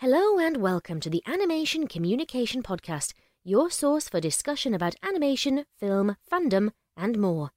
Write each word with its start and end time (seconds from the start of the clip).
Hello 0.00 0.38
and 0.38 0.58
welcome 0.58 1.00
to 1.00 1.08
the 1.08 1.22
Animation 1.26 1.86
Communication 1.86 2.62
Podcast, 2.62 3.14
your 3.42 3.70
source 3.70 4.10
for 4.10 4.20
discussion 4.20 4.74
about 4.74 4.94
animation, 5.02 5.64
film, 5.80 6.16
fandom, 6.30 6.72
and 6.98 7.18
more. 7.18 7.50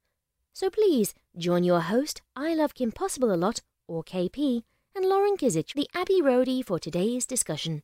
So 0.54 0.70
please 0.70 1.14
join 1.36 1.64
your 1.64 1.80
host, 1.80 2.22
I 2.34 2.54
Love 2.54 2.72
Kim 2.72 2.92
Possible 2.92 3.30
a 3.30 3.36
Lot, 3.36 3.60
or 3.86 4.02
KP, 4.02 4.62
and 4.96 5.04
Lauren 5.04 5.36
Kizich, 5.36 5.74
the 5.74 5.86
Abbey 5.94 6.22
Roadie, 6.22 6.64
for 6.64 6.78
today's 6.78 7.26
discussion. 7.26 7.82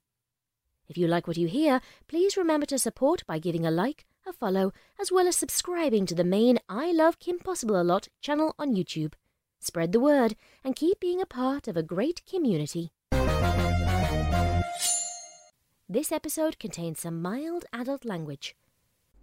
If 0.88 0.96
you 0.96 1.06
like 1.06 1.26
what 1.26 1.36
you 1.36 1.48
hear, 1.48 1.82
please 2.08 2.38
remember 2.38 2.64
to 2.64 2.78
support 2.78 3.26
by 3.26 3.38
giving 3.38 3.66
a 3.66 3.70
like, 3.70 4.06
a 4.26 4.32
follow, 4.32 4.72
as 4.98 5.12
well 5.12 5.28
as 5.28 5.36
subscribing 5.36 6.06
to 6.06 6.14
the 6.14 6.24
main 6.24 6.60
I 6.66 6.92
Love 6.92 7.18
Kim 7.18 7.40
Possible 7.40 7.78
a 7.78 7.84
Lot 7.84 8.08
channel 8.22 8.54
on 8.58 8.74
YouTube. 8.74 9.12
Spread 9.60 9.92
the 9.92 10.00
word 10.00 10.34
and 10.64 10.74
keep 10.74 10.98
being 10.98 11.20
a 11.20 11.26
part 11.26 11.68
of 11.68 11.76
a 11.76 11.82
great 11.82 12.22
community. 12.24 12.94
This 15.88 16.10
episode 16.10 16.58
contains 16.58 17.00
some 17.00 17.22
mild 17.22 17.64
adult 17.72 18.04
language. 18.04 18.56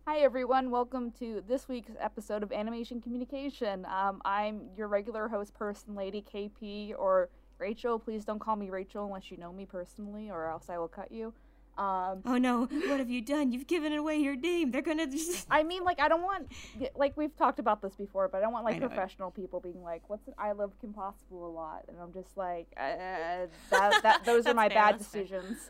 Hi 0.07 0.19
everyone, 0.19 0.69
welcome 0.71 1.11
to 1.19 1.43
this 1.47 1.67
week's 1.67 1.91
episode 1.99 2.43
of 2.43 2.51
Animation 2.51 3.01
Communication. 3.01 3.85
Um, 3.85 4.21
I'm 4.25 4.69
your 4.77 4.87
regular 4.87 5.27
host 5.27 5.53
person, 5.53 5.95
Lady 5.95 6.21
KP 6.33 6.93
or 6.97 7.29
Rachel. 7.57 7.99
Please 7.99 8.25
don't 8.25 8.39
call 8.39 8.55
me 8.55 8.69
Rachel 8.69 9.05
unless 9.05 9.31
you 9.31 9.37
know 9.37 9.51
me 9.51 9.65
personally, 9.65 10.29
or 10.29 10.49
else 10.49 10.69
I 10.69 10.77
will 10.77 10.87
cut 10.89 11.11
you. 11.11 11.33
Um, 11.77 12.21
Oh 12.25 12.37
no, 12.37 12.65
what 12.65 12.99
have 12.99 13.09
you 13.09 13.21
done? 13.21 13.51
You've 13.51 13.65
given 13.67 13.93
away 13.93 14.17
your 14.17 14.35
name. 14.35 14.71
They're 14.71 14.81
gonna 14.81 15.07
just. 15.07 15.47
I 15.49 15.63
mean, 15.63 15.83
like, 15.83 15.99
I 15.99 16.07
don't 16.07 16.21
want, 16.21 16.47
like, 16.95 17.17
we've 17.17 17.35
talked 17.35 17.59
about 17.59 17.81
this 17.81 17.95
before, 17.95 18.27
but 18.27 18.37
I 18.37 18.41
don't 18.41 18.53
want, 18.53 18.63
like, 18.65 18.75
I 18.75 18.79
know. 18.79 18.87
professional 18.87 19.31
people 19.31 19.59
being 19.59 19.81
like, 19.83 20.03
what's 20.07 20.27
an 20.27 20.33
I 20.37 20.51
Love 20.51 20.71
Kim 20.79 20.93
Possible 20.93 21.47
a 21.47 21.51
lot? 21.51 21.85
And 21.87 21.97
I'm 22.01 22.13
just 22.13 22.37
like, 22.37 22.67
uh, 22.77 23.47
that, 23.71 23.99
that, 24.03 24.21
those 24.25 24.45
are 24.45 24.53
my 24.53 24.69
fair, 24.69 24.75
bad 24.77 24.99
that's 24.99 25.07
fair. 25.07 25.23
decisions. 25.23 25.69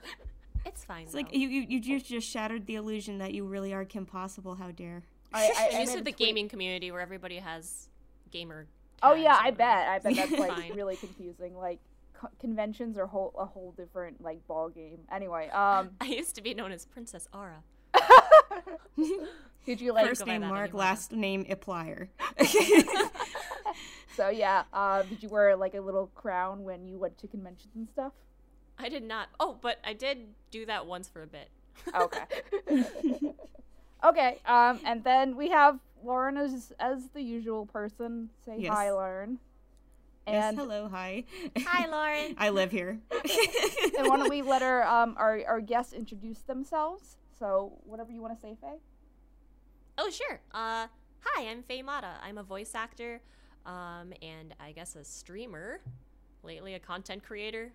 It's 0.66 0.86
fine. 0.86 1.04
It's 1.04 1.14
like 1.14 1.34
you, 1.36 1.48
you, 1.48 1.66
you 1.68 1.80
just, 1.80 2.06
just 2.08 2.28
shattered 2.30 2.66
the 2.66 2.76
illusion 2.76 3.18
that 3.20 3.34
you 3.34 3.46
really 3.46 3.74
are 3.74 3.86
Kim 3.86 4.06
Possible. 4.06 4.56
How 4.56 4.72
dare? 4.72 5.04
I, 5.34 5.52
I, 5.58 5.70
I'm 5.76 5.82
used 5.82 5.94
to 5.94 6.00
the 6.00 6.12
tweet- 6.12 6.18
gaming 6.18 6.50
community 6.50 6.92
where 6.92 7.02
everybody 7.02 7.38
has 7.38 7.90
gamer. 8.32 8.68
Oh 9.02 9.14
yeah, 9.14 9.38
I 9.40 9.52
bet. 9.52 9.88
I 9.90 10.00
bet 10.00 10.16
that's 10.30 10.32
like 10.32 10.52
Fine. 10.56 10.74
really 10.76 10.96
confusing. 10.96 11.58
Like 11.58 11.80
co- 12.14 12.30
conventions 12.40 12.98
are 12.98 13.06
whole 13.08 13.34
a 13.38 13.46
whole 13.46 13.74
different 13.76 14.22
like 14.22 14.46
ball 14.48 14.70
game. 14.70 15.00
Anyway, 15.12 15.50
um, 15.50 15.90
I 16.02 16.06
used 16.06 16.36
to 16.36 16.42
be 16.42 16.54
known 16.54 16.72
as 16.72 16.86
Princess 16.86 17.28
Aura. 17.34 17.64
did 19.66 19.82
you 19.82 19.92
like? 19.94 20.08
First 20.08 20.22
go 20.22 20.26
by 20.28 20.32
name 20.34 20.42
Mark, 20.42 20.70
anymore. 20.70 20.80
last 20.80 21.12
name 21.12 21.46
Applier. 21.46 22.08
So 24.16 24.30
yeah, 24.30 24.64
uh, 24.72 25.02
did 25.04 25.24
you 25.24 25.30
wear 25.30 25.56
like 25.56 25.74
a 25.74 25.82
little 25.82 26.08
crown 26.14 26.64
when 26.64 26.86
you 26.88 27.00
went 27.00 27.18
to 27.20 27.28
conventions 27.28 27.72
and 27.76 27.90
stuff? 27.90 28.14
I 28.78 28.90
did 28.90 29.04
not. 29.04 29.30
Oh, 29.40 29.58
but 29.62 29.80
I 29.84 29.94
did 29.94 30.28
do 30.52 30.66
that 30.66 30.86
once 30.86 31.08
for 31.08 31.22
a 31.24 31.28
bit. 31.28 31.50
Okay. 31.96 32.24
okay. 34.04 34.40
Um, 34.46 34.80
and 34.86 35.04
then 35.04 35.36
we 35.36 35.50
have 35.50 35.80
Lauren 36.04 36.38
as 36.38 36.74
as 36.80 37.08
the 37.14 37.22
usual 37.22 37.66
person. 37.66 38.30
Say 38.46 38.58
Yes. 38.60 38.74
hi, 38.74 38.92
Lauren. 38.92 39.40
yes, 40.28 40.56
hello, 40.56 40.88
hi. 40.90 41.24
Hi, 41.66 41.88
Lauren. 41.88 42.36
I 42.40 42.50
live 42.50 42.72
here. 42.72 43.00
and 43.98 44.08
why 44.08 44.18
don't 44.18 44.30
we 44.30 44.42
let 44.42 44.62
our 44.62 44.84
um 44.84 45.16
our 45.18 45.42
our 45.48 45.62
guests 45.62 45.94
introduce 45.94 46.40
themselves? 46.40 47.18
So 47.38 47.74
whatever 47.86 48.12
you 48.12 48.22
want 48.22 48.36
to 48.36 48.40
say, 48.42 48.56
Faye. 48.62 48.80
Oh, 49.98 50.10
sure. 50.10 50.40
Uh, 50.54 50.88
hi, 51.20 51.48
I'm 51.50 51.62
Faye 51.64 51.82
Mata. 51.82 52.16
I'm 52.24 52.38
a 52.38 52.44
voice 52.44 52.74
actor, 52.74 53.22
um, 53.66 54.14
and 54.22 54.54
I 54.60 54.72
guess 54.72 54.96
a 54.96 55.04
streamer. 55.04 55.80
Lately, 56.44 56.74
a 56.74 56.80
content 56.80 57.24
creator. 57.24 57.72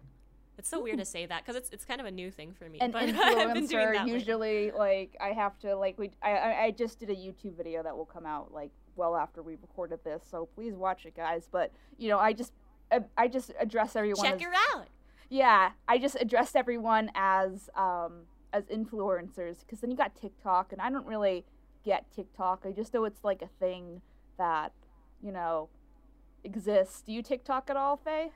It's 0.59 0.69
so 0.69 0.83
weird 0.83 0.99
to 0.99 1.05
say 1.05 1.27
that 1.27 1.45
because 1.45 1.57
it's 1.57 1.71
it's 1.71 1.85
kind 1.85 2.01
of 2.01 2.07
a 2.07 2.11
new 2.11 2.31
thing 2.31 2.53
for 2.53 2.69
me. 2.69 2.79
an 2.81 2.91
but 2.91 3.03
I've 3.15 3.55
been 3.55 3.67
doing 3.67 3.87
influencer 3.89 4.09
usually 4.09 4.71
like 4.73 5.17
i 5.21 5.29
have 5.29 5.59
to 5.61 5.77
like 5.77 5.99
we 5.99 6.11
I, 6.23 6.33
I 6.33 6.63
i 6.65 6.71
just 6.71 6.99
did 6.99 7.11
a 7.11 7.15
youtube 7.15 7.57
video 7.57 7.83
that 7.83 7.97
will 7.97 8.07
come 8.07 8.27
out 8.27 8.53
like 8.53 8.71
well 8.97 9.15
after 9.15 9.43
we 9.43 9.53
recorded 9.53 10.01
this 10.05 10.23
so 10.29 10.49
please 10.55 10.75
watch 10.75 11.07
it 11.07 11.17
guys. 11.17 11.49
But 11.51 11.73
you 11.97 12.09
know 12.09 12.19
i 12.19 12.33
just 12.33 12.53
I, 12.91 13.01
I 13.17 13.29
just 13.29 13.53
address 13.61 13.95
everyone 13.97 14.25
Check 14.25 14.37
as, 14.37 14.43
her 14.43 14.53
out. 14.75 14.89
yeah 15.31 15.71
i 15.87 15.99
just 15.99 16.17
addressed 16.21 16.57
everyone 16.57 17.11
as 17.15 17.71
um 17.77 18.23
as 18.53 18.65
influencers 18.65 19.61
because 19.61 19.81
then 19.81 19.91
you 19.91 19.97
got 19.97 20.17
tiktok 20.17 20.73
and 20.73 20.81
i 20.81 20.91
don't 20.91 21.07
really 21.07 21.45
get 21.85 22.11
tiktok. 22.15 22.65
I 22.67 22.73
just 22.73 22.93
know 22.93 23.05
it's 23.05 23.25
like 23.25 23.43
a 23.43 23.49
thing 23.59 24.03
that 24.37 24.73
you 25.23 25.33
know 25.33 25.69
exists. 26.45 27.03
Do 27.03 27.13
you 27.13 27.23
tiktok 27.23 27.71
at 27.71 27.77
all 27.77 27.97
faye 27.97 28.31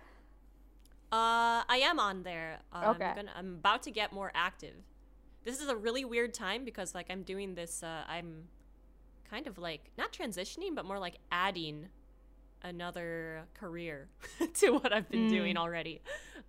Uh, 1.13 1.61
I 1.69 1.81
am 1.85 2.01
on 2.01 2.23
there. 2.23 2.59
Um, 2.73 2.85
Okay. 2.97 3.05
I'm, 3.05 3.17
gonna, 3.17 3.33
I'm 3.37 3.55
about 3.55 3.83
to 3.85 3.91
get 3.91 4.13
more 4.13 4.33
active. 4.35 4.75
This 5.45 5.61
is 5.61 5.69
a 5.69 5.77
really 5.77 6.05
weird 6.05 6.33
time 6.33 6.65
because 6.65 6.95
like 6.95 7.07
I'm 7.11 7.23
doing 7.23 7.55
this. 7.55 7.83
Uh, 7.83 8.03
I'm 8.09 8.45
kind 9.29 9.47
of 9.47 9.59
like 9.59 9.91
not 9.99 10.13
transitioning, 10.13 10.75
but 10.75 10.85
more 10.85 10.99
like 10.99 11.19
adding 11.31 11.89
another 12.63 13.43
career 13.55 14.09
to 14.55 14.71
what 14.71 14.93
I've 14.93 15.09
been 15.11 15.29
doing 15.29 15.57
already. 15.57 16.01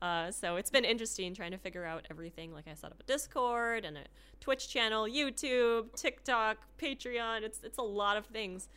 Uh, 0.02 0.32
so 0.32 0.58
it's 0.58 0.70
been 0.70 0.86
interesting 0.86 1.34
trying 1.34 1.52
to 1.52 1.58
figure 1.58 1.86
out 1.86 2.06
everything. 2.12 2.54
Like 2.54 2.68
I 2.70 2.74
set 2.76 2.92
up 2.92 3.00
a 3.00 3.04
Discord 3.04 3.84
and 3.84 3.98
a 3.98 4.04
Twitch 4.40 4.70
channel, 4.70 5.06
YouTube, 5.06 5.94
TikTok, 5.96 6.58
Patreon. 6.78 7.42
It's 7.42 7.60
it's 7.64 7.78
a 7.80 7.84
lot 7.84 8.16
of 8.16 8.28
things, 8.28 8.70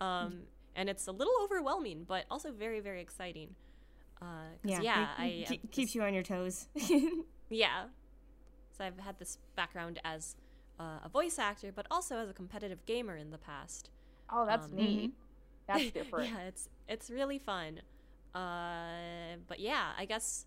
um, 0.00 0.40
and 0.76 0.88
it's 0.88 1.06
a 1.06 1.12
little 1.12 1.34
overwhelming, 1.42 2.04
but 2.06 2.24
also 2.30 2.50
very 2.52 2.80
very 2.80 3.00
exciting. 3.00 3.54
Uh, 4.22 4.26
'cause, 4.62 4.82
yeah, 4.82 5.06
keep- 5.16 5.18
I 5.20 5.28
keep- 5.48 5.62
have 5.62 5.70
keeps 5.70 5.88
this- 5.88 5.94
you 5.94 6.02
on 6.02 6.12
your 6.14 6.22
toes. 6.22 6.68
yeah. 7.48 7.86
So 8.76 8.84
I've 8.84 8.98
had 8.98 9.18
this 9.18 9.38
background 9.56 9.98
as 10.04 10.36
uh, 10.78 11.00
a 11.04 11.08
voice 11.08 11.38
actor, 11.38 11.72
but 11.72 11.86
also 11.90 12.18
as 12.18 12.28
a 12.30 12.32
competitive 12.32 12.84
gamer 12.86 13.16
in 13.16 13.30
the 13.30 13.38
past. 13.38 13.90
oh 14.32 14.46
that's 14.46 14.66
Um, 14.66 14.76
neat 14.76 15.12
that's 15.66 15.90
different 15.98 16.30
yeah, 16.30 16.40
it's 16.48 16.68
it's 16.88 17.10
really 17.10 17.38
fun. 17.38 17.80
Uh, 18.34 19.36
but 19.48 19.58
yeah, 19.60 19.92
I 19.98 20.04
guess 20.04 20.46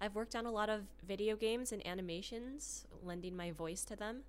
I've 0.00 0.14
worked 0.14 0.34
on 0.34 0.46
a 0.46 0.50
lot 0.50 0.68
of 0.70 0.82
video 1.06 1.36
games 1.36 1.70
and 1.72 1.86
animations, 1.86 2.86
lending 3.02 3.36
my 3.36 3.50
voice 3.52 3.84
to 3.84 3.96
them, 3.96 4.22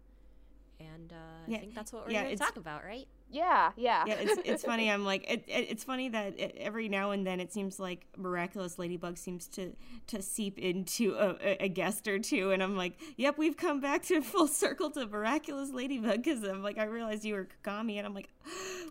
and 0.80 1.12
uh, 1.14 1.16
Yeah, 1.48 1.58
I 1.58 1.60
think 1.62 1.76
that's 1.76 1.94
what 1.94 2.06
we're 2.06 2.12
yeah, 2.12 2.24
going 2.24 2.38
to 2.38 2.44
talk 2.44 2.58
about, 2.58 2.84
right? 2.84 3.08
yeah 3.32 3.72
yeah 3.76 4.04
yeah, 4.06 4.14
it's 4.20 4.42
it's 4.46 4.64
funny. 4.72 4.90
I'm 4.90 5.04
like, 5.04 5.24
it, 5.30 5.44
it, 5.48 5.68
it's 5.72 5.84
funny 5.84 6.10
that 6.10 6.40
it, 6.40 6.56
every 6.60 6.88
now 6.88 7.10
and 7.12 7.26
then 7.26 7.40
it 7.40 7.52
seems 7.52 7.80
like 7.80 8.06
miraculous 8.16 8.78
ladybug 8.78 9.18
seems 9.18 9.48
to 9.50 9.76
to 10.08 10.22
seep 10.22 10.60
into 10.60 11.16
a, 11.16 11.30
a, 11.42 11.64
a 11.66 11.70
guest 11.70 12.08
or 12.08 12.20
two, 12.20 12.52
and 12.52 12.62
I'm 12.62 12.78
like, 12.78 13.00
yep, 13.18 13.38
we've 13.38 13.58
come 13.58 13.82
back 13.82 14.04
to 14.04 14.22
full 14.34 14.48
circle 14.48 14.92
to 14.92 15.08
miraculous 15.08 15.72
ladybug 15.72 16.24
because 16.24 16.44
I'm 16.44 16.62
like, 16.62 16.78
I 16.78 16.84
realized 16.86 17.26
you 17.26 17.34
were 17.34 17.48
Kagami, 17.64 17.98
and 17.98 18.06
I'm 18.06 18.14
like, 18.14 18.30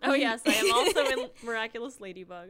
Oh 0.02 0.14
yes, 0.14 0.40
I 0.46 0.52
am 0.54 0.72
also 0.74 1.04
in 1.06 1.30
Miraculous 1.44 2.00
Ladybug. 2.00 2.48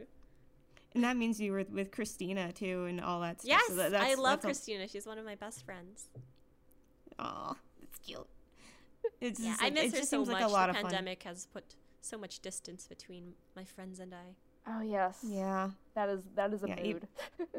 and 0.95 1.03
that 1.03 1.15
means 1.17 1.39
you 1.39 1.51
were 1.51 1.65
with 1.71 1.91
Cristina 1.91 2.51
too, 2.51 2.85
and 2.85 2.99
all 2.99 3.21
that 3.21 3.41
stuff. 3.41 3.49
Yes, 3.49 3.67
so 3.67 3.75
that, 3.91 3.93
I 4.01 4.15
love 4.15 4.41
that's 4.41 4.43
a- 4.43 4.47
Cristina. 4.47 4.87
She's 4.87 5.05
one 5.05 5.19
of 5.19 5.25
my 5.25 5.35
best 5.35 5.63
friends. 5.65 6.09
Aw, 7.19 7.55
that's 7.79 7.99
cute. 7.99 8.27
It's 9.25 9.39
Yeah, 9.39 9.51
just 9.51 9.63
I 9.63 9.69
miss 9.69 9.83
it 9.85 9.91
her 9.91 9.97
just 9.97 10.09
so 10.09 10.17
seems 10.17 10.27
much. 10.29 10.41
like 10.41 10.45
a 10.45 10.53
lot 10.53 10.67
the 10.67 10.71
of 10.71 10.75
fun. 10.77 10.91
pandemic 10.91 11.23
has 11.23 11.45
put 11.47 11.75
so 12.01 12.17
much 12.17 12.39
distance 12.39 12.87
between 12.87 13.33
my 13.55 13.63
friends 13.65 13.99
and 13.99 14.13
I. 14.13 14.35
oh 14.67 14.81
yes 14.81 15.19
Yeah, 15.27 15.69
That 15.95 16.09
is 16.09 16.21
that 16.35 16.53
is 16.53 16.63
a 16.63 16.67
Yeah, 16.69 16.81
you- 16.81 16.93
mood. 16.95 17.07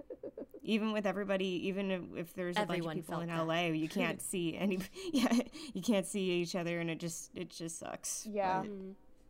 even 0.62 0.92
with 0.92 1.06
everybody, 1.06 1.68
even 1.68 1.90
if, 1.90 2.00
if 2.16 2.34
there's 2.34 2.56
a 2.56 2.60
Everyone 2.60 2.96
bunch 2.96 2.98
of 3.00 3.04
people 3.06 3.20
in 3.20 3.28
felt 3.28 3.48
that. 3.48 3.54
LA, 3.54 3.66
you 3.68 3.88
can't 4.00 4.20
see 4.20 4.56
any. 4.56 4.80
Yeah, 5.12 5.32
you 5.74 5.82
can't 5.82 6.06
see 6.06 6.30
each 6.42 6.56
other, 6.56 6.80
and 6.80 6.90
it 6.90 6.98
just 6.98 7.30
it 7.34 7.50
just 7.50 7.78
sucks. 7.78 8.26
Yeah. 8.30 8.62
But- 8.62 8.70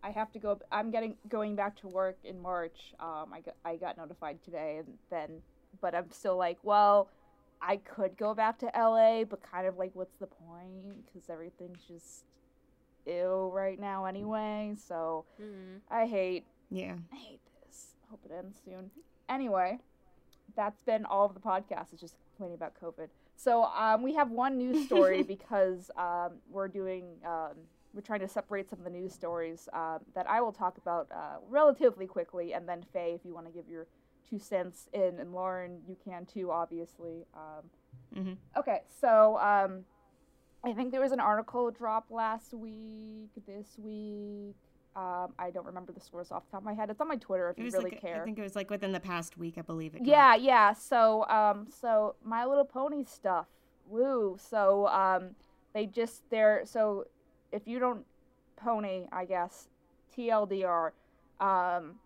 I 0.02 0.10
have 0.10 0.30
to 0.32 0.38
go. 0.38 0.58
I'm 0.70 0.90
getting 0.92 1.16
going 1.28 1.56
back 1.56 1.76
to 1.80 1.88
work 1.88 2.16
in 2.22 2.40
March. 2.40 2.94
Um, 3.00 3.26
I 3.32 3.40
got 3.40 3.54
I 3.64 3.76
got 3.76 3.96
notified 3.96 4.40
today, 4.44 4.76
and 4.78 4.98
then, 5.10 5.42
but 5.80 5.94
I'm 5.96 6.10
still 6.12 6.36
like, 6.36 6.58
well, 6.62 7.08
I 7.60 7.78
could 7.78 8.16
go 8.16 8.34
back 8.34 8.58
to 8.60 8.66
LA, 8.74 9.24
but 9.24 9.42
kind 9.42 9.66
of 9.66 9.76
like, 9.76 9.90
what's 9.94 10.16
the 10.16 10.26
point? 10.26 11.06
Because 11.06 11.28
everything's 11.30 11.82
just 11.84 12.24
ill 13.06 13.50
right 13.52 13.78
now 13.78 14.04
anyway. 14.04 14.74
So 14.76 15.24
Mm. 15.40 15.80
I 15.90 16.06
hate 16.06 16.44
yeah. 16.70 16.96
I 17.12 17.16
hate 17.16 17.40
this. 17.64 17.94
Hope 18.10 18.20
it 18.24 18.32
ends 18.36 18.58
soon. 18.64 18.90
Anyway, 19.28 19.78
that's 20.56 20.82
been 20.82 21.04
all 21.04 21.26
of 21.26 21.34
the 21.34 21.40
podcast. 21.40 21.92
It's 21.92 22.00
just 22.00 22.16
complaining 22.30 22.54
about 22.56 22.74
COVID. 22.80 23.08
So 23.36 23.64
um, 23.64 24.02
we 24.02 24.14
have 24.14 24.30
one 24.30 24.56
news 24.58 24.84
story 24.86 25.22
because 25.34 25.90
um, 25.96 26.38
we're 26.50 26.68
doing 26.68 27.04
um, 27.24 27.54
we're 27.94 28.00
trying 28.02 28.20
to 28.20 28.28
separate 28.28 28.68
some 28.68 28.78
of 28.80 28.84
the 28.84 28.90
news 28.90 29.14
stories 29.14 29.68
um, 29.72 30.00
that 30.14 30.28
I 30.28 30.40
will 30.40 30.52
talk 30.52 30.76
about 30.78 31.08
uh, 31.12 31.36
relatively 31.48 32.06
quickly, 32.06 32.52
and 32.52 32.68
then 32.68 32.84
Faye, 32.92 33.12
if 33.14 33.24
you 33.24 33.32
want 33.34 33.46
to 33.46 33.52
give 33.52 33.68
your 33.68 33.86
two 34.28 34.38
cents 34.38 34.88
in, 34.92 35.18
and 35.18 35.32
Lauren, 35.32 35.80
you 35.88 35.96
can 36.04 36.26
too, 36.26 36.50
obviously. 36.50 37.26
Um, 37.34 38.22
hmm 38.22 38.32
Okay, 38.56 38.80
so 39.00 39.38
um, 39.38 39.84
I 40.64 40.72
think 40.72 40.92
there 40.92 41.00
was 41.00 41.12
an 41.12 41.20
article 41.20 41.70
dropped 41.70 42.10
last 42.10 42.54
week, 42.54 43.30
this 43.46 43.76
week. 43.78 44.54
Um, 44.94 45.34
I 45.38 45.50
don't 45.52 45.66
remember 45.66 45.92
the 45.92 46.00
source 46.00 46.32
off 46.32 46.44
the 46.46 46.52
top 46.52 46.60
of 46.60 46.64
my 46.64 46.72
head. 46.72 46.88
It's 46.88 47.00
on 47.00 47.08
my 47.08 47.16
Twitter 47.16 47.50
if 47.50 47.58
you 47.58 47.70
really 47.70 47.90
like 47.90 48.00
care. 48.00 48.22
I 48.22 48.24
think 48.24 48.38
it 48.38 48.42
was 48.42 48.56
like 48.56 48.70
within 48.70 48.92
the 48.92 49.00
past 49.00 49.36
week, 49.36 49.54
I 49.58 49.62
believe 49.62 49.94
it. 49.94 50.02
yeah, 50.04 50.34
yeah. 50.34 50.72
So, 50.72 51.26
um, 51.28 51.66
so 51.68 52.14
My 52.24 52.46
Little 52.46 52.64
Pony 52.64 53.04
stuff 53.04 53.46
woo. 53.88 54.36
So 54.40 54.86
um, 54.88 55.30
they 55.74 55.86
just 55.86 56.22
they're 56.30 56.62
so 56.64 57.04
if 57.52 57.66
you 57.66 57.78
don't 57.78 58.04
pony, 58.56 59.06
I 59.12 59.24
guess 59.24 59.68
TLDR. 60.16 60.90
Um, 61.40 61.96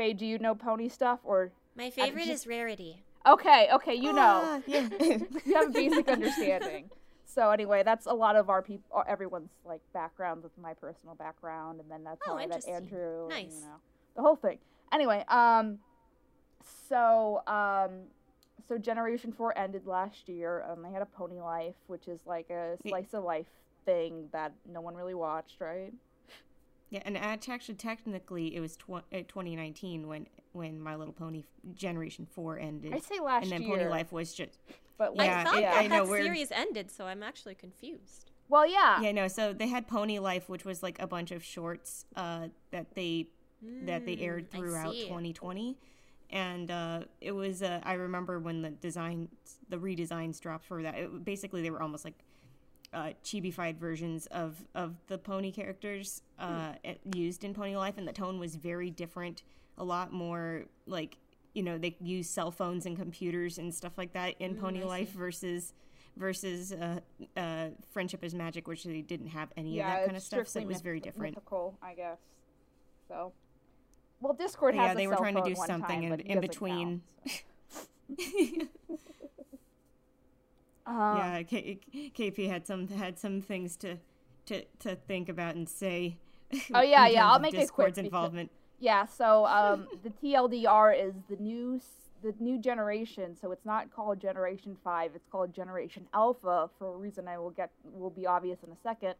Faye, 0.00 0.14
do 0.14 0.24
you 0.24 0.38
know 0.38 0.54
pony 0.54 0.88
stuff 0.88 1.20
or? 1.24 1.52
My 1.76 1.90
favorite 1.90 2.24
just- 2.26 2.44
is 2.44 2.46
Rarity. 2.46 3.02
Okay, 3.26 3.68
okay, 3.74 3.94
you 3.94 4.14
know. 4.14 4.40
Ah, 4.42 4.60
yeah. 4.66 4.88
you 5.44 5.54
have 5.54 5.68
a 5.68 5.72
basic 5.72 6.08
understanding. 6.16 6.88
So 7.26 7.50
anyway, 7.50 7.82
that's 7.84 8.06
a 8.06 8.14
lot 8.14 8.34
of 8.34 8.48
our 8.48 8.62
people, 8.62 9.04
everyone's 9.06 9.50
like 9.62 9.82
background 9.92 10.42
with 10.42 10.56
my 10.56 10.72
personal 10.72 11.14
background, 11.16 11.80
and 11.80 11.90
then 11.90 12.02
that's 12.02 12.18
Oh, 12.26 12.30
how 12.32 12.38
I 12.38 12.46
met 12.46 12.64
interesting. 12.66 12.74
Andrew. 12.76 13.28
and, 13.28 13.52
you 13.52 13.60
know, 13.60 13.76
the 14.16 14.22
whole 14.22 14.36
thing. 14.36 14.56
Anyway, 14.90 15.22
um, 15.28 15.78
so 16.88 17.42
um, 17.46 17.90
so 18.66 18.78
Generation 18.78 19.32
Four 19.32 19.56
ended 19.56 19.86
last 19.86 20.26
year. 20.26 20.64
Um, 20.70 20.82
they 20.82 20.90
had 20.90 21.02
a 21.02 21.06
Pony 21.06 21.40
Life, 21.40 21.76
which 21.88 22.08
is 22.08 22.20
like 22.24 22.48
a 22.48 22.76
slice 22.88 23.12
of 23.12 23.22
life 23.24 23.46
thing 23.84 24.28
that 24.32 24.52
no 24.66 24.80
one 24.80 24.94
really 24.94 25.14
watched, 25.14 25.60
right? 25.60 25.92
Yeah, 26.90 27.02
and 27.04 27.16
actually, 27.16 27.76
technically, 27.76 28.54
it 28.54 28.60
was 28.60 28.76
tw- 28.76 28.90
uh, 29.12 29.22
2019 29.28 30.08
when 30.08 30.26
when 30.52 30.80
My 30.80 30.96
Little 30.96 31.14
Pony 31.14 31.44
Generation 31.74 32.26
Four 32.26 32.58
ended, 32.58 32.92
I 32.92 32.98
say 32.98 33.20
last 33.20 33.20
year, 33.20 33.38
and 33.42 33.52
then 33.52 33.60
year, 33.62 33.78
Pony 33.78 33.90
Life 33.90 34.12
was 34.12 34.34
just 34.34 34.58
but 34.98 35.14
I 35.18 35.44
thought 35.44 35.60
yeah, 35.60 35.70
that 35.70 35.76
I 35.76 35.86
know, 35.86 36.06
that 36.06 36.24
series 36.24 36.50
ended, 36.50 36.90
so 36.90 37.06
I'm 37.06 37.22
actually 37.22 37.54
confused. 37.54 38.30
well, 38.48 38.66
yeah, 38.66 39.00
yeah 39.02 39.12
no. 39.12 39.28
So 39.28 39.52
they 39.52 39.68
had 39.68 39.86
Pony 39.86 40.18
Life, 40.18 40.48
which 40.48 40.64
was 40.64 40.82
like 40.82 41.00
a 41.00 41.06
bunch 41.06 41.30
of 41.30 41.44
shorts 41.44 42.04
uh, 42.16 42.48
that 42.72 42.94
they 42.94 43.28
that 43.82 44.04
they 44.04 44.16
aired 44.18 44.50
Mm, 44.50 44.58
throughout 44.58 44.94
2020, 44.94 45.76
and 46.30 46.70
uh, 46.70 47.00
it 47.20 47.32
was 47.32 47.62
uh, 47.62 47.80
I 47.84 47.94
remember 47.94 48.40
when 48.40 48.62
the 48.62 48.70
design 48.70 49.28
the 49.68 49.76
redesigns 49.76 50.40
dropped 50.40 50.64
for 50.64 50.82
that. 50.82 50.96
It, 50.96 51.24
basically, 51.24 51.62
they 51.62 51.70
were 51.70 51.82
almost 51.82 52.04
like 52.04 52.18
uh, 52.92 53.10
chibified 53.24 53.76
versions 53.78 54.26
of 54.26 54.64
of 54.74 54.96
the 55.06 55.18
pony 55.18 55.52
characters 55.52 56.22
uh, 56.38 56.72
it- 56.82 57.00
used 57.14 57.44
in 57.44 57.54
Pony 57.54 57.76
Life, 57.76 57.98
and 57.98 58.06
the 58.06 58.12
tone 58.12 58.38
was 58.40 58.56
very 58.56 58.90
different. 58.90 59.42
A 59.78 59.84
lot 59.84 60.12
more 60.12 60.64
like 60.86 61.16
you 61.54 61.62
know 61.62 61.78
they 61.78 61.96
use 62.00 62.28
cell 62.28 62.50
phones 62.50 62.86
and 62.86 62.96
computers 62.96 63.58
and 63.58 63.72
stuff 63.74 63.96
like 63.96 64.12
that 64.14 64.34
in 64.40 64.56
Pony 64.56 64.82
I 64.82 64.86
Life 64.86 65.12
see. 65.12 65.18
versus 65.18 65.72
versus 66.16 66.72
uh, 66.72 67.00
uh, 67.36 67.68
Friendship 67.90 68.24
is 68.24 68.34
Magic, 68.34 68.66
which 68.66 68.84
they 68.84 69.00
didn't 69.02 69.28
have 69.28 69.50
any 69.56 69.76
yeah, 69.76 69.86
of 69.86 69.98
that 70.00 70.04
kind 70.06 70.16
of 70.16 70.22
stuff. 70.22 70.48
So 70.48 70.60
it 70.60 70.66
was 70.66 70.76
myth- 70.78 70.82
very 70.84 71.00
different. 71.00 71.36
Mythical, 71.36 71.78
I 71.82 71.94
guess. 71.94 72.18
So, 73.08 73.32
well, 74.20 74.34
Discord 74.34 74.74
has 74.74 74.86
yeah, 74.88 74.92
a 74.92 74.96
they 74.96 75.06
were 75.06 75.16
trying 75.16 75.36
to 75.36 75.42
do 75.42 75.54
something 75.54 76.02
time, 76.02 76.12
in- 76.12 76.20
in 76.20 76.40
between. 76.40 77.02
count, 77.24 77.38
so. 78.18 78.66
Um, 80.90 81.16
yeah, 81.18 81.42
K- 81.44 81.78
KP 82.16 82.48
had 82.48 82.66
some 82.66 82.88
had 82.88 83.18
some 83.18 83.40
things 83.40 83.76
to 83.78 83.98
to 84.46 84.64
to 84.80 84.96
think 84.96 85.28
about 85.28 85.54
and 85.54 85.68
say. 85.68 86.16
Oh, 86.74 86.80
yeah, 86.82 87.06
yeah, 87.16 87.30
I'll 87.30 87.38
make 87.38 87.54
it 87.54 87.56
quick 87.70 87.88
Discord's 87.94 87.96
because- 87.96 88.04
involvement. 88.06 88.50
Yeah, 88.80 89.04
so 89.06 89.44
um, 89.58 89.86
the 90.02 90.10
TLDR 90.10 91.08
is 91.08 91.14
the 91.28 91.36
new 91.36 91.80
the 92.22 92.34
new 92.40 92.58
generation. 92.58 93.36
So 93.40 93.52
it's 93.52 93.64
not 93.64 93.92
called 93.94 94.20
Generation 94.20 94.76
Five; 94.82 95.12
it's 95.14 95.28
called 95.30 95.54
Generation 95.54 96.06
Alpha 96.12 96.68
for 96.78 96.94
a 96.94 96.96
reason 96.96 97.28
I 97.28 97.38
will 97.38 97.50
get 97.50 97.70
will 97.84 98.10
be 98.10 98.26
obvious 98.26 98.58
in 98.66 98.72
a 98.72 98.76
second. 98.82 99.14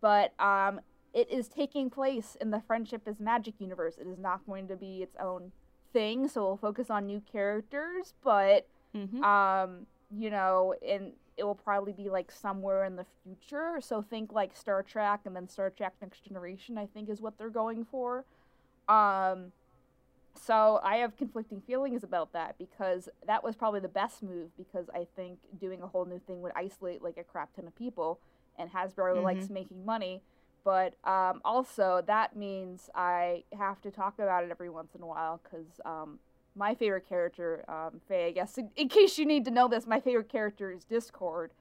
But 0.00 0.32
um, 0.40 0.80
it 1.12 1.30
is 1.30 1.46
taking 1.48 1.90
place 1.90 2.36
in 2.40 2.50
the 2.50 2.60
Friendship 2.66 3.06
is 3.06 3.20
Magic 3.20 3.54
universe. 3.58 3.98
It 3.98 4.06
is 4.06 4.18
not 4.18 4.46
going 4.46 4.66
to 4.68 4.76
be 4.76 5.02
its 5.02 5.16
own 5.20 5.52
thing, 5.92 6.26
so 6.28 6.42
we'll 6.44 6.56
focus 6.56 6.88
on 6.88 7.06
new 7.06 7.20
characters. 7.20 8.14
But 8.24 8.66
hmm 8.94 9.22
um, 9.22 9.86
you 10.16 10.30
know, 10.30 10.74
and 10.86 11.12
it 11.36 11.44
will 11.44 11.54
probably 11.54 11.92
be 11.92 12.10
like 12.10 12.30
somewhere 12.30 12.84
in 12.84 12.96
the 12.96 13.06
future. 13.22 13.80
So 13.80 14.02
think 14.02 14.32
like 14.32 14.56
Star 14.56 14.82
Trek 14.82 15.20
and 15.24 15.34
then 15.34 15.48
Star 15.48 15.70
Trek 15.70 15.94
Next 16.00 16.24
Generation, 16.24 16.76
I 16.76 16.86
think 16.86 17.08
is 17.08 17.20
what 17.20 17.38
they're 17.38 17.50
going 17.50 17.84
for. 17.84 18.24
Um, 18.88 19.52
so 20.34 20.80
I 20.82 20.96
have 20.96 21.16
conflicting 21.16 21.60
feelings 21.60 22.04
about 22.04 22.32
that 22.32 22.56
because 22.58 23.08
that 23.26 23.44
was 23.44 23.54
probably 23.54 23.80
the 23.80 23.88
best 23.88 24.22
move 24.22 24.50
because 24.56 24.88
I 24.94 25.06
think 25.14 25.38
doing 25.60 25.82
a 25.82 25.86
whole 25.86 26.04
new 26.04 26.20
thing 26.26 26.42
would 26.42 26.52
isolate 26.56 27.02
like 27.02 27.16
a 27.16 27.24
crap 27.24 27.54
ton 27.54 27.66
of 27.66 27.76
people 27.76 28.18
and 28.58 28.70
Hasbro 28.70 29.22
likes 29.22 29.50
making 29.50 29.84
money. 29.84 30.22
But 30.64 30.94
um, 31.04 31.40
also 31.44 32.02
that 32.06 32.36
means 32.36 32.88
I 32.94 33.44
have 33.58 33.80
to 33.82 33.90
talk 33.90 34.18
about 34.18 34.44
it 34.44 34.50
every 34.50 34.70
once 34.70 34.94
in 34.94 35.02
a 35.02 35.06
while 35.06 35.40
because 35.42 35.80
um, 35.84 36.18
my 36.54 36.74
favorite 36.74 37.08
character, 37.08 37.64
um, 37.68 38.00
Faye, 38.08 38.26
I 38.26 38.30
guess, 38.32 38.58
in, 38.58 38.70
in 38.76 38.88
case 38.88 39.18
you 39.18 39.24
need 39.26 39.44
to 39.46 39.50
know 39.50 39.68
this, 39.68 39.86
my 39.86 40.00
favorite 40.00 40.28
character 40.28 40.70
is 40.70 40.84
Discord, 40.84 41.52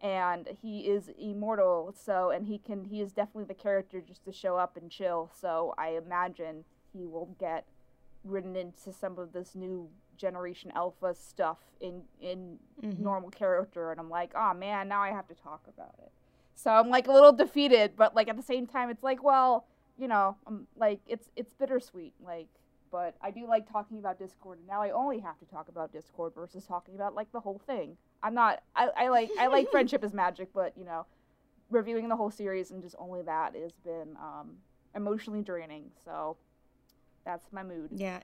and 0.00 0.48
he 0.62 0.80
is 0.80 1.10
immortal. 1.18 1.94
So, 1.98 2.30
and 2.30 2.46
he 2.46 2.58
can, 2.58 2.84
he 2.84 3.00
is 3.00 3.12
definitely 3.12 3.44
the 3.44 3.54
character 3.60 4.00
just 4.00 4.24
to 4.24 4.32
show 4.32 4.56
up 4.56 4.76
and 4.76 4.90
chill. 4.90 5.30
So, 5.38 5.74
I 5.76 5.90
imagine 5.90 6.64
he 6.92 7.04
will 7.04 7.34
get 7.38 7.66
written 8.24 8.56
into 8.56 8.92
some 8.92 9.18
of 9.18 9.32
this 9.32 9.54
new 9.54 9.88
generation 10.16 10.72
alpha 10.74 11.14
stuff 11.14 11.58
in 11.80 12.02
in 12.20 12.58
Mhm. 12.82 12.98
normal 12.98 13.30
character, 13.30 13.90
and 13.92 14.00
I'm 14.00 14.10
like, 14.10 14.32
oh 14.34 14.52
man, 14.54 14.88
now 14.88 15.00
I 15.02 15.10
have 15.10 15.28
to 15.28 15.34
talk 15.34 15.66
about 15.68 15.94
it. 16.00 16.10
So 16.56 16.72
I'm 16.72 16.88
like 16.88 17.06
a 17.06 17.12
little 17.12 17.32
defeated, 17.32 17.94
but 17.96 18.16
like 18.16 18.28
at 18.28 18.36
the 18.36 18.42
same 18.42 18.66
time, 18.66 18.90
it's 18.90 19.04
like, 19.04 19.22
well, 19.22 19.66
you 19.96 20.08
know, 20.08 20.36
I'm 20.46 20.66
like 20.76 21.00
it's 21.06 21.28
it's 21.36 21.52
bittersweet, 21.54 22.14
like. 22.24 22.48
But 22.90 23.16
I 23.20 23.30
do 23.30 23.46
like 23.46 23.70
talking 23.70 23.98
about 23.98 24.18
Discord, 24.18 24.58
and 24.58 24.66
now 24.66 24.82
I 24.82 24.90
only 24.90 25.18
have 25.20 25.38
to 25.38 25.44
talk 25.44 25.68
about 25.68 25.92
Discord 25.92 26.34
versus 26.34 26.64
talking 26.64 26.94
about 26.94 27.14
like 27.14 27.30
the 27.32 27.40
whole 27.40 27.60
thing. 27.66 27.96
I'm 28.22 28.34
not. 28.34 28.62
I, 28.74 28.88
I 28.96 29.08
like 29.08 29.30
I 29.38 29.46
like 29.48 29.70
friendship 29.70 30.04
is 30.04 30.12
magic, 30.12 30.48
but 30.54 30.72
you 30.76 30.84
know, 30.84 31.06
reviewing 31.70 32.08
the 32.08 32.16
whole 32.16 32.30
series 32.30 32.70
and 32.70 32.82
just 32.82 32.96
only 32.98 33.22
that 33.22 33.54
has 33.54 33.72
been 33.84 34.16
um, 34.16 34.56
emotionally 34.94 35.42
draining. 35.42 35.90
So 36.04 36.36
that's 37.24 37.52
my 37.52 37.62
mood. 37.62 37.90
Yeah, 37.94 38.20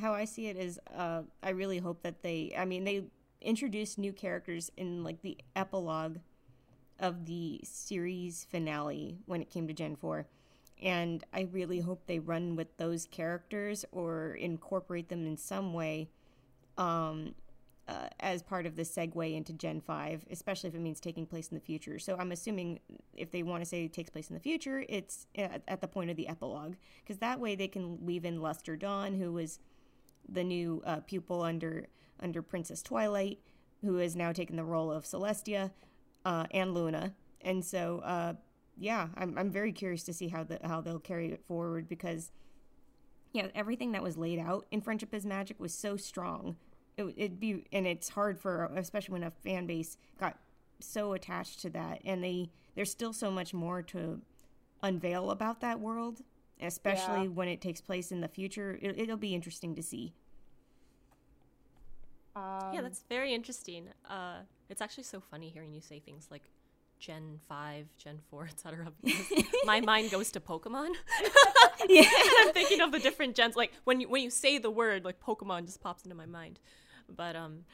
how 0.00 0.14
I 0.14 0.24
see 0.24 0.48
it 0.48 0.56
is, 0.56 0.78
uh, 0.94 1.22
I 1.42 1.50
really 1.50 1.78
hope 1.78 2.02
that 2.02 2.22
they. 2.22 2.52
I 2.56 2.64
mean, 2.64 2.84
they 2.84 3.04
introduced 3.40 3.98
new 3.98 4.12
characters 4.12 4.70
in 4.76 5.02
like 5.02 5.22
the 5.22 5.38
epilogue 5.56 6.18
of 6.98 7.24
the 7.26 7.60
series 7.64 8.46
finale 8.50 9.18
when 9.26 9.40
it 9.40 9.50
came 9.50 9.66
to 9.66 9.72
Gen 9.72 9.96
Four, 9.96 10.26
and 10.80 11.24
I 11.32 11.48
really 11.52 11.80
hope 11.80 12.06
they 12.06 12.18
run 12.18 12.56
with 12.56 12.76
those 12.76 13.06
characters 13.06 13.84
or 13.92 14.34
incorporate 14.34 15.08
them 15.08 15.26
in 15.26 15.36
some 15.36 15.72
way. 15.72 16.10
Um, 16.78 17.34
uh, 17.90 18.08
as 18.20 18.40
part 18.40 18.66
of 18.66 18.76
the 18.76 18.82
segue 18.82 19.34
into 19.34 19.52
Gen 19.52 19.80
5, 19.80 20.26
especially 20.30 20.68
if 20.68 20.76
it 20.76 20.80
means 20.80 21.00
taking 21.00 21.26
place 21.26 21.48
in 21.48 21.56
the 21.56 21.60
future. 21.60 21.98
So 21.98 22.16
I'm 22.16 22.30
assuming 22.30 22.78
if 23.16 23.32
they 23.32 23.42
want 23.42 23.62
to 23.62 23.68
say 23.68 23.84
it 23.84 23.92
takes 23.92 24.10
place 24.10 24.30
in 24.30 24.34
the 24.34 24.40
future, 24.40 24.84
it's 24.88 25.26
at, 25.34 25.62
at 25.66 25.80
the 25.80 25.88
point 25.88 26.08
of 26.08 26.16
the 26.16 26.28
epilogue, 26.28 26.76
because 27.02 27.18
that 27.18 27.40
way 27.40 27.56
they 27.56 27.66
can 27.66 28.04
weave 28.06 28.24
in 28.24 28.40
Luster 28.40 28.76
Dawn, 28.76 29.14
who 29.14 29.32
was 29.32 29.58
the 30.28 30.44
new 30.44 30.82
uh, 30.86 31.00
pupil 31.00 31.42
under 31.42 31.88
under 32.20 32.42
Princess 32.42 32.82
Twilight, 32.82 33.40
who 33.80 33.96
has 33.96 34.14
now 34.14 34.30
taken 34.30 34.54
the 34.56 34.64
role 34.64 34.92
of 34.92 35.04
Celestia, 35.04 35.72
uh, 36.24 36.46
and 36.52 36.74
Luna. 36.74 37.14
And 37.40 37.64
so, 37.64 38.00
uh, 38.04 38.34
yeah, 38.80 39.08
I'm, 39.16 39.36
I'm 39.38 39.50
very 39.50 39.72
curious 39.72 40.02
to 40.04 40.12
see 40.12 40.28
how 40.28 40.42
the 40.42 40.58
how 40.64 40.80
they'll 40.80 40.98
carry 40.98 41.30
it 41.30 41.44
forward 41.46 41.88
because, 41.88 42.32
yeah, 43.32 43.48
everything 43.54 43.92
that 43.92 44.02
was 44.02 44.16
laid 44.16 44.38
out 44.40 44.66
in 44.70 44.80
Friendship 44.80 45.14
is 45.14 45.24
Magic 45.26 45.60
was 45.60 45.72
so 45.74 45.96
strong 45.96 46.56
it, 46.96 47.04
it'd 47.16 47.40
be 47.40 47.64
and 47.72 47.86
it's 47.86 48.08
hard 48.10 48.38
for 48.38 48.64
especially 48.76 49.12
when 49.12 49.22
a 49.22 49.30
fan 49.30 49.66
base 49.66 49.96
got 50.18 50.38
so 50.80 51.12
attached 51.12 51.60
to 51.60 51.70
that 51.70 52.00
and 52.04 52.24
they 52.24 52.50
there's 52.74 52.90
still 52.90 53.12
so 53.12 53.30
much 53.30 53.52
more 53.54 53.82
to 53.82 54.20
unveil 54.82 55.30
about 55.30 55.60
that 55.60 55.78
world 55.78 56.22
especially 56.60 57.22
Yeah. 57.24 57.28
when 57.28 57.48
it 57.48 57.60
takes 57.60 57.80
place 57.80 58.10
in 58.10 58.20
the 58.20 58.28
future 58.28 58.78
it, 58.82 58.98
it'll 58.98 59.16
be 59.16 59.34
interesting 59.34 59.74
to 59.76 59.82
see 59.82 60.14
Um, 62.36 62.72
yeah, 62.72 62.80
that's 62.80 63.02
very 63.08 63.34
interesting. 63.34 63.88
Uh, 64.08 64.40
it's 64.68 64.80
actually 64.80 65.04
so 65.04 65.20
funny 65.20 65.48
hearing 65.50 65.72
you 65.74 65.80
say 65.80 65.98
things 65.98 66.28
like 66.30 66.42
Gen 67.00 67.40
5, 67.48 67.86
Gen 67.96 68.20
4, 68.30 68.44
etc. 68.50 68.92
my 69.64 69.80
mind 69.80 70.10
goes 70.10 70.30
to 70.32 70.40
Pokemon. 70.40 70.90
yeah 71.88 72.04
I'm 72.40 72.52
thinking 72.52 72.80
of 72.80 72.92
the 72.92 72.98
different 73.00 73.34
gens. 73.34 73.56
Like 73.56 73.72
when 73.84 74.00
you, 74.00 74.08
when 74.08 74.22
you 74.22 74.30
say 74.30 74.58
the 74.58 74.70
word, 74.70 75.04
like 75.04 75.18
Pokemon 75.18 75.64
just 75.66 75.80
pops 75.80 76.04
into 76.04 76.14
my 76.14 76.26
mind. 76.26 76.60
But 77.08 77.34
um, 77.34 77.64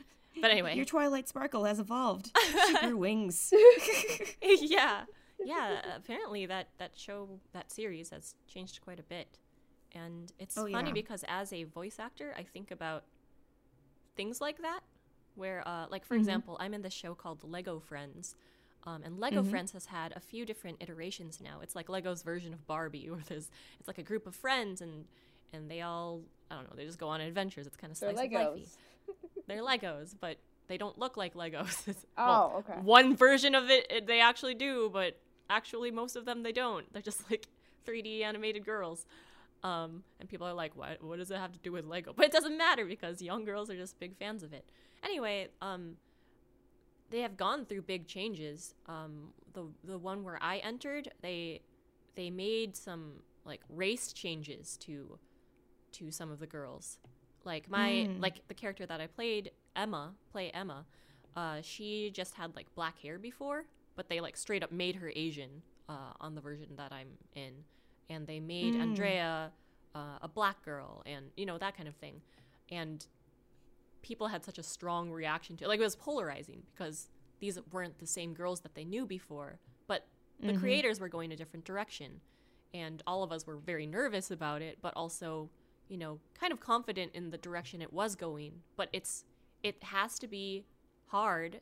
but 0.41 0.51
anyway, 0.51 0.77
your 0.77 0.85
twilight 0.87 1.29
sparkle 1.29 1.65
has 1.65 1.79
evolved 1.79 2.31
she 2.69 2.79
grew 2.79 2.97
wings 2.97 3.53
yeah, 4.43 5.05
yeah. 5.45 5.81
Apparently 5.97 6.47
that 6.47 6.69
that 6.79 6.93
show 6.97 7.41
that 7.53 7.71
series 7.71 8.11
has 8.11 8.35
changed 8.47 8.81
quite 8.83 8.99
a 8.99 9.03
bit, 9.03 9.39
and 9.93 10.33
it's 10.39 10.57
Oh, 10.57 10.67
funny 10.71 10.89
yeah. 10.91 10.95
because 10.95 11.25
as 11.29 11.53
a 11.53 11.65
voice 11.65 11.97
actor, 11.99 12.33
I 12.39 12.43
think 12.45 12.71
about 12.71 13.05
things 14.17 14.41
like 14.41 14.63
that, 14.63 14.81
where 15.35 15.67
uh, 15.67 15.87
like 15.91 16.05
for 16.05 16.15
Mhm. 16.17 16.21
example, 16.21 16.57
I'm 16.61 16.73
in 16.75 16.83
this 16.83 16.95
show 16.95 17.15
called 17.15 17.43
Lego 17.45 17.79
Friends. 17.81 18.35
Um, 18.87 19.03
and 19.03 19.19
Lego 19.19 19.43
Mhm. 19.43 19.51
Friends 19.51 19.73
has 19.73 19.87
had 19.87 20.13
a 20.17 20.21
few 20.21 20.47
different 20.47 20.81
iterations 20.81 21.41
now. 21.41 21.59
It's 21.61 21.75
like 21.75 21.89
Lego's 21.89 22.23
version 22.23 22.53
of 22.55 22.67
Barbie, 22.67 23.11
where 23.11 23.21
there's 23.29 23.51
it's 23.79 23.89
like 23.89 23.99
a 23.99 24.03
group 24.03 24.27
of 24.27 24.35
friends 24.35 24.81
and 24.81 25.07
and 25.53 25.71
they 25.71 25.83
all 25.83 26.23
I 26.51 26.55
don't 26.55 26.71
know 26.71 26.77
they 26.77 26.85
just 26.85 26.99
go 26.99 27.09
on 27.09 27.21
adventures. 27.21 27.67
It's 27.67 27.77
kind 27.77 27.91
of 27.93 27.99
they're 27.99 28.13
slice 28.13 28.31
lifey. 28.31 28.63
Legos. 28.63 28.77
They're 29.49 29.63
Legos, 29.63 30.15
but 30.19 30.39
they 30.67 30.77
don't 30.77 30.99
look 30.99 31.17
like 31.17 31.35
Legos. 31.35 32.05
Oh, 32.19 32.57
okay. 32.59 32.81
One 32.81 33.15
version 33.17 33.55
of 33.55 33.71
it, 33.71 33.87
it 33.91 34.07
they 34.07 34.21
actually 34.21 34.55
do, 34.55 34.91
but 34.93 35.17
actually 35.49 35.91
most 35.93 36.17
of 36.17 36.25
them 36.25 36.43
they 36.43 36.51
don't. 36.53 36.93
They're 36.93 37.03
just 37.03 37.31
like 37.31 37.47
3D 37.87 38.23
animated 38.23 38.65
girls. 38.65 39.07
Um, 39.63 40.03
and 40.21 40.29
people 40.29 40.47
are 40.47 40.53
like, 40.53 40.77
what, 40.77 41.03
what 41.03 41.19
does 41.19 41.31
it 41.31 41.37
have 41.39 41.53
to 41.53 41.59
do 41.61 41.71
with 41.73 41.87
Lego? 41.87 42.13
But 42.17 42.27
it 42.27 42.33
doesn't 42.33 42.57
matter 42.59 42.85
because 42.85 43.23
young 43.23 43.45
girls 43.45 43.71
are 43.71 43.77
just 43.77 43.99
big 44.01 44.17
fans 44.17 44.43
of 44.43 44.53
it. 44.53 44.65
Anyway, 45.05 45.49
um, 45.63 45.97
they 47.11 47.21
have 47.21 47.37
gone 47.37 47.65
through 47.67 47.83
big 47.83 48.07
changes. 48.07 48.75
Um, 48.87 49.33
the 49.53 49.65
the 49.85 49.99
one 49.99 50.25
where 50.25 50.39
I 50.43 50.59
entered, 50.59 51.11
they 51.23 51.63
they 52.15 52.31
made 52.31 52.77
some 52.77 53.23
like 53.45 53.61
race 53.69 54.13
changes 54.13 54.77
to 54.79 55.19
to 55.93 56.11
some 56.11 56.31
of 56.31 56.39
the 56.39 56.47
girls. 56.47 56.99
Like 57.45 57.71
my 57.71 58.09
like 58.19 58.47
the 58.49 58.55
character 58.55 58.87
that 58.87 59.01
I 59.01 59.07
played, 59.07 59.53
Emma, 59.75 60.15
play 60.33 60.51
Emma. 60.51 60.85
Uh, 61.37 61.59
she 61.63 62.11
just 62.15 62.35
had 62.35 62.57
like 62.57 62.67
black 62.75 62.99
hair 62.99 63.19
before, 63.19 63.67
but 63.95 64.09
they 64.09 64.21
like 64.21 64.37
straight 64.37 64.63
up 64.63 64.73
made 64.73 64.97
her 64.97 65.13
Asian 65.15 65.63
uh, 65.89 66.13
on 66.21 66.35
the 66.35 66.41
version 66.41 66.69
that 66.77 66.93
I'm 66.93 67.09
in, 67.35 67.53
and 68.09 68.27
they 68.27 68.41
made 68.41 68.75
Andrea 68.81 69.53
uh, 69.95 70.19
a 70.23 70.29
black 70.29 70.65
girl, 70.65 71.03
and 71.07 71.27
you 71.37 71.47
know 71.47 71.59
that 71.59 71.77
kind 71.77 71.89
of 71.89 71.95
thing, 71.97 72.21
and 72.71 73.07
people 74.07 74.29
had 74.29 74.45
such 74.45 74.59
a 74.59 74.63
strong 74.63 75.11
reaction 75.11 75.57
to 75.57 75.65
it. 75.65 75.69
Like 75.69 75.81
it 75.81 75.83
was 75.83 75.97
polarizing 75.97 76.63
because 76.73 77.09
these 77.41 77.59
weren't 77.73 77.99
the 77.99 78.07
same 78.07 78.35
girls 78.35 78.61
that 78.61 78.75
they 78.75 78.85
knew 78.85 79.05
before, 79.05 79.59
but 79.89 80.07
the 80.41 80.57
creators 80.57 81.01
were 81.01 81.09
going 81.09 81.33
a 81.33 81.37
different 81.37 81.65
direction. 81.65 82.21
And 82.73 83.03
all 83.07 83.23
of 83.23 83.33
us 83.33 83.47
were 83.47 83.57
very 83.57 83.87
nervous 83.87 84.31
about 84.31 84.63
it, 84.63 84.79
but 84.83 84.93
also, 84.95 85.49
you 85.89 85.97
know, 85.97 86.21
kind 86.39 86.53
of 86.53 86.61
confident 86.61 87.13
in 87.15 87.31
the 87.31 87.39
direction 87.39 87.81
it 87.81 87.93
was 87.93 88.15
going. 88.15 88.53
But 88.77 88.91
it's 88.93 89.25
it 89.63 89.83
has 89.83 90.19
to 90.21 90.29
be 90.29 90.65
hard, 91.07 91.61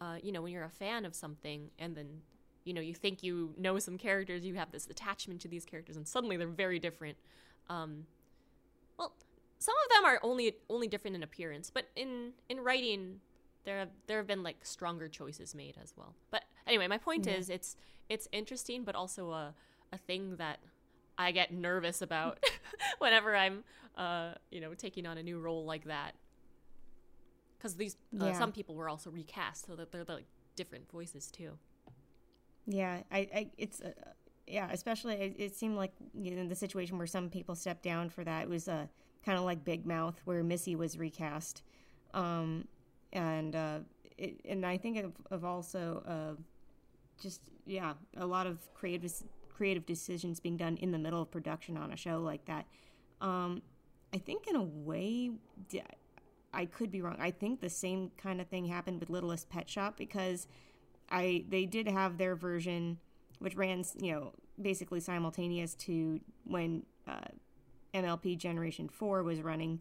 uh, 0.00 0.16
you 0.22 0.32
know, 0.32 0.42
when 0.42 0.52
you're 0.52 0.64
a 0.64 0.68
fan 0.68 1.04
of 1.04 1.14
something 1.14 1.70
and 1.78 1.94
then 1.94 2.22
you 2.64 2.74
know 2.74 2.80
you 2.80 2.94
think 2.94 3.22
you 3.22 3.54
know 3.56 3.78
some 3.78 3.96
characters, 3.96 4.44
you 4.44 4.54
have 4.56 4.70
this 4.70 4.86
attachment 4.86 5.40
to 5.42 5.48
these 5.48 5.64
characters, 5.64 5.96
and 5.96 6.06
suddenly 6.06 6.36
they're 6.36 6.48
very 6.48 6.78
different. 6.78 7.16
Um, 7.68 8.06
well, 8.98 9.14
some 9.60 9.74
of 9.84 9.90
them 9.94 10.04
are 10.06 10.18
only 10.22 10.56
only 10.68 10.88
different 10.88 11.14
in 11.16 11.22
appearance, 11.22 11.70
but 11.70 11.88
in 11.94 12.32
in 12.48 12.60
writing, 12.60 13.20
there 13.64 13.78
have 13.78 13.90
there 14.06 14.16
have 14.16 14.26
been 14.26 14.42
like 14.42 14.64
stronger 14.64 15.06
choices 15.08 15.54
made 15.54 15.76
as 15.80 15.94
well. 15.96 16.14
But 16.30 16.44
anyway, 16.66 16.88
my 16.88 16.98
point 16.98 17.26
is, 17.26 17.48
it's 17.50 17.76
it's 18.08 18.26
interesting, 18.32 18.84
but 18.84 18.94
also 18.94 19.30
a 19.30 19.54
a 19.92 19.98
thing 19.98 20.36
that 20.36 20.60
I 21.18 21.30
get 21.30 21.52
nervous 21.52 22.00
about 22.00 22.42
whenever 22.98 23.36
I'm 23.36 23.62
uh 23.96 24.32
you 24.50 24.60
know 24.60 24.74
taking 24.74 25.06
on 25.06 25.18
a 25.18 25.22
new 25.22 25.38
role 25.38 25.64
like 25.66 25.84
that. 25.84 26.14
Because 27.58 27.76
these 27.76 27.96
uh, 28.18 28.28
Yeah. 28.28 28.32
some 28.32 28.52
people 28.52 28.74
were 28.74 28.88
also 28.88 29.10
recast, 29.10 29.66
so 29.66 29.76
that 29.76 29.92
they're 29.92 30.04
like 30.08 30.24
different 30.56 30.90
voices 30.90 31.30
too. 31.30 31.58
Yeah, 32.66 33.02
I, 33.10 33.18
I 33.34 33.50
it's 33.58 33.80
uh, 33.80 33.92
yeah, 34.46 34.68
especially 34.72 35.14
it, 35.14 35.34
it 35.38 35.54
seemed 35.54 35.76
like 35.76 35.92
you 36.14 36.34
know 36.34 36.46
the 36.48 36.54
situation 36.54 36.96
where 36.98 37.06
some 37.06 37.28
people 37.28 37.54
stepped 37.54 37.82
down 37.82 38.08
for 38.08 38.24
that 38.24 38.42
it 38.44 38.48
was 38.48 38.68
uh, 38.68 38.86
kind 39.24 39.38
of 39.38 39.44
like 39.44 39.64
Big 39.64 39.86
Mouth, 39.86 40.20
where 40.24 40.42
Missy 40.42 40.76
was 40.76 40.98
recast, 40.98 41.62
um, 42.14 42.66
and 43.12 43.54
uh, 43.54 43.78
it, 44.16 44.40
and 44.48 44.64
I 44.64 44.76
think 44.76 44.98
of, 44.98 45.12
of 45.30 45.44
also 45.44 46.02
uh, 46.06 46.40
just 47.20 47.42
yeah, 47.66 47.94
a 48.16 48.26
lot 48.26 48.46
of 48.46 48.58
creative 48.74 49.12
creative 49.54 49.84
decisions 49.84 50.40
being 50.40 50.56
done 50.56 50.76
in 50.78 50.90
the 50.90 50.98
middle 50.98 51.20
of 51.20 51.30
production 51.30 51.76
on 51.76 51.92
a 51.92 51.96
show 51.96 52.18
like 52.20 52.44
that. 52.46 52.66
Um, 53.20 53.62
I 54.12 54.18
think 54.18 54.46
in 54.48 54.56
a 54.56 54.62
way, 54.62 55.30
I 56.52 56.64
could 56.64 56.90
be 56.90 57.02
wrong. 57.02 57.16
I 57.20 57.30
think 57.30 57.60
the 57.60 57.70
same 57.70 58.10
kind 58.16 58.40
of 58.40 58.48
thing 58.48 58.66
happened 58.66 59.00
with 59.00 59.10
Littlest 59.10 59.48
Pet 59.48 59.68
Shop 59.68 59.96
because 59.96 60.46
I 61.10 61.44
they 61.48 61.66
did 61.66 61.88
have 61.88 62.18
their 62.18 62.34
version, 62.34 62.98
which 63.38 63.54
ran 63.54 63.84
you 64.00 64.12
know 64.12 64.32
basically 64.60 65.00
simultaneous 65.00 65.74
to 65.74 66.20
when 66.44 66.84
uh, 67.06 67.20
MLP 67.94 68.36
Generation 68.36 68.88
Four 68.88 69.22
was 69.22 69.40
running, 69.40 69.80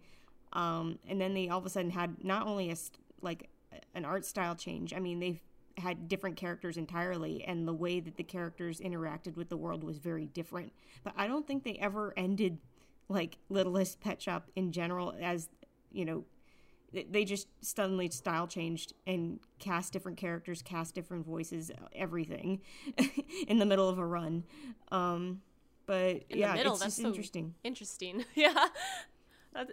um, 0.53 0.99
and 1.07 1.19
then 1.19 1.33
they 1.33 1.49
all 1.49 1.59
of 1.59 1.65
a 1.65 1.69
sudden 1.69 1.91
had 1.91 2.23
not 2.23 2.47
only 2.47 2.71
a 2.71 2.75
like 3.21 3.49
an 3.93 4.05
art 4.05 4.25
style 4.25 4.55
change. 4.55 4.93
I 4.93 4.99
mean 4.99 5.19
they 5.19 5.41
had 5.77 6.07
different 6.09 6.35
characters 6.35 6.77
entirely, 6.77 7.43
and 7.45 7.67
the 7.67 7.73
way 7.73 7.99
that 7.99 8.17
the 8.17 8.23
characters 8.23 8.79
interacted 8.79 9.35
with 9.35 9.49
the 9.49 9.57
world 9.57 9.83
was 9.83 9.97
very 9.97 10.25
different. 10.25 10.73
But 11.03 11.13
I 11.15 11.27
don't 11.27 11.47
think 11.47 11.63
they 11.63 11.75
ever 11.75 12.13
ended 12.17 12.57
like 13.07 13.37
Littlest 13.49 13.99
Pet 14.01 14.21
Shop 14.21 14.49
in 14.55 14.71
general 14.71 15.15
as 15.21 15.49
you 15.91 16.05
know 16.05 16.25
they- 16.91 17.03
they 17.03 17.23
just 17.25 17.47
suddenly 17.63 18.09
style 18.09 18.47
changed 18.47 18.93
and 19.05 19.39
cast 19.59 19.93
different 19.93 20.17
characters, 20.17 20.61
cast 20.63 20.95
different 20.95 21.25
voices, 21.25 21.71
everything 21.93 22.61
in 23.47 23.59
the 23.59 23.65
middle 23.65 23.87
of 23.89 23.99
a 23.99 24.05
run. 24.05 24.43
Um, 24.91 25.41
but 25.89 26.21
In 26.29 26.37
yeah, 26.37 26.51
the 26.51 26.57
middle, 26.57 26.73
it's 26.73 26.81
that's 26.83 26.95
just 26.97 27.01
so 27.01 27.07
interesting. 27.07 27.55
Interesting, 27.63 28.23
yeah. 28.35 28.67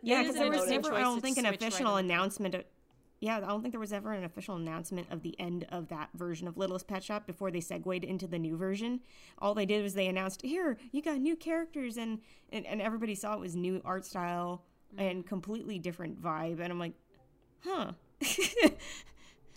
Yeah, 0.03 0.23
because 0.23 0.37
there 0.37 0.51
was 0.51 0.67
never, 0.67 0.95
I 0.95 1.03
don't 1.03 1.21
think, 1.21 1.37
an 1.37 1.45
switch 1.45 1.61
right 1.61 1.71
official 1.71 1.97
announcement. 1.97 2.55
Of, 2.55 2.65
yeah, 3.21 3.37
I 3.37 3.41
don't 3.41 3.61
think 3.61 3.75
there 3.75 3.81
was 3.81 3.93
ever 3.93 4.13
an 4.13 4.25
official 4.25 4.57
announcement 4.57 5.09
of 5.11 5.21
the 5.21 5.39
end 5.39 5.67
of 5.69 5.89
that 5.89 6.09
version 6.15 6.49
of 6.49 6.57
Littlest 6.57 6.87
Pet 6.87 7.05
Shop 7.05 7.27
before 7.27 7.51
they 7.51 7.61
segued 7.61 8.03
into 8.03 8.27
the 8.27 8.39
new 8.39 8.57
version. 8.57 9.01
All 9.39 9.53
they 9.53 9.67
did 9.67 9.83
was 9.83 9.93
they 9.93 10.07
announced, 10.07 10.41
"Here, 10.41 10.79
you 10.91 11.03
got 11.03 11.19
new 11.19 11.37
characters," 11.37 11.99
and 11.99 12.21
and, 12.51 12.65
and 12.65 12.81
everybody 12.81 13.15
saw 13.15 13.35
it 13.35 13.41
was 13.41 13.55
new 13.55 13.83
art 13.85 14.07
style 14.07 14.65
mm-hmm. 14.95 15.07
and 15.07 15.27
completely 15.27 15.79
different 15.79 16.23
vibe. 16.23 16.61
And 16.61 16.73
I'm 16.73 16.79
like, 16.79 16.95
huh. 17.63 17.93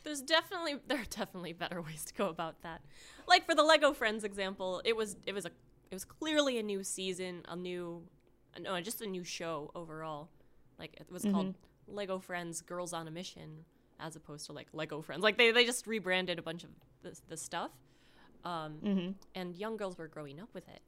There's 0.03 0.21
definitely 0.21 0.75
there 0.87 0.99
are 0.99 1.09
definitely 1.09 1.53
better 1.53 1.81
ways 1.81 2.03
to 2.03 2.13
go 2.13 2.27
about 2.27 2.63
that. 2.63 2.81
Like 3.29 3.45
for 3.45 3.55
the 3.55 3.63
Lego 3.63 3.93
Friends 3.93 4.25
example, 4.25 4.81
it 4.83 4.97
was 4.97 5.15
it 5.25 5.33
was 5.33 5.45
a 5.45 5.51
it 5.91 5.95
was 5.95 6.05
clearly 6.05 6.57
a 6.59 6.63
new 6.63 6.83
season, 6.83 7.43
a 7.47 7.55
new 7.55 8.03
no, 8.59 8.79
just 8.81 9.01
a 9.01 9.07
new 9.07 9.23
show 9.23 9.71
overall. 9.75 10.29
Like 10.77 10.95
it 10.99 11.11
was 11.11 11.23
called 11.23 11.55
Lego 11.87 12.19
Friends 12.19 12.61
Girls 12.61 12.93
on 12.93 13.07
a 13.07 13.11
Mission 13.11 13.65
as 13.99 14.15
opposed 14.15 14.45
to 14.47 14.53
like 14.53 14.67
Lego 14.73 15.01
Friends. 15.01 15.21
Like 15.23 15.37
they 15.37 15.51
they 15.51 15.65
just 15.65 15.87
rebranded 15.87 16.39
a 16.39 16.41
bunch 16.41 16.63
of 16.63 16.69
the, 17.01 17.17
the 17.27 17.37
stuff. 17.37 17.71
Um, 18.45 19.15
and 19.35 19.55
young 19.55 19.75
girls 19.77 19.97
were 19.97 20.07
growing 20.07 20.39
up 20.39 20.49
with 20.53 20.67
it. 20.69 20.79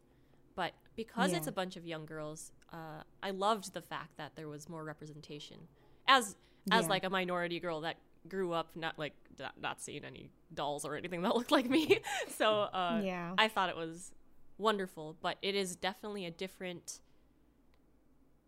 But 0.55 0.74
because 0.96 1.31
it's 1.34 1.48
a 1.48 1.51
bunch 1.51 1.75
of 1.77 1.86
young 1.86 2.05
girls, 2.05 2.51
uh, 2.72 3.03
I 3.24 3.31
loved 3.31 3.74
the 3.74 3.81
fact 3.81 4.17
that 4.17 4.34
there 4.36 4.48
was 4.48 4.70
more 4.70 4.84
representation. 4.84 5.58
As 6.08 6.36
as 6.72 6.84
Yeah. 6.86 6.89
like 6.89 7.03
a 7.03 7.10
minority 7.10 7.60
girl 7.60 7.81
that 7.81 7.98
grew 8.27 8.53
up 8.53 8.75
not 8.75 8.98
like 9.00 9.13
not, 9.39 9.60
not 9.60 9.81
seeing 9.81 10.03
any 10.05 10.29
dolls 10.53 10.86
or 10.86 10.96
anything 10.96 11.22
that 11.24 11.36
looked 11.36 11.51
like 11.51 11.70
me, 11.70 12.00
so 12.38 12.53
uh, 12.63 13.01
Yeah. 13.03 13.34
I 13.38 13.48
thought 13.48 13.70
it 13.70 13.75
was 13.75 14.12
wonderful. 14.61 15.17
But 15.21 15.37
it 15.41 15.55
is 15.55 15.75
definitely 15.75 16.25
a 16.25 16.31
different 16.31 17.01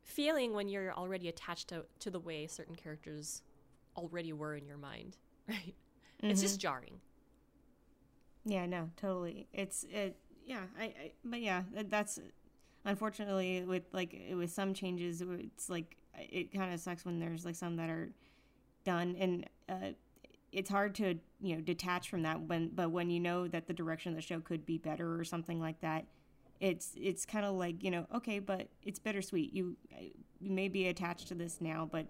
feeling 0.03 0.53
when 0.53 0.70
you're 0.70 0.93
already 0.93 1.27
attached 1.27 1.70
to 1.70 1.86
to 2.00 2.10
the 2.10 2.20
way 2.20 2.48
certain 2.48 2.75
characters 2.75 3.41
already 3.98 4.34
were 4.34 4.55
in 4.55 4.65
your 4.65 4.77
mind, 4.77 5.17
right? 5.50 5.75
It's 6.22 6.41
just 6.41 6.60
jarring. 6.60 7.01
Yeah, 8.46 8.65
no, 8.65 8.89
totally. 8.96 9.48
It's 9.53 9.86
it. 9.91 10.17
Yeah, 10.46 10.62
I. 10.79 10.84
I 10.84 11.12
but 11.25 11.41
yeah, 11.41 11.63
that's 11.89 12.20
unfortunately 12.86 13.63
with 13.63 13.84
like 13.91 14.15
with 14.34 14.51
some 14.51 14.74
changes. 14.74 15.22
It's 15.22 15.70
like 15.70 15.98
it 16.17 16.53
kind 16.53 16.74
of 16.74 16.79
sucks 16.79 17.05
when 17.05 17.20
there's 17.20 17.46
like 17.46 17.55
some 17.55 17.75
that 17.77 17.89
are 17.89 18.10
done, 18.86 19.15
and 19.17 19.50
uh, 19.70 19.93
it's 20.54 20.70
hard 20.70 20.96
to 20.96 21.16
you 21.42 21.56
know 21.56 21.62
detach 21.62 22.10
from 22.10 22.22
that. 22.24 22.42
When 22.42 22.70
but 22.70 22.92
when 22.92 23.10
you 23.10 23.20
know 23.20 23.48
that 23.48 23.68
the 23.68 23.74
direction 23.74 24.12
of 24.12 24.16
the 24.16 24.22
show 24.22 24.40
could 24.40 24.66
be 24.66 24.78
better 24.78 25.20
or 25.20 25.24
something 25.24 25.60
like 25.60 25.82
that, 25.82 26.06
it's 26.60 26.94
it's 26.96 27.26
kind 27.26 27.46
of 27.46 27.56
like 27.56 27.84
you 27.84 27.92
know 27.92 28.06
okay, 28.16 28.40
but 28.40 28.70
it's 28.84 29.00
bittersweet. 29.00 29.54
You 29.54 29.76
you 30.40 30.52
may 30.52 30.68
be 30.68 30.88
attached 30.88 31.28
to 31.30 31.36
this 31.36 31.60
now, 31.60 31.90
but 31.92 32.08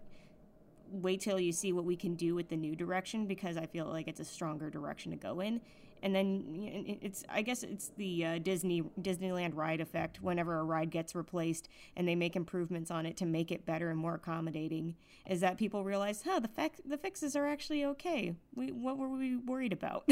wait 0.90 1.22
till 1.22 1.40
you 1.40 1.52
see 1.52 1.74
what 1.74 1.86
we 1.86 1.96
can 1.96 2.16
do 2.16 2.36
with 2.36 2.50
the 2.50 2.58
new 2.58 2.76
direction 2.76 3.26
because 3.26 3.58
I 3.58 3.66
feel 3.66 3.86
like 3.86 4.08
it's 4.08 4.20
a 4.20 4.26
stronger 4.26 4.70
direction 4.70 5.12
to 5.12 5.18
go 5.18 5.40
in. 5.40 5.62
And 6.03 6.13
then 6.13 6.98
it's 7.01 7.24
I 7.29 7.41
guess 7.43 7.63
it's 7.63 7.88
the 7.95 8.25
uh, 8.25 8.38
Disney 8.39 8.83
Disneyland 9.01 9.55
ride 9.55 9.79
effect. 9.79 10.22
Whenever 10.22 10.60
a 10.60 10.63
ride 10.63 10.91
gets 10.91 11.15
replaced 11.15 11.69
and 11.95 12.05
they 12.05 12.13
make 12.13 12.36
improvements 12.36 12.91
on 12.91 13.05
it 13.05 13.15
to 13.17 13.25
make 13.25 13.51
it 13.53 13.65
better 13.65 13.89
and 13.89 13.98
more 13.98 14.13
accommodating, 14.15 14.95
is 15.29 15.39
that 15.39 15.57
people 15.57 15.86
realize, 15.86 16.22
huh, 16.25 16.41
the 16.41 16.50
fex- 16.50 16.81
the 16.86 16.98
fixes 16.98 17.38
are 17.38 17.48
actually 17.48 17.86
okay. 17.86 18.36
We 18.53 18.72
what 18.74 18.98
were 18.98 19.07
we 19.07 19.38
worried 19.38 19.72
about? 19.72 20.03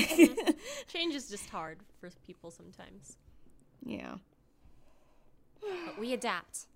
Change 0.88 1.14
is 1.14 1.28
just 1.30 1.50
hard 1.50 1.80
for 2.00 2.10
people 2.26 2.52
sometimes, 2.52 3.18
yeah, 3.86 4.16
but 5.60 6.00
we 6.00 6.14
adapt. 6.14 6.68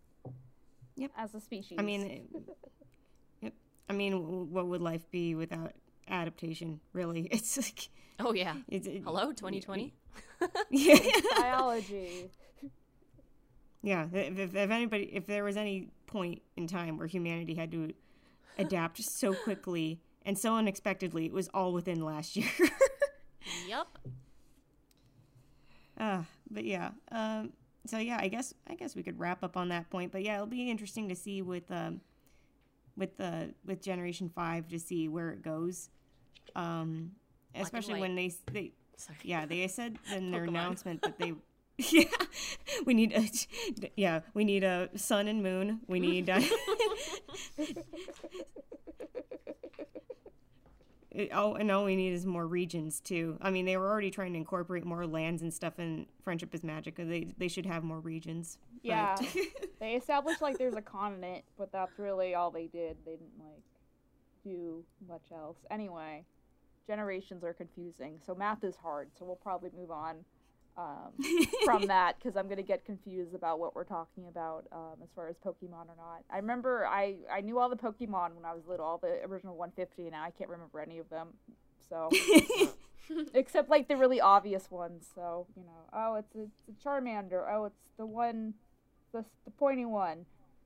Yep, 0.97 1.11
as 1.17 1.33
a 1.35 1.39
species. 1.39 1.77
I 1.79 1.83
mean, 1.83 2.01
it- 2.01 2.29
yep. 3.41 3.53
I 3.89 3.93
mean, 3.93 4.51
what 4.51 4.67
would 4.67 4.81
life 4.81 5.09
be 5.09 5.35
without 5.35 5.71
adaptation? 6.07 6.79
Really, 6.93 7.21
it's 7.31 7.57
like 7.57 7.89
Oh 8.19 8.33
yeah. 8.33 8.55
it's, 8.67 8.87
it, 8.87 9.03
Hello, 9.03 9.31
2020. 9.31 9.93
yeah. 10.69 10.97
biology. 11.37 12.29
Yeah, 13.81 14.07
if, 14.11 14.39
if, 14.39 14.55
if 14.55 14.71
anybody, 14.71 15.09
if 15.13 15.27
there 15.27 15.43
was 15.43 15.57
any 15.57 15.89
point 16.07 16.41
in 16.55 16.67
time 16.67 16.97
where 16.97 17.07
humanity 17.07 17.53
had 17.53 17.71
to 17.71 17.93
adapt 18.57 19.01
so 19.03 19.33
quickly 19.33 19.99
and 20.25 20.37
so 20.37 20.55
unexpectedly, 20.55 21.25
it 21.25 21.33
was 21.33 21.49
all 21.53 21.73
within 21.73 22.03
last 22.03 22.35
year. 22.35 22.49
yep. 23.67 23.87
uh, 25.99 26.23
but 26.49 26.65
yeah, 26.65 26.91
um, 27.11 27.53
so 27.85 27.99
yeah, 27.99 28.17
I 28.19 28.27
guess 28.27 28.53
I 28.67 28.75
guess 28.75 28.95
we 28.95 29.03
could 29.03 29.19
wrap 29.19 29.43
up 29.43 29.55
on 29.55 29.69
that 29.69 29.89
point. 29.89 30.11
But 30.11 30.23
yeah, 30.23 30.35
it'll 30.35 30.47
be 30.47 30.69
interesting 30.69 31.09
to 31.09 31.15
see 31.15 31.43
with 31.43 31.69
um, 31.69 32.01
with 32.97 33.17
the 33.17 33.53
with 33.65 33.81
Generation 33.81 34.29
Five 34.33 34.67
to 34.69 34.79
see 34.79 35.07
where 35.07 35.31
it 35.31 35.41
goes, 35.41 35.89
um, 36.55 37.11
especially 37.55 37.99
when 37.99 38.15
they 38.15 38.31
they 38.51 38.71
Sorry. 38.97 39.17
yeah 39.23 39.45
they 39.45 39.67
said 39.67 39.97
in 40.13 40.31
their 40.31 40.43
Pokemon. 40.45 40.47
announcement 40.49 41.01
that 41.01 41.19
they. 41.19 41.33
Yeah, 41.77 42.03
we 42.85 42.93
need 42.93 43.11
a 43.13 43.29
yeah 43.97 44.21
we 44.33 44.45
need 44.45 44.63
a 44.63 44.89
sun 44.95 45.27
and 45.27 45.43
moon. 45.43 45.81
We 45.87 45.99
need 45.99 46.29
uh, 46.29 46.39
It- 51.11 51.29
oh, 51.33 51.53
and 51.53 51.71
all 51.71 51.85
we 51.85 51.95
need 51.95 52.11
is 52.11 52.25
more 52.25 52.45
regions 52.45 52.99
too. 52.99 53.37
I 53.41 53.49
mean, 53.49 53.65
they 53.65 53.77
were 53.77 53.89
already 53.89 54.11
trying 54.11 54.33
to 54.33 54.37
incorporate 54.37 54.83
more 54.85 55.07
lands 55.07 55.41
and 55.41 55.53
stuff 55.53 55.79
in 55.79 56.07
Friendship 56.23 56.53
is 56.53 56.63
Magic. 56.63 56.95
They 56.97 57.33
they 57.37 57.47
should 57.47 57.65
have 57.65 57.83
more 57.83 57.99
regions. 57.99 58.57
Yeah. 58.85 59.15
they 59.79 59.93
established 59.93 60.41
like 60.41 60.57
there's 60.57 60.75
a 60.75 60.81
continent, 60.81 61.43
but 61.57 61.71
that's 61.71 61.97
really 61.97 62.35
all 62.35 62.51
they 62.51 62.67
did. 62.67 62.97
They 63.05 63.13
didn't 63.13 63.39
like 63.39 63.63
do 64.43 64.83
much 65.07 65.25
else. 65.31 65.57
Anyway, 65.71 66.23
generations 66.87 67.43
are 67.43 67.53
confusing, 67.53 68.19
so 68.25 68.35
math 68.35 68.63
is 68.63 68.75
hard. 68.75 69.09
So 69.17 69.25
we'll 69.25 69.35
probably 69.35 69.71
move 69.75 69.91
on 69.91 70.17
um, 70.77 71.13
from 71.63 71.87
that 71.87 72.17
because 72.17 72.35
I'm 72.35 72.47
gonna 72.47 72.61
get 72.61 72.85
confused 72.85 73.33
about 73.33 73.59
what 73.59 73.75
we're 73.75 73.85
talking 73.85 74.27
about 74.27 74.65
um, 74.71 74.95
as 75.03 75.09
far 75.15 75.29
as 75.29 75.35
Pokemon 75.37 75.87
or 75.87 75.95
not. 75.97 76.23
I 76.29 76.37
remember 76.37 76.85
I 76.85 77.15
I 77.31 77.41
knew 77.41 77.59
all 77.59 77.69
the 77.69 77.75
Pokemon 77.75 78.35
when 78.35 78.45
I 78.45 78.53
was 78.53 78.63
little, 78.67 78.85
all 78.85 78.97
the 78.97 79.19
original 79.25 79.55
150, 79.55 80.03
and 80.03 80.11
now 80.11 80.23
I 80.23 80.31
can't 80.31 80.49
remember 80.49 80.79
any 80.79 80.99
of 80.99 81.09
them. 81.09 81.29
So 81.89 82.09
except 83.33 83.69
like 83.69 83.87
the 83.87 83.95
really 83.95 84.19
obvious 84.19 84.69
ones. 84.69 85.07
So 85.13 85.47
you 85.55 85.63
know, 85.63 85.89
oh, 85.93 86.15
it's 86.15 86.35
a, 86.35 86.47
it's 86.67 86.85
a 86.85 86.87
Charmander. 86.87 87.45
Oh, 87.51 87.65
it's 87.65 87.89
the 87.97 88.05
one, 88.05 88.53
the 89.15 89.25
the 89.45 89.51
pointy 89.51 89.85
one. 89.85 90.25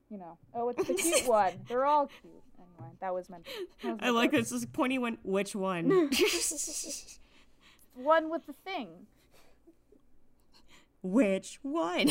You 0.09 0.17
know, 0.17 0.37
oh, 0.55 0.69
it's 0.69 0.87
the 0.87 0.95
cute 0.95 1.27
one. 1.27 1.53
They're 1.67 1.85
all 1.85 2.07
cute. 2.07 2.33
Anyway, 2.57 2.91
that 2.99 3.13
was 3.13 3.29
meant. 3.29 3.45
That 3.83 3.91
was 3.91 3.99
I 4.01 4.09
like 4.09 4.31
this. 4.31 4.49
This 4.49 4.65
pointy 4.65 4.97
one. 4.97 5.19
Which 5.23 5.55
one? 5.55 5.89
one 7.95 8.29
with 8.29 8.45
the 8.47 8.53
thing. 8.65 8.87
Which 11.01 11.59
one? 11.61 12.07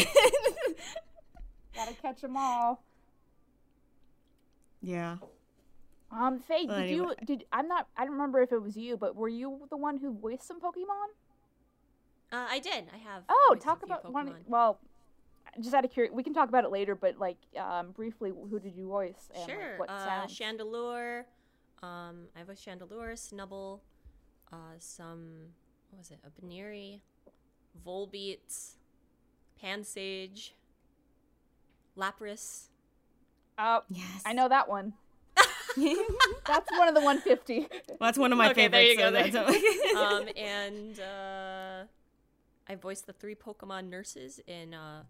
Gotta 1.75 1.95
catch 2.01 2.21
them 2.23 2.37
all. 2.37 2.83
yeah. 4.81 5.17
Um, 6.11 6.39
Faye, 6.39 6.65
Well, 6.67 6.81
did 6.81 6.91
you 6.91 7.15
did 7.27 7.45
I'm 7.53 7.69
not 7.69 7.87
I 7.95 8.05
don't 8.05 8.13
remember 8.13 8.41
if 8.41 8.51
it 8.51 8.63
was 8.63 8.77
you, 8.79 8.97
but 8.97 9.15
were 9.15 9.29
you 9.29 9.67
the 9.69 9.77
one 9.77 9.99
who 9.99 10.17
voiced 10.17 10.47
some 10.47 10.59
Pokemon? 10.59 11.09
Uh, 12.33 12.47
I 12.49 12.59
did. 12.61 12.85
I 12.95 12.99
have. 12.99 13.25
Oh, 13.29 13.57
talk 13.61 13.81
few 13.81 13.87
about 13.87 14.11
one. 14.11 14.35
Well, 14.47 14.79
just 15.61 15.75
out 15.75 15.85
of 15.85 15.91
curiosity, 15.91 16.17
we 16.17 16.23
can 16.23 16.35
talk 16.35 16.49
about 16.49 16.65
it 16.65 16.71
later. 16.71 16.95
But 16.95 17.19
like, 17.19 17.37
um, 17.59 17.91
briefly, 17.93 18.31
who 18.31 18.59
did 18.61 18.75
you 18.77 18.87
voice? 18.89 19.29
And, 19.35 19.43
like, 19.49 19.51
Sure. 19.51 19.79
what 19.79 19.91
uh, 19.91 20.05
sounds? 20.05 20.39
Chandelure. 20.39 21.25
Um, 21.83 22.27
I 22.35 22.39
have 22.41 22.49
a 22.49 22.55
Chandelure, 22.55 23.13
Snubbull, 23.15 23.81
uh, 24.53 24.57
some 24.79 25.51
what 25.91 25.99
was 25.99 26.11
it? 26.11 26.19
A 26.27 26.31
Baneri, 26.45 27.01
Volbeat, 27.87 28.75
Pansage, 29.61 30.55
Lapras. 31.97 32.69
Oh, 33.59 33.83
Yes. 33.89 34.23
I 34.27 34.33
know 34.33 34.49
that 34.49 34.69
one. 34.69 34.95
That's 36.47 36.71
one 36.77 36.89
of 36.89 36.95
the 36.95 37.01
150. 37.01 37.61
Well, 37.89 37.97
that's 38.01 38.19
one 38.19 38.33
of 38.33 38.39
my 38.39 38.51
Okay, 38.51 38.67
there 38.69 38.83
favorites. 38.83 38.91
you 38.91 38.97
go, 38.99 39.05
so 39.07 39.11
there 39.13 39.53
that's- 39.53 39.95
um, 39.97 40.29
and 40.37 41.01
uh, 41.01 41.85
I 42.69 42.75
voiced 42.75 43.07
the 43.07 43.13
three 43.13 43.35
Pokemon 43.37 43.89
nurses 43.89 44.41
in 44.49 44.75
uh, 44.75 45.05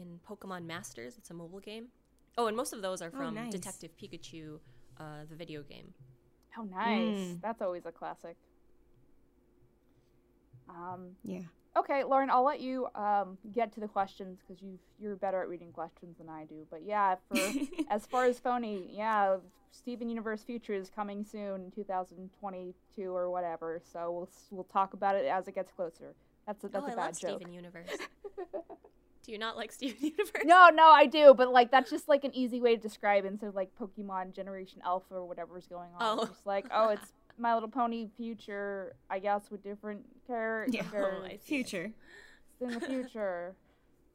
in 0.00 0.18
Pokemon 0.28 0.64
Masters. 0.64 1.16
It's 1.18 1.30
a 1.30 1.34
mobile 1.34 1.60
game. 1.60 1.86
Oh, 2.38 2.46
and 2.46 2.56
most 2.56 2.72
of 2.72 2.82
those 2.82 3.02
are 3.02 3.10
Oh, 3.12 3.18
from 3.18 3.34
nice. 3.34 3.52
Detective 3.52 3.90
Pikachu, 4.00 4.58
uh, 4.98 5.24
the 5.28 5.36
video 5.36 5.62
game. 5.62 5.92
Oh, 6.58 6.62
nice. 6.62 7.16
Mm. 7.16 7.40
That's 7.40 7.62
always 7.62 7.86
a 7.86 7.92
classic. 7.92 8.36
Um, 10.68 11.10
yeah. 11.24 11.40
okay, 11.76 12.04
Lauren, 12.04 12.30
I'll 12.30 12.44
let 12.44 12.60
you 12.60 12.86
um, 12.94 13.36
get 13.52 13.72
to 13.72 13.80
the 13.80 13.88
questions 13.88 14.38
because 14.40 14.62
you 14.62 14.78
you're 15.00 15.16
better 15.16 15.42
at 15.42 15.48
reading 15.48 15.72
questions 15.72 16.16
than 16.18 16.28
I 16.28 16.44
do. 16.44 16.66
But 16.70 16.82
yeah, 16.84 17.16
for 17.28 17.38
as 17.90 18.06
far 18.06 18.24
as 18.26 18.38
phony, 18.38 18.88
yeah, 18.92 19.36
Steven 19.72 20.08
Universe 20.08 20.42
Future 20.44 20.74
is 20.74 20.88
coming 20.90 21.24
soon, 21.24 21.72
2022 21.74 23.02
or 23.14 23.30
whatever. 23.30 23.80
So 23.92 24.10
we'll 24.12 24.28
we'll 24.50 24.64
talk 24.64 24.94
about 24.94 25.16
it 25.16 25.26
as 25.26 25.48
it 25.48 25.54
gets 25.56 25.72
closer. 25.72 26.14
That's 26.46 26.62
a, 26.64 26.68
that's 26.68 26.84
oh, 26.84 26.88
a 26.88 26.92
I 26.92 26.94
bad 26.94 27.06
love 27.06 27.18
joke. 27.20 27.40
Steven 27.40 27.52
Universe. 27.52 27.90
Do 29.30 29.34
you 29.34 29.38
not 29.38 29.56
like 29.56 29.70
Steven 29.80 29.96
Universe? 30.00 30.42
No, 30.44 30.70
no, 30.74 30.90
I 30.90 31.06
do, 31.06 31.34
but 31.34 31.52
like 31.52 31.70
that's 31.70 31.88
just 31.88 32.08
like 32.08 32.24
an 32.24 32.34
easy 32.34 32.60
way 32.60 32.74
to 32.74 32.82
describe 32.82 33.24
it 33.24 33.28
instead 33.28 33.46
of 33.46 33.54
like 33.54 33.70
Pokemon 33.80 34.34
Generation 34.34 34.82
Alpha 34.84 35.14
or 35.14 35.24
whatever's 35.24 35.68
going 35.68 35.90
on. 35.94 35.98
Oh. 36.00 36.22
It's 36.22 36.32
just 36.32 36.46
like, 36.46 36.66
oh, 36.74 36.88
it's 36.88 37.12
My 37.38 37.54
Little 37.54 37.68
Pony 37.68 38.08
future, 38.16 38.96
I 39.08 39.20
guess, 39.20 39.48
with 39.48 39.62
different 39.62 40.00
characters. 40.26 40.74
Yeah. 40.74 40.82
Oh, 40.92 41.22
I 41.24 41.30
see. 41.30 41.38
Future. 41.44 41.92
in 42.60 42.70
the 42.72 42.80
future. 42.80 43.54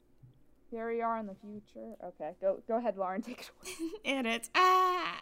Here 0.70 0.90
we 0.92 1.02
are 1.02 1.18
in 1.18 1.28
the 1.28 1.36
future. 1.36 1.96
Okay, 2.04 2.32
go 2.42 2.62
go 2.68 2.76
ahead, 2.76 2.98
Lauren. 2.98 3.22
Take 3.22 3.40
it 3.40 3.52
away. 3.64 3.92
and 4.04 4.28
it's 4.28 4.50
ah. 4.54 5.22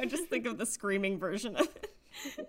I 0.00 0.06
just 0.06 0.28
think 0.28 0.46
of 0.46 0.56
the 0.56 0.64
screaming 0.64 1.18
version 1.18 1.56
of 1.56 1.68
it. 2.32 2.48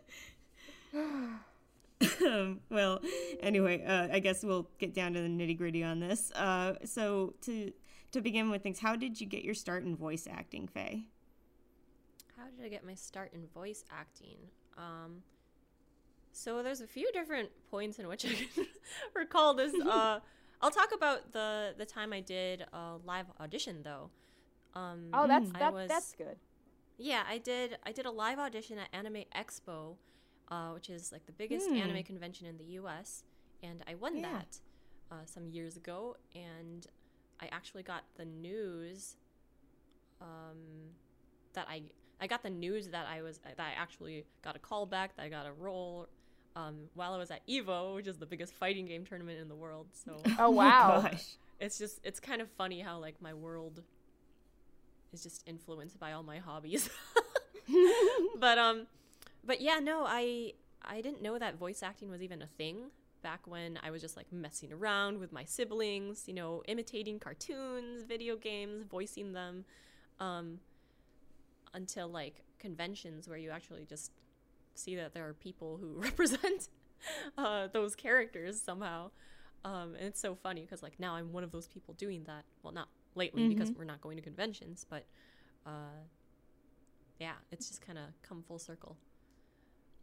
Um, 2.26 2.60
well, 2.70 3.00
anyway, 3.42 3.84
uh, 3.86 4.08
I 4.12 4.20
guess 4.20 4.44
we'll 4.44 4.70
get 4.80 4.94
down 4.94 5.14
to 5.14 5.22
the 5.22 5.28
nitty 5.28 5.58
gritty 5.58 5.84
on 5.84 6.00
this. 6.00 6.32
Uh, 6.34 6.76
so 6.86 7.34
to 7.42 7.72
to 8.12 8.22
begin 8.22 8.50
with 8.50 8.64
things, 8.64 8.80
how 8.80 8.96
did 8.96 9.20
you 9.20 9.28
get 9.28 9.44
your 9.44 9.54
start 9.54 9.84
in 9.84 9.96
voice 9.96 10.28
acting, 10.30 10.68
Faye? 10.68 11.08
How 12.38 12.46
did 12.56 12.64
I 12.66 12.70
get 12.70 12.86
my 12.86 12.94
start 12.96 13.34
in 13.34 13.48
voice 13.48 13.84
acting? 13.92 14.38
Um, 14.78 15.24
so 16.32 16.62
there's 16.62 16.82
a 16.82 16.88
few 16.88 17.12
different 17.12 17.50
points 17.70 18.00
in 18.00 18.08
which 18.08 18.26
I 18.26 18.30
can 18.30 18.66
recall 19.16 19.54
this. 19.54 19.74
Uh, 19.88 20.20
I'll 20.62 20.72
talk 20.72 20.90
about 20.94 21.32
the 21.34 21.74
the 21.78 21.86
time 21.86 22.12
I 22.14 22.20
did 22.22 22.66
a 22.74 22.96
live 23.06 23.26
audition 23.40 23.84
though. 23.84 24.10
Um, 24.74 25.10
Oh, 25.14 25.28
that's 25.28 25.52
that, 25.54 25.74
was- 25.74 25.88
that's 25.90 26.14
good. 26.14 26.38
Yeah, 27.00 27.24
I 27.30 27.38
did. 27.38 27.78
I 27.86 27.92
did 27.92 28.06
a 28.08 28.12
live 28.12 28.40
audition 28.40 28.80
at 28.80 28.88
Anime 28.92 29.24
Expo, 29.36 29.98
uh, 30.50 30.70
which 30.72 30.90
is 30.90 31.12
like 31.12 31.26
the 31.26 31.32
biggest 31.32 31.70
Hmm. 31.70 31.76
anime 31.76 32.04
convention 32.04 32.48
in 32.48 32.58
the 32.58 32.64
U.S., 32.82 33.24
and 33.64 33.84
I 33.88 33.96
won 33.96 34.16
Yeah. 34.18 34.24
that 34.24 34.60
uh, 35.12 35.26
some 35.26 35.48
years 35.50 35.78
ago. 35.78 36.16
And 36.36 36.86
I 37.40 37.48
actually 37.52 37.84
got 37.84 38.04
the 38.16 38.26
news 38.26 39.16
um, 40.22 40.96
that 41.54 41.68
I 41.70 41.84
I 42.20 42.28
got 42.28 42.42
the 42.44 42.50
news 42.50 42.90
that 42.90 43.06
I 43.08 43.22
was 43.22 43.40
that 43.40 43.60
I 43.60 43.72
actually 43.78 44.26
got 44.44 44.56
a 44.56 44.60
call 44.60 44.86
back 44.86 45.16
that 45.16 45.24
I 45.24 45.30
got 45.30 45.46
a 45.46 45.52
role 45.54 46.08
um, 46.56 46.90
while 46.96 47.14
I 47.14 47.18
was 47.18 47.30
at 47.32 47.46
Evo, 47.48 47.96
which 47.96 48.08
is 48.08 48.18
the 48.18 48.26
biggest 48.26 48.54
fighting 48.54 48.86
game 48.88 49.06
tournament 49.06 49.40
in 49.40 49.48
the 49.48 49.56
world. 49.56 49.88
So 49.94 50.24
Oh 50.40 50.50
wow. 50.50 51.02
Gosh. 51.12 51.36
it's 51.60 51.78
just 51.78 52.00
it's 52.04 52.20
kind 52.20 52.42
of 52.42 52.50
funny 52.52 52.80
how 52.82 52.98
like 53.00 53.22
my 53.22 53.34
world 53.34 53.84
is 55.14 55.24
just 55.24 55.42
influenced 55.48 56.00
by 56.00 56.12
all 56.12 56.22
my 56.24 56.38
hobbies 56.38 56.90
but 58.40 58.58
um 58.58 58.86
but 59.48 59.62
yeah 59.62 59.80
no 59.80 60.04
i 60.06 60.54
i 60.84 61.02
didn't 61.02 61.22
know 61.22 61.40
that 61.40 61.58
voice 61.58 61.82
acting 61.82 62.10
was 62.10 62.22
even 62.22 62.42
a 62.42 62.48
thing 62.48 62.92
back 63.24 63.48
when 63.48 63.80
i 63.84 63.90
was 63.90 64.02
just 64.02 64.16
like 64.16 64.32
messing 64.32 64.72
around 64.72 65.18
with 65.18 65.32
my 65.32 65.44
siblings 65.44 66.26
you 66.28 66.34
know 66.34 66.62
imitating 66.68 67.18
cartoons 67.18 68.04
video 68.04 68.36
games 68.36 68.84
voicing 68.84 69.34
them 69.34 69.66
um 70.20 70.60
until 71.74 72.08
like 72.08 72.44
conventions 72.60 73.28
where 73.28 73.38
you 73.38 73.50
actually 73.50 73.86
just 73.86 74.12
see 74.76 74.96
that 74.96 75.14
there 75.14 75.28
are 75.28 75.34
people 75.34 75.78
who 75.82 75.94
represent 76.00 76.70
uh, 77.38 77.68
those 77.74 77.96
characters 77.96 78.62
somehow 78.62 79.10
um, 79.68 79.96
and 79.96 80.08
it's 80.08 80.20
so 80.20 80.36
funny 80.36 80.62
because 80.62 80.82
like 80.82 81.00
now 81.00 81.16
I'm 81.16 81.34
one 81.34 81.44
of 81.44 81.52
those 81.52 81.68
people 81.68 81.94
doing 81.96 82.24
that. 82.26 82.44
Well, 82.64 82.74
not 82.74 82.88
lately 83.16 83.48
because 83.50 83.72
we're 83.72 83.84
not 83.86 84.02
going 84.02 84.16
to 84.18 84.24
conventions, 84.24 84.86
but 84.90 85.06
uh, 85.66 86.06
yeah, 87.20 87.34
it's 87.52 87.68
just 87.68 87.82
kind 87.82 87.98
of 87.98 88.06
come 88.22 88.44
full 88.48 88.60
circle. 88.60 88.96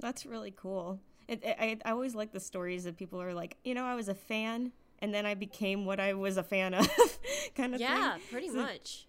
That's 0.00 0.26
really 0.26 0.52
cool. 0.57 1.00
It, 1.28 1.42
it, 1.44 1.57
I, 1.59 1.78
I 1.85 1.90
always 1.92 2.14
like 2.14 2.33
the 2.33 2.40
stories 2.40 2.85
that 2.85 2.96
people 2.98 3.20
are 3.22 3.33
like, 3.33 3.57
you 3.64 3.74
know, 3.74 3.85
I 3.85 3.94
was 3.94 4.09
a 4.09 4.14
fan, 4.14 4.72
and 4.98 5.14
then 5.14 5.24
I 5.24 5.35
became 5.35 5.85
what 5.87 5.98
I 6.00 6.12
was 6.14 6.37
a 6.37 6.42
fan 6.42 6.74
of, 6.74 6.87
kind 7.54 7.74
of 7.74 7.80
Yeah, 7.80 8.12
thing. 8.14 8.22
pretty 8.30 8.48
So- 8.48 8.57
much. 8.57 9.07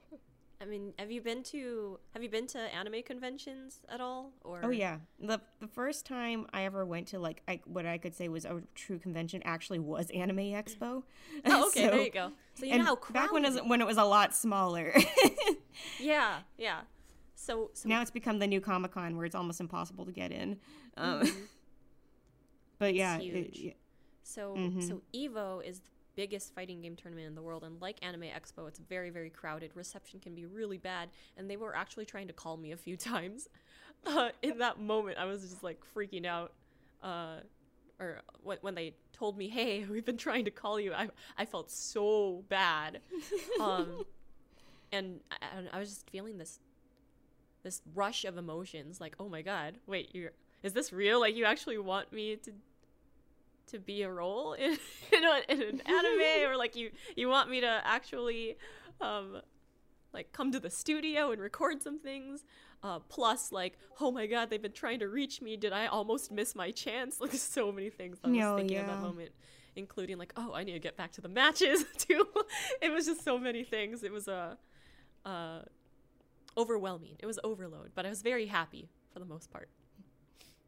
I 0.62 0.64
mean, 0.64 0.94
have 0.98 1.12
you 1.12 1.20
been 1.22 1.44
to 1.44 2.00
have 2.14 2.24
you 2.24 2.30
been 2.30 2.48
to 2.48 2.58
anime 2.58 3.04
conventions 3.06 3.82
at 3.90 4.00
all? 4.00 4.32
Or 4.46 4.62
Oh 4.64 4.70
yeah, 4.70 5.00
the 5.20 5.42
the 5.60 5.68
first 5.68 6.06
time 6.06 6.48
I 6.54 6.64
ever 6.64 6.86
went 6.86 7.08
to 7.10 7.20
like 7.20 7.42
I, 7.46 7.60
what 7.66 7.86
I 7.86 7.98
could 7.98 8.16
say 8.16 8.30
was 8.30 8.46
a 8.46 8.62
true 8.74 8.98
convention 8.98 9.42
actually 9.44 9.80
was 9.80 10.10
Anime 10.12 10.38
Expo. 10.38 11.04
Oh, 11.46 11.68
okay, 11.68 11.84
So- 11.84 11.90
there 11.92 12.02
you 12.02 12.10
go. 12.10 12.32
So 12.58 12.66
you 12.66 12.78
know 12.78 12.86
how 12.86 12.96
back 13.12 13.34
when 13.34 13.44
it 13.44 13.50
crowded 13.50 13.62
was, 13.64 13.70
when 13.70 13.82
it 13.82 13.86
was 13.88 13.98
a 13.98 14.06
lot 14.06 14.34
smaller. 14.34 14.96
Yeah, 16.00 16.38
yeah. 16.58 16.82
So, 17.36 17.70
so 17.74 17.90
now 17.90 18.02
it's 18.02 18.12
become 18.12 18.40
the 18.40 18.48
new 18.48 18.62
Comic 18.62 18.92
Con 18.92 19.18
where 19.18 19.26
it's 19.26 19.36
almost 19.36 19.60
impossible 19.60 20.06
to 20.06 20.12
get 20.12 20.32
in. 20.32 20.58
Um, 20.98 21.22
but 22.80 22.96
yeah, 22.96 23.18
it- 23.20 23.56
yeah. 23.58 23.74
So 24.24 24.56
Mhm. 24.56 24.88
so 24.88 25.02
Evo 25.14 25.64
is 25.64 25.80
the 25.82 25.90
biggest 26.16 26.54
fighting 26.56 26.82
game 26.82 26.96
tournament 26.96 27.28
in 27.28 27.36
the 27.36 27.42
world 27.44 27.64
and 27.64 27.80
like 27.82 27.98
Anime 28.04 28.24
Expo 28.24 28.68
it's 28.68 28.80
very 28.80 29.10
very 29.12 29.30
crowded. 29.30 29.72
Reception 29.76 30.20
can 30.20 30.34
be 30.34 30.46
really 30.46 30.78
bad 30.78 31.10
and 31.38 31.50
they 31.50 31.58
were 31.58 31.76
actually 31.76 32.06
trying 32.06 32.28
to 32.28 32.34
call 32.34 32.58
me 32.58 32.72
a 32.72 32.78
few 32.78 32.98
times. 33.12 33.50
Uh, 34.06 34.30
in 34.42 34.58
that 34.60 34.80
moment 34.80 35.18
I 35.20 35.26
was 35.26 35.42
just 35.42 35.64
like 35.64 35.82
freaking 35.96 36.26
out. 36.26 36.54
Uh, 37.04 37.42
or 38.00 38.20
when, 38.44 38.58
when 38.62 38.76
they 38.76 38.94
told 39.14 39.38
me, 39.38 39.48
"Hey, 39.48 39.86
we've 39.90 40.04
been 40.06 40.18
trying 40.18 40.46
to 40.46 40.52
call 40.52 40.80
you." 40.80 40.92
I 40.94 41.10
I 41.38 41.46
felt 41.46 41.70
so 41.70 42.44
bad. 42.50 43.02
Um 43.60 44.06
and 44.92 45.20
I, 45.32 45.36
I- 45.72 45.78
I 45.78 45.80
was 45.80 45.90
just 45.90 46.10
feeling 46.10 46.38
this 46.38 46.60
this 47.66 47.82
rush 47.94 48.24
of 48.24 48.38
emotions 48.38 49.02
like, 49.02 49.16
"Oh 49.20 49.28
my 49.28 49.42
god, 49.42 49.80
wait, 49.88 50.16
you're 50.16 50.32
is 50.64 50.72
this 50.74 50.94
real? 50.94 51.20
Like 51.20 51.36
you 51.36 51.44
actually 51.46 51.78
want 51.78 52.14
me 52.14 52.38
to 52.38 52.52
to 53.68 53.80
be 53.80 54.04
a 54.04 54.12
role 54.12 54.54
in 54.54 54.78
in, 55.12 55.24
a, 55.24 55.42
in 55.50 55.62
an 55.62 55.82
anime? 55.86 56.22
Or 56.50 56.56
like 56.56 56.76
you 56.76 56.92
you 57.16 57.28
want 57.28 57.50
me 57.50 57.60
to 57.62 57.82
actually 57.84 58.56
um 59.02 59.42
like 60.14 60.32
come 60.32 60.52
to 60.52 60.60
the 60.60 60.70
studio 60.70 61.32
and 61.32 61.42
record 61.42 61.82
some 61.84 62.00
things? 62.00 62.46
Uh 62.84 63.00
plus 63.00 63.52
like 63.52 63.78
oh 64.00 64.12
my 64.12 64.28
god 64.28 64.50
they've 64.50 64.62
been 64.62 64.72
trying 64.72 65.00
to 65.00 65.10
reach 65.10 65.42
me. 65.42 65.58
Did 65.58 65.74
i 65.74 65.88
almost 65.88 66.32
miss 66.32 66.56
my 66.56 66.72
chance? 66.72 67.20
Like 67.26 67.34
so 67.34 67.72
many 67.72 67.90
things 67.90 68.20
i 68.24 68.28
was 68.28 68.38
No, 68.38 68.58
thinking 68.58 68.78
in 68.78 68.88
that 68.88 69.02
moment 69.02 69.32
including 69.76 70.18
like 70.18 70.32
oh 70.38 70.54
i 70.54 70.64
need 70.64 70.74
to 70.74 70.80
get 70.80 70.96
back 70.96 71.12
to 71.14 71.22
the 71.22 71.30
matches 71.30 71.84
too. 71.98 72.26
It 72.82 72.92
was 72.94 73.06
just 73.08 73.24
so 73.24 73.38
many 73.38 73.64
things. 73.64 74.04
It 74.04 74.12
was 74.12 74.28
a 74.28 74.58
uh, 75.26 75.28
uh 75.28 75.62
overwhelming 76.58 77.16
it 77.20 77.26
was 77.26 77.40
overload 77.44 77.92
but 77.96 78.06
i 78.06 78.10
was 78.10 78.22
very 78.22 78.46
happy 78.48 78.90
for 79.12 79.20
the 79.20 79.26
most 79.26 79.52
part 79.52 79.70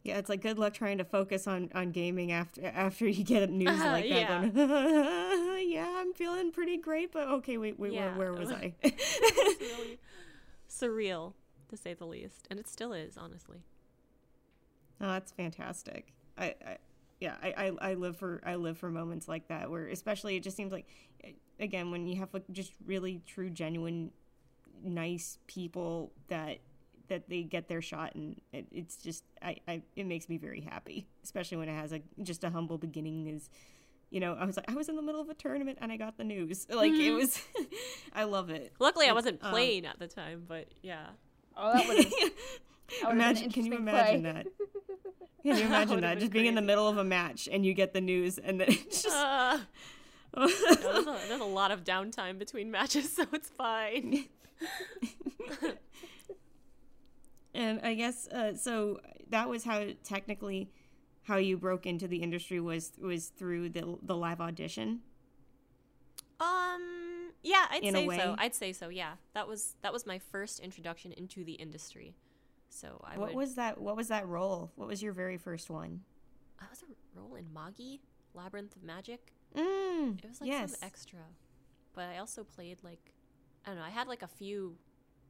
Yeah, 0.04 0.18
it's 0.20 0.30
like 0.30 0.42
good 0.42 0.58
luck 0.58 0.74
trying 0.74 0.98
to 1.00 1.04
focus 1.04 1.48
on 1.48 1.70
on 1.76 1.92
gaming 1.92 2.32
after 2.32 2.66
after 2.66 3.08
you 3.08 3.24
get 3.24 3.50
news 3.64 3.82
Uh, 3.82 3.92
like 3.92 4.08
that. 4.10 4.20
yeah. 4.20 4.48
Going, 4.48 5.70
yeah, 5.70 5.94
I'm 5.98 6.14
feeling 6.14 6.52
pretty 6.52 6.78
great, 6.78 7.12
but 7.12 7.28
okay, 7.28 7.58
wait, 7.58 7.78
wait, 7.78 7.92
Yeah. 7.94 8.16
where, 8.16 8.32
where 8.32 8.34
was 8.42 8.52
I? 8.52 8.74
it's 8.84 9.62
really 9.62 10.00
surreal 10.70 11.34
to 11.70 11.76
say 11.78 11.94
the 11.94 12.06
least 12.06 12.48
and 12.50 12.60
it 12.60 12.68
still 12.68 12.94
is 12.94 13.18
honestly 13.18 13.64
oh, 15.02 15.08
that's 15.08 15.32
fantastic. 15.32 16.14
I, 16.38 16.56
I 16.66 16.78
yeah, 17.20 17.36
I, 17.42 17.54
I 17.82 17.90
I 17.92 17.94
live 17.96 18.16
for 18.16 18.42
I 18.46 18.56
live 18.56 18.78
for 18.78 18.90
moments 18.92 19.28
like 19.28 19.48
that 19.48 19.70
where 19.72 19.88
especially 19.88 20.36
it 20.38 20.44
just 20.44 20.56
seems 20.56 20.72
like 20.72 20.86
again 21.60 21.90
when 21.92 22.06
you 22.08 22.18
have 22.18 22.32
like 22.34 22.44
just 22.52 22.74
really 22.86 23.22
true 23.26 23.50
genuine 23.50 24.12
nice 24.84 25.38
people 25.48 26.12
that 26.28 26.60
that 27.08 27.30
they 27.30 27.44
get 27.44 27.68
their 27.68 27.82
shot 27.82 28.16
and 28.16 28.40
it, 28.52 28.68
it's 28.72 28.98
just 28.98 29.24
I, 29.42 29.58
I 29.68 29.82
it 29.96 30.06
makes 30.06 30.28
me 30.30 30.38
very 30.38 30.62
happy 30.62 31.08
especially 31.24 31.58
when 31.58 31.70
it 31.70 31.76
has 31.76 31.94
a 31.94 32.02
just 32.22 32.44
a 32.44 32.50
humble 32.50 32.78
beginning 32.78 33.28
is 33.28 33.50
you 34.10 34.20
know 34.20 34.34
i 34.34 34.46
was 34.46 34.58
like 34.58 34.70
i 34.70 34.76
was 34.76 34.90
in 34.90 34.96
the 34.96 35.02
middle 35.02 35.22
of 35.22 35.30
a 35.30 35.34
tournament 35.34 35.78
and 35.82 35.92
i 35.92 35.98
got 35.98 36.18
the 36.18 36.24
news. 36.24 36.68
Like 36.74 36.92
it 36.94 37.12
was 37.12 37.42
i 38.14 38.24
love 38.24 38.50
it. 38.50 38.74
Luckily 38.80 39.08
i 39.08 39.14
wasn't 39.14 39.44
um, 39.44 39.52
playing 39.52 39.86
at 39.86 40.00
the 40.00 40.08
time 40.08 40.44
but 40.48 40.68
yeah. 40.82 41.08
Oh, 41.56 41.74
that 41.74 41.88
would 41.88 42.06
have 43.02 43.12
imagine 43.12 43.52
can 43.52 43.66
you 43.66 43.74
imagine 43.76 44.22
play. 44.24 44.32
that? 44.34 44.48
Can 45.44 45.58
you 45.58 45.66
imagine 45.66 45.90
would've 45.90 46.02
that? 46.02 46.10
been 46.16 46.20
just 46.20 46.32
being 46.34 46.46
in 46.46 46.56
the 46.56 46.62
middle 46.62 46.88
of 46.88 46.98
a 46.98 47.04
match 47.04 47.48
and 47.52 47.66
you 47.66 47.74
get 47.74 47.94
the 47.94 48.02
news 48.02 48.38
and 48.38 48.60
then 48.60 48.68
it's 48.70 49.04
just 49.04 49.16
uh, 49.16 49.58
no, 50.36 50.48
there's, 50.48 51.08
a, 51.08 51.18
there's 51.30 51.42
a 51.42 51.46
lot 51.46 51.72
of 51.72 51.84
downtime 51.84 52.38
between 52.38 52.70
matches 52.70 53.12
so 53.16 53.26
it's 53.32 53.50
fine 53.50 54.26
And 57.54 57.80
I 57.82 57.94
guess 57.96 58.28
uh, 58.28 58.54
so. 58.56 59.00
That 59.30 59.50
was 59.50 59.64
how 59.66 59.88
technically 60.04 60.70
how 61.24 61.38
you 61.38 61.58
broke 61.58 61.86
into 61.86 62.08
the 62.08 62.18
industry 62.18 62.60
was 62.60 62.92
was 63.02 63.28
through 63.28 63.70
the 63.70 63.98
the 64.02 64.16
live 64.16 64.40
audition. 64.40 65.02
um 66.40 67.32
yeah 67.44 67.66
i'd 67.72 67.84
In 67.84 67.94
say 67.94 68.08
so 68.08 68.36
i'd 68.38 68.56
say 68.56 68.72
so 68.74 68.90
yeah 68.90 69.14
that 69.34 69.48
was 69.48 69.76
that 69.82 69.92
was 69.92 70.06
my 70.06 70.20
first 70.20 70.60
introduction 70.60 71.12
into 71.14 71.44
the 71.44 71.54
industry 71.54 72.16
so 72.70 73.02
i 73.04 73.18
what 73.18 73.30
would 73.30 73.36
was 73.36 73.56
that? 73.56 73.82
What 73.82 73.96
was 73.98 74.08
that 74.10 74.28
role? 74.28 74.72
What 74.76 74.88
was 74.88 75.02
your 75.04 75.14
very 75.14 75.38
first 75.38 75.70
one? 75.70 76.02
i 76.60 76.66
was 76.70 76.84
a 76.84 77.20
role 77.20 77.36
in 77.36 77.52
magi 77.54 77.98
labyrinth 78.34 78.76
of 78.76 78.84
magic 78.84 79.34
Mm, 79.56 80.24
It 80.24 80.30
was 80.30 80.42
like 80.42 80.50
yes. 80.50 80.72
some 80.72 80.80
extra. 80.88 81.20
But 81.94 82.10
I 82.10 82.18
also 82.20 82.44
played 82.44 82.84
like 82.84 83.12
I 83.68 83.72
don't 83.72 83.80
know, 83.80 83.86
I 83.86 83.90
had 83.90 84.08
like 84.08 84.22
a 84.24 84.28
few 84.28 84.78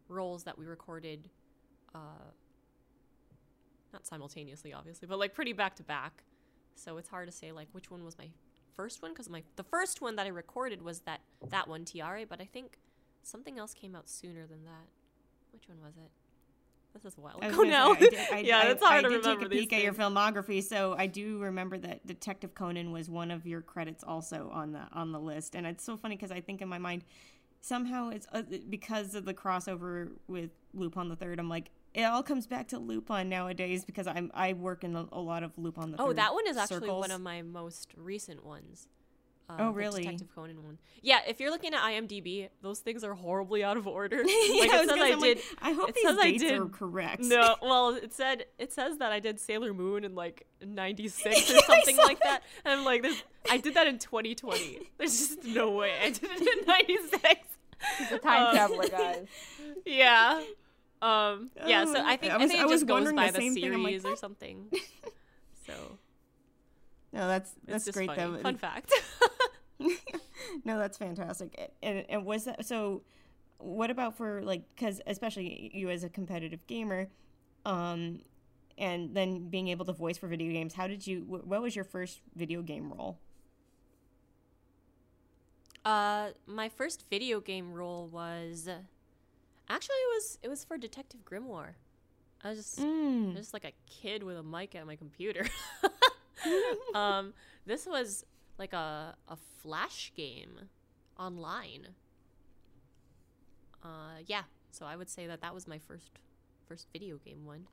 roles 0.08 0.44
that 0.46 0.58
we 0.58 0.66
recorded 0.66 1.30
uh 1.94 2.00
not 3.92 4.06
simultaneously 4.06 4.74
obviously, 4.74 5.08
but 5.08 5.18
like 5.20 5.34
pretty 5.34 5.54
back 5.54 5.76
to 5.78 5.84
back. 5.84 6.24
So 6.76 6.98
it's 6.98 7.10
hard 7.10 7.28
to 7.28 7.32
say 7.32 7.52
like 7.52 7.68
which 7.72 7.90
one 7.90 8.06
was 8.06 8.18
my 8.18 8.30
first 8.76 9.02
one 9.02 9.14
cuz 9.16 9.28
my 9.30 9.44
the 9.56 9.64
first 9.64 10.02
one 10.02 10.16
that 10.18 10.26
I 10.28 10.30
recorded 10.30 10.82
was 10.82 11.00
that 11.02 11.22
that 11.50 11.68
one 11.68 11.84
Tiare, 11.84 12.26
but 12.30 12.40
I 12.40 12.46
think 12.46 12.78
something 13.24 13.58
else 13.58 13.74
came 13.74 13.96
out 13.96 14.08
sooner 14.08 14.46
than 14.46 14.64
that. 14.66 14.88
Which 15.52 15.68
one 15.68 15.82
was 15.82 15.98
it? 15.98 16.12
This 16.94 17.06
is 17.14 17.18
a 17.18 17.22
while 17.22 17.38
I 17.42 17.48
ago 17.48 17.62
now. 17.64 17.94
say, 17.96 18.00
I 18.06 18.10
did- 18.10 18.20
I- 18.32 18.38
yeah, 18.46 18.60
I- 18.60 18.68
it's 18.72 18.84
hard 18.84 19.06
I 19.06 19.10
to 19.10 19.10
did 19.16 19.24
take 19.24 19.42
a 19.42 19.50
peek 19.50 19.74
at 19.74 19.82
your 19.84 19.94
filmography, 19.94 20.64
so 20.64 20.96
I 20.98 21.08
do 21.08 21.40
remember 21.40 21.78
that 21.80 22.06
Detective 22.08 22.54
Conan 22.56 22.92
was 22.92 23.10
one 23.10 23.30
of 23.32 23.46
your 23.48 23.62
credits 23.62 24.04
also 24.04 24.50
on 24.52 24.72
the 24.74 24.88
on 24.94 25.12
the 25.12 25.20
list, 25.20 25.56
and 25.56 25.66
it's 25.68 25.84
so 25.84 25.98
funny 25.98 26.16
because 26.16 26.32
I 26.32 26.42
think 26.42 26.62
in 26.62 26.68
my 26.70 26.78
mind 26.78 27.04
somehow 27.62 28.10
it's 28.10 28.28
uh, 28.32 28.44
because 28.70 29.16
of 29.16 29.26
the 29.26 29.34
crossover 29.34 30.12
with 30.28 30.52
Lupin 30.74 31.10
the 31.10 31.16
Third. 31.16 31.40
I'm 31.40 31.50
like, 31.50 31.72
it 31.94 32.04
all 32.04 32.24
comes 32.24 32.48
back 32.48 32.68
to 32.70 32.80
Lupin 32.80 33.30
nowadays 33.30 33.86
because 33.86 34.08
I'm 34.08 34.32
I 34.34 34.54
work 34.54 34.84
in 34.84 34.96
a, 34.96 35.08
a 35.12 35.20
lot 35.20 35.44
of 35.44 35.58
Lupin 35.58 35.92
the 35.92 35.98
Third. 35.98 36.04
Oh, 36.04 36.14
that 36.14 36.34
one 36.34 36.48
is 36.48 36.58
actually 36.58 36.80
circles. 36.82 37.02
one 37.02 37.12
of 37.12 37.22
my 37.22 37.42
most 37.42 37.94
recent 37.98 38.46
ones. 38.46 38.88
Uh, 39.50 39.56
Oh, 39.60 39.66
the 39.68 39.72
really? 39.72 40.02
Detective 40.04 40.28
Conan 40.36 40.62
one. 40.62 40.78
Yeah, 41.02 41.20
if 41.26 41.40
you're 41.40 41.52
looking 41.52 41.74
at 41.74 41.82
IMDb, 41.82 42.50
those 42.62 42.80
things 42.80 43.04
are 43.06 43.14
horribly 43.14 43.64
out 43.64 43.78
of 43.78 43.88
order. 43.88 44.18
Like 44.24 44.28
Yeah, 44.28 44.64
it 44.64 44.72
I 44.72 44.86
says 44.86 44.90
I 44.90 45.12
I'm 45.14 45.20
did. 45.22 45.38
like, 45.38 45.46
I 45.62 45.72
hope 45.72 45.90
it 45.90 45.96
these 45.96 46.04
says 46.04 46.18
I 46.20 46.24
dates 46.32 46.44
did- 46.44 46.60
are 46.60 46.66
correct. 46.68 47.22
No, 47.24 47.56
well, 47.62 47.90
it 47.96 48.14
said 48.14 48.46
it 48.58 48.74
says 48.74 48.98
that 48.98 49.12
I 49.14 49.20
did 49.22 49.40
Sailor 49.40 49.74
Moon 49.74 50.04
in 50.04 50.16
like 50.16 50.48
'96 50.66 51.52
or 51.54 51.60
something 51.62 51.96
like 51.98 52.20
that. 52.24 52.42
And 52.66 52.80
I'm 52.80 52.86
like, 52.86 53.06
I 53.50 53.58
did 53.58 53.76
that 53.76 53.88
in 53.88 54.00
2020. 54.00 54.80
There's 54.98 55.18
just 55.18 55.44
no 55.46 55.72
way 55.72 55.94
I 56.04 56.10
did 56.10 56.24
it 56.30 56.60
in 56.60 56.66
'96. 56.68 57.40
He's 58.00 58.12
a 58.12 58.18
time 58.18 58.48
Um, 58.48 58.54
traveler, 58.56 58.88
guys. 58.90 59.28
Yeah. 59.86 60.44
Um. 61.02 61.52
Yeah. 61.66 61.86
So 61.86 61.96
Um, 62.00 62.06
I 62.06 62.18
think 62.18 62.34
I 62.34 62.36
I, 62.36 62.38
was- 62.40 62.50
think 62.50 62.60
I 62.60 62.64
it 62.64 62.68
was 62.68 62.82
just 62.82 62.88
goes 62.88 63.14
by 63.14 63.28
the 63.28 63.32
the, 63.34 63.40
same 63.40 63.54
thing. 63.54 63.64
Like, 63.84 64.02
series 64.02 64.06
or 64.06 64.16
something. 64.18 64.66
So 65.66 65.74
no, 67.18 67.28
that's 67.28 67.54
that's 67.66 67.90
great 67.92 68.08
funny. 68.10 68.22
though. 68.22 68.38
Fun 68.38 68.58
fact. 68.68 68.94
no, 70.64 70.78
that's 70.78 70.98
fantastic. 70.98 71.72
And 71.84 72.06
and 72.10 72.26
was 72.26 72.46
that 72.46 72.66
so? 72.66 73.04
What 73.60 73.90
about 73.90 74.16
for 74.16 74.42
like 74.44 74.64
because 74.76 75.02
especially 75.08 75.72
you 75.74 75.90
as 75.90 76.04
a 76.04 76.10
competitive 76.10 76.66
gamer, 76.68 77.10
um, 77.66 78.22
and 78.78 79.16
then 79.16 79.50
being 79.50 79.68
able 79.70 79.86
to 79.86 79.94
voice 79.94 80.18
for 80.18 80.28
video 80.28 80.52
games. 80.52 80.74
How 80.76 80.88
did 80.88 81.06
you? 81.08 81.22
What 81.28 81.62
was 81.62 81.76
your 81.76 81.86
first 81.86 82.22
video 82.36 82.62
game 82.62 82.94
role? 82.94 83.18
Uh, 85.86 86.30
my 86.46 86.68
first 86.70 87.06
video 87.10 87.40
game 87.40 87.72
role 87.74 88.08
was 88.10 88.68
actually 89.70 89.96
it 89.96 90.10
was 90.16 90.38
it 90.44 90.50
was 90.50 90.64
for 90.64 90.78
Detective 90.78 91.22
Grimoire. 91.24 91.74
I 92.44 92.50
was 92.50 92.58
just 92.60 92.80
I 92.80 92.84
Mm. 92.84 93.28
was 93.34 93.38
just 93.46 93.54
like 93.54 93.64
a 93.66 93.72
kid 93.90 94.22
with 94.24 94.38
a 94.38 94.44
mic 94.44 94.76
at 94.76 94.86
my 94.86 94.96
computer. 94.96 95.48
um, 96.94 97.34
this 97.66 97.86
was 97.86 98.26
like 98.58 98.74
a 98.74 99.16
a 99.28 99.36
flash 99.62 100.12
game 100.16 100.70
online. 101.20 101.90
Uh, 103.84 104.20
yeah. 104.26 104.44
So 104.72 104.86
I 104.86 104.96
would 104.96 105.10
say 105.10 105.28
that 105.28 105.42
that 105.42 105.54
was 105.54 105.68
my 105.68 105.80
first 105.80 106.12
first 106.68 106.88
video 106.94 107.18
game 107.18 107.46
one. 107.46 107.68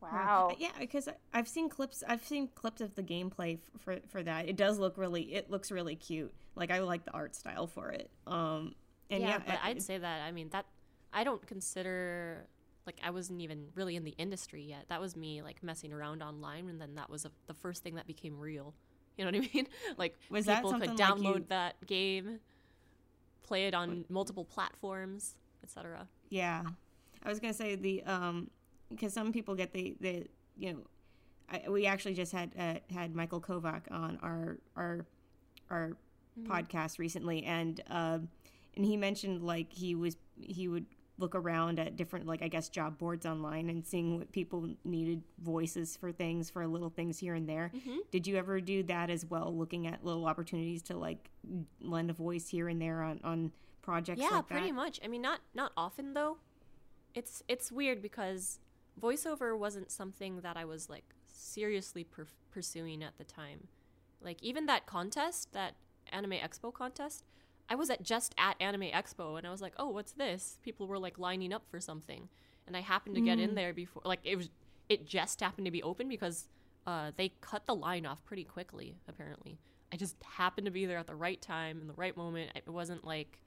Wow. 0.00 0.56
Yeah, 0.58 0.70
because 0.80 1.08
I've 1.32 1.46
seen 1.46 1.68
clips. 1.68 2.02
I've 2.08 2.24
seen 2.24 2.48
clips 2.54 2.80
of 2.80 2.94
the 2.94 3.02
gameplay 3.02 3.58
for 3.78 3.98
for 4.08 4.22
that. 4.22 4.48
It 4.48 4.56
does 4.56 4.78
look 4.78 4.98
really. 4.98 5.34
It 5.34 5.50
looks 5.50 5.70
really 5.70 5.94
cute. 5.96 6.32
Like 6.56 6.70
I 6.70 6.80
like 6.80 7.04
the 7.04 7.12
art 7.12 7.36
style 7.36 7.66
for 7.66 7.90
it. 7.90 8.10
Um, 8.26 8.74
and 9.10 9.22
yeah, 9.22 9.28
yeah, 9.28 9.38
but 9.46 9.58
I- 9.62 9.70
I'd 9.70 9.82
say 9.82 9.98
that 9.98 10.22
I 10.22 10.32
mean 10.32 10.48
that 10.50 10.66
I 11.12 11.22
don't 11.24 11.46
consider 11.46 12.46
like 12.86 12.96
I 13.04 13.10
wasn't 13.10 13.40
even 13.40 13.68
really 13.74 13.96
in 13.96 14.04
the 14.04 14.14
industry 14.18 14.62
yet. 14.62 14.86
That 14.88 15.00
was 15.00 15.16
me 15.16 15.42
like 15.42 15.62
messing 15.62 15.92
around 15.92 16.22
online, 16.22 16.68
and 16.68 16.80
then 16.80 16.94
that 16.96 17.08
was 17.10 17.24
a, 17.24 17.30
the 17.46 17.54
first 17.54 17.82
thing 17.82 17.94
that 17.96 18.06
became 18.06 18.38
real. 18.38 18.74
You 19.18 19.26
know 19.26 19.30
what 19.38 19.44
I 19.46 19.50
mean? 19.54 19.66
Like 19.98 20.18
Was 20.30 20.46
people 20.46 20.72
could 20.72 20.84
something 20.88 20.96
like 20.96 20.98
download 21.18 21.38
you- 21.40 21.46
that 21.50 21.86
game, 21.86 22.40
play 23.42 23.66
it 23.66 23.74
on 23.74 24.06
multiple 24.08 24.44
platforms, 24.44 25.34
etc. 25.62 26.08
Yeah, 26.30 26.62
I 27.22 27.28
was 27.28 27.38
gonna 27.38 27.52
say 27.52 27.74
the 27.76 28.02
um 28.04 28.50
because 28.88 29.12
some 29.12 29.30
people 29.32 29.54
get 29.54 29.72
the 29.72 29.94
the 30.00 30.26
you 30.56 30.72
know 30.72 30.78
I, 31.50 31.68
we 31.68 31.84
actually 31.84 32.14
just 32.14 32.32
had 32.32 32.52
uh, 32.58 32.76
had 32.92 33.14
Michael 33.14 33.40
Kovac 33.40 33.82
on 33.90 34.18
our 34.22 34.56
our 34.76 35.04
our 35.70 35.92
podcast 36.44 36.98
recently 36.98 37.44
and 37.44 37.82
um 37.90 38.28
and 38.74 38.86
he 38.86 38.96
mentioned 38.96 39.42
like 39.42 39.70
he 39.70 39.94
was 39.94 40.16
he 40.40 40.68
would 40.68 40.86
look 41.22 41.34
around 41.34 41.78
at 41.78 41.96
different 41.96 42.26
like 42.26 42.42
I 42.42 42.48
guess 42.48 42.68
job 42.68 42.98
boards 42.98 43.24
online 43.24 43.70
and 43.70 43.86
seeing 43.86 44.18
what 44.18 44.30
people 44.32 44.68
needed 44.84 45.22
voices 45.42 45.96
for 45.96 46.12
things 46.12 46.50
for 46.50 46.66
little 46.66 46.90
things 46.90 47.18
here 47.18 47.34
and 47.34 47.48
there. 47.48 47.70
Mm-hmm. 47.74 47.98
Did 48.10 48.26
you 48.26 48.36
ever 48.36 48.60
do 48.60 48.82
that 48.82 49.08
as 49.08 49.24
well, 49.24 49.56
looking 49.56 49.86
at 49.86 50.04
little 50.04 50.26
opportunities 50.26 50.82
to 50.84 50.96
like 50.98 51.30
lend 51.80 52.10
a 52.10 52.12
voice 52.12 52.48
here 52.48 52.68
and 52.68 52.82
there 52.82 53.02
on 53.02 53.20
on 53.24 53.52
projects? 53.80 54.20
yeah 54.20 54.36
like 54.36 54.46
pretty 54.48 54.72
much 54.72 55.00
i 55.04 55.08
mean 55.08 55.22
not 55.22 55.40
not 55.54 55.72
often 55.76 56.14
though 56.14 56.36
it's 57.14 57.42
it's 57.48 57.72
weird 57.72 58.00
because 58.00 58.60
voiceover 59.00 59.58
wasn't 59.58 59.90
something 59.90 60.40
that 60.40 60.56
i 60.56 60.64
was 60.64 60.88
like 60.88 61.04
seriously 61.26 62.04
per- 62.04 62.26
pursuing 62.50 63.02
at 63.02 63.16
the 63.18 63.24
time 63.24 63.66
like 64.22 64.40
even 64.42 64.66
that 64.66 64.86
contest 64.86 65.52
that 65.52 65.74
anime 66.12 66.32
expo 66.32 66.72
contest 66.72 67.24
i 67.68 67.74
was 67.74 67.90
at 67.90 68.02
just 68.02 68.34
at 68.38 68.54
anime 68.60 68.82
expo 68.92 69.38
and 69.38 69.46
i 69.46 69.50
was 69.50 69.60
like 69.62 69.72
oh 69.78 69.88
what's 69.88 70.12
this 70.12 70.58
people 70.62 70.86
were 70.86 70.98
like 70.98 71.18
lining 71.18 71.52
up 71.52 71.62
for 71.70 71.80
something 71.80 72.28
and 72.66 72.76
i 72.76 72.80
happened 72.80 73.14
to 73.14 73.20
get 73.20 73.38
in 73.38 73.54
there 73.54 73.72
before 73.72 74.02
like 74.04 74.20
it 74.24 74.36
was 74.36 74.48
it 74.88 75.06
just 75.06 75.40
happened 75.40 75.64
to 75.64 75.70
be 75.70 75.82
open 75.82 76.08
because 76.08 76.48
uh, 76.86 77.12
they 77.16 77.32
cut 77.40 77.64
the 77.66 77.74
line 77.74 78.04
off 78.04 78.24
pretty 78.24 78.44
quickly 78.44 78.96
apparently 79.08 79.58
i 79.92 79.96
just 79.96 80.16
happened 80.22 80.64
to 80.64 80.70
be 80.70 80.84
there 80.86 80.98
at 80.98 81.06
the 81.06 81.14
right 81.14 81.40
time 81.40 81.80
in 81.80 81.86
the 81.86 81.94
right 81.94 82.16
moment 82.16 82.50
it 82.54 82.68
wasn't 82.68 83.04
like 83.04 83.38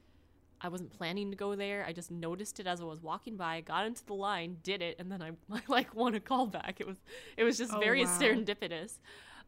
I 0.62 0.70
wasn't 0.70 0.90
planning 0.98 1.32
to 1.32 1.38
go 1.38 1.54
there. 1.54 1.84
I 1.86 1.92
just 1.92 2.10
noticed 2.10 2.62
it 2.62 2.66
as 2.66 2.80
I 2.80 2.86
was 2.86 3.02
walking 3.02 3.36
by, 3.36 3.60
got 3.60 3.86
into 3.86 4.06
the 4.06 4.14
line, 4.14 4.58
did 4.64 4.82
it, 4.82 4.96
and 5.00 5.12
then 5.12 5.22
I, 5.22 5.32
I 5.54 5.60
like 5.68 5.94
won 5.94 6.16
a 6.16 6.20
call 6.22 6.48
back. 6.48 6.78
It 6.80 6.88
was 6.88 6.96
it 7.36 7.44
was 7.44 7.58
just 7.58 7.74
Oh, 7.74 7.80
very 7.80 8.06
wow. 8.06 8.18
serendipitous. 8.20 8.94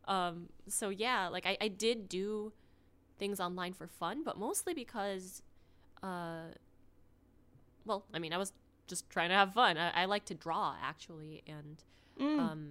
Um, 0.06 0.50
so 0.68 0.90
yeah, 0.90 1.30
like 1.30 1.46
I, 1.46 1.58
I 1.62 1.70
did 1.70 2.10
do 2.10 2.52
things 3.18 3.40
online 3.40 3.74
for 3.74 3.88
fun, 3.88 4.24
but 4.24 4.38
mostly 4.38 4.74
because, 4.74 5.42
uh, 6.04 6.50
well, 7.86 8.06
I 8.14 8.20
mean, 8.20 8.34
I 8.34 8.38
was 8.38 8.54
just 8.88 9.10
trying 9.10 9.30
to 9.30 9.36
have 9.36 9.54
fun. 9.54 9.78
I, 9.78 9.90
I 10.04 10.06
like 10.06 10.26
to 10.26 10.34
draw 10.36 10.76
actually, 10.82 11.44
and 11.48 11.84
Mm. 12.20 12.40
um, 12.40 12.70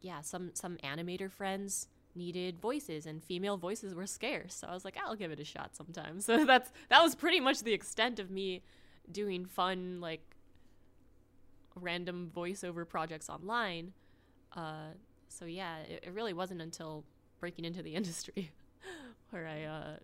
yeah, 0.00 0.20
some 0.20 0.50
some 0.54 0.76
animator 0.84 1.28
friends 1.30 1.88
needed 2.14 2.58
voices 2.60 3.04
and 3.06 3.22
female 3.22 3.56
voices 3.56 3.94
were 3.94 4.06
scarce 4.06 4.52
so 4.54 4.66
i 4.66 4.74
was 4.74 4.84
like 4.84 4.96
i'll 5.04 5.14
give 5.14 5.30
it 5.30 5.38
a 5.38 5.44
shot 5.44 5.76
sometime 5.76 6.20
so 6.28 6.44
that's 6.44 6.72
that 6.88 7.00
was 7.00 7.14
pretty 7.14 7.38
much 7.38 7.60
the 7.62 7.72
extent 7.72 8.18
of 8.18 8.28
me 8.28 8.60
doing 9.12 9.44
fun 9.44 10.00
like 10.00 10.22
random 11.76 12.30
voiceover 12.34 12.88
projects 12.88 13.28
online 13.28 13.92
uh, 14.56 14.88
so 15.28 15.44
yeah 15.44 15.78
it, 15.80 16.04
it 16.06 16.12
really 16.14 16.32
wasn't 16.32 16.60
until 16.60 17.04
breaking 17.38 17.64
into 17.64 17.82
the 17.82 17.94
industry 18.00 18.50
where 19.30 19.46
i 19.46 19.64
uh, 19.64 19.96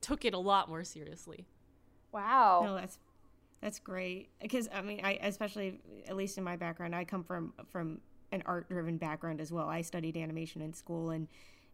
took 0.00 0.24
it 0.24 0.34
a 0.34 0.38
lot 0.38 0.68
more 0.68 0.84
seriously 0.84 1.46
Wow. 2.10 2.62
No, 2.64 2.74
that's 2.74 2.98
that's 3.60 3.78
great 3.80 4.30
because 4.40 4.66
I 4.72 4.80
mean, 4.80 5.00
I 5.04 5.18
especially 5.22 5.80
at 6.08 6.16
least 6.16 6.38
in 6.38 6.44
my 6.44 6.56
background, 6.56 6.94
I 6.94 7.04
come 7.04 7.22
from 7.22 7.52
from 7.70 8.00
an 8.32 8.42
art 8.46 8.68
driven 8.68 8.96
background 8.96 9.42
as 9.42 9.52
well. 9.52 9.68
I 9.68 9.82
studied 9.82 10.16
animation 10.16 10.62
in 10.62 10.72
school 10.72 11.10
and 11.10 11.28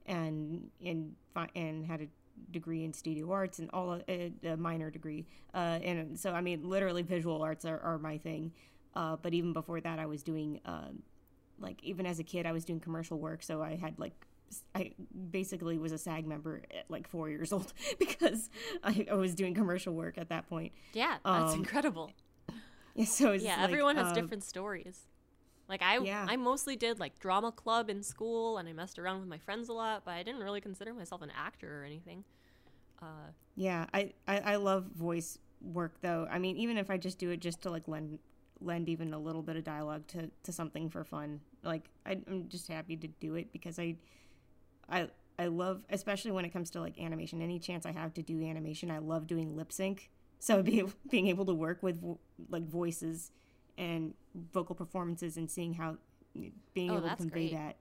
and 0.06 0.70
and 0.84 1.14
and 1.54 1.86
had 1.86 2.00
a 2.00 2.06
degree 2.50 2.84
in 2.84 2.92
studio 2.92 3.30
arts 3.30 3.60
and 3.60 3.70
all 3.72 4.00
a, 4.08 4.32
a 4.44 4.56
minor 4.56 4.90
degree. 4.90 5.24
Uh, 5.54 5.78
and 5.84 6.18
so 6.18 6.32
I 6.32 6.40
mean, 6.40 6.68
literally, 6.68 7.02
visual 7.02 7.40
arts 7.42 7.64
are, 7.64 7.78
are 7.78 7.98
my 7.98 8.18
thing. 8.18 8.52
Uh, 8.96 9.14
but 9.16 9.34
even 9.34 9.52
before 9.52 9.80
that, 9.80 10.00
I 10.00 10.06
was 10.06 10.24
doing 10.24 10.60
um, 10.64 11.02
like 11.60 11.80
even 11.84 12.06
as 12.06 12.18
a 12.18 12.24
kid, 12.24 12.44
I 12.44 12.50
was 12.52 12.64
doing 12.64 12.80
commercial 12.80 13.20
work. 13.20 13.44
So 13.44 13.62
I 13.62 13.76
had 13.76 14.00
like 14.00 14.14
s- 14.32 14.33
I 14.74 14.92
basically 15.30 15.78
was 15.78 15.92
a 15.92 15.98
SAG 15.98 16.26
member 16.26 16.62
at 16.76 16.90
like 16.90 17.08
four 17.08 17.28
years 17.28 17.52
old 17.52 17.72
because 17.98 18.50
I, 18.82 19.06
I 19.10 19.14
was 19.14 19.34
doing 19.34 19.54
commercial 19.54 19.94
work 19.94 20.18
at 20.18 20.28
that 20.30 20.48
point. 20.48 20.72
yeah 20.92 21.18
that's 21.30 21.54
Um, 21.54 21.54
incredible 21.54 22.14
Yeah, 22.94 23.04
so 23.06 23.32
it's 23.32 23.44
yeah 23.44 23.56
like, 23.56 23.62
everyone 23.62 23.96
has 23.96 24.12
um, 24.12 24.12
different 24.12 24.44
stories 24.44 25.08
like 25.68 25.82
i 25.82 25.98
Yeah. 25.98 26.28
i 26.28 26.36
mostly 26.36 26.76
did 26.76 26.98
like 27.00 27.18
drama 27.18 27.52
club 27.52 27.90
in 27.90 28.02
school 28.02 28.58
and 28.58 28.68
i 28.68 28.72
messed 28.72 28.98
around 28.98 29.20
with 29.20 29.28
my 29.28 29.38
friends 29.38 29.68
a 29.68 29.72
lot 29.72 30.04
but 30.04 30.12
i 30.12 30.22
didn't 30.22 30.42
really 30.42 30.60
consider 30.60 30.94
myself 30.94 31.22
an 31.22 31.32
actor 31.36 31.82
or 31.82 31.84
anything 31.84 32.24
uh 33.02 33.32
Yeah, 33.56 33.86
I, 33.94 34.12
I 34.26 34.38
I 34.38 34.56
love 34.56 34.86
voice 34.86 35.38
work 35.60 36.00
though. 36.00 36.26
I 36.30 36.38
mean, 36.38 36.56
even 36.56 36.76
if 36.76 36.90
I 36.90 36.96
just 36.96 37.18
do 37.18 37.30
it 37.30 37.40
just 37.40 37.62
to 37.62 37.70
like 37.70 37.86
lend 37.88 38.18
lend 38.60 38.88
even 38.88 39.12
a 39.14 39.18
little 39.18 39.42
bit 39.42 39.56
of 39.56 39.64
dialogue 39.64 40.06
to 40.08 40.30
to 40.42 40.52
something 40.52 40.88
for 40.90 41.04
fun, 41.04 41.40
like 41.62 41.90
I, 42.04 42.18
I'm 42.28 42.48
just 42.48 42.68
happy 42.68 42.96
to 42.96 43.06
do 43.08 43.36
it 43.36 43.52
because 43.52 43.78
I 43.78 43.96
I 44.88 45.08
I 45.38 45.46
love, 45.46 45.82
especially 45.90 46.30
when 46.30 46.44
it 46.44 46.50
comes 46.50 46.70
to 46.70 46.80
like 46.80 46.98
animation. 47.00 47.42
Any 47.42 47.58
chance 47.58 47.84
I 47.86 47.92
have 47.92 48.14
to 48.14 48.22
do 48.22 48.42
animation, 48.42 48.90
I 48.90 48.98
love 48.98 49.26
doing 49.26 49.56
lip 49.56 49.72
sync. 49.72 50.10
So 50.38 50.62
be, 50.62 50.84
being 51.10 51.26
able 51.28 51.44
to 51.46 51.54
work 51.54 51.82
with 51.82 52.00
vo- 52.00 52.20
like 52.50 52.64
voices 52.68 53.32
and 53.78 54.14
vocal 54.52 54.74
performances 54.74 55.36
and 55.36 55.50
seeing 55.50 55.74
how 55.74 55.96
being 56.74 56.90
Oh, 56.90 56.98
able 56.98 57.08
to 57.08 57.16
convey 57.16 57.48
great. 57.48 57.52
that. 57.52 57.76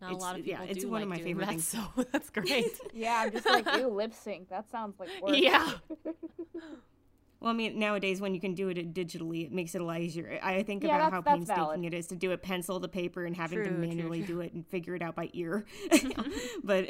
not 0.00 0.06
a 0.06 0.14
It's- 0.14 0.22
lot 0.22 0.38
of 0.38 0.44
people 0.44 0.64
yeah, 0.64 0.70
it's 0.70 0.82
do 0.84 0.90
one 0.90 1.00
like 1.00 1.02
of 1.04 1.08
my 1.10 1.18
favorite 1.24 1.44
that, 1.46 1.50
things. 1.50 1.66
so 1.68 1.80
that's 2.12 2.30
great 2.38 2.66
Yeah, 2.94 3.22
I'm 3.24 3.32
just 3.32 3.46
like, 3.46 3.66
ew, 3.76 3.88
lip 3.88 4.14
sync. 4.14 4.48
That 4.48 4.70
sounds 4.70 4.98
like 4.98 5.10
work. 5.20 5.36
yeah 5.36 5.72
Well, 7.42 7.50
I 7.50 7.54
mean, 7.54 7.76
nowadays 7.78 8.20
when 8.20 8.34
you 8.34 8.40
can 8.40 8.54
do 8.54 8.68
it 8.68 8.94
digitally, 8.94 9.44
it 9.44 9.52
makes 9.52 9.74
it 9.74 9.80
a 9.80 9.84
lot 9.84 10.00
easier. 10.00 10.38
I 10.42 10.62
think 10.62 10.84
Yeah, 10.84 10.96
about 10.98 11.10
how 11.12 11.20
painstaking 11.22 11.64
valid. 11.64 11.84
it 11.86 11.94
is 11.94 12.06
to 12.08 12.16
do 12.16 12.30
it 12.30 12.40
pencil 12.40 12.78
to 12.78 12.86
paper 12.86 13.24
and 13.24 13.34
having 13.36 13.58
to 13.64 13.70
True, 13.70 13.78
true, 13.78 13.88
manually 13.88 14.18
true. 14.22 14.36
do 14.36 14.40
it 14.42 14.52
and 14.52 14.64
figure 14.66 14.94
it 14.94 15.02
out 15.02 15.16
by 15.16 15.28
ear. 15.32 15.64
but 16.64 16.86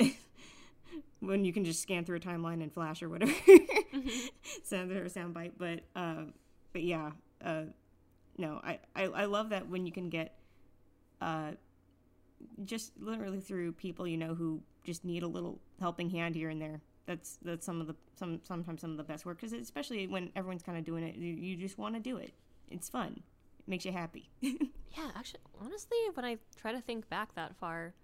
when 1.20 1.44
you 1.46 1.54
can 1.54 1.64
just 1.64 1.80
scan 1.80 2.04
through 2.04 2.16
a 2.18 2.20
timeline 2.20 2.62
and 2.62 2.70
flash 2.72 3.02
or 3.02 3.08
whatever, 3.08 3.32
Mm-hmm. 3.32 4.08
sound 4.62 4.92
or 4.92 5.04
soundbite. 5.06 5.52
But 5.56 5.80
uh, 5.96 6.24
but 6.72 6.82
yeah, 6.82 7.12
uh, 7.44 7.62
no, 8.36 8.60
I, 8.62 8.78
I 8.94 9.04
I 9.04 9.24
love 9.24 9.50
that 9.50 9.68
when 9.68 9.86
you 9.86 9.92
can 9.92 10.10
get 10.10 10.34
uh, 11.20 11.52
just 12.64 12.92
literally 13.00 13.40
through 13.40 13.72
people 13.72 14.06
you 14.06 14.16
know 14.18 14.34
who 14.34 14.62
just 14.84 15.04
need 15.04 15.22
a 15.22 15.28
little 15.28 15.60
helping 15.80 16.10
hand 16.10 16.34
here 16.34 16.50
and 16.50 16.60
there. 16.60 16.80
That's 17.06 17.38
that's 17.42 17.66
some 17.66 17.80
of 17.80 17.86
the 17.88 17.96
some 18.14 18.40
sometimes 18.44 18.80
some 18.80 18.92
of 18.92 18.96
the 18.96 19.02
best 19.02 19.26
work 19.26 19.38
because 19.40 19.52
especially 19.52 20.06
when 20.06 20.30
everyone's 20.36 20.62
kind 20.62 20.78
of 20.78 20.84
doing 20.84 21.02
it, 21.04 21.16
you, 21.16 21.34
you 21.34 21.56
just 21.56 21.78
want 21.78 21.94
to 21.94 22.00
do 22.00 22.16
it. 22.16 22.32
It's 22.70 22.88
fun. 22.88 23.22
It 23.58 23.68
makes 23.68 23.84
you 23.84 23.92
happy. 23.92 24.30
Yeah, 24.94 25.08
actually, 25.16 25.40
honestly, 25.58 25.96
when 26.12 26.26
I 26.26 26.36
try 26.54 26.70
to 26.72 26.80
think 26.82 27.08
back 27.08 27.34
that 27.34 27.56
far, 27.56 27.94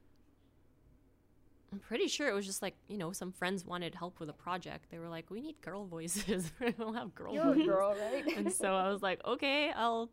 I'm 1.70 1.80
pretty 1.80 2.08
sure 2.08 2.28
it 2.28 2.32
was 2.34 2.46
just 2.46 2.62
like, 2.62 2.76
you 2.88 2.96
know, 2.96 3.12
some 3.12 3.30
friends 3.30 3.62
wanted 3.66 3.94
help 3.94 4.18
with 4.20 4.30
a 4.30 4.32
project. 4.32 4.86
They 4.90 4.98
were 4.98 5.10
like, 5.10 5.30
we 5.30 5.42
need 5.42 5.60
girl 5.60 5.84
voices. 5.84 6.50
we 6.60 6.72
don't 6.72 6.94
have 6.94 7.14
girl 7.14 7.34
You're 7.34 7.42
a 7.42 7.52
voices. 7.52 7.66
girl, 7.66 7.94
right? 8.00 8.24
And 8.38 8.50
so 8.50 8.74
I 8.74 8.90
was 8.90 9.02
like, 9.02 9.20
okay, 9.26 9.70
I'll. 9.76 10.08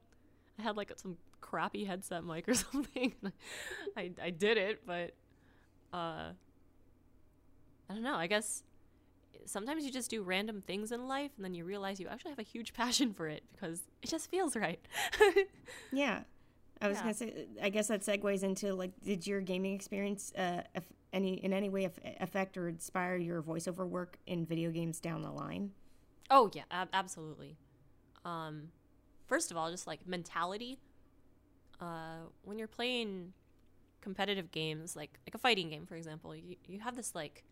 I 0.59 0.63
had 0.63 0.75
like 0.75 0.91
some 0.97 1.17
crappy 1.39 1.85
headset 1.85 2.25
mic 2.25 2.47
or 2.49 2.53
something. 2.55 3.13
I, 3.95 4.11
I 4.21 4.29
did 4.31 4.57
it, 4.57 4.81
but 4.85 5.13
uh, 5.93 6.31
I 7.89 7.93
don't 7.93 8.03
know. 8.03 8.15
I 8.15 8.27
guess 8.27 8.63
sometimes 9.45 9.85
you 9.85 9.91
just 9.91 10.09
do 10.09 10.21
random 10.23 10.61
things 10.61 10.91
in 10.91 11.07
life 11.07 11.31
and 11.35 11.45
then 11.45 11.53
you 11.53 11.65
realize 11.65 11.99
you 11.99 12.07
actually 12.07 12.31
have 12.31 12.39
a 12.39 12.43
huge 12.43 12.73
passion 12.81 13.13
for 13.13 13.27
it 13.27 13.43
because 13.53 13.81
it 14.01 14.09
just 14.09 14.29
feels 14.29 14.55
right. 14.55 14.79
yeah, 15.91 16.21
I 16.81 16.87
was 16.87 16.97
Yeah. 16.97 17.01
gonna 17.03 17.13
say. 17.13 17.47
I 17.61 17.69
guess 17.69 17.87
that 17.87 18.01
segues 18.01 18.43
into 18.43 18.73
like, 18.73 18.91
did 19.03 19.25
your 19.27 19.41
gaming 19.41 19.73
experience 19.75 20.33
uh, 20.35 20.63
any 21.13 21.35
in 21.35 21.53
any 21.53 21.69
way 21.69 21.85
aff- 21.85 21.99
affect 22.19 22.57
or 22.57 22.67
inspire 22.67 23.15
your 23.17 23.41
voiceover 23.41 23.87
work 23.87 24.17
in 24.27 24.45
video 24.45 24.71
games 24.71 24.99
down 24.99 25.21
the 25.21 25.31
line? 25.31 25.71
Oh 26.29 26.49
yeah, 26.53 26.63
ab- 26.71 26.89
absolutely. 26.93 27.57
Um, 28.23 28.69
first 29.27 29.51
of 29.51 29.57
all, 29.57 29.69
just 29.71 29.87
like 29.87 30.07
mentality. 30.07 30.79
Uh, 31.79 32.27
when 32.43 32.57
you're 32.57 32.67
playing 32.69 33.33
competitive 34.01 34.51
games, 34.51 34.95
like 34.95 35.19
like 35.27 35.35
a 35.35 35.37
fighting 35.37 35.69
game, 35.69 35.85
for 35.85 35.95
example, 35.95 36.35
you 36.35 36.55
you 36.67 36.79
have 36.79 36.95
this 36.95 37.13
like 37.15 37.43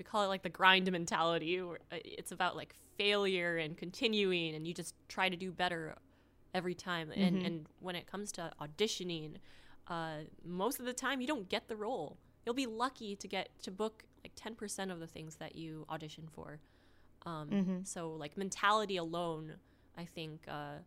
we 0.00 0.04
call 0.04 0.24
it 0.24 0.28
like 0.28 0.42
the 0.42 0.48
grind 0.48 0.90
mentality, 0.90 1.60
uh, 1.60 1.74
it's 1.90 2.32
about 2.32 2.56
like 2.56 2.74
failure 2.96 3.58
and 3.58 3.76
continuing, 3.76 4.54
and 4.54 4.66
you 4.66 4.72
just 4.72 4.94
try 5.08 5.28
to 5.28 5.36
do 5.36 5.52
better 5.52 5.94
every 6.54 6.74
time. 6.74 7.10
And 7.14 7.36
and 7.44 7.66
when 7.80 7.94
it 7.96 8.06
comes 8.06 8.32
to 8.32 8.50
auditioning, 8.60 9.34
uh, 9.88 10.20
most 10.42 10.80
of 10.80 10.86
the 10.86 10.94
time 10.94 11.20
you 11.20 11.26
don't 11.26 11.48
get 11.50 11.68
the 11.68 11.76
role. 11.76 12.16
You'll 12.46 12.54
be 12.54 12.66
lucky 12.66 13.14
to 13.16 13.28
get 13.28 13.50
to 13.64 13.70
book 13.70 14.04
like 14.24 14.32
ten 14.34 14.54
percent 14.54 14.90
of 14.90 15.00
the 15.00 15.06
things 15.06 15.36
that 15.36 15.54
you 15.54 15.84
audition 15.90 16.28
for. 16.32 16.60
Um, 17.26 17.48
So 17.84 18.10
like 18.12 18.38
mentality 18.38 18.96
alone, 18.96 19.56
I 19.98 20.06
think 20.06 20.40
uh, 20.48 20.78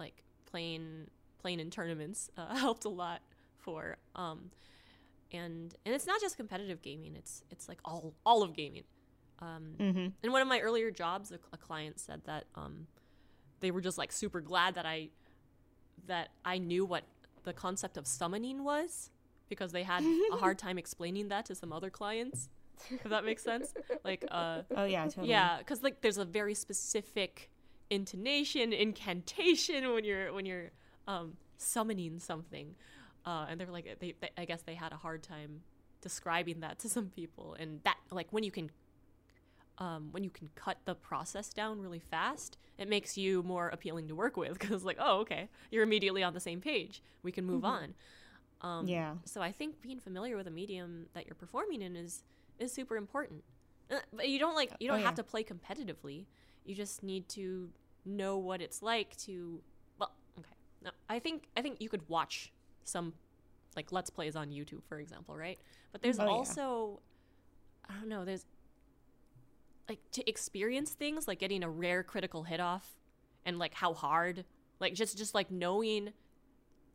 like 0.00 0.24
playing 0.46 1.06
playing 1.40 1.60
in 1.60 1.70
tournaments 1.70 2.30
uh, 2.36 2.56
helped 2.66 2.84
a 2.84 2.88
lot 2.88 3.22
for. 3.58 3.96
Um, 4.16 4.50
and 5.34 5.74
and 5.84 5.94
it's 5.94 6.06
not 6.06 6.20
just 6.20 6.36
competitive 6.36 6.80
gaming; 6.82 7.14
it's 7.16 7.42
it's 7.50 7.68
like 7.68 7.78
all 7.84 8.14
all 8.24 8.42
of 8.42 8.54
gaming. 8.54 8.84
Um, 9.40 9.74
Mm-hmm. 9.80 10.06
in 10.22 10.32
one 10.32 10.40
of 10.40 10.48
my 10.48 10.60
earlier 10.60 10.90
jobs, 10.90 11.32
a, 11.32 11.38
a 11.52 11.56
client 11.58 11.98
said 11.98 12.22
that 12.24 12.44
um, 12.54 12.86
they 13.60 13.70
were 13.70 13.80
just 13.80 13.98
like 13.98 14.12
super 14.12 14.40
glad 14.40 14.74
that 14.76 14.86
I 14.86 15.08
that 16.06 16.28
I 16.44 16.58
knew 16.58 16.84
what 16.84 17.04
the 17.42 17.52
concept 17.52 17.96
of 17.96 18.06
summoning 18.06 18.64
was 18.64 19.10
because 19.48 19.72
they 19.72 19.82
had 19.82 20.02
a 20.32 20.36
hard 20.36 20.58
time 20.58 20.78
explaining 20.78 21.28
that 21.28 21.46
to 21.46 21.54
some 21.54 21.72
other 21.72 21.90
clients. 21.90 22.48
If 22.90 23.04
that 23.04 23.24
makes 23.24 23.42
sense, 23.42 23.72
like 24.04 24.24
uh, 24.30 24.62
Oh 24.76 24.84
yeah, 24.84 25.04
totally. 25.06 25.28
yeah, 25.30 25.58
because 25.58 25.82
like 25.82 26.00
there's 26.00 26.18
a 26.18 26.24
very 26.24 26.54
specific 26.54 27.50
intonation, 27.90 28.72
incantation 28.72 29.92
when 29.92 30.04
you're 30.04 30.32
when 30.32 30.46
you're 30.46 30.70
um, 31.06 31.36
summoning 31.58 32.18
something, 32.18 32.74
uh, 33.26 33.46
and 33.48 33.60
they're 33.60 33.70
like 33.70 33.98
they, 34.00 34.14
they 34.20 34.30
I 34.36 34.44
guess 34.44 34.62
they 34.62 34.74
had 34.74 34.92
a 34.92 34.96
hard 34.96 35.22
time 35.22 35.62
describing 36.00 36.60
that 36.60 36.78
to 36.80 36.88
some 36.96 37.08
people, 37.10 37.56
and 37.58 37.80
that 37.84 37.96
like 38.10 38.28
when 38.32 38.44
you 38.44 38.50
can 38.50 38.70
um, 39.78 40.08
when 40.12 40.22
you 40.22 40.30
can 40.30 40.48
cut 40.54 40.78
the 40.84 40.94
process 40.94 41.52
down 41.52 41.80
really 41.80 41.98
fast, 41.98 42.56
it 42.78 42.88
makes 42.88 43.18
you 43.18 43.42
more 43.42 43.68
appealing 43.68 44.06
to 44.08 44.14
work 44.14 44.36
with 44.36 44.58
because, 44.58 44.84
like, 44.84 44.98
oh, 45.00 45.18
okay, 45.20 45.48
you're 45.70 45.82
immediately 45.82 46.22
on 46.22 46.32
the 46.32 46.40
same 46.40 46.60
page. 46.60 47.02
We 47.24 47.32
can 47.32 47.44
move 47.44 47.64
Mm-hmm. 47.64 47.64
on. 47.64 47.94
Um, 48.60 48.86
Yeah. 48.88 49.14
So 49.24 49.42
I 49.42 49.52
think 49.52 49.80
being 49.80 49.98
familiar 50.00 50.36
with 50.36 50.46
a 50.46 50.50
medium 50.50 51.06
that 51.14 51.26
you're 51.26 51.34
performing 51.34 51.82
in 51.82 51.96
is 51.96 52.22
is 52.58 52.72
super 52.72 52.96
important. 52.96 53.42
Uh, 53.90 53.96
But 54.12 54.28
you 54.28 54.38
don't 54.38 54.54
like 54.54 54.72
you 54.78 54.88
Oh, 54.88 54.94
don't 54.94 55.00
yeah. 55.00 55.06
have 55.06 55.16
to 55.16 55.24
play 55.24 55.42
competitively. 55.44 56.26
You 56.64 56.74
just 56.74 57.02
need 57.02 57.28
to 57.30 57.70
know 58.04 58.38
what 58.38 58.60
it's 58.62 58.80
like 58.82 59.16
to. 59.26 59.60
Well, 59.98 60.12
okay. 60.38 60.54
No, 60.82 60.90
I 61.08 61.18
think 61.18 61.48
I 61.56 61.62
think 61.62 61.80
you 61.80 61.88
could 61.88 62.08
watch 62.08 62.52
some 62.84 63.14
like 63.76 63.90
let's 63.92 64.10
plays 64.10 64.36
on 64.36 64.50
YouTube, 64.50 64.84
for 64.88 64.98
example, 65.00 65.36
right? 65.36 65.58
But 65.92 66.02
there's 66.02 66.18
Oh, 66.18 66.24
yeah. 66.24 66.30
also 66.30 67.00
I 67.88 67.94
don't 67.94 68.08
know. 68.08 68.24
There's 68.24 68.46
like 69.88 69.98
to 70.12 70.28
experience 70.28 70.92
things 70.92 71.28
like 71.28 71.38
getting 71.38 71.62
a 71.62 71.68
rare 71.68 72.02
critical 72.02 72.44
hit 72.44 72.60
off 72.60 72.94
and 73.44 73.58
like 73.58 73.74
how 73.74 73.92
hard 73.92 74.44
like 74.80 74.94
just 74.94 75.18
just 75.18 75.34
like 75.34 75.50
knowing 75.50 76.10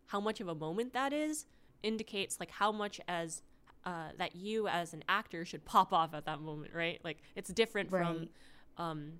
how 0.07 0.19
much 0.19 0.41
of 0.41 0.47
a 0.47 0.55
moment 0.55 0.93
that 0.93 1.13
is 1.13 1.45
indicates 1.83 2.39
like 2.39 2.49
how 2.49 2.71
much 2.71 2.99
as 3.07 3.43
uh, 3.85 4.09
that 4.17 4.35
you 4.35 4.67
as 4.67 4.93
an 4.93 5.03
actor 5.07 5.45
should 5.45 5.63
pop 5.65 5.93
off 5.93 6.13
at 6.13 6.25
that 6.25 6.41
moment 6.41 6.73
right 6.73 6.99
like 7.03 7.17
it's 7.35 7.49
different 7.53 7.89
from 7.91 8.27
um 8.77 9.13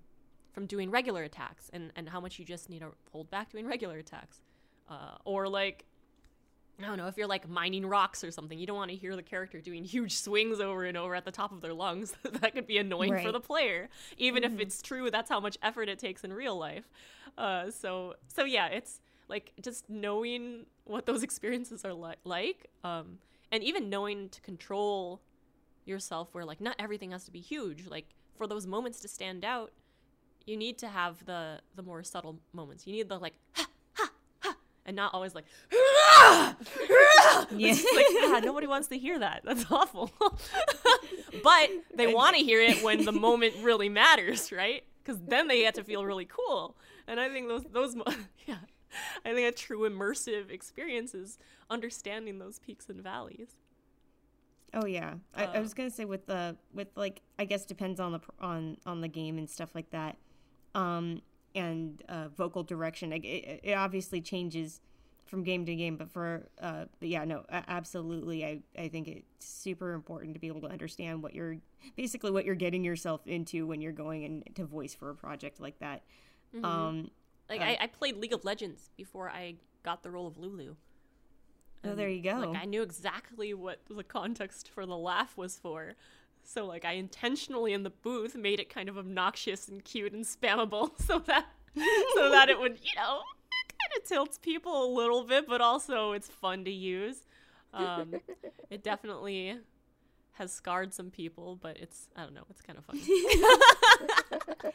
from 0.52 0.66
doing 0.66 0.90
regular 0.90 1.24
attacks 1.24 1.70
and 1.72 1.92
and 1.96 2.10
how 2.10 2.20
much 2.20 2.40
you 2.40 2.46
just 2.46 2.70
need 2.70 2.80
to 2.80 2.92
hold 3.12 3.30
back 3.30 3.52
doing 3.52 3.68
regular 3.76 4.00
attacks 4.00 4.42
uh, 4.90 5.16
or 5.26 5.48
like 5.48 5.86
I 6.82 6.88
don't 6.88 6.98
know 6.98 7.08
if 7.08 7.18
you're 7.18 7.28
like 7.28 7.48
mining 7.50 7.86
rocks 7.86 8.24
or 8.24 8.32
something. 8.32 8.58
You 8.58 8.66
don't 8.66 8.78
want 8.78 8.92
to 8.92 8.96
hear 8.98 9.16
the 9.16 9.24
character 9.24 9.60
doing 9.60 9.84
huge 9.84 10.16
swings 10.16 10.60
over 10.60 10.86
and 10.86 10.98
over 10.98 11.14
at 11.14 11.26
the 11.26 11.32
top 11.32 11.52
of 11.52 11.62
their 11.62 11.74
lungs. 11.74 12.14
that 12.24 12.54
could 12.54 12.68
be 12.68 12.78
annoying 12.78 13.20
for 13.22 13.32
the 13.32 13.40
player, 13.40 13.90
even 14.18 14.44
if 14.44 14.60
it's 14.60 14.82
true. 14.82 15.12
That's 15.12 15.30
how 15.30 15.40
much 15.40 15.58
effort 15.62 15.90
it 15.90 16.00
takes 16.00 16.24
in 16.24 16.32
real 16.32 16.58
life. 16.58 16.90
Uh, 17.38 17.70
so 17.70 18.16
so 18.28 18.46
yeah, 18.46 18.68
it's 18.68 19.02
like 19.28 19.52
just 19.62 19.90
knowing 19.90 20.66
what 20.86 21.06
those 21.06 21.22
experiences 21.30 21.84
are 21.84 21.94
li- 21.94 22.16
like, 22.24 22.70
um, 22.84 23.20
and 23.52 23.64
even 23.64 23.90
knowing 23.90 24.30
to 24.30 24.42
control 24.42 25.22
yourself. 25.86 26.30
Where 26.32 26.46
like 26.46 26.62
not 26.62 26.76
everything 26.80 27.12
has 27.12 27.26
to 27.26 27.32
be 27.32 27.42
huge. 27.42 27.88
Like 27.88 28.06
for 28.38 28.48
those 28.48 28.66
moments 28.66 29.02
to 29.02 29.10
stand 29.10 29.44
out, 29.44 29.74
you 30.46 30.56
need 30.56 30.78
to 30.78 30.88
have 30.88 31.26
the 31.26 31.60
the 31.76 31.84
more 31.84 32.04
subtle 32.04 32.40
moments. 32.54 32.88
You 32.88 32.94
need 32.94 33.10
the 33.10 33.20
like. 33.20 33.34
Ha, 33.54 33.68
ha, 33.96 34.12
ha, 34.40 34.56
and 34.86 34.96
not 34.96 35.14
always 35.14 35.36
like 35.36 35.46
Yeah. 37.52 37.74
like 37.96 38.06
ah, 38.22 38.42
nobody 38.44 38.68
wants 38.68 38.88
to 38.90 38.98
hear 38.98 39.18
that. 39.20 39.42
That's 39.44 39.66
awful. 39.72 40.12
But 41.44 41.70
they 41.96 42.14
want 42.14 42.36
to 42.36 42.44
hear 42.44 42.60
it 42.62 42.84
when 42.84 43.06
the 43.06 43.12
moment 43.12 43.54
really 43.62 43.88
matters 43.90 44.52
right? 44.52 44.84
Because 45.04 45.22
then 45.28 45.48
they 45.48 45.60
get 45.62 45.76
to 45.76 45.84
feel 45.84 46.04
really 46.06 46.26
cool. 46.26 46.76
And 47.08 47.20
i 47.20 47.30
think 47.30 47.48
those 47.48 47.64
those 47.72 47.96
mo- 47.96 48.04
yeah. 48.48 48.58
I 49.24 49.34
think 49.34 49.48
a 49.48 49.52
true 49.52 49.88
immersive 49.90 50.50
experience 50.50 51.14
is 51.14 51.38
understanding 51.70 52.40
those 52.40 52.60
peaks 52.60 52.90
and 52.90 53.02
valleys. 53.02 53.50
Oh 54.74 54.86
yeah, 54.86 55.16
I, 55.36 55.46
I 55.46 55.58
Uh, 55.58 55.62
was 55.62 55.74
gonna 55.74 55.90
say 55.92 56.06
with 56.06 56.26
the 56.26 56.58
with 56.74 56.90
like 56.96 57.22
I 57.38 57.46
guess 57.46 57.66
depends 57.66 58.00
on 58.00 58.12
the 58.14 58.20
on 58.42 58.78
on 58.86 59.02
the 59.02 59.08
game 59.08 59.38
and 59.38 59.50
stuff 59.50 59.74
like 59.76 59.90
that, 59.92 60.18
um, 60.76 61.22
and 61.56 62.02
uh, 62.10 62.30
vocal 62.30 62.64
direction. 62.64 63.14
It, 63.14 63.24
it 63.64 63.74
obviously 63.74 64.22
changes 64.22 64.82
from 65.30 65.44
game 65.44 65.66
to 65.66 65.76
game, 65.76 65.96
but 65.96 66.10
for 66.10 66.48
uh, 66.62 66.86
but 67.00 67.10
yeah, 67.10 67.24
no, 67.26 67.44
absolutely. 67.50 68.46
I 68.46 68.62
I 68.78 68.88
think 68.88 69.08
it's 69.08 69.46
super 69.46 69.94
important 69.94 70.34
to 70.34 70.40
be 70.40 70.48
able 70.48 70.62
to 70.62 70.68
understand 70.68 71.24
what 71.24 71.34
you're 71.34 71.58
basically 71.96 72.32
what 72.32 72.46
you're 72.46 72.56
getting 72.56 72.84
yourself 72.84 73.26
into 73.28 73.68
when 73.68 73.82
you're 73.82 73.92
going 73.92 74.24
into 74.24 74.66
voice 74.66 74.94
for 74.94 75.10
a 75.10 75.16
project 75.16 75.60
like 75.60 75.80
that. 75.80 76.04
Um, 76.64 77.12
like 77.50 77.62
Uh, 77.62 77.66
I, 77.66 77.78
I 77.82 77.88
played 77.88 78.18
league 78.18 78.34
of 78.34 78.44
legends 78.44 78.90
before 78.98 79.30
i 79.30 79.56
got 79.84 80.02
the 80.02 80.10
role 80.10 80.26
of 80.28 80.38
lulu 80.38 80.76
oh, 81.86 81.96
there 81.96 82.10
you 82.10 82.22
go. 82.22 82.52
Like 82.52 82.62
I 82.62 82.66
knew 82.66 82.82
exactly 82.82 83.54
what 83.54 83.80
the 83.90 84.04
context 84.04 84.70
for 84.70 84.86
the 84.86 84.98
laugh 84.98 85.38
was 85.38 85.58
for. 85.58 85.94
So 86.44 86.66
like 86.66 86.86
I 86.86 86.94
intentionally 86.94 87.74
in 87.74 87.84
the 87.84 87.90
booth 87.90 88.36
made 88.36 88.60
it 88.60 88.70
kind 88.70 88.90
of 88.90 88.98
obnoxious 88.98 89.68
and 89.68 89.84
cute 89.84 90.14
and 90.14 90.26
spammable 90.26 90.92
so 91.06 91.20
that 91.20 91.46
so 92.16 92.30
that 92.32 92.50
it 92.50 92.60
would, 92.60 92.80
you 92.82 92.96
know, 92.96 93.22
kind 93.90 94.02
of 94.02 94.08
tilts 94.08 94.38
people 94.38 94.86
a 94.86 94.90
little 94.94 95.24
bit, 95.24 95.48
but 95.48 95.62
also 95.62 96.12
it's 96.12 96.28
fun 96.28 96.66
to 96.66 96.72
use. 96.72 97.26
Um, 97.74 98.16
it 98.70 98.84
definitely 98.84 99.58
has 100.34 100.52
scarred 100.52 100.94
some 100.94 101.10
people, 101.10 101.58
but 101.62 101.78
it's 101.78 102.08
I 102.16 102.24
don't 102.24 102.34
know, 102.34 102.46
it's 102.50 102.62
kind 102.62 102.80
of 102.80 102.86
funny. 102.86 103.02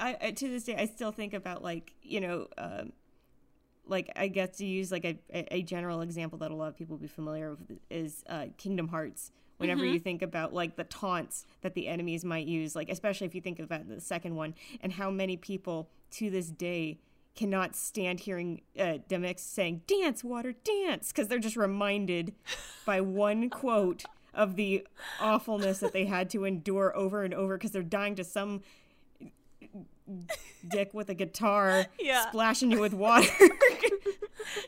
I, 0.00 0.16
I, 0.20 0.30
to 0.32 0.48
this 0.48 0.64
day 0.64 0.74
I 0.76 0.86
still 0.86 1.12
think 1.12 1.34
about 1.34 1.62
like 1.62 1.94
you 2.02 2.20
know 2.20 2.48
um, 2.58 2.92
like 3.86 4.10
I 4.16 4.28
guess 4.28 4.56
to 4.58 4.66
use 4.66 4.90
like 4.90 5.04
a, 5.04 5.18
a, 5.54 5.62
general 5.62 6.00
example 6.00 6.38
that 6.38 6.50
a 6.50 6.54
lot 6.54 6.68
of 6.68 6.76
people 6.76 6.96
will 6.96 7.02
be 7.02 7.08
familiar 7.08 7.50
with 7.50 7.78
is 7.90 8.24
uh, 8.28 8.46
Kingdom 8.56 8.88
Hearts. 8.88 9.32
Whenever 9.58 9.86
you 9.86 9.98
think 9.98 10.20
about 10.20 10.52
like 10.52 10.76
the 10.76 10.84
taunts 10.84 11.46
that 11.62 11.72
the 11.72 11.88
enemies 11.88 12.26
might 12.26 12.46
use, 12.46 12.76
like 12.76 12.90
especially 12.90 13.26
if 13.26 13.34
you 13.34 13.40
think 13.40 13.58
about 13.58 13.88
the 13.88 14.02
second 14.02 14.34
one 14.34 14.54
and 14.82 14.92
how 14.92 15.10
many 15.10 15.38
people 15.38 15.88
to 16.10 16.28
this 16.28 16.48
day 16.48 16.98
cannot 17.36 17.76
stand 17.76 18.20
hearing 18.20 18.62
uh, 18.78 18.98
Demyx 19.08 19.40
saying 19.40 19.82
"dance, 19.86 20.24
water, 20.24 20.54
dance" 20.64 21.08
because 21.12 21.28
they're 21.28 21.38
just 21.38 21.56
reminded 21.56 22.34
by 22.84 23.00
one 23.00 23.48
quote 23.62 24.04
of 24.34 24.56
the 24.56 24.86
awfulness 25.20 25.78
that 25.78 25.92
they 25.92 26.04
had 26.06 26.28
to 26.30 26.44
endure 26.44 26.94
over 26.96 27.22
and 27.22 27.32
over 27.34 27.56
because 27.56 27.70
they're 27.70 27.82
dying 27.82 28.14
to 28.16 28.24
some 28.24 28.60
dick 30.68 30.92
with 30.94 31.08
a 31.08 31.14
guitar 31.14 31.86
Yeah. 31.98 32.28
splashing 32.28 32.70
you 32.70 32.80
with 32.80 32.92
water. 33.06 33.28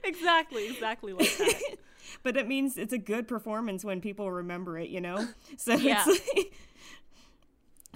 exactly, 0.04 0.66
exactly 0.66 1.12
like 1.12 1.36
that. 1.38 1.60
but 2.22 2.36
it 2.36 2.48
means 2.48 2.76
it's 2.78 2.92
a 2.92 2.98
good 2.98 3.28
performance 3.28 3.84
when 3.84 4.00
people 4.00 4.30
remember 4.30 4.78
it, 4.78 4.88
you 4.88 5.00
know? 5.00 5.28
So 5.56 5.74
Yeah. 5.74 6.04
it's 6.06 6.34
like, 6.36 6.52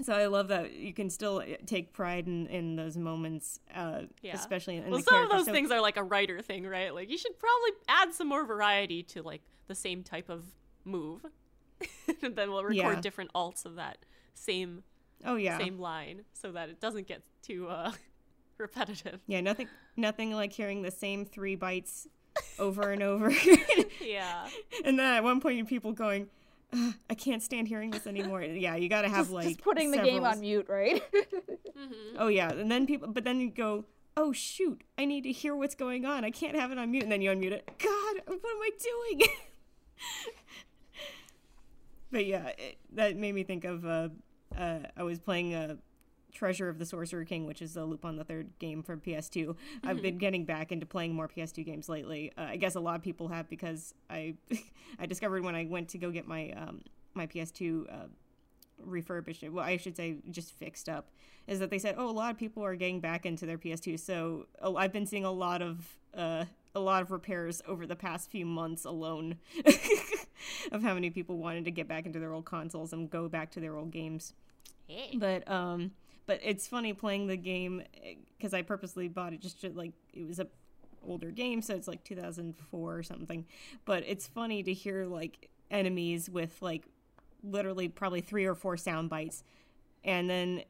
So 0.00 0.14
I 0.14 0.26
love 0.26 0.48
that 0.48 0.72
you 0.72 0.94
can 0.94 1.10
still 1.10 1.44
take 1.66 1.92
pride 1.92 2.26
in, 2.26 2.46
in 2.46 2.76
those 2.76 2.96
moments, 2.96 3.60
uh, 3.74 4.02
Yeah. 4.22 4.34
especially 4.34 4.76
in 4.78 4.88
well, 4.90 5.00
the 5.00 5.04
some 5.04 5.24
of 5.24 5.30
those 5.30 5.44
So- 5.44 5.52
things 5.52 5.70
are 5.70 5.80
like 5.82 5.96
a 5.98 6.02
writer 6.02 6.40
thing, 6.40 6.66
right? 6.66 6.94
Like 6.94 7.10
you 7.10 7.18
should 7.18 7.38
probably 7.38 7.70
add 7.88 8.14
some 8.14 8.28
more 8.28 8.44
variety 8.46 9.02
to 9.04 9.22
like 9.22 9.42
the 9.66 9.74
same 9.74 10.02
type 10.02 10.28
of 10.30 10.44
move, 10.84 11.26
and 12.22 12.34
then 12.34 12.50
we'll 12.50 12.64
record 12.64 12.76
Yeah. 12.76 13.00
different 13.00 13.32
alts 13.34 13.64
of 13.66 13.74
that 13.76 13.98
same 14.34 14.82
Oh 15.24 15.36
yeah, 15.36 15.58
same 15.58 15.78
line 15.78 16.22
so 16.32 16.50
that 16.52 16.68
it 16.70 16.80
doesn't 16.80 17.06
get 17.06 17.22
too 17.42 17.68
uh, 17.68 17.92
repetitive. 18.58 19.20
yeah. 19.26 19.40
Nothing, 19.40 19.68
nothing 19.96 20.32
like 20.32 20.52
hearing 20.52 20.82
the 20.82 20.90
same 20.90 21.24
three 21.26 21.54
bites 21.54 22.08
over 22.58 22.90
and 22.90 23.02
over. 23.02 23.30
Yeah, 24.00 24.48
and 24.84 24.98
then 24.98 25.06
at 25.16 25.22
one 25.22 25.40
point, 25.40 25.68
people 25.68 25.92
going, 25.92 26.22
"Ugh, 26.22 26.28
"I 27.10 27.14
can't 27.14 27.42
stand 27.42 27.68
hearing 27.68 27.90
this 27.90 28.06
anymore." 28.06 28.42
Yeah, 28.62 28.76
you 28.76 28.88
got 28.88 29.02
to 29.02 29.08
have 29.08 29.26
just, 29.26 29.30
like 29.30 29.48
just 29.48 29.62
putting 29.62 29.90
the 29.90 29.98
game 29.98 30.24
on 30.24 30.40
mute, 30.40 30.66
right? 30.68 31.02
Oh 32.16 32.28
yeah, 32.28 32.52
and 32.52 32.70
then 32.70 32.86
people, 32.86 33.08
but 33.08 33.24
then 33.24 33.40
you 33.40 33.50
go, 33.50 33.84
"Oh 34.16 34.32
shoot, 34.32 34.82
I 34.96 35.04
need 35.04 35.22
to 35.22 35.32
hear 35.32 35.56
what's 35.56 35.74
going 35.74 36.04
on. 36.04 36.24
I 36.24 36.30
can't 36.30 36.54
have 36.54 36.70
it 36.70 36.78
on 36.78 36.90
mute." 36.90 37.02
And 37.02 37.10
then 37.10 37.22
you 37.22 37.30
unmute 37.30 37.52
it. 37.52 37.66
God, 37.78 38.22
what 38.26 38.36
am 38.36 38.62
I 38.62 38.70
doing? 38.78 39.22
but 42.12 42.26
yeah, 42.26 42.48
it, 42.58 42.78
that 42.92 43.16
made 43.16 43.34
me 43.34 43.42
think 43.42 43.64
of. 43.64 43.84
Uh, 43.84 44.08
uh, 44.56 44.80
I 44.96 45.02
was 45.02 45.18
playing 45.18 45.54
uh, 45.54 45.76
Treasure 46.32 46.68
of 46.68 46.78
the 46.78 46.86
Sorcerer 46.86 47.24
King, 47.24 47.46
which 47.46 47.62
is 47.62 47.76
a 47.76 47.84
Lupin 47.84 48.16
the 48.16 48.24
Third 48.24 48.50
game 48.58 48.82
from 48.82 49.00
PS2. 49.00 49.54
I've 49.84 50.02
been 50.02 50.18
getting 50.18 50.44
back 50.44 50.72
into 50.72 50.86
playing 50.86 51.14
more 51.14 51.28
PS2 51.28 51.64
games 51.64 51.88
lately. 51.88 52.32
Uh, 52.36 52.42
I 52.42 52.56
guess 52.56 52.74
a 52.74 52.80
lot 52.80 52.96
of 52.96 53.02
people 53.02 53.28
have 53.28 53.48
because 53.48 53.94
I 54.08 54.34
I 54.98 55.06
discovered 55.06 55.44
when 55.44 55.54
I 55.54 55.66
went 55.66 55.90
to 55.90 55.98
go 55.98 56.10
get 56.10 56.26
my 56.26 56.50
um, 56.52 56.82
my 57.14 57.26
PS2 57.26 57.92
uh, 57.92 58.06
refurbished 58.84 59.48
well 59.48 59.64
i 59.64 59.76
should 59.76 59.96
say 59.96 60.16
just 60.30 60.52
fixed 60.52 60.88
up 60.88 61.10
is 61.46 61.58
that 61.58 61.70
they 61.70 61.78
said 61.78 61.94
oh 61.98 62.08
a 62.08 62.10
lot 62.10 62.30
of 62.30 62.38
people 62.38 62.64
are 62.64 62.74
getting 62.74 63.00
back 63.00 63.24
into 63.24 63.46
their 63.46 63.58
ps2 63.58 63.98
so 63.98 64.46
oh, 64.60 64.76
i've 64.76 64.92
been 64.92 65.06
seeing 65.06 65.24
a 65.24 65.30
lot 65.30 65.62
of 65.62 65.96
uh 66.14 66.44
a 66.74 66.80
lot 66.80 67.02
of 67.02 67.10
repairs 67.10 67.60
over 67.66 67.86
the 67.86 67.96
past 67.96 68.30
few 68.30 68.46
months 68.46 68.84
alone 68.84 69.36
of 70.72 70.82
how 70.82 70.94
many 70.94 71.10
people 71.10 71.36
wanted 71.36 71.64
to 71.64 71.70
get 71.70 71.86
back 71.86 72.06
into 72.06 72.18
their 72.18 72.32
old 72.32 72.44
consoles 72.44 72.92
and 72.92 73.10
go 73.10 73.28
back 73.28 73.50
to 73.50 73.60
their 73.60 73.76
old 73.76 73.90
games 73.90 74.32
hey. 74.88 75.10
but 75.14 75.48
um 75.50 75.92
but 76.26 76.40
it's 76.42 76.66
funny 76.66 76.92
playing 76.92 77.26
the 77.26 77.36
game 77.36 77.82
because 78.36 78.54
i 78.54 78.62
purposely 78.62 79.08
bought 79.08 79.32
it 79.32 79.40
just 79.40 79.60
to, 79.60 79.70
like 79.70 79.92
it 80.12 80.26
was 80.26 80.38
a 80.38 80.46
older 81.06 81.30
game 81.30 81.62
so 81.62 81.74
it's 81.74 81.88
like 81.88 82.04
2004 82.04 82.96
or 82.96 83.02
something. 83.02 83.46
But 83.84 84.04
it's 84.06 84.26
funny 84.26 84.62
to 84.62 84.72
hear 84.72 85.06
like 85.06 85.50
enemies 85.70 86.28
with 86.28 86.60
like 86.60 86.84
literally 87.42 87.88
probably 87.88 88.20
three 88.20 88.44
or 88.44 88.54
four 88.54 88.76
sound 88.76 89.10
bites 89.10 89.42
and 90.04 90.28
then 90.28 90.62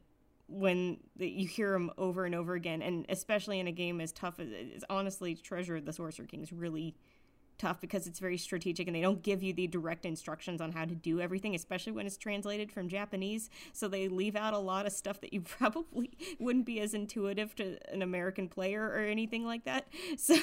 when 0.47 0.97
the, 1.15 1.27
you 1.27 1.47
hear 1.47 1.71
them 1.71 1.89
over 1.97 2.25
and 2.25 2.35
over 2.35 2.53
again, 2.53 2.81
and 2.81 3.05
especially 3.09 3.59
in 3.59 3.67
a 3.67 3.71
game 3.71 3.99
as 4.01 4.11
tough 4.11 4.39
as 4.39 4.49
it's 4.51 4.83
honestly 4.89 5.35
Treasure 5.35 5.77
of 5.77 5.85
the 5.85 5.93
Sorcerer 5.93 6.25
King 6.25 6.43
is 6.43 6.51
really 6.51 6.95
tough 7.57 7.79
because 7.81 8.07
it's 8.07 8.19
very 8.19 8.37
strategic 8.37 8.87
and 8.87 8.95
they 8.95 9.01
don't 9.01 9.21
give 9.23 9.41
you 9.43 9.53
the 9.53 9.67
direct 9.67 10.05
instructions 10.05 10.61
on 10.61 10.71
how 10.71 10.85
to 10.85 10.95
do 10.95 11.19
everything, 11.19 11.55
especially 11.55 11.93
when 11.93 12.05
it's 12.05 12.17
translated 12.17 12.71
from 12.71 12.87
Japanese. 12.89 13.49
So 13.71 13.87
they 13.87 14.07
leave 14.07 14.35
out 14.35 14.53
a 14.53 14.59
lot 14.59 14.85
of 14.85 14.91
stuff 14.93 15.21
that 15.21 15.33
you 15.33 15.41
probably 15.59 16.11
wouldn't 16.39 16.65
be 16.65 16.79
as 16.79 16.93
intuitive 16.93 17.55
to 17.55 17.77
an 17.93 18.01
American 18.01 18.47
player 18.47 18.83
or 18.83 18.99
anything 18.99 19.45
like 19.45 19.65
that. 19.65 19.87
So 20.17 20.35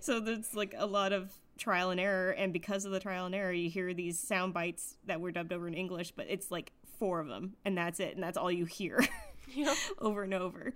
so 0.00 0.20
there's 0.20 0.54
like 0.54 0.74
a 0.76 0.86
lot 0.86 1.12
of 1.12 1.32
trial 1.56 1.90
and 1.90 2.00
error 2.00 2.30
and 2.30 2.52
because 2.52 2.84
of 2.84 2.92
the 2.92 3.00
trial 3.00 3.26
and 3.26 3.34
error 3.34 3.52
you 3.52 3.68
hear 3.70 3.92
these 3.94 4.18
sound 4.18 4.52
bites 4.54 4.96
that 5.06 5.20
were 5.20 5.30
dubbed 5.30 5.52
over 5.52 5.66
in 5.68 5.74
English, 5.74 6.12
but 6.12 6.26
it's 6.28 6.50
like 6.50 6.72
four 6.98 7.20
of 7.20 7.28
them 7.28 7.54
and 7.64 7.76
that's 7.76 8.00
it 8.00 8.14
and 8.14 8.22
that's 8.22 8.36
all 8.36 8.50
you 8.50 8.64
hear 8.64 9.04
Yeah. 9.54 9.74
over 9.98 10.22
and 10.24 10.34
over. 10.34 10.74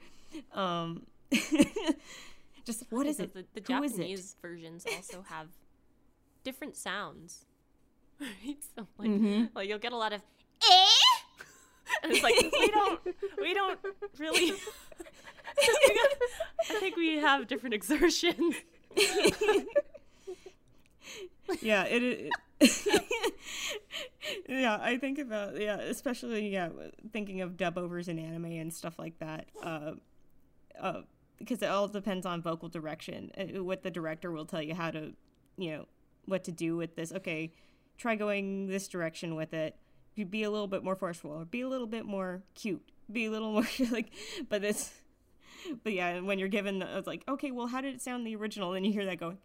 Um 0.55 1.03
just 2.65 2.85
what 2.91 3.07
is 3.07 3.19
it? 3.21 3.35
The, 3.35 3.45
the 3.55 3.61
is 3.85 3.93
it? 3.95 3.97
Japanese 3.97 4.37
versions 4.41 4.85
also 4.95 5.23
have 5.29 5.49
different 6.45 6.77
sounds. 6.77 7.47
Right? 8.21 8.57
So 8.77 8.87
like, 8.99 9.11
Mm-hmm. 9.11 9.45
like 9.57 9.69
you'll 9.69 9.79
get 9.81 9.93
a 9.93 9.97
lot 9.97 10.13
of 10.13 10.21
eh, 10.71 10.87
and 12.05 12.13
it's 12.13 12.23
like 12.23 12.35
we 12.41 12.69
don't 12.69 13.01
we 13.41 13.53
don't 13.55 13.79
really. 14.19 14.53
I 16.71 16.75
think 16.79 16.97
we 16.97 17.17
have 17.17 17.49
different 17.49 17.75
exertions. 17.75 18.55
yeah 21.61 21.85
it, 21.85 22.31
it 22.61 23.03
yeah 24.49 24.79
i 24.81 24.97
think 24.97 25.19
about 25.19 25.59
yeah 25.61 25.77
especially 25.77 26.49
yeah 26.49 26.69
thinking 27.13 27.41
of 27.41 27.57
dub 27.57 27.77
overs 27.77 28.09
in 28.09 28.19
anime 28.19 28.45
and 28.47 28.73
stuff 28.73 28.99
like 28.99 29.19
that 29.19 29.47
uh, 29.63 29.93
uh, 30.81 31.01
because 31.43 31.62
it 31.62 31.68
all 31.68 31.88
depends 31.88 32.24
on 32.24 32.40
vocal 32.43 32.68
direction 32.68 33.30
uh, 33.36 33.62
what 33.62 33.82
the 33.82 33.90
director 33.90 34.30
will 34.30 34.47
tell 34.47 34.62
you 34.62 34.74
how 34.74 34.90
to 34.90 35.12
you 35.57 35.70
know 35.72 35.86
what 36.24 36.45
to 36.45 36.53
do 36.53 36.76
with 36.76 36.97
this. 36.97 37.12
Okay 37.12 37.53
try 37.99 38.16
going 38.16 38.66
this 38.66 38.88
direction 38.88 39.34
with 39.34 39.55
it. 39.55 39.76
Be 40.28 40.43
a 40.43 40.51
little 40.51 40.66
bit 40.66 40.82
more 40.82 40.97
forceful 40.97 41.30
or 41.30 41.45
be 41.45 41.61
a 41.61 41.68
little 41.68 41.86
bit 41.86 42.05
more 42.05 42.43
cute 42.55 42.82
be 43.11 43.26
a 43.26 43.30
little 43.30 43.53
more 43.53 43.66
like 43.90 44.11
but 44.49 44.64
it's 44.64 44.93
but 45.82 45.93
yeah 45.93 46.20
when 46.20 46.38
you're 46.38 46.49
given 46.49 46.82
it's 46.82 47.07
like 47.07 47.24
okay 47.28 47.51
well 47.51 47.66
how 47.66 47.80
did 47.80 47.95
it 47.95 48.03
sound 48.03 48.26
the 48.26 48.36
original? 48.36 48.72
And 48.74 48.84
you 48.86 48.93
hear 48.93 49.05
that 49.07 49.18
going 49.18 49.38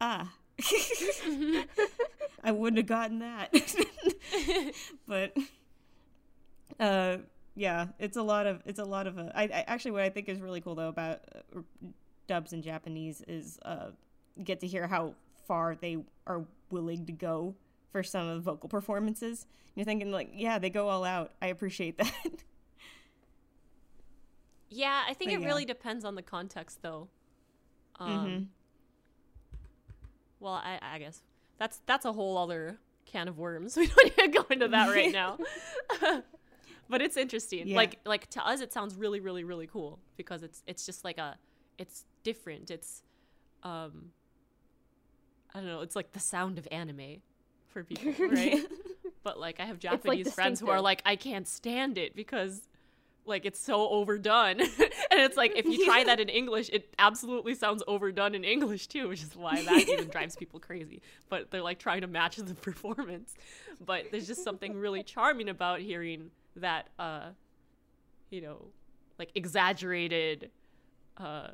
ah. 0.00 0.32
I 2.42 2.52
wouldn't 2.52 2.78
have 2.78 2.86
gotten 2.86 3.18
that. 3.20 3.52
but 5.06 5.36
uh 6.78 7.18
yeah, 7.60 7.88
it's 7.98 8.16
a 8.16 8.22
lot 8.22 8.46
of 8.46 8.62
it's 8.64 8.78
a 8.78 8.84
lot 8.84 9.06
of 9.06 9.18
uh, 9.18 9.30
I, 9.34 9.44
I 9.44 9.64
actually 9.66 9.90
what 9.92 10.02
I 10.02 10.08
think 10.08 10.28
is 10.28 10.40
really 10.40 10.60
cool 10.62 10.74
though 10.74 10.88
about 10.88 11.20
uh, 11.54 11.60
dubs 12.26 12.52
in 12.52 12.62
Japanese 12.62 13.22
is 13.28 13.58
uh 13.64 13.90
get 14.42 14.60
to 14.60 14.66
hear 14.66 14.86
how 14.86 15.14
far 15.46 15.74
they 15.74 15.98
are 16.26 16.44
willing 16.70 17.04
to 17.06 17.12
go 17.12 17.54
for 17.92 18.02
some 18.02 18.26
of 18.28 18.36
the 18.36 18.40
vocal 18.40 18.68
performances. 18.68 19.46
You're 19.74 19.84
thinking 19.84 20.10
like, 20.10 20.30
yeah, 20.32 20.58
they 20.58 20.70
go 20.70 20.88
all 20.88 21.04
out. 21.04 21.32
I 21.42 21.48
appreciate 21.48 21.98
that. 21.98 22.12
Yeah, 24.72 25.02
I 25.08 25.14
think 25.14 25.30
But 25.32 25.34
it 25.34 25.40
yeah. 25.40 25.46
really 25.46 25.64
depends 25.64 26.04
on 26.04 26.14
the 26.14 26.22
context, 26.22 26.78
though. 26.80 27.08
Um, 27.98 28.08
Mhm. 28.28 28.46
Well, 30.38 30.54
I, 30.54 30.78
I 30.80 30.98
guess 31.00 31.22
that's 31.58 31.80
that's 31.86 32.04
a 32.04 32.12
whole 32.12 32.38
other 32.38 32.78
can 33.04 33.26
of 33.28 33.36
worms. 33.36 33.76
We 33.80 33.88
don't 33.88 34.04
need 34.04 34.16
to 34.16 34.28
go 34.28 34.46
into 34.48 34.68
that 34.68 34.88
right 34.90 35.12
now. 35.12 35.38
but 36.90 37.00
it's 37.00 37.16
interesting. 37.16 37.68
Yeah. 37.68 37.76
Like 37.76 37.98
like 38.04 38.28
to 38.30 38.46
us, 38.46 38.60
it 38.60 38.72
sounds 38.72 38.94
really 38.96 39.20
really 39.20 39.44
really 39.44 39.66
cool 39.66 40.00
because 40.16 40.42
it's 40.42 40.62
it's 40.66 40.84
just 40.84 41.04
like 41.04 41.18
a 41.18 41.36
it's 41.78 42.04
different. 42.24 42.70
It's 42.70 43.02
um 43.62 44.10
I 45.54 45.58
don't 45.58 45.68
know. 45.68 45.80
It's 45.80 45.96
like 45.96 46.12
the 46.12 46.20
sound 46.20 46.58
of 46.58 46.68
anime 46.70 47.22
for 47.68 47.84
people, 47.84 48.28
right? 48.28 48.66
but 49.22 49.38
like 49.38 49.60
I 49.60 49.64
have 49.64 49.76
like, 49.76 50.02
Japanese 50.02 50.34
friends 50.34 50.60
who 50.60 50.68
are 50.68 50.80
like, 50.80 51.00
I 51.06 51.16
can't 51.16 51.46
stand 51.46 51.96
it 51.96 52.14
because 52.14 52.68
like 53.26 53.46
it's 53.46 53.60
so 53.60 53.88
overdone. 53.88 54.60
and 54.60 54.70
it's 55.10 55.36
like 55.36 55.52
if 55.56 55.64
you 55.66 55.84
try 55.84 56.04
that 56.10 56.20
in 56.20 56.28
English, 56.28 56.70
it 56.72 56.92
absolutely 56.98 57.54
sounds 57.54 57.82
overdone 57.86 58.34
in 58.34 58.44
English 58.44 58.88
too, 58.88 59.08
which 59.08 59.22
is 59.22 59.36
why 59.36 59.62
that 59.62 59.88
even 59.88 60.08
drives 60.08 60.36
people 60.36 60.60
crazy. 60.60 61.02
But 61.28 61.50
they're 61.50 61.62
like 61.62 61.78
trying 61.78 62.00
to 62.00 62.06
match 62.06 62.36
the 62.36 62.54
performance. 62.54 63.34
But 63.84 64.06
there's 64.10 64.26
just 64.26 64.44
something 64.44 64.76
really 64.76 65.02
charming 65.02 65.48
about 65.48 65.80
hearing 65.80 66.30
that 66.56 66.88
uh 66.98 67.30
you 68.30 68.40
know, 68.40 68.66
like 69.18 69.30
exaggerated 69.34 70.50
uh 71.16 71.48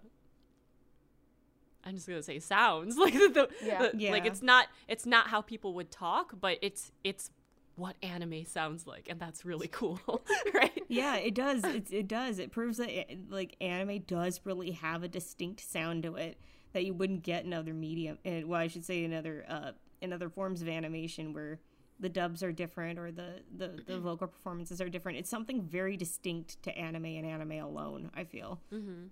I'm 1.85 1.95
just 1.95 2.09
gonna 2.09 2.23
say 2.23 2.39
sounds 2.39 2.97
like 2.99 3.13
the, 3.15 3.49
Yeah. 3.63 3.89
the- 3.93 4.11
like 4.11 4.27
it's 4.27 4.43
not 4.43 4.67
it's 4.89 5.07
not 5.07 5.29
how 5.29 5.41
people 5.41 5.75
would 5.75 5.91
talk, 5.91 6.33
but 6.41 6.59
it's 6.63 6.93
it's 7.05 7.31
what 7.77 7.95
anime 8.03 8.45
sounds 8.47 8.87
like, 8.87 9.07
and 9.11 9.21
that's 9.21 9.45
really 9.45 9.69
cool, 9.73 10.01
right? 10.55 10.83
yeah, 10.89 11.17
it 11.17 11.35
does. 11.35 11.63
It, 11.63 11.93
it 11.93 12.09
does. 12.09 12.39
It 12.39 12.51
proves 12.51 12.79
that 12.79 12.89
it, 12.91 13.31
like 13.31 13.55
anime 13.61 13.99
does 14.07 14.41
really 14.45 14.71
have 14.71 15.03
a 15.03 15.09
distinct 15.09 15.61
sound 15.61 16.03
to 16.05 16.17
it 16.17 16.39
that 16.73 16.85
you 16.87 16.95
wouldn't 16.95 17.23
get 17.23 17.45
in 17.45 17.53
other 17.53 17.75
medium. 17.75 18.19
And 18.25 18.47
well, 18.47 18.61
I 18.61 18.69
should 18.69 18.85
say 18.85 19.05
in 19.05 19.13
other 19.13 19.45
uh, 19.49 19.73
in 20.01 20.13
other 20.13 20.29
forms 20.31 20.63
of 20.63 20.69
animation 20.69 21.33
where 21.35 21.61
the 21.99 22.09
dubs 22.09 22.43
are 22.43 22.53
different 22.53 22.99
or 22.99 23.11
the, 23.11 23.41
the 23.57 23.69
the 23.87 23.99
vocal 23.99 24.27
performances 24.27 24.81
are 24.81 24.89
different. 24.89 25.19
It's 25.19 25.31
something 25.31 25.63
very 25.63 25.97
distinct 25.97 26.63
to 26.65 26.77
anime 26.77 27.07
and 27.07 27.25
anime 27.27 27.53
alone. 27.53 28.11
I 28.15 28.25
feel. 28.25 28.61
Mm-hmm. 28.73 29.07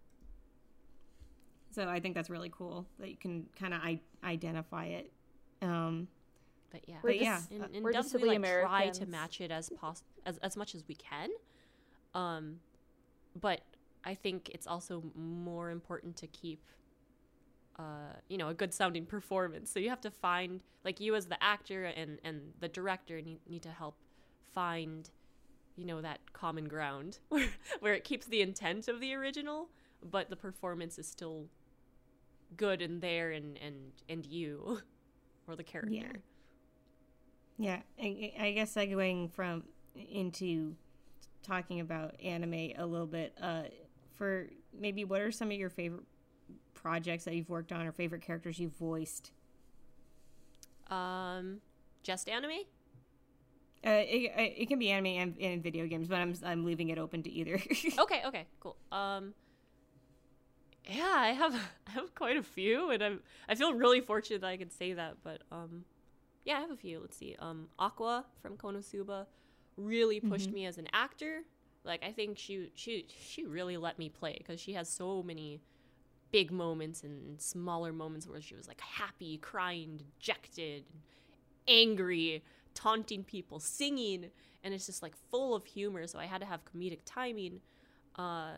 So 1.71 1.89
I 1.89 1.99
think 2.01 2.15
that's 2.15 2.31
really 2.31 2.51
cool 2.57 2.87
that 3.01 3.11
you 3.11 3.17
can 3.17 3.47
kind 3.59 3.75
of 3.75 3.81
I- 3.83 4.01
identify 4.23 4.87
it. 4.87 5.11
Um, 5.63 6.09
But 6.71 6.83
yeah, 6.89 6.97
We're 7.03 7.11
But 7.11 7.21
yeah, 7.21 7.37
just- 7.39 7.51
in, 7.53 7.65
in 7.75 7.83
we're 7.83 7.93
dubs 7.93 8.13
just 8.13 8.15
we 8.15 8.21
silly 8.21 8.39
like 8.39 8.63
try 8.63 8.89
to 8.91 9.07
match 9.07 9.41
it 9.41 9.51
as 9.51 9.71
pos- 9.71 10.05
as 10.27 10.39
as 10.39 10.57
much 10.57 10.75
as 10.75 10.85
we 10.87 10.95
can. 10.95 11.31
Um, 12.15 12.61
but 13.41 13.63
I 14.05 14.15
think 14.15 14.51
it's 14.51 14.67
also 14.67 15.03
more 15.17 15.71
important 15.71 16.17
to 16.19 16.27
keep, 16.29 16.61
uh, 17.79 18.13
you 18.29 18.39
know, 18.39 18.49
a 18.49 18.55
good 18.55 18.73
sounding 18.73 19.07
performance. 19.07 19.71
So 19.71 19.81
you 19.81 19.89
have 19.91 20.01
to 20.03 20.11
find 20.11 20.61
like 20.85 21.01
you 21.01 21.15
as 21.15 21.27
the 21.27 21.43
actor 21.43 21.85
and 21.85 22.19
and 22.25 22.53
the 22.61 22.69
director 22.69 23.21
need 23.21 23.41
need 23.49 23.63
to 23.63 23.71
help 23.71 23.97
find, 24.53 25.11
you 25.77 25.85
know, 25.85 26.01
that 26.01 26.33
common 26.33 26.69
ground 26.69 27.19
where 27.29 27.49
where 27.81 27.95
it 27.95 28.05
keeps 28.05 28.27
the 28.27 28.41
intent 28.41 28.89
of 28.89 29.01
the 29.01 29.15
original, 29.15 29.69
but 30.03 30.31
the 30.31 30.37
performance 30.37 30.99
is 30.99 31.07
still 31.07 31.47
good 32.57 32.81
and 32.81 33.01
there 33.01 33.33
and 33.33 33.59
and 33.59 33.93
and 34.09 34.27
you 34.27 34.79
or 35.49 35.57
the 35.57 35.65
character. 35.65 36.23
Yeah, 37.57 37.81
I, 38.01 38.33
I 38.39 38.51
guess 38.53 38.75
segueing 38.75 39.31
from 39.33 39.65
into 39.95 40.75
talking 41.43 41.79
about 41.81 42.21
anime 42.21 42.73
a 42.77 42.85
little 42.85 43.07
bit. 43.07 43.37
Uh, 43.41 43.65
for 44.15 44.49
maybe 44.73 45.05
what 45.05 45.21
are 45.21 45.31
some 45.33 45.51
of 45.51 45.57
your 45.57 45.71
favorite 45.71 46.05
projects 46.75 47.25
that 47.25 47.35
you've 47.35 47.51
worked 47.51 47.73
on 47.73 47.87
or 47.87 47.93
favorite 47.93 48.23
characters 48.23 48.59
you've 48.59 48.77
voiced? 48.77 49.33
Um, 50.91 51.61
just 52.03 52.29
anime? 52.29 52.51
Uh, 53.87 54.01
it, 54.07 54.33
it 54.57 54.69
can 54.69 54.79
be 54.79 54.91
anime 54.91 55.07
and, 55.07 55.37
and 55.39 55.63
video 55.63 55.87
games, 55.87 56.09
but 56.09 56.17
I'm 56.17 56.35
I'm 56.45 56.65
leaving 56.65 56.89
it 56.89 56.99
open 56.99 57.23
to 57.23 57.31
either. 57.31 57.61
Okay, 57.99 58.23
okay, 58.27 58.47
cool. 58.61 58.77
Um, 58.91 59.35
yeah, 60.87 61.15
I 61.17 61.29
have 61.29 61.55
I 61.87 61.91
have 61.91 62.15
quite 62.15 62.37
a 62.37 62.43
few, 62.43 62.91
and 62.91 63.03
I'm 63.03 63.21
I 63.49 63.55
feel 63.55 63.75
really 63.75 64.01
fortunate 64.01 64.41
that 64.41 64.49
I 64.49 64.57
could 64.57 64.73
say 64.73 64.95
that. 64.95 65.17
But 65.23 65.43
um, 65.53 65.85
yeah, 66.45 66.57
I 66.57 66.61
have 66.61 66.71
a 66.71 66.77
few. 66.77 67.01
Let's 67.01 67.17
see. 67.17 67.37
Um, 67.39 67.69
Aqua 67.79 68.25
from 68.41 68.57
Konosuba 68.57 69.27
really 69.77 70.21
pushed 70.21 70.51
me 70.51 70.67
as 70.67 70.79
an 70.79 70.89
actor. 70.93 71.43
Like 71.85 72.03
I 72.03 72.13
think 72.13 72.39
she 72.39 72.71
she 72.75 73.07
she 73.09 73.45
really 73.45 73.77
let 73.77 73.99
me 73.99 74.09
play 74.09 74.37
because 74.39 74.61
she 74.61 74.73
has 74.73 74.89
so 74.89 75.23
many 75.23 75.61
big 76.35 76.51
moments 76.51 77.05
and 77.05 77.41
smaller 77.41 77.93
moments 77.93 78.27
where 78.27 78.41
she 78.41 78.57
was 78.57 78.67
like 78.67 78.81
happy, 78.81 79.39
crying, 79.39 80.01
dejected, 80.19 80.83
angry, 81.69 82.43
taunting 82.75 83.23
people, 83.23 83.61
singing, 83.61 84.27
and 84.65 84.75
it's 84.75 84.87
just 84.87 85.01
like 85.01 85.15
full 85.31 85.55
of 85.55 85.65
humor. 85.65 86.09
So 86.09 86.19
I 86.19 86.27
had 86.27 86.41
to 86.41 86.47
have 86.47 86.63
comedic 86.65 86.99
timing. 87.05 87.61
Uh, 88.17 88.55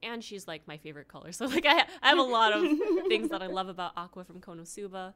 and 0.00 0.22
she's 0.22 0.46
like 0.46 0.68
my 0.68 0.76
favorite 0.76 1.08
color. 1.08 1.32
So 1.32 1.46
like 1.46 1.66
I, 1.66 1.84
I 2.04 2.08
have 2.10 2.18
a 2.18 2.22
lot 2.22 2.52
of 2.52 2.62
things 3.08 3.30
that 3.30 3.42
I 3.42 3.48
love 3.48 3.68
about 3.68 3.90
Aqua 3.96 4.22
from 4.22 4.40
Konosuba. 4.40 5.12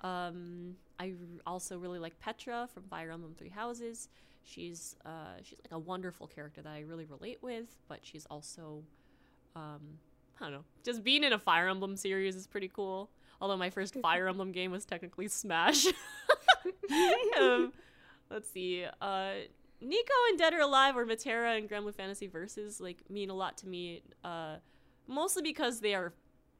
Um, 0.00 0.74
I 0.98 1.10
r- 1.10 1.42
also 1.46 1.78
really 1.78 2.00
like 2.00 2.18
Petra 2.18 2.68
from 2.74 2.82
Fire 2.90 3.12
Emblem 3.12 3.36
Three 3.38 3.50
Houses. 3.50 4.08
She's 4.42 4.96
uh, 5.06 5.36
she's 5.44 5.60
like 5.64 5.70
a 5.70 5.78
wonderful 5.78 6.26
character 6.26 6.60
that 6.60 6.72
I 6.72 6.80
really 6.80 7.04
relate 7.04 7.38
with, 7.40 7.78
but 7.88 8.00
she's 8.02 8.26
also 8.26 8.82
um, 9.54 9.98
I 10.40 10.44
don't 10.44 10.52
know, 10.52 10.64
just 10.84 11.04
being 11.04 11.22
in 11.24 11.32
a 11.32 11.38
Fire 11.38 11.68
Emblem 11.68 11.96
series 11.96 12.34
is 12.36 12.46
pretty 12.46 12.68
cool. 12.68 13.10
Although 13.40 13.56
my 13.56 13.70
first 13.70 13.94
Fire 14.02 14.28
Emblem 14.28 14.52
game 14.52 14.70
was 14.70 14.84
technically 14.84 15.28
Smash. 15.28 15.86
um, 17.40 17.72
let's 18.30 18.50
see. 18.50 18.84
Uh, 19.00 19.30
Nico 19.80 20.12
and 20.28 20.38
Dead 20.38 20.52
or 20.52 20.60
Alive 20.60 20.96
or 20.96 21.06
Metera 21.06 21.56
and 21.56 21.68
Granblue 21.68 21.94
Fantasy 21.94 22.26
Versus 22.26 22.80
like 22.80 22.98
mean 23.10 23.30
a 23.30 23.34
lot 23.34 23.56
to 23.58 23.66
me. 23.66 24.02
Uh, 24.24 24.56
mostly 25.06 25.42
because 25.42 25.80
they 25.80 25.94
are 25.94 26.12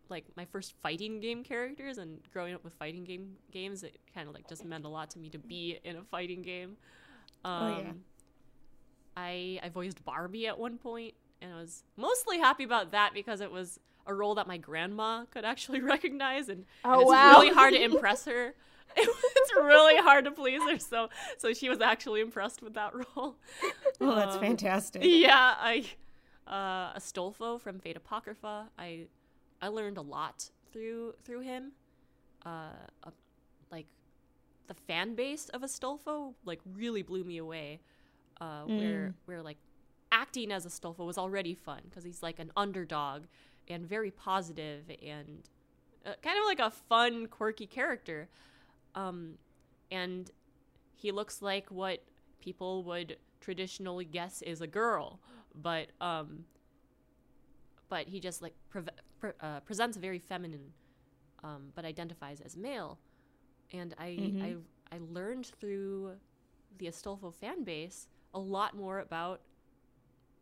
like 0.09 0.25
my 0.37 0.45
first 0.45 0.75
fighting 0.83 1.21
game 1.21 1.45
characters, 1.45 1.99
and 1.99 2.21
growing 2.33 2.55
up 2.55 2.65
with 2.65 2.73
fighting 2.75 3.05
game 3.05 3.37
games, 3.53 3.83
it 3.83 3.99
kind 4.15 4.29
of 4.29 4.35
like 4.35 4.49
just 4.49 4.65
meant 4.65 4.85
a 4.85 4.89
lot 4.89 5.11
to 5.11 5.19
me 5.19 5.29
to 5.31 5.39
be 5.39 5.79
in 5.85 5.97
a 5.97 6.03
fighting 6.03 6.43
game. 6.43 6.77
Um, 7.45 7.63
Oh, 7.63 7.79
yeah. 7.79 7.93
I 9.17 9.61
I 9.63 9.69
voiced 9.69 10.05
Barbie 10.05 10.47
at 10.47 10.59
one 10.59 10.79
point, 10.79 11.15
and 11.41 11.53
I 11.53 11.57
was 11.57 11.85
mostly 11.97 12.39
happy 12.39 12.65
about 12.65 12.93
that 12.93 13.13
because 13.15 13.41
it 13.41 13.51
was 13.51 13.79
a 14.07 14.15
role 14.15 14.35
that 14.37 14.47
my 14.47 14.57
grandma 14.57 15.25
could 15.31 15.45
actually 15.45 15.81
recognize, 15.95 16.49
and, 16.49 16.65
and 16.93 16.95
Oh, 16.95 17.03
it's 17.03 17.11
wow. 17.11 17.41
really 17.41 17.51
hard 17.51 17.75
to 17.75 17.83
impress 17.83 18.25
her. 18.27 18.55
it's 18.97 19.53
really 19.55 19.97
hard 20.03 20.25
to 20.25 20.33
please 20.33 20.63
her, 20.69 20.79
so 20.79 21.09
so 21.39 21.53
she 21.53 21.69
was 21.69 21.81
actually 21.81 22.21
impressed 22.21 22.61
with 22.63 22.75
that 22.75 22.93
role. 22.95 23.37
Oh, 24.01 24.15
that's 24.15 24.37
Um, 24.37 24.37
fantastic. 24.37 25.03
Yeah, 25.03 25.55
I 25.59 25.85
uh 26.47 26.95
Astolfo 26.95 27.61
from 27.61 27.79
Fate 27.79 27.97
Apocrypha. 27.97 28.71
I 28.79 29.07
I 29.63 29.69
learned 29.69 29.99
a 29.99 30.03
lot 30.03 30.51
through 30.73 31.15
through 31.25 31.41
him. 31.41 31.73
Uh, 32.45 32.71
uh 33.05 33.11
like 33.71 33.87
the 34.69 34.75
fan 34.75 35.15
base 35.15 35.49
of 35.51 35.63
Astolfo 35.63 36.35
like 36.45 36.61
really 36.67 37.03
blew 37.03 37.25
me 37.25 37.39
away. 37.39 37.81
Uh 38.41 38.63
where 38.75 39.15
where 39.27 39.43
like 39.43 39.59
acting 40.13 40.53
as 40.53 40.67
Astolfo 40.67 41.07
was 41.07 41.19
already 41.19 41.55
fun 41.55 41.81
because 41.89 42.05
he's 42.05 42.23
like 42.23 42.39
an 42.39 42.53
underdog 42.57 43.25
and 43.69 43.87
very 43.87 44.11
positive 44.11 44.85
and 45.03 45.49
uh, 46.07 46.13
kind 46.23 46.39
of 46.39 46.45
like 46.47 46.61
a 46.61 46.71
fun 46.71 47.27
quirky 47.27 47.67
character. 47.67 48.29
Um 48.95 49.35
and 49.91 50.31
he 50.97 51.13
looks 51.13 51.43
like 51.43 51.71
what 51.71 52.03
people 52.41 52.85
would 52.85 53.17
traditionally 53.41 54.05
guess 54.05 54.43
is 54.43 54.61
a 54.61 54.67
girl, 54.67 55.21
but 55.55 55.89
um, 56.01 56.45
but 57.89 58.09
he 58.09 58.21
just 58.21 58.43
like 58.43 58.55
pre- 58.69 58.83
pre- 59.19 59.33
uh, 59.41 59.61
presents 59.61 59.97
very 59.97 60.19
feminine, 60.19 60.73
um, 61.43 61.71
but 61.75 61.85
identifies 61.85 62.41
as 62.41 62.57
male, 62.57 62.99
and 63.73 63.95
I 63.99 64.07
Mhm. 64.17 64.41
I 64.41 64.57
I 64.97 64.99
learned 65.01 65.47
through 65.61 66.13
the 66.79 66.87
Astolfo 66.87 67.33
fan 67.35 67.65
base 67.65 68.09
a 68.35 68.39
lot 68.41 68.77
more 68.77 69.01
about 69.01 69.41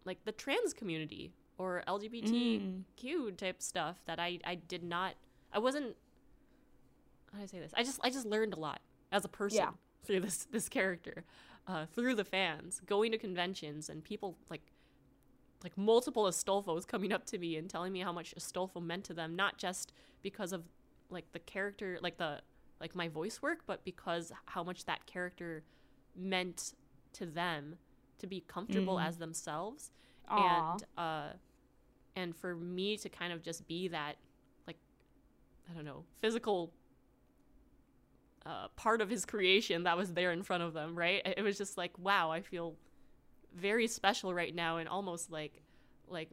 like 0.09 0.25
the 0.25 0.33
trans 0.33 0.73
community 0.73 1.33
or 1.59 1.85
LGBTQ 1.87 3.37
type 3.37 3.63
stuff 3.63 3.99
that 4.07 4.19
I 4.19 4.41
I 4.45 4.57
did 4.57 4.83
not 4.83 5.15
I 5.53 5.59
wasn't 5.61 5.95
how 7.33 7.39
do 7.39 7.45
I 7.45 7.47
say 7.47 7.61
this? 7.61 7.73
I 7.77 7.83
just 7.85 8.01
I 8.03 8.11
just 8.11 8.27
learned 8.27 8.55
a 8.55 8.59
lot 8.59 8.81
as 9.13 9.25
a 9.25 9.29
person 9.29 9.59
Yeah. 9.59 9.71
through 10.05 10.21
this 10.21 10.47
this 10.51 10.69
character, 10.69 11.25
uh, 11.67 11.85
through 11.87 12.15
the 12.17 12.25
fans, 12.25 12.81
going 12.87 13.13
to 13.13 13.19
conventions 13.19 13.89
and 13.89 14.03
people 14.03 14.37
like 14.51 14.73
like 15.63 15.77
multiple 15.77 16.25
Astolfos 16.25 16.87
coming 16.87 17.13
up 17.13 17.25
to 17.27 17.39
me 17.39 17.57
and 17.57 17.69
telling 17.69 17.93
me 17.93 18.01
how 18.01 18.13
much 18.13 18.35
Astolfo 18.37 18.81
meant 18.83 19.05
to 19.05 19.15
them, 19.15 19.37
not 19.37 19.59
just 19.59 19.93
because 20.23 20.53
of 20.53 20.63
like 21.11 21.31
the 21.33 21.39
character, 21.41 21.99
like 22.01 22.17
the 22.17 22.41
like 22.81 22.95
my 22.95 23.09
voice 23.09 23.43
work, 23.43 23.61
but 23.67 23.85
because 23.85 24.33
how 24.47 24.63
much 24.65 24.85
that 24.87 25.05
character 25.07 25.65
meant 26.17 26.75
to 27.13 27.27
them 27.27 27.77
to 28.19 28.27
be 28.27 28.41
comfortable 28.47 28.97
Mhm. 28.97 29.07
as 29.07 29.17
themselves 29.19 29.91
Aw. 30.29 30.73
and 30.73 30.85
uh 30.97 31.29
and 32.17 32.35
for 32.37 32.55
me 32.57 32.97
to 32.99 33.09
kind 33.09 33.33
of 33.33 33.43
just 33.43 33.67
be 33.69 33.89
that 33.89 34.17
like 34.67 34.77
i 35.71 35.75
don't 35.75 35.85
know 35.85 36.05
physical 36.21 36.73
uh, 38.47 38.69
part 38.77 39.01
of 39.01 39.11
his 39.11 39.27
creation 39.27 39.83
that 39.85 39.97
was 39.97 40.15
there 40.15 40.33
in 40.33 40.43
front 40.43 40.63
of 40.63 40.73
them 40.73 40.97
right 40.97 41.23
it 41.37 41.43
was 41.43 41.59
just 41.59 41.77
like 41.77 41.93
wow 41.99 42.31
i 42.31 42.41
feel 42.41 42.75
very 43.55 43.87
special 43.87 44.33
right 44.33 44.55
now 44.55 44.79
and 44.79 44.89
almost 44.89 45.31
like 45.31 45.61
like 46.09 46.31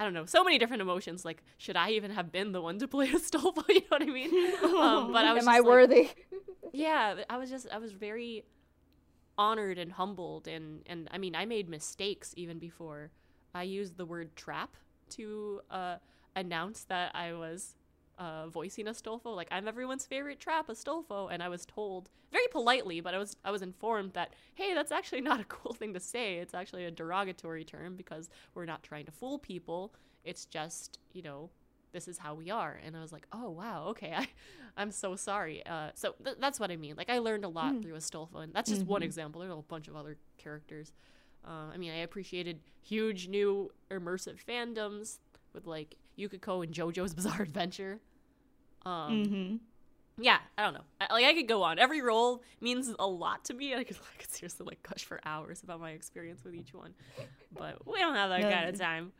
i 0.00 0.04
don't 0.04 0.12
know 0.14 0.24
so 0.26 0.42
many 0.42 0.58
different 0.58 0.82
emotions 0.82 1.24
like 1.24 1.42
should 1.58 1.76
i 1.76 1.90
even 1.90 2.10
have 2.10 2.32
been 2.32 2.52
the 2.52 2.60
one 2.60 2.78
to 2.78 2.88
play 2.94 3.08
Astolfo 3.08 3.62
you 3.68 3.76
know 3.80 3.86
what 3.88 4.02
i 4.02 4.06
mean 4.06 4.54
um, 4.64 5.12
but 5.12 5.24
i 5.24 5.32
was 5.32 5.44
Am 5.44 5.48
I 5.48 5.58
like- 5.58 5.64
worthy? 5.66 6.08
yeah 6.72 7.14
i 7.30 7.36
was 7.36 7.48
just 7.48 7.68
i 7.72 7.78
was 7.78 7.92
very 7.92 8.44
honored 9.38 9.78
and 9.78 9.92
humbled 9.92 10.48
and 10.48 10.82
and 10.86 11.08
i 11.12 11.18
mean 11.18 11.34
i 11.34 11.44
made 11.44 11.68
mistakes 11.68 12.32
even 12.36 12.58
before 12.58 13.10
i 13.54 13.62
used 13.62 13.96
the 13.96 14.06
word 14.06 14.34
trap 14.36 14.76
to 15.10 15.60
uh 15.70 15.96
announce 16.34 16.84
that 16.84 17.14
i 17.14 17.32
was 17.32 17.74
uh 18.18 18.48
voicing 18.48 18.86
astolfo 18.86 19.34
like 19.34 19.48
i'm 19.50 19.68
everyone's 19.68 20.06
favorite 20.06 20.40
trap 20.40 20.68
astolfo 20.68 21.28
and 21.30 21.42
i 21.42 21.48
was 21.48 21.66
told 21.66 22.08
very 22.32 22.46
politely 22.48 23.00
but 23.00 23.14
i 23.14 23.18
was 23.18 23.36
i 23.44 23.50
was 23.50 23.62
informed 23.62 24.12
that 24.14 24.32
hey 24.54 24.74
that's 24.74 24.92
actually 24.92 25.20
not 25.20 25.40
a 25.40 25.44
cool 25.48 25.72
thing 25.72 25.94
to 25.94 26.00
say. 26.00 26.36
It's 26.36 26.54
actually 26.54 26.84
a 26.84 26.90
derogatory 26.90 27.64
term 27.64 27.96
because 27.96 28.28
we're 28.54 28.64
not 28.66 28.82
trying 28.82 29.06
to 29.06 29.12
fool 29.12 29.38
people. 29.38 29.92
It's 30.24 30.44
just 30.44 30.98
you 31.12 31.22
know 31.22 31.50
this 31.96 32.06
is 32.08 32.18
how 32.18 32.34
we 32.34 32.50
are 32.50 32.78
and 32.84 32.96
i 32.96 33.00
was 33.00 33.12
like 33.12 33.26
oh 33.32 33.48
wow 33.50 33.86
okay 33.88 34.12
i 34.16 34.28
i'm 34.76 34.90
so 34.90 35.16
sorry 35.16 35.64
uh, 35.66 35.88
so 35.94 36.14
th- 36.24 36.36
that's 36.38 36.60
what 36.60 36.70
i 36.70 36.76
mean 36.76 36.94
like 36.96 37.08
i 37.10 37.18
learned 37.18 37.44
a 37.44 37.48
lot 37.48 37.80
through 37.82 37.94
astolfo 37.94 38.36
and 38.42 38.52
that's 38.52 38.70
just 38.70 38.86
one 38.86 39.02
example 39.02 39.40
there's 39.40 39.50
a 39.50 39.54
whole 39.54 39.64
bunch 39.68 39.88
of 39.88 39.96
other 39.96 40.16
characters 40.38 40.92
uh, 41.46 41.70
i 41.72 41.76
mean 41.78 41.92
i 41.92 41.96
appreciated 42.08 42.60
huge 42.82 43.28
new 43.28 43.70
immersive 43.90 44.36
fandoms 44.44 45.18
with 45.54 45.66
like 45.66 45.96
yukako 46.18 46.62
and 46.64 46.74
jojo's 46.74 47.14
bizarre 47.20 47.42
adventure 47.42 47.98
um, 48.84 49.22
Mm-hmm. 49.24 49.56
yeah, 50.18 50.38
I 50.56 50.62
don't 50.62 50.74
know. 50.74 50.84
I, 51.00 51.12
like 51.12 51.24
I 51.26 51.34
could 51.34 51.48
go 51.48 51.62
on. 51.62 51.78
Every 51.78 52.00
role 52.02 52.42
means 52.60 52.94
a 52.98 53.06
lot 53.06 53.44
to 53.46 53.54
me. 53.54 53.74
I 53.74 53.84
could, 53.84 53.96
I 54.16 54.20
could 54.20 54.30
seriously 54.30 54.64
like 54.66 54.82
gush 54.82 55.04
for 55.04 55.20
hours 55.26 55.62
about 55.62 55.80
my 55.80 55.90
experience 55.90 56.44
with 56.44 56.54
each 56.54 56.72
one, 56.72 56.94
but 57.58 57.86
we 57.86 57.98
don't 57.98 58.14
have 58.14 58.30
that 58.30 58.42
No, 58.42 58.50
kind 58.50 58.68
of 58.68 58.78
time. 58.78 59.12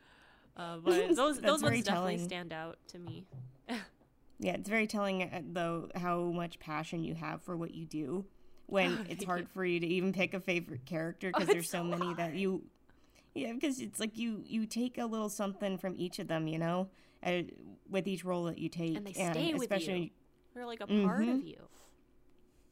Uh, 0.57 0.77
but 0.79 0.95
those 1.17 1.39
those 1.41 1.63
ones 1.63 1.83
definitely 1.83 1.83
telling. 1.83 2.19
stand 2.25 2.53
out 2.53 2.79
to 2.89 2.99
me. 2.99 3.27
Yeah, 4.39 4.53
it's 4.53 4.69
very 4.69 4.87
telling, 4.87 5.23
uh, 5.23 5.41
though, 5.53 5.89
how 5.95 6.21
much 6.25 6.59
passion 6.59 7.03
you 7.03 7.15
have 7.15 7.43
for 7.43 7.57
what 7.57 7.75
you 7.75 7.87
do 7.87 8.27
when 8.67 8.99
Oh, 8.99 9.05
it's 9.09 9.25
hard 9.25 9.41
you. 9.41 9.47
for 9.55 9.65
you 9.65 9.81
to 9.81 9.87
even 9.87 10.13
pick 10.13 10.35
a 10.35 10.41
favorite 10.41 10.85
character 10.85 11.29
Oh, 11.29 11.39
because 11.39 11.45
it's 11.45 11.53
there's 11.55 11.71
so, 11.71 11.79
so 11.79 11.85
many 11.85 12.13
that 12.15 12.35
you. 12.35 12.63
Yeah, 13.35 13.53
because 13.53 13.81
it's 13.81 13.99
like 14.01 14.17
you 14.19 14.43
you 14.47 14.67
take 14.67 14.99
a 14.99 15.07
little 15.07 15.29
something 15.31 15.79
from 15.79 15.95
each 15.99 16.19
of 16.19 16.29
them, 16.29 16.49
you 16.49 16.59
know, 16.59 16.89
uh, 17.25 17.43
with 17.89 18.07
each 18.07 18.25
role 18.25 18.45
that 18.45 18.59
you 18.59 18.69
take, 18.69 18.97
And 18.97 19.07
they 19.07 19.13
stay 19.13 19.53
with 19.55 19.63
especially 19.63 20.01
you. 20.01 20.11
They're 20.55 20.67
like 20.67 20.81
a 20.81 20.87
part 20.87 21.23
of 21.23 21.29
Mhm. 21.29 21.47
you. 21.47 21.57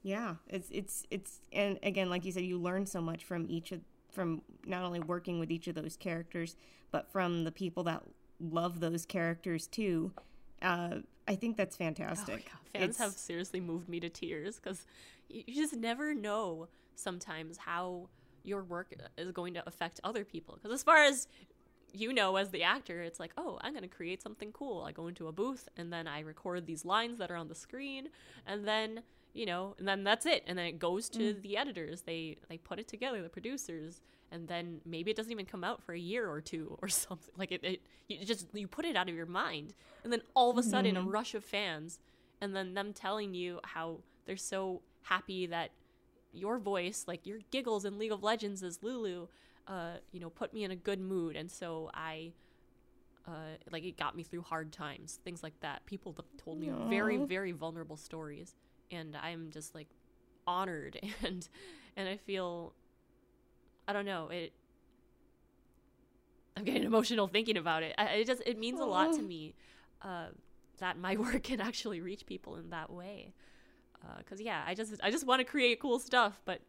Yeah, 0.03 0.35
it's 0.49 0.69
it's 0.71 1.07
it's 1.11 1.41
and 1.53 1.79
again, 1.83 2.11
like 2.11 2.25
you 2.27 2.33
said, 2.33 2.45
you 2.45 2.59
learn 2.59 2.85
so 2.87 3.01
much 3.01 3.25
from 3.25 3.47
each 3.49 3.73
of 3.73 3.81
from 4.15 4.43
not 4.65 4.83
only 4.85 5.01
working 5.01 5.39
with 5.39 5.51
each 5.51 5.67
of 5.69 5.75
those 5.75 5.97
characters, 5.97 6.57
but 6.91 7.11
from 7.11 7.45
the 7.45 7.53
people 7.53 7.83
that 7.85 8.03
love 8.41 8.81
those 8.81 9.05
characters 9.05 9.67
too. 9.67 10.13
Uh, 10.63 10.99
I 11.27 11.35
think 11.35 11.57
that's 11.57 11.77
Oh 11.77 11.79
fantastic. 11.79 12.47
God, 12.47 12.81
fans 12.81 12.99
have 12.99 13.13
seriously 13.13 13.61
moved 13.61 13.89
me 13.89 14.01
to 14.01 14.09
tears 14.09 14.57
because 14.57 14.87
you 15.29 15.55
just 15.55 15.75
never 15.77 16.15
know 16.15 16.69
sometimes 16.95 17.59
how 17.59 18.09
your 18.43 18.63
work 18.63 18.95
is 19.17 19.33
going 19.33 19.55
to 19.55 19.67
affect 19.67 20.01
other 20.05 20.25
people. 20.25 20.55
Because 20.55 20.73
as 20.73 20.83
far 20.83 20.99
as 20.99 21.29
you 21.97 22.13
know, 22.13 22.35
as 22.37 22.51
the 22.51 22.65
actor, 22.65 23.03
it's 23.03 23.21
like, 23.21 23.33
oh, 23.37 23.59
I'm 23.63 23.73
going 23.73 23.83
to 23.83 23.89
create 23.89 24.21
something 24.21 24.51
cool. 24.51 24.83
I 24.83 24.91
go 24.91 25.07
into 25.07 25.29
a 25.29 25.33
booth 25.33 25.69
and 25.77 25.93
then 25.93 26.09
I 26.09 26.21
record 26.21 26.67
these 26.67 26.85
lines 26.85 27.19
that 27.19 27.31
are 27.31 27.37
on 27.37 27.49
the 27.49 27.55
screen, 27.55 28.09
and 28.47 28.67
then 28.67 29.03
you 29.35 29.47
know, 29.47 29.75
and 29.79 29.87
then 29.87 30.05
that's 30.05 30.25
it. 30.27 30.45
And 30.47 30.57
then 30.57 30.67
it 30.67 30.79
goes 30.79 31.09
to 31.11 31.35
the 31.35 31.57
editors. 31.57 32.03
They 32.03 32.39
they 32.49 32.57
put 32.57 32.79
it 32.79 32.87
together, 32.89 33.21
the 33.21 33.29
producers, 33.29 34.01
and 34.31 34.47
then 34.49 34.81
maybe 34.87 35.11
it 35.11 35.17
doesn't 35.17 35.33
even 35.33 35.45
come 35.45 35.65
out 35.65 35.83
for 35.83 35.93
a 35.93 35.99
year 35.99 36.31
or 36.31 36.41
two 36.41 36.79
or 36.81 36.89
something. 36.89 37.35
Like 37.37 37.53
it, 37.53 37.63
it 37.65 37.83
you 38.09 38.25
just 38.25 38.47
you 38.55 38.69
put 38.69 38.85
it 38.85 38.97
out 38.97 39.09
of 39.09 39.15
your 39.15 39.27
mind, 39.27 39.75
and 40.05 40.13
then 40.13 40.23
all 40.35 40.51
of 40.51 40.57
a 40.59 40.63
sudden 40.63 40.97
a 40.97 41.03
rush 41.03 41.35
of 41.35 41.45
fans, 41.45 41.99
and 42.41 42.55
then 42.55 42.75
them 42.75 42.93
telling 42.93 43.35
you 43.35 43.61
how 43.65 43.99
they're 44.25 44.37
so 44.37 44.83
happy 45.03 45.47
that 45.47 45.73
your 46.33 46.59
voice, 46.59 47.05
like 47.07 47.27
your 47.27 47.39
giggles 47.51 47.85
in 47.85 47.99
League 47.99 48.13
of 48.13 48.23
Legends 48.23 48.63
as 48.63 48.83
Lulu, 48.83 49.27
uh, 49.67 49.95
you 50.13 50.21
know, 50.21 50.31
put 50.31 50.55
me 50.55 50.63
in 50.65 50.71
a 50.71 50.77
good 50.77 51.01
mood, 51.01 51.37
and 51.37 51.51
so 51.51 51.91
I. 51.93 52.33
Uh, 53.27 53.57
like 53.73 53.83
it 53.85 53.97
got 53.97 54.15
me 54.15 54.23
through 54.23 54.43
hard 54.43 54.71
times, 54.71 55.19
things 55.25 55.43
like 55.43 55.59
that. 55.61 55.87
People 55.87 56.15
told 56.37 56.61
me 56.61 56.71
very, 56.91 57.17
very 57.17 57.53
vulnerable 57.53 57.97
stories, 57.97 58.55
and 58.91 59.17
I'm 59.17 59.51
just 59.51 59.75
like 59.75 59.89
honored 60.47 60.99
and 61.23 61.49
and 61.97 62.09
I 62.09 62.17
feel 62.17 62.75
I 63.89 63.93
don't 63.93 64.05
know 64.07 64.29
it. 64.29 64.55
I'm 66.57 66.65
getting 66.65 66.85
emotional 66.85 67.27
thinking 67.27 67.57
about 67.57 67.83
it. 67.83 67.95
I, 67.99 68.05
it 68.07 68.27
just 68.27 68.43
it 68.47 68.59
means 68.59 68.81
a 68.81 68.85
lot 68.87 69.13
to 69.15 69.23
me 69.23 69.55
uh, 70.03 70.29
that 70.79 70.99
my 70.99 71.17
work 71.19 71.43
can 71.45 71.61
actually 71.61 72.01
reach 72.01 72.27
people 72.27 72.57
in 72.57 72.71
that 72.71 72.91
way. 72.91 73.35
Because 74.19 74.41
yeah, 74.41 74.63
I 74.67 74.75
just 74.75 74.95
I 75.03 75.11
just 75.11 75.27
want 75.27 75.41
to 75.41 75.45
create 75.45 75.81
cool 75.81 75.99
stuff, 75.99 76.41
but 76.45 76.63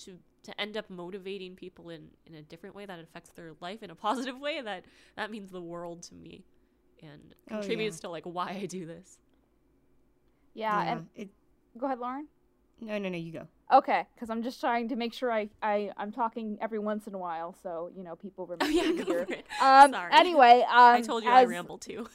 to 0.00 0.18
to 0.44 0.60
end 0.60 0.76
up 0.76 0.88
motivating 0.90 1.56
people 1.56 1.90
in 1.90 2.10
in 2.26 2.34
a 2.34 2.42
different 2.42 2.74
way 2.76 2.86
that 2.86 2.98
affects 3.00 3.30
their 3.32 3.52
life 3.60 3.82
in 3.82 3.90
a 3.90 3.94
positive 4.08 4.38
way 4.38 4.60
that 4.62 4.84
that 5.16 5.30
means 5.30 5.50
the 5.50 5.60
world 5.62 6.02
to 6.04 6.14
me 6.14 6.44
and 7.02 7.34
Oh, 7.50 7.54
contributes 7.54 8.00
to 8.00 8.08
like 8.08 8.24
why 8.24 8.50
I 8.50 8.66
do 8.66 8.86
this. 8.86 9.18
Yeah, 10.54 10.82
and 10.86 11.08
it, 11.14 11.30
go 11.78 11.86
ahead, 11.86 11.98
Lauren. 11.98 12.26
no, 12.80 12.98
no, 12.98 13.08
no, 13.08 13.16
you 13.18 13.32
go. 13.32 13.46
Okay, 13.72 14.04
because 14.14 14.30
I'm 14.30 14.42
just 14.42 14.58
trying 14.60 14.88
to 14.88 14.96
make 14.96 15.12
sure 15.12 15.30
I, 15.30 15.48
I 15.62 15.92
I'm 15.96 16.10
talking 16.10 16.58
every 16.60 16.80
once 16.80 17.06
in 17.06 17.14
a 17.14 17.18
while, 17.18 17.54
so 17.62 17.90
you 17.96 18.02
know 18.02 18.16
people 18.16 18.46
remember. 18.52 18.64
Oh 18.64 18.68
yeah, 18.68 18.90
me 18.90 18.96
go 18.96 19.04
for 19.04 19.18
it. 19.32 19.46
Um, 19.62 19.92
Sorry. 19.92 20.12
Anyway, 20.12 20.64
um, 20.68 20.96
I 20.96 21.00
told 21.02 21.22
you 21.24 21.30
I 21.30 21.42
as- 21.42 21.48
ramble 21.48 21.78
too. 21.78 22.08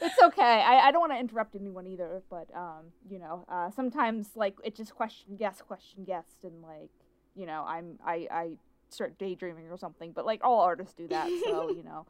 it's 0.00 0.22
okay. 0.22 0.42
I, 0.42 0.88
I 0.88 0.90
don't 0.92 1.00
want 1.00 1.12
to 1.12 1.18
interrupt 1.18 1.54
anyone 1.54 1.86
either, 1.86 2.22
but 2.30 2.48
um, 2.56 2.86
you 3.10 3.18
know, 3.18 3.44
uh, 3.48 3.70
sometimes 3.70 4.28
like 4.36 4.54
it 4.64 4.74
just 4.74 4.94
question 4.94 5.36
guess, 5.36 5.60
question 5.60 6.04
guessed, 6.04 6.44
and 6.44 6.62
like 6.62 6.88
you 7.36 7.44
know, 7.46 7.64
I'm 7.66 7.98
I 8.04 8.26
I 8.30 8.50
start 8.88 9.18
daydreaming 9.18 9.68
or 9.70 9.76
something. 9.76 10.12
But 10.12 10.24
like 10.24 10.40
all 10.42 10.60
artists 10.60 10.94
do 10.94 11.08
that, 11.08 11.28
so 11.44 11.70
you 11.70 11.82
know. 11.82 12.06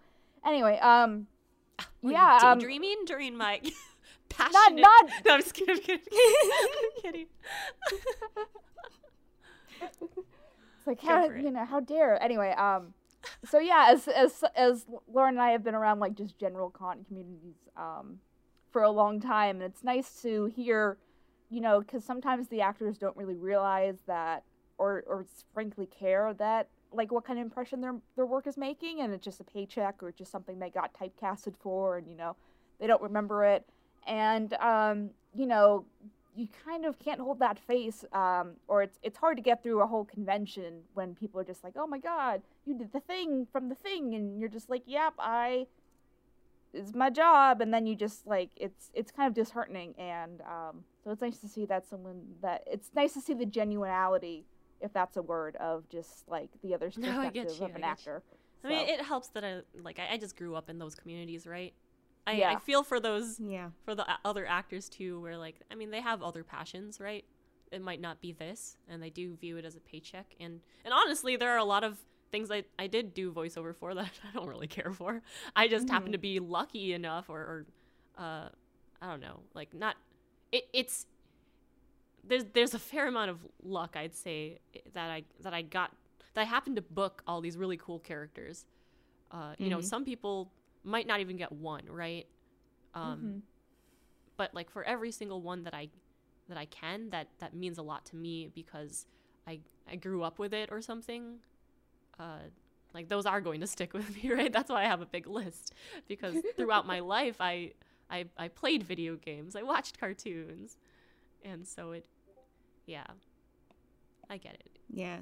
Anyway, 0.46 0.78
um, 0.78 1.26
Were 2.02 2.12
yeah, 2.12 2.38
you 2.40 2.46
um, 2.46 2.58
daydreaming 2.58 3.04
during 3.06 3.36
my 3.36 3.60
passionate. 4.28 4.80
not 4.80 5.10
No, 5.24 5.34
I'm 5.34 5.40
just 5.40 5.54
kidding. 5.54 5.76
I'm 5.76 5.82
kidding. 5.82 6.50
I'm 6.62 7.02
kidding. 7.02 7.26
It's 10.80 10.86
like 10.86 11.00
how 11.02 11.28
it. 11.28 11.42
you 11.42 11.50
know 11.50 11.64
how 11.66 11.80
dare 11.80 12.22
anyway 12.22 12.52
um 12.52 12.94
so 13.44 13.58
yeah 13.58 13.88
as 13.90 14.08
as 14.08 14.42
as 14.56 14.86
Lauren 15.12 15.34
and 15.34 15.42
I 15.42 15.50
have 15.50 15.62
been 15.62 15.74
around 15.74 16.00
like 16.00 16.14
just 16.14 16.38
general 16.38 16.70
con 16.70 17.04
communities 17.06 17.56
um 17.76 18.18
for 18.70 18.82
a 18.82 18.90
long 18.90 19.20
time 19.20 19.56
and 19.56 19.64
it's 19.64 19.84
nice 19.84 20.22
to 20.22 20.46
hear 20.46 20.96
you 21.50 21.60
know 21.60 21.80
because 21.80 22.02
sometimes 22.02 22.48
the 22.48 22.62
actors 22.62 22.96
don't 22.96 23.16
really 23.16 23.36
realize 23.36 23.98
that 24.06 24.44
or 24.78 25.04
or 25.06 25.26
frankly 25.52 25.86
care 25.86 26.32
that 26.38 26.68
like 26.92 27.12
what 27.12 27.24
kind 27.24 27.38
of 27.38 27.44
impression 27.44 27.82
their 27.82 27.96
their 28.16 28.26
work 28.26 28.46
is 28.46 28.56
making 28.56 29.00
and 29.00 29.12
it's 29.12 29.24
just 29.24 29.40
a 29.40 29.44
paycheck 29.44 30.02
or 30.02 30.10
just 30.12 30.32
something 30.32 30.58
they 30.58 30.70
got 30.70 30.92
typecasted 30.94 31.54
for 31.60 31.98
and 31.98 32.08
you 32.08 32.16
know 32.16 32.34
they 32.80 32.86
don't 32.86 33.02
remember 33.02 33.44
it 33.44 33.66
and 34.06 34.54
um 34.54 35.10
you 35.34 35.46
know 35.46 35.84
you 36.36 36.48
kind 36.64 36.84
of 36.84 36.98
can't 36.98 37.20
hold 37.20 37.38
that 37.40 37.58
face 37.58 38.04
um, 38.12 38.52
or 38.68 38.82
it's 38.82 38.98
it's 39.02 39.18
hard 39.18 39.36
to 39.36 39.42
get 39.42 39.62
through 39.62 39.82
a 39.82 39.86
whole 39.86 40.04
convention 40.04 40.80
when 40.94 41.14
people 41.14 41.40
are 41.40 41.44
just 41.44 41.64
like 41.64 41.74
oh 41.76 41.86
my 41.86 41.98
god 41.98 42.40
you 42.64 42.76
did 42.76 42.92
the 42.92 43.00
thing 43.00 43.46
from 43.52 43.68
the 43.68 43.74
thing 43.74 44.14
and 44.14 44.38
you're 44.38 44.48
just 44.48 44.70
like 44.70 44.82
yep 44.86 45.12
i 45.18 45.66
it's 46.72 46.94
my 46.94 47.10
job 47.10 47.60
and 47.60 47.74
then 47.74 47.84
you 47.84 47.96
just 47.96 48.26
like 48.26 48.50
it's 48.56 48.90
it's 48.94 49.10
kind 49.10 49.26
of 49.26 49.34
disheartening 49.34 49.92
and 49.98 50.40
um, 50.42 50.84
so 51.02 51.10
it's 51.10 51.20
nice 51.20 51.38
to 51.38 51.48
see 51.48 51.66
that 51.66 51.84
someone 51.86 52.22
that 52.42 52.62
it's 52.66 52.90
nice 52.94 53.12
to 53.12 53.20
see 53.20 53.34
the 53.34 53.44
genuinity 53.44 54.44
if 54.80 54.92
that's 54.92 55.16
a 55.16 55.22
word 55.22 55.56
of 55.56 55.88
just 55.88 56.28
like 56.28 56.48
the 56.62 56.72
other 56.72 56.92
No, 56.96 57.08
I 57.10 57.28
perspective 57.30 57.56
you, 57.58 57.64
of 57.64 57.72
I 57.72 57.74
an 57.74 57.80
you. 57.80 57.84
actor 57.84 58.22
I 58.64 58.68
mean, 58.68 58.88
it 58.88 59.00
helps 59.00 59.28
that 59.28 59.44
I 59.44 59.60
like. 59.82 59.98
I, 59.98 60.14
I 60.14 60.18
just 60.18 60.36
grew 60.36 60.54
up 60.54 60.68
in 60.68 60.78
those 60.78 60.94
communities, 60.94 61.46
right? 61.46 61.72
I, 62.26 62.42
I 62.44 62.56
feel 62.58 62.82
for 62.84 63.00
those 63.00 63.40
Yeah. 63.40 63.70
for 63.84 63.94
the 63.94 64.06
other 64.24 64.46
actors 64.46 64.88
too, 64.88 65.20
where 65.20 65.36
like 65.38 65.56
I 65.70 65.74
mean, 65.74 65.90
they 65.90 66.00
have 66.00 66.22
other 66.22 66.44
passions, 66.44 67.00
right? 67.00 67.24
It 67.72 67.82
might 67.82 68.00
not 68.00 68.20
be 68.20 68.32
this, 68.32 68.76
and 68.88 69.02
they 69.02 69.10
do 69.10 69.36
view 69.36 69.56
it 69.56 69.64
as 69.64 69.76
a 69.76 69.80
paycheck. 69.80 70.34
And 70.40 70.60
and 70.84 70.92
honestly, 70.94 71.36
there 71.36 71.50
are 71.50 71.58
a 71.58 71.64
lot 71.64 71.82
of 71.84 71.98
things 72.30 72.50
I 72.50 72.64
I 72.78 72.86
did 72.86 73.14
do 73.14 73.32
voiceover 73.32 73.74
for 73.74 73.94
that 74.00 74.10
I 74.28 74.32
don't 74.34 74.48
really 74.48 74.68
care 74.68 74.92
for. 74.92 75.22
I 75.56 75.68
just 75.68 75.88
happen 75.88 76.12
to 76.12 76.18
be 76.18 76.38
lucky 76.40 76.92
enough, 76.92 77.28
or, 77.30 77.38
or 77.38 77.66
uh, 78.18 78.48
I 79.00 79.06
don't 79.08 79.20
know, 79.20 79.40
like 79.54 79.72
not. 79.74 79.96
It, 80.52 80.64
it's 80.72 81.06
there's 82.24 82.44
there's 82.52 82.74
a 82.74 82.78
fair 82.78 83.08
amount 83.08 83.30
of 83.30 83.38
luck 83.62 83.96
I'd 83.96 84.14
say 84.14 84.58
that 84.92 85.10
I 85.10 85.24
that 85.42 85.54
I 85.54 85.62
got 85.62 85.92
that 86.34 86.42
I 86.42 86.44
happened 86.44 86.76
to 86.76 86.82
book 86.82 87.22
all 87.26 87.40
these 87.40 87.56
really 87.56 87.76
cool 87.76 87.98
characters. 87.98 88.66
Uh, 89.30 89.54
you 89.58 89.70
know, 89.70 89.78
Mhm. 89.78 89.84
some 89.84 90.04
people 90.04 90.52
might 90.84 91.06
not 91.06 91.20
even 91.20 91.36
get 91.36 91.52
one, 91.52 91.86
right? 91.88 92.26
Um, 92.94 93.20
Mhm. 93.20 93.42
But 94.36 94.54
like 94.54 94.70
for 94.70 94.82
every 94.84 95.10
single 95.12 95.42
one 95.42 95.64
that 95.64 95.74
I 95.74 95.90
that 96.48 96.56
I 96.58 96.64
can, 96.66 97.10
that 97.10 97.28
that 97.38 97.54
means 97.54 97.78
a 97.78 97.82
lot 97.82 98.06
to 98.06 98.16
me 98.16 98.48
because 98.54 99.06
I 99.46 99.60
I 99.90 99.96
grew 99.96 100.22
up 100.22 100.38
with 100.38 100.54
it 100.54 100.70
or 100.72 100.80
something. 100.80 101.40
Uh, 102.18 102.38
like 102.94 103.08
those 103.08 103.26
are 103.26 103.40
going 103.40 103.60
to 103.60 103.66
stick 103.66 103.92
with 103.98 104.14
me, 104.16 104.32
right? 104.32 104.52
That's 104.52 104.70
why 104.70 104.82
I 104.82 104.86
have 104.86 105.00
a 105.02 105.06
big 105.06 105.26
list 105.26 105.74
because 106.08 106.36
throughout 106.56 106.86
my 106.86 107.00
life, 107.00 107.36
I 107.40 107.72
I 108.10 108.26
I 108.38 108.48
played 108.48 108.82
video 108.82 109.16
games, 109.16 109.54
I 109.56 109.62
watched 109.62 109.98
cartoons, 110.00 110.76
and 111.44 111.66
so 111.66 111.92
it, 111.92 112.06
yeah, 112.86 113.06
I 114.28 114.36
get 114.38 114.54
it. 114.54 114.78
Yeah. 114.92 115.18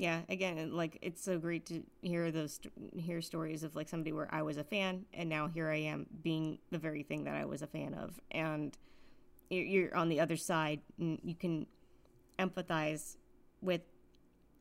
Yeah, 0.00 0.22
again, 0.30 0.72
like 0.72 0.96
it's 1.02 1.22
so 1.22 1.38
great 1.38 1.66
to 1.66 1.82
hear 2.00 2.30
those 2.30 2.58
hear 2.96 3.20
stories 3.20 3.62
of 3.62 3.76
like 3.76 3.86
somebody 3.86 4.14
where 4.14 4.32
I 4.32 4.40
was 4.40 4.56
a 4.56 4.64
fan 4.64 5.04
and 5.12 5.28
now 5.28 5.46
here 5.46 5.68
I 5.68 5.76
am 5.76 6.06
being 6.22 6.58
the 6.70 6.78
very 6.78 7.02
thing 7.02 7.24
that 7.24 7.36
I 7.36 7.44
was 7.44 7.60
a 7.60 7.66
fan 7.66 7.92
of. 7.92 8.18
And 8.30 8.74
you're, 9.50 9.94
on 9.94 10.08
the 10.08 10.18
other 10.18 10.38
side 10.38 10.80
and 10.98 11.18
you 11.22 11.34
can 11.34 11.66
empathize 12.38 13.18
with 13.60 13.82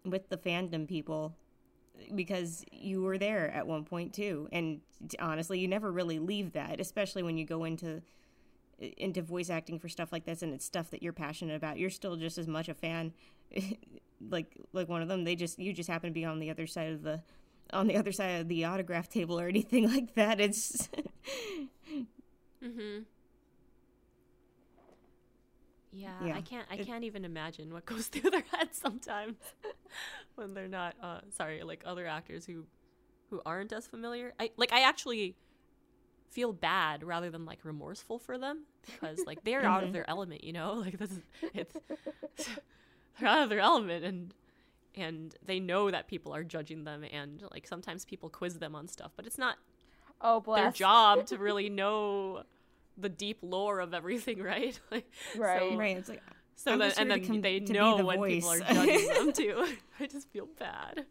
with 0.03 0.27
the 0.27 0.35
fandom 0.35 0.85
people 0.85 1.37
because 2.15 2.65
you 2.73 3.01
were 3.01 3.17
there 3.17 3.49
at 3.51 3.65
one 3.65 3.85
point 3.85 4.13
too. 4.13 4.49
And 4.51 4.81
honestly 5.19 5.57
you 5.57 5.69
never 5.69 5.89
really 5.89 6.19
leave 6.19 6.51
that 6.51 6.81
especially 6.81 7.23
when 7.23 7.37
you 7.37 7.45
go 7.45 7.63
into 7.63 8.01
into 8.97 9.21
voice 9.21 9.49
acting 9.49 9.77
for 9.79 9.89
stuff 9.89 10.11
like 10.11 10.25
this 10.25 10.41
and 10.41 10.53
it's 10.53 10.65
stuff 10.65 10.89
that 10.91 11.03
you're 11.03 11.13
passionate 11.13 11.55
about 11.55 11.77
you're 11.77 11.89
still 11.89 12.15
just 12.15 12.37
as 12.37 12.47
much 12.47 12.69
a 12.69 12.73
fan 12.73 13.11
like 14.29 14.55
like 14.73 14.87
one 14.87 15.01
of 15.01 15.07
them 15.07 15.23
they 15.23 15.35
just 15.35 15.59
you 15.59 15.73
just 15.73 15.89
happen 15.89 16.09
to 16.09 16.13
be 16.13 16.25
on 16.25 16.39
the 16.39 16.49
other 16.49 16.65
side 16.67 16.91
of 16.91 17.03
the 17.03 17.21
on 17.73 17.87
the 17.87 17.95
other 17.97 18.11
side 18.11 18.41
of 18.41 18.47
the 18.47 18.65
autograph 18.65 19.09
table 19.09 19.39
or 19.39 19.47
anything 19.47 19.87
like 19.93 20.13
that 20.15 20.39
it's 20.39 20.89
Mm-hmm. 22.63 23.03
Yeah, 25.91 26.11
Yeah, 26.25 26.35
I 26.35 26.41
can't. 26.41 26.67
I 26.69 26.75
it- 26.75 26.85
can't 26.85 27.03
even 27.03 27.25
imagine 27.25 27.73
what 27.73 27.85
goes 27.85 28.07
through 28.09 28.29
their 28.29 28.43
heads 28.51 28.77
sometimes 28.79 29.37
when 30.35 30.53
they're 30.53 30.67
not. 30.67 30.95
Uh, 31.01 31.21
sorry, 31.35 31.63
like 31.63 31.83
other 31.85 32.05
actors 32.05 32.45
who, 32.45 32.65
who 33.29 33.41
aren't 33.45 33.73
as 33.73 33.87
familiar. 33.87 34.33
I 34.39 34.51
like. 34.57 34.71
I 34.71 34.81
actually 34.81 35.35
feel 36.31 36.53
bad 36.53 37.03
rather 37.03 37.29
than 37.29 37.45
like 37.45 37.59
remorseful 37.63 38.19
for 38.19 38.37
them 38.37 38.63
because 38.85 39.19
like 39.25 39.43
they're 39.43 39.65
out 39.65 39.83
of 39.83 39.89
Mhm. 39.89 39.93
their 39.93 40.09
element. 40.09 40.43
You 40.43 40.53
know, 40.53 40.73
like 40.85 40.97
this 40.97 41.11
is 41.11 41.19
it's 41.53 41.75
they're 43.19 43.27
out 43.29 43.43
of 43.43 43.49
their 43.49 43.59
element 43.59 44.03
and 44.05 44.33
and 44.95 45.35
they 45.45 45.59
know 45.59 45.91
that 45.91 46.07
people 46.07 46.33
are 46.33 46.43
judging 46.43 46.83
them 46.83 47.03
and 47.11 47.43
like 47.51 47.67
sometimes 47.67 48.05
people 48.05 48.29
quiz 48.29 48.59
them 48.59 48.75
on 48.75 48.87
stuff, 48.87 49.11
but 49.15 49.25
it's 49.25 49.37
not 49.37 49.57
oh 50.21 50.39
bless 50.41 50.63
their 50.63 50.71
job 50.71 51.25
to 51.27 51.37
really 51.37 51.69
know 51.69 52.43
the 52.97 53.09
deep 53.09 53.37
lore 53.41 53.79
of 53.79 53.93
everything, 53.93 54.41
right? 54.43 54.77
Like, 54.91 55.09
Right. 55.37 55.59
So, 55.59 55.77
right 55.77 55.97
it's 55.97 56.09
like 56.09 56.21
so 56.55 56.73
I'm 56.73 56.79
then, 56.79 56.91
and 56.97 57.09
here 57.11 57.19
to 57.19 57.31
then 57.31 57.41
they 57.41 57.59
to 57.61 57.71
know 57.73 57.97
the 57.97 58.03
when 58.05 58.21
people 58.23 58.49
are 58.49 58.59
judging 58.59 59.07
them 59.07 59.31
too. 59.31 59.65
I 59.99 60.07
just 60.07 60.27
feel 60.29 60.47
bad. 60.57 61.05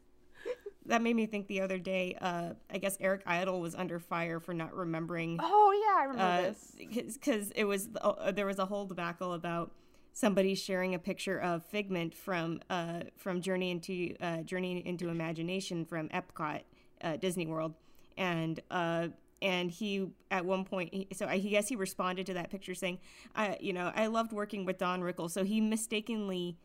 That 0.89 1.03
made 1.03 1.15
me 1.15 1.27
think 1.27 1.47
the 1.47 1.61
other 1.61 1.79
day 1.79 2.17
uh 2.21 2.51
i 2.73 2.79
guess 2.79 2.97
eric 3.01 3.23
idle 3.27 3.61
was 3.61 3.75
under 3.75 3.99
fire 3.99 4.41
for 4.41 4.53
not 4.53 4.75
remembering 4.75 5.39
oh 5.41 5.73
yeah 5.87 6.03
i 6.03 6.05
remember 6.05 6.49
this. 6.49 7.15
because 7.15 7.51
it 7.53 7.65
was 7.65 7.89
uh, 8.01 8.33
there 8.33 8.47
was 8.47 8.59
a 8.59 8.67
whole 8.67 8.87
debacle 8.87 9.33
about 9.33 9.71
somebody 10.19 10.55
sharing 10.57 10.95
a 10.95 10.99
picture 10.99 11.39
of 11.39 11.65
Figment 11.67 12.13
from 12.13 12.61
uh, 12.69 13.03
from 13.17 13.41
Journey 13.41 13.71
into 13.71 14.17
uh, 14.21 14.39
Journey 14.39 14.85
into 14.85 15.09
Imagination 15.09 15.85
from 15.85 16.09
Epcot, 16.09 16.63
uh, 17.03 17.17
Disney 17.17 17.47
World, 17.47 17.75
and 18.17 18.61
uh, 18.71 19.09
and 19.41 19.71
he 19.71 20.11
at 20.33 20.45
one 20.45 20.65
point 20.65 20.93
he, 20.93 21.07
so 21.13 21.27
I 21.27 21.39
guess 21.39 21.69
he 21.69 21.77
responded 21.77 22.27
to 22.27 22.35
that 22.35 22.51
picture 22.51 22.75
saying, 22.75 22.99
I 23.37 23.59
you 23.61 23.73
know 23.73 23.93
I 23.95 24.09
loved 24.09 24.33
working 24.33 24.65
with 24.65 24.79
Don 24.79 25.03
Rickles, 25.03 25.31
so 25.31 25.45
he 25.45 25.61
mistakenly 25.61 26.57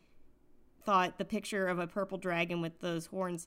thought 0.84 1.18
the 1.18 1.24
picture 1.24 1.68
of 1.68 1.78
a 1.78 1.86
purple 1.86 2.18
dragon 2.18 2.60
with 2.60 2.80
those 2.80 3.06
horns 3.06 3.46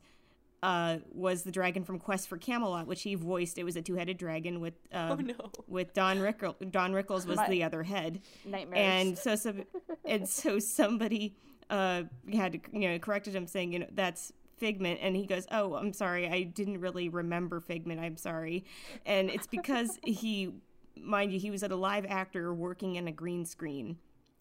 uh, 0.63 0.97
was 1.13 1.43
the 1.43 1.51
dragon 1.51 1.83
from 1.83 1.99
Quest 1.99 2.27
for 2.27 2.37
Camelot, 2.37 2.87
which 2.87 3.03
he 3.03 3.15
voiced. 3.15 3.57
It 3.57 3.63
was 3.63 3.75
a 3.75 3.81
two-headed 3.81 4.17
dragon 4.17 4.59
with 4.59 4.73
um, 4.91 5.11
Oh 5.11 5.15
no. 5.15 5.51
with 5.67 5.93
Don 5.93 6.17
Rickles. 6.17 6.71
Don 6.71 6.93
Rickles 6.93 7.25
was 7.27 7.37
My- 7.37 7.47
the 7.49 7.63
other 7.63 7.83
head 7.83 8.21
nightmares 8.45 8.79
and 8.81 9.17
so 9.17 9.35
some 9.35 9.63
and 10.05 10.27
so 10.27 10.59
somebody 10.59 11.35
uh 11.69 12.03
had 12.33 12.53
to, 12.53 12.59
you 12.71 12.89
know 12.89 12.97
corrected 12.99 13.35
him 13.35 13.45
saying 13.45 13.73
you 13.73 13.79
know 13.79 13.87
that's 13.93 14.31
figment 14.55 14.99
and 15.03 15.15
he 15.17 15.25
goes 15.25 15.45
oh 15.51 15.75
i'm 15.75 15.91
sorry 15.93 16.27
i 16.29 16.41
didn't 16.41 16.79
really 16.79 17.09
remember 17.09 17.59
figment 17.59 17.99
i'm 17.99 18.15
sorry 18.17 18.63
and 19.05 19.29
it's 19.29 19.45
because 19.47 19.99
he 20.05 20.53
mind 20.99 21.31
you 21.33 21.39
he 21.39 21.51
was 21.51 21.61
at 21.63 21.71
a 21.71 21.75
live 21.75 22.05
actor 22.07 22.53
working 22.53 22.95
in 22.95 23.07
a 23.07 23.11
green 23.11 23.45
screen 23.45 23.97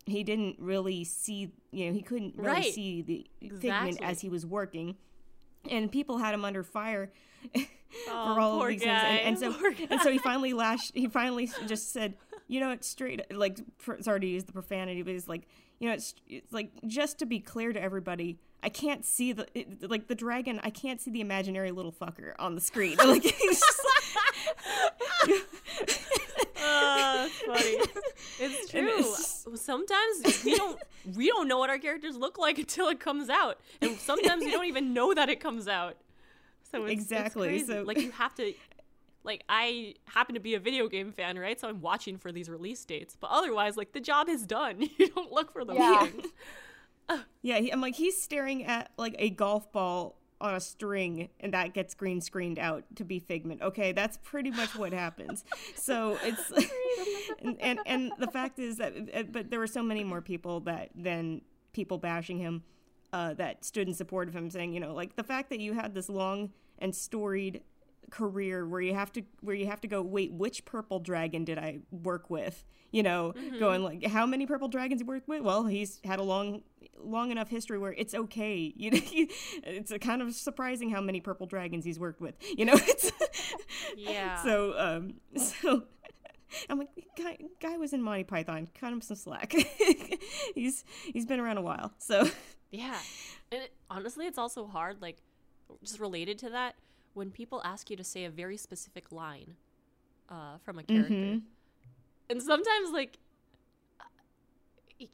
he 0.07 0.23
didn't 0.23 0.55
really 0.61 1.03
see 1.05 1.51
you 1.73 1.87
know 1.89 1.93
he 1.93 2.01
couldn't 2.01 2.35
really 2.37 2.49
Right. 2.49 2.73
see 2.73 3.03
the 3.03 3.27
figment 3.59 3.99
as 4.01 4.21
he 4.21 4.29
was 4.29 4.47
working 4.47 4.97
and 5.71 5.91
people 5.91 6.19
had 6.19 6.35
him 6.35 6.45
under 6.45 6.63
fire 6.63 7.11
Oh, 8.09 8.35
for 8.35 8.41
all 8.41 8.61
of 8.63 8.69
these 8.69 8.85
guy. 8.85 9.19
things 9.19 9.43
and, 9.43 9.55
and 9.55 9.57
so 9.65 9.87
and 9.91 10.01
so 10.03 10.11
he 10.11 10.19
finally 10.19 10.53
lashed 10.53 10.93
he 10.95 11.07
finally 11.07 11.49
just 11.67 11.93
said 11.93 12.15
you 12.49 12.61
know 12.61 12.71
it's 12.71 12.87
straight 12.87 13.23
like 13.33 13.59
sorry 14.01 14.21
to 14.21 14.27
use 14.27 14.45
the 14.45 14.53
profanity 14.53 15.03
but 15.03 15.13
he's 15.13 15.29
like 15.29 15.47
you 15.79 15.89
know 15.89 15.95
it's, 15.95 16.15
it's 16.29 16.53
like 16.53 16.73
just 16.87 17.21
to 17.21 17.27
be 17.27 17.39
clear 17.39 17.73
to 17.73 17.81
everybody 17.81 18.39
i 18.63 18.69
can't 18.69 19.05
see 19.07 19.33
the 19.33 19.47
it, 19.55 19.89
like 19.89 20.09
the 20.09 20.15
dragon 20.17 20.61
i 20.63 20.69
can't 20.69 21.01
see 21.01 21.11
the 21.11 21.21
imaginary 21.21 21.71
little 21.71 21.93
fucker 21.93 22.33
on 22.39 22.55
the 22.55 22.61
screen 22.61 22.97
like 23.07 23.23
he's 23.23 23.61
just, 23.61 23.81
funny. 27.47 27.77
It's 28.41 28.71
true. 28.71 28.89
it's 28.99 29.47
Sometimes 29.63 30.45
we 30.45 30.57
don't 30.57 30.79
we 31.17 31.27
don't 31.29 31.49
know 31.49 31.59
what 31.59 31.71
our 31.71 31.79
characters 31.79 32.17
look 32.17 32.39
like 32.39 32.59
until 32.65 32.89
it 32.89 33.01
comes 33.01 33.29
out, 33.29 33.59
and 33.81 33.97
sometimes 33.99 34.45
we 34.45 34.51
don't 34.51 34.67
even 34.67 34.93
know 34.95 35.15
that 35.15 35.29
it 35.29 35.41
comes 35.41 35.69
out. 35.69 35.97
So 36.71 36.85
it's, 36.85 36.93
it's 36.95 37.03
Exactly, 37.03 37.49
crazy. 37.49 37.67
so- 37.73 37.83
like 37.83 37.99
you 38.01 38.11
have 38.13 38.35
to. 38.37 38.53
Like 39.25 39.43
I 39.49 39.95
happen 40.05 40.35
to 40.37 40.41
be 40.41 40.55
a 40.55 40.61
video 40.61 40.87
game 40.87 41.11
fan, 41.11 41.37
right? 41.37 41.59
So 41.61 41.69
I'm 41.69 41.81
watching 41.81 42.17
for 42.17 42.31
these 42.31 42.49
release 42.49 42.85
dates. 42.85 43.17
But 43.19 43.31
otherwise, 43.33 43.77
like 43.77 43.91
the 43.93 43.99
job 44.01 44.29
is 44.29 44.47
done. 44.47 44.89
You 44.99 45.09
don't 45.09 45.33
look 45.33 45.53
for 45.53 45.65
the 45.65 45.75
Yeah. 45.75 46.07
Yeah, 47.43 47.59
he, 47.59 47.73
I'm 47.73 47.81
like 47.81 47.95
he's 47.95 48.21
staring 48.21 48.65
at 48.65 48.91
like 48.97 49.15
a 49.19 49.31
golf 49.31 49.71
ball 49.73 50.17
on 50.41 50.55
a 50.55 50.61
string, 50.61 51.29
and 51.41 51.55
that 51.55 51.73
gets 51.75 51.95
green 51.95 52.21
screened 52.21 52.59
out 52.59 52.85
to 52.97 53.05
be 53.05 53.19
Figment. 53.19 53.63
Okay, 53.63 53.93
that's 53.93 54.19
pretty 54.19 54.51
much 54.51 54.77
what 54.77 54.93
happens. 54.93 55.45
So 55.75 56.19
it's 56.23 56.51
and, 57.41 57.57
and 57.61 57.79
and 57.87 58.13
the 58.19 58.27
fact 58.27 58.59
is 58.59 58.77
that, 58.77 58.95
uh, 59.15 59.23
but 59.25 59.51
there 59.51 59.59
were 59.59 59.67
so 59.67 59.83
many 59.83 60.05
more 60.05 60.21
people 60.21 60.61
that 60.61 60.91
than 60.95 61.43
people 61.73 61.99
bashing 61.99 62.39
him 62.39 62.63
uh, 63.13 63.35
that 63.35 63.65
stood 63.65 63.89
in 63.89 63.95
support 63.95 64.29
of 64.29 64.35
him, 64.35 64.51
saying, 64.51 64.73
you 64.73 64.81
know, 64.81 64.95
like 64.95 65.17
the 65.17 65.25
fact 65.25 65.51
that 65.51 65.61
you 65.61 65.73
had 65.73 65.95
this 65.95 66.09
long 66.09 66.51
and 66.79 66.95
storied 66.95 67.63
career 68.11 68.67
where 68.67 68.81
you 68.81 68.95
have 68.95 69.13
to 69.13 69.23
where 69.41 69.55
you 69.55 69.67
have 69.67 69.81
to 69.81 69.89
go 69.89 70.01
wait 70.03 70.33
which 70.33 70.65
purple 70.65 70.99
dragon 71.01 71.45
did 71.45 71.59
i 71.59 71.79
work 71.91 72.31
with? 72.31 72.65
You 72.93 73.03
know 73.03 73.35
going 73.59 73.83
like 73.83 74.07
how 74.07 74.25
many 74.27 74.47
purple 74.47 74.69
dragons 74.69 75.01
you 75.01 75.07
worked 75.07 75.29
with? 75.29 75.43
Well 75.43 75.65
he's 75.67 76.01
had 76.05 76.19
a 76.19 76.23
long 76.23 76.63
long 76.99 77.31
enough 77.31 77.49
history 77.49 77.79
where 77.79 77.93
it's 77.93 78.15
okay. 78.15 78.73
You 78.77 78.91
know 78.93 79.01
it's 79.65 79.91
a 79.91 79.99
kind 79.99 80.23
of 80.23 80.35
surprising 80.35 80.91
how 80.91 81.01
many 81.01 81.21
purple 81.21 81.47
dragons 81.47 81.85
he's 81.85 81.99
worked 81.99 82.21
with. 82.21 82.35
You 82.57 82.65
know 82.67 82.75
it's 82.77 83.13
Yeah. 83.97 84.43
so 84.43 84.75
um 84.79 85.15
so 85.37 85.83
i'm 86.71 86.79
like 86.79 86.89
guy, 87.19 87.37
guy 87.61 87.77
was 87.77 87.93
in 87.93 88.01
monty 88.03 88.23
python 88.25 88.69
cut 88.79 88.93
him 88.93 89.01
some 89.01 89.17
slack. 89.17 89.53
He's 90.55 90.85
he's 91.13 91.27
been 91.27 91.41
around 91.41 91.59
a 91.59 91.63
while 91.63 91.93
so 91.99 92.29
Yeah. 92.71 92.99
And 93.53 93.63
it, 93.63 93.73
honestly, 93.89 94.27
it's 94.27 94.39
also 94.39 94.67
hard, 94.67 95.01
like, 95.01 95.19
just 95.85 96.01
related 96.01 96.37
to 96.41 96.51
that, 96.51 96.75
when 97.17 97.31
people 97.31 97.63
ask 97.65 97.89
you 97.91 97.97
to 97.97 98.05
say 98.05 98.25
a 98.25 98.31
very 98.31 98.57
specific 98.59 99.11
line 99.11 99.57
uh, 100.29 100.59
from 100.59 100.79
a 100.79 100.83
character. 100.83 101.15
Mhm. 101.15 101.43
And 102.29 102.43
sometimes, 102.43 102.91
like, 102.91 103.19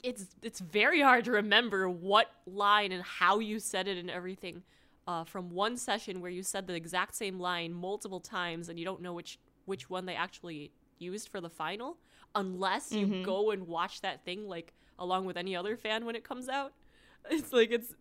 it's 0.03 0.26
it's 0.42 0.61
very 0.61 1.00
hard 1.00 1.24
to 1.24 1.32
remember 1.32 1.88
what 1.88 2.30
line 2.46 2.92
and 2.92 3.03
how 3.03 3.38
you 3.40 3.59
said 3.59 3.88
it 3.88 3.98
and 3.98 4.11
everything 4.11 4.62
uh, 5.09 5.24
from 5.24 5.50
one 5.50 5.76
session 5.76 6.20
where 6.20 6.30
you 6.30 6.42
said 6.42 6.66
the 6.66 6.74
exact 6.74 7.14
same 7.16 7.40
line 7.40 7.72
multiple 7.72 8.20
times 8.20 8.68
and 8.68 8.78
you 8.78 8.84
don't 8.84 9.00
know 9.03 9.12
which 9.12 9.38
which 9.64 9.90
one 9.90 10.07
they 10.07 10.14
actually 10.14 10.70
used 10.98 11.28
for 11.28 11.40
the 11.40 11.50
final 11.50 11.98
unless 12.36 12.92
you 12.92 13.07
Mhm. 13.09 13.24
go 13.24 13.50
and 13.50 13.66
watch 13.66 14.00
that 14.03 14.24
thing 14.24 14.46
like 14.46 14.72
along 15.00 15.24
with 15.24 15.36
any 15.36 15.57
other 15.57 15.76
fan 15.76 16.05
when 16.07 16.14
it 16.14 16.22
comes 16.22 16.48
out 16.48 16.72
it's 17.30 17.53
like 17.53 17.72
it's 17.72 17.92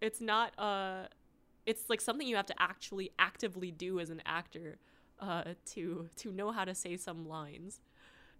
it's 0.00 0.20
not 0.20 0.56
uh 0.58 1.06
it's 1.66 1.88
like 1.88 2.00
something 2.00 2.26
you 2.26 2.36
have 2.36 2.46
to 2.46 2.62
actually 2.62 3.10
actively 3.18 3.70
do 3.70 4.00
as 4.00 4.10
an 4.10 4.22
actor 4.26 4.78
uh 5.20 5.44
to 5.66 6.08
to 6.16 6.32
know 6.32 6.50
how 6.50 6.64
to 6.64 6.74
say 6.74 6.96
some 6.96 7.28
lines. 7.28 7.80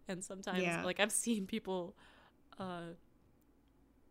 And 0.08 0.24
sometimes 0.24 0.64
Yeah. 0.66 0.84
like 0.84 1.00
i've 1.00 1.12
seen 1.12 1.46
people 1.46 1.96
uh 2.58 2.94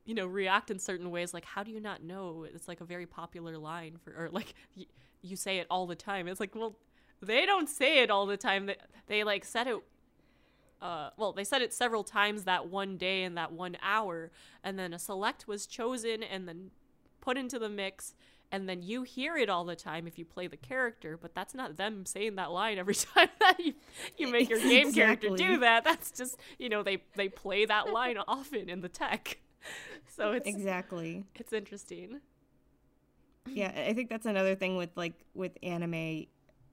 you 0.06 0.16
know 0.16 0.26
react 0.26 0.72
in 0.72 0.80
certain 0.80 1.12
ways 1.12 1.34
like 1.34 1.46
how 1.46 1.64
do 1.64 1.72
you 1.72 1.80
not 1.80 2.04
know? 2.04 2.46
It's 2.52 2.68
like 2.68 2.82
a 2.82 2.86
very 2.86 3.06
popular 3.06 3.58
line 3.58 3.98
for 4.04 4.12
or 4.18 4.30
like 4.32 4.54
y- 4.76 4.86
you 5.22 5.36
say 5.36 5.58
it 5.60 5.68
all 5.70 5.86
the 5.88 5.96
time. 5.96 6.28
It's 6.28 6.40
like 6.40 6.56
well 6.56 6.78
they 7.22 7.46
don't 7.46 7.70
say 7.70 8.02
it 8.02 8.10
all 8.10 8.26
the 8.26 8.38
time. 8.38 8.68
They, 8.68 8.78
they 9.08 9.24
like 9.24 9.46
said 9.46 9.68
it 9.68 9.78
uh, 10.82 11.10
well, 11.18 11.34
they 11.34 11.44
said 11.44 11.62
it 11.62 11.74
several 11.74 12.04
times 12.04 12.46
that 12.46 12.70
one 12.70 12.98
day 12.98 13.24
in 13.24 13.36
that 13.36 13.52
one 13.52 13.78
hour, 13.82 14.32
and 14.64 14.80
then 14.80 14.94
a 14.94 15.00
select 15.00 15.48
was 15.48 15.66
chosen 15.68 16.24
and 16.24 16.48
then 16.48 16.72
put 17.20 17.38
into 17.38 17.60
the 17.60 17.68
mix, 17.70 18.16
and 18.52 18.68
then 18.68 18.82
you 18.82 19.04
hear 19.04 19.38
it 19.38 19.50
all 19.50 19.64
the 19.64 19.76
time 19.76 20.08
if 20.08 20.18
you 20.18 20.26
play 20.26 20.48
the 20.48 20.58
character, 20.58 21.18
but 21.22 21.36
that's 21.36 21.54
not 21.54 21.78
them 21.78 22.06
saying 22.06 22.36
that 22.36 22.52
line 22.52 22.78
every 22.78 22.96
time 23.16 23.30
that 23.40 23.60
you, 23.60 23.74
you 24.18 24.28
make 24.32 24.50
your 24.50 24.60
game 24.62 24.94
character 24.94 25.30
do 25.36 25.60
that. 25.60 25.84
That's 25.84 26.12
just 26.12 26.38
you 26.58 26.70
know 26.70 26.84
they 26.84 27.04
they 27.16 27.30
play 27.30 27.66
that 27.66 27.92
line 27.92 28.18
often 28.28 28.70
in 28.70 28.82
the 28.82 28.90
tech, 28.90 29.40
so 30.16 30.32
it's 30.32 30.48
exactly. 30.48 31.26
it's 31.36 31.54
interesting. 31.54 32.22
yeah 33.48 33.72
i 33.88 33.94
think 33.94 34.10
that's 34.10 34.28
another 34.28 34.54
thing 34.54 34.76
with 34.78 34.90
like 34.96 35.14
with 35.34 35.58
anime 35.64 36.26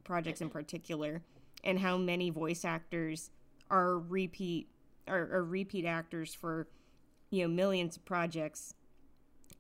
projects 0.05 0.43
in 0.43 0.51
particular 0.51 1.23
and 1.65 1.79
how 1.81 1.97
many 1.97 2.31
voice 2.31 2.65
actors 2.65 3.31
are 3.71 3.99
repeat 3.99 4.69
are, 5.09 5.29
are 5.33 5.45
repeat 5.45 5.85
actors 5.85 6.35
for 6.35 6.69
you 7.31 7.43
know 7.43 7.49
millions 7.49 7.97
of 7.97 8.05
projects. 8.05 8.75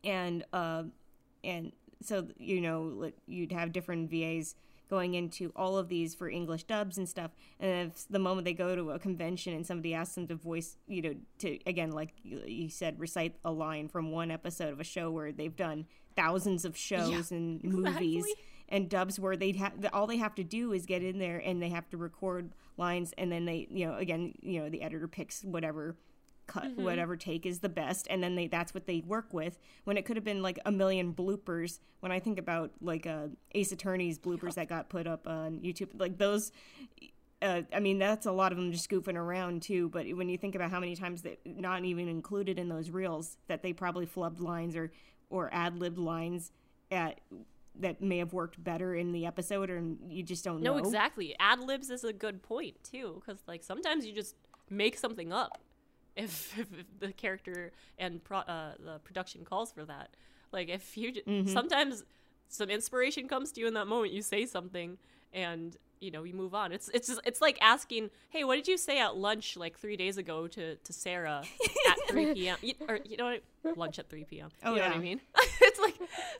And 0.04 0.44
uh 0.52 0.84
and 1.44 1.72
so 2.06 2.26
you 2.38 2.60
know 2.60 3.10
you'd 3.26 3.52
have 3.52 3.72
different 3.72 4.10
vas 4.10 4.54
going 4.88 5.14
into 5.14 5.52
all 5.56 5.76
of 5.76 5.88
these 5.88 6.14
for 6.14 6.28
english 6.28 6.64
dubs 6.64 6.96
and 6.96 7.08
stuff 7.08 7.32
and 7.58 7.90
if 7.90 8.06
the 8.08 8.18
moment 8.18 8.44
they 8.44 8.52
go 8.52 8.76
to 8.76 8.90
a 8.92 8.98
convention 8.98 9.52
and 9.52 9.66
somebody 9.66 9.94
asks 9.94 10.14
them 10.14 10.26
to 10.26 10.34
voice 10.34 10.76
you 10.86 11.02
know 11.02 11.14
to 11.38 11.58
again 11.66 11.90
like 11.90 12.14
you 12.22 12.68
said 12.68 12.98
recite 12.98 13.36
a 13.44 13.50
line 13.50 13.88
from 13.88 14.10
one 14.10 14.30
episode 14.30 14.72
of 14.72 14.80
a 14.80 14.84
show 14.84 15.10
where 15.10 15.32
they've 15.32 15.56
done 15.56 15.86
thousands 16.14 16.64
of 16.64 16.76
shows 16.76 17.30
and 17.30 17.62
movies 17.64 18.24
exactly. 18.24 18.44
and 18.68 18.88
dubs 18.88 19.20
where 19.20 19.36
they'd 19.36 19.56
have 19.56 19.72
all 19.92 20.06
they 20.06 20.16
have 20.16 20.34
to 20.34 20.44
do 20.44 20.72
is 20.72 20.86
get 20.86 21.02
in 21.02 21.18
there 21.18 21.38
and 21.38 21.62
they 21.62 21.68
have 21.68 21.88
to 21.90 21.96
record 21.96 22.52
lines 22.76 23.12
and 23.18 23.30
then 23.30 23.44
they 23.44 23.66
you 23.70 23.86
know 23.86 23.96
again 23.96 24.32
you 24.40 24.60
know 24.60 24.68
the 24.68 24.82
editor 24.82 25.08
picks 25.08 25.42
whatever 25.42 25.96
cut 26.46 26.76
whatever 26.76 27.16
take 27.16 27.44
is 27.44 27.58
the 27.60 27.68
best 27.68 28.06
and 28.08 28.22
then 28.22 28.34
they 28.36 28.46
that's 28.46 28.72
what 28.72 28.86
they 28.86 29.02
work 29.06 29.32
with 29.32 29.58
when 29.84 29.96
it 29.96 30.04
could 30.04 30.16
have 30.16 30.24
been 30.24 30.42
like 30.42 30.58
a 30.64 30.70
million 30.72 31.12
bloopers 31.12 31.80
when 32.00 32.12
i 32.12 32.20
think 32.20 32.38
about 32.38 32.70
like 32.80 33.06
uh 33.06 33.26
ace 33.52 33.72
attorney's 33.72 34.18
bloopers 34.18 34.54
that 34.54 34.68
got 34.68 34.88
put 34.88 35.06
up 35.06 35.26
on 35.26 35.58
youtube 35.60 35.88
like 35.98 36.18
those 36.18 36.52
uh, 37.42 37.60
I 37.70 37.80
mean, 37.80 37.98
that's 37.98 38.24
a 38.24 38.32
lot 38.32 38.50
of 38.50 38.56
them 38.56 38.72
just 38.72 38.88
goofing 38.88 39.14
around 39.14 39.60
too. 39.60 39.90
But 39.90 40.06
when 40.16 40.30
you 40.30 40.38
think 40.38 40.54
about 40.54 40.70
how 40.70 40.80
many 40.80 40.96
times 40.96 41.20
that 41.22 41.38
not 41.44 41.84
even 41.84 42.08
included 42.08 42.58
in 42.58 42.70
those 42.70 42.88
reels 42.88 43.36
that 43.46 43.62
they 43.62 43.74
probably 43.74 44.06
flubbed 44.06 44.40
lines 44.40 44.74
or 44.74 44.90
or 45.28 45.50
ad 45.52 45.78
libbed 45.78 45.98
lines 45.98 46.50
at 46.90 47.20
that 47.78 48.00
may 48.00 48.16
have 48.18 48.32
worked 48.32 48.64
better 48.64 48.94
in 48.94 49.12
the 49.12 49.26
episode, 49.26 49.68
or 49.68 49.82
you 50.08 50.22
just 50.22 50.44
don't 50.44 50.62
No, 50.62 50.72
know. 50.72 50.78
exactly. 50.78 51.36
Ad 51.38 51.60
libs 51.60 51.90
is 51.90 52.04
a 52.04 52.12
good 52.14 52.42
point 52.42 52.82
too, 52.82 53.20
because 53.22 53.42
like 53.46 53.62
sometimes 53.62 54.06
you 54.06 54.14
just 54.14 54.34
make 54.70 54.96
something 54.96 55.30
up 55.30 55.58
if, 56.16 56.58
if, 56.58 56.66
if 56.78 56.86
the 56.98 57.12
character 57.12 57.72
and 57.98 58.22
pro- 58.24 58.38
uh, 58.38 58.72
the 58.84 58.98
production 59.00 59.44
calls 59.44 59.72
for 59.72 59.84
that. 59.84 60.10
Like 60.52 60.68
if 60.68 60.96
you 60.96 61.12
j- 61.12 61.22
sometimes 61.46 62.04
some 62.48 62.70
inspiration 62.70 63.28
comes 63.28 63.52
to 63.52 63.60
you 63.60 63.66
in 63.66 63.74
that 63.74 63.86
moment, 63.86 64.12
you 64.12 64.22
say 64.22 64.46
something 64.46 64.98
and 65.32 65.76
you 66.00 66.10
know 66.10 66.24
you 66.24 66.34
move 66.34 66.54
on. 66.54 66.72
It's 66.72 66.88
it's 66.92 67.08
just, 67.08 67.20
it's 67.24 67.40
like 67.40 67.58
asking, 67.60 68.10
hey, 68.30 68.44
what 68.44 68.56
did 68.56 68.68
you 68.68 68.76
say 68.76 69.00
at 69.00 69.16
lunch 69.16 69.56
like 69.56 69.78
three 69.78 69.96
days 69.96 70.18
ago 70.18 70.46
to 70.48 70.76
to 70.76 70.92
Sarah 70.92 71.42
at 71.88 71.96
three 72.08 72.34
p.m. 72.34 72.56
You, 72.62 72.74
or 72.88 72.98
you 73.04 73.16
know 73.16 73.36
what? 73.62 73.78
Lunch 73.78 73.98
at 73.98 74.08
three 74.08 74.24
p.m. 74.24 74.50
Oh, 74.62 74.70
you 74.70 74.76
know 74.76 74.82
what 74.82 74.92
yeah. 74.92 74.98
I 74.98 75.02
mean? 75.02 75.20
it's 75.60 75.80
like 75.80 75.94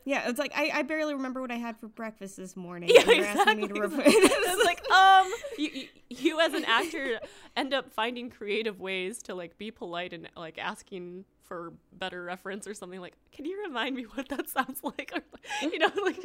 Yeah, 0.05 0.28
it's 0.28 0.39
like 0.39 0.53
I, 0.55 0.70
I 0.72 0.82
barely 0.82 1.14
remember 1.14 1.41
what 1.41 1.51
I 1.51 1.57
had 1.57 1.76
for 1.78 1.89
breakfast 1.89 2.37
this 2.37 2.57
morning. 2.57 2.91
Yeah, 2.93 3.01
and 3.01 3.11
you're 3.11 3.24
asking 3.24 3.57
me 3.57 3.68
to 3.68 3.74
exactly. 3.84 3.99
rep- 4.05 4.07
it's 4.07 4.64
like 4.64 4.91
um 4.91 5.26
you, 5.59 5.70
you 5.72 5.89
you 6.09 6.41
as 6.41 6.55
an 6.55 6.64
actor 6.64 7.18
end 7.57 7.74
up 7.74 7.91
finding 7.91 8.30
creative 8.30 8.78
ways 8.80 9.22
to 9.22 9.34
like 9.34 9.59
be 9.59 9.70
polite 9.70 10.12
and 10.12 10.28
like 10.37 10.59
asking 10.59 11.24
for 11.47 11.72
better 11.92 12.22
reference 12.24 12.66
or 12.66 12.74
something 12.74 13.01
like 13.01 13.14
can 13.32 13.44
you 13.44 13.62
remind 13.62 13.94
me 13.94 14.03
what 14.05 14.28
that 14.28 14.49
sounds 14.57 14.80
like? 14.82 15.12
Or 15.14 15.22
you 15.62 15.78
know 15.78 15.90
like 16.05 16.18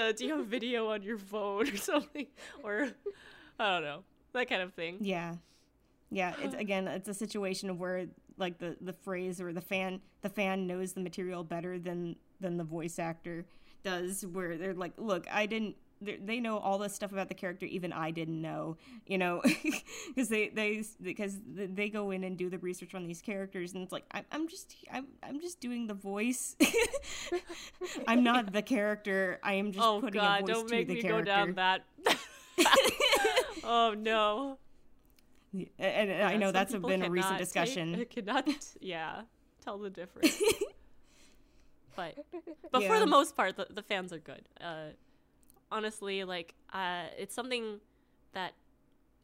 uh, 0.00 0.12
do 0.12 0.26
you 0.26 0.36
have 0.36 0.46
video 0.46 0.90
on 0.90 1.02
your 1.02 1.18
phone 1.18 1.68
or 1.68 1.76
something? 1.90 2.26
Or 2.62 2.88
i 3.58 3.74
don't 3.74 3.82
know 3.82 4.04
that 4.32 4.48
kind 4.48 4.62
of 4.62 4.74
thing. 4.74 4.98
Yeah. 5.00 5.36
Yeah, 6.10 6.34
it's 6.40 6.54
again 6.58 6.86
it's 6.88 7.08
a 7.08 7.14
situation 7.14 7.70
of 7.70 7.78
where 7.80 8.06
like 8.36 8.58
the 8.58 8.76
the 8.80 8.92
phrase 8.92 9.40
or 9.40 9.52
the 9.52 9.60
fan 9.60 10.00
the 10.22 10.28
fan 10.28 10.66
knows 10.66 10.92
the 10.92 11.00
material 11.00 11.44
better 11.44 11.78
than 11.78 12.16
than 12.40 12.56
the 12.56 12.64
voice 12.64 12.98
actor 12.98 13.46
does 13.82 14.24
where 14.26 14.56
they're 14.56 14.74
like, 14.74 14.92
"Look, 14.96 15.26
I 15.32 15.46
didn't 15.46 15.76
they 16.00 16.16
they 16.16 16.40
know 16.40 16.58
all 16.58 16.78
this 16.78 16.94
stuff 16.94 17.12
about 17.12 17.28
the 17.28 17.34
character 17.34 17.66
even 17.66 17.92
I 17.92 18.10
didn't 18.10 18.40
know, 18.40 18.76
you 19.06 19.18
know, 19.18 19.42
because 20.08 20.28
they 20.28 20.48
they 20.48 20.84
because 21.02 21.38
they 21.46 21.88
go 21.88 22.10
in 22.10 22.24
and 22.24 22.36
do 22.36 22.48
the 22.50 22.58
research 22.58 22.94
on 22.94 23.06
these 23.06 23.20
characters 23.20 23.74
and 23.74 23.82
it's 23.82 23.92
like 23.92 24.04
I'm, 24.10 24.24
I'm 24.32 24.48
just 24.48 24.74
I'm, 24.92 25.06
I'm 25.22 25.40
just 25.40 25.60
doing 25.60 25.86
the 25.86 25.94
voice. 25.94 26.56
I'm 28.08 28.22
not 28.22 28.52
the 28.52 28.62
character. 28.62 29.40
I 29.42 29.54
am 29.54 29.72
just 29.72 29.84
oh 29.84 30.00
putting 30.00 30.20
god 30.20 30.42
a 30.42 30.46
voice 30.46 30.54
don't 30.54 30.68
to 30.68 30.74
make 30.74 30.88
the 30.88 30.94
me 30.94 31.02
character. 31.02 31.24
go 31.24 31.30
down 31.30 31.54
that 31.54 31.84
oh 33.64 33.94
no 33.98 34.58
and, 35.52 36.10
and 36.10 36.22
I 36.22 36.36
know 36.36 36.52
that's 36.52 36.74
been 36.74 37.02
a 37.02 37.10
recent 37.10 37.12
cannot 37.12 37.30
take- 37.30 37.38
discussion. 37.38 38.06
cannot, 38.10 38.48
yeah, 38.80 39.22
tell 39.64 39.78
the 39.78 39.90
difference. 39.90 40.40
but 41.96 42.14
but 42.70 42.84
for 42.84 42.98
the 42.98 43.06
most 43.06 43.36
part, 43.36 43.56
the, 43.56 43.66
the 43.70 43.82
fans 43.82 44.12
are 44.12 44.18
good. 44.18 44.42
Uh, 44.60 44.88
honestly, 45.70 46.24
like 46.24 46.54
uh, 46.72 47.04
it's 47.16 47.34
something 47.34 47.80
that 48.32 48.52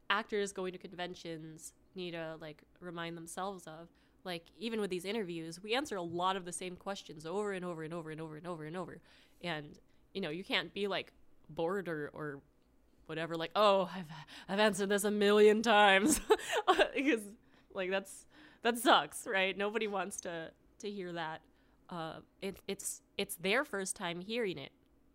actors 0.09 0.51
going 0.51 0.71
to 0.71 0.77
conventions 0.77 1.73
need 1.95 2.11
to 2.11 2.35
like 2.39 2.61
remind 2.79 3.17
themselves 3.17 3.65
of. 3.67 3.89
Like 4.23 4.45
even 4.59 4.81
with 4.81 4.89
these 4.89 5.05
interviews 5.05 5.61
we 5.61 5.75
answer 5.75 5.95
a 5.97 6.01
lot 6.01 6.35
of 6.35 6.45
the 6.45 6.51
same 6.51 6.75
questions 6.75 7.25
over 7.25 7.53
and 7.53 7.63
over 7.63 7.83
and 7.83 7.93
over 7.93 8.09
and 8.09 8.19
over 8.19 8.37
and 8.37 8.47
over 8.47 8.65
and 8.65 8.75
over. 8.75 8.97
And 9.43 9.77
you 10.13 10.21
know 10.21 10.29
you 10.29 10.43
can't 10.43 10.73
be 10.73 10.87
like 10.87 11.11
bored 11.49 11.87
or 11.87 12.09
or 12.13 12.39
whatever 13.05 13.35
like 13.35 13.51
oh 13.55 13.87
i've 13.95 14.05
i've 14.49 14.59
answered 14.59 14.89
this 14.89 15.03
a 15.03 15.11
million 15.11 15.61
times. 15.61 16.19
Because 16.95 17.21
like 17.73 17.91
that's 17.91 18.25
that 18.63 18.77
sucks 18.77 19.27
right? 19.27 19.55
Nobody 19.55 19.87
wants 19.87 20.21
to 20.21 20.49
to 20.79 20.89
hear 20.89 21.11
that. 21.13 21.41
Uh 21.89 22.15
it, 22.41 22.57
it's 22.67 23.01
it's 23.17 23.35
their 23.35 23.63
first 23.63 23.95
time 23.95 24.21
hearing 24.21 24.57
it 24.57 24.71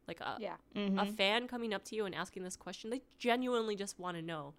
like 0.09 0.21
a, 0.21 0.37
Yeah. 0.41 0.57
a 0.75 1.07
fan 1.07 1.47
coming 1.49 1.73
up 1.75 1.85
to 1.85 1.97
you 1.97 2.05
and 2.07 2.15
asking 2.15 2.43
this 2.43 2.57
question 2.57 2.91
they 2.91 3.03
genuinely 3.19 3.77
just 3.77 3.99
want 3.99 4.17
to 4.17 4.23
know 4.23 4.55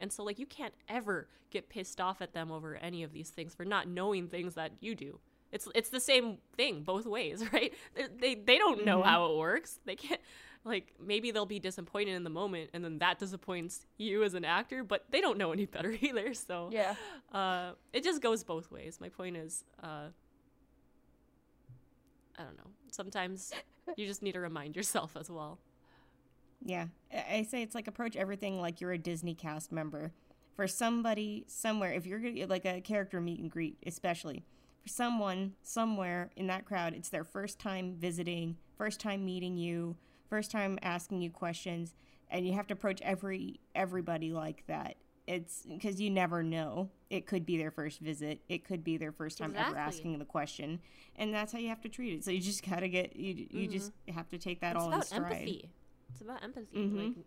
and 0.00 0.12
so 0.12 0.22
like 0.24 0.38
you 0.38 0.46
can't 0.46 0.74
ever 0.88 1.28
get 1.50 1.68
pissed 1.68 2.00
off 2.00 2.20
at 2.20 2.32
them 2.32 2.50
over 2.50 2.74
any 2.76 3.02
of 3.02 3.12
these 3.12 3.30
things 3.30 3.54
for 3.54 3.64
not 3.64 3.86
knowing 3.88 4.26
things 4.28 4.54
that 4.54 4.72
you 4.80 4.94
do 4.94 5.20
it's 5.52 5.68
it's 5.74 5.90
the 5.90 6.00
same 6.00 6.38
thing 6.56 6.82
both 6.82 7.06
ways 7.06 7.44
right 7.52 7.72
they 7.94 8.06
they, 8.18 8.34
they 8.34 8.58
don't 8.58 8.84
know 8.84 9.02
how 9.02 9.26
it 9.30 9.36
works 9.36 9.78
they 9.84 9.94
can't 9.94 10.20
like 10.64 10.92
maybe 11.00 11.30
they'll 11.30 11.46
be 11.46 11.60
disappointed 11.60 12.12
in 12.14 12.24
the 12.24 12.30
moment 12.30 12.68
and 12.74 12.84
then 12.84 12.98
that 12.98 13.20
disappoints 13.20 13.86
you 13.98 14.24
as 14.24 14.34
an 14.34 14.44
actor 14.44 14.82
but 14.82 15.04
they 15.10 15.20
don't 15.20 15.38
know 15.38 15.52
any 15.52 15.66
better 15.66 15.92
either 16.00 16.34
so 16.34 16.68
Yeah. 16.72 16.96
uh, 17.32 17.72
it 17.92 18.02
just 18.02 18.20
goes 18.20 18.42
both 18.42 18.72
ways. 18.72 18.98
My 19.00 19.08
point 19.08 19.36
is, 19.36 19.62
uh, 19.80 20.08
I 22.38 22.42
don't 22.42 22.56
know. 22.56 22.70
Sometimes 22.96 23.52
you 23.96 24.06
just 24.06 24.22
need 24.22 24.32
to 24.32 24.40
remind 24.40 24.74
yourself 24.74 25.18
as 25.20 25.30
well. 25.30 25.58
Yeah, 26.64 26.86
I 27.12 27.42
say 27.42 27.62
it's 27.62 27.74
like 27.74 27.88
approach 27.88 28.16
everything 28.16 28.58
like 28.58 28.80
you're 28.80 28.92
a 28.92 28.98
Disney 28.98 29.34
cast 29.34 29.70
member. 29.70 30.12
For 30.54 30.66
somebody 30.66 31.44
somewhere, 31.46 31.92
if 31.92 32.06
you're 32.06 32.46
like 32.46 32.64
a 32.64 32.80
character 32.80 33.20
meet 33.20 33.40
and 33.40 33.50
greet, 33.50 33.76
especially 33.86 34.46
for 34.82 34.88
someone 34.88 35.52
somewhere 35.62 36.30
in 36.36 36.46
that 36.46 36.64
crowd, 36.64 36.94
it's 36.94 37.10
their 37.10 37.24
first 37.24 37.58
time 37.58 37.96
visiting, 37.98 38.56
first 38.78 38.98
time 38.98 39.26
meeting 39.26 39.58
you, 39.58 39.96
first 40.30 40.50
time 40.50 40.78
asking 40.80 41.20
you 41.20 41.30
questions, 41.30 41.94
and 42.30 42.46
you 42.46 42.54
have 42.54 42.66
to 42.68 42.72
approach 42.72 43.02
every 43.02 43.60
everybody 43.74 44.32
like 44.32 44.64
that. 44.68 44.96
It's 45.26 45.64
because 45.68 46.00
you 46.00 46.10
never 46.10 46.42
know. 46.42 46.90
It 47.10 47.26
could 47.26 47.44
be 47.44 47.58
their 47.58 47.72
first 47.72 48.00
visit. 48.00 48.40
It 48.48 48.64
could 48.64 48.84
be 48.84 48.96
their 48.96 49.12
first 49.12 49.38
time 49.38 49.54
ever 49.56 49.76
asking 49.76 50.18
the 50.18 50.24
question, 50.24 50.80
and 51.16 51.34
that's 51.34 51.52
how 51.52 51.58
you 51.58 51.68
have 51.68 51.80
to 51.82 51.88
treat 51.88 52.14
it. 52.14 52.24
So 52.24 52.30
you 52.30 52.40
just 52.40 52.68
gotta 52.68 52.88
get 52.88 53.16
you. 53.16 53.34
You 53.34 53.46
mm-hmm. 53.62 53.72
just 53.72 53.92
have 54.12 54.28
to 54.28 54.38
take 54.38 54.60
that 54.60 54.76
it's 54.76 54.82
all 54.82 54.88
in 54.88 54.94
about 54.94 55.06
stride. 55.06 55.32
empathy. 55.32 55.70
It's 56.12 56.20
about 56.20 56.44
empathy. 56.44 56.76
Mhm. 56.76 56.96
Like 56.96 57.06
mm-hmm. 57.08 57.20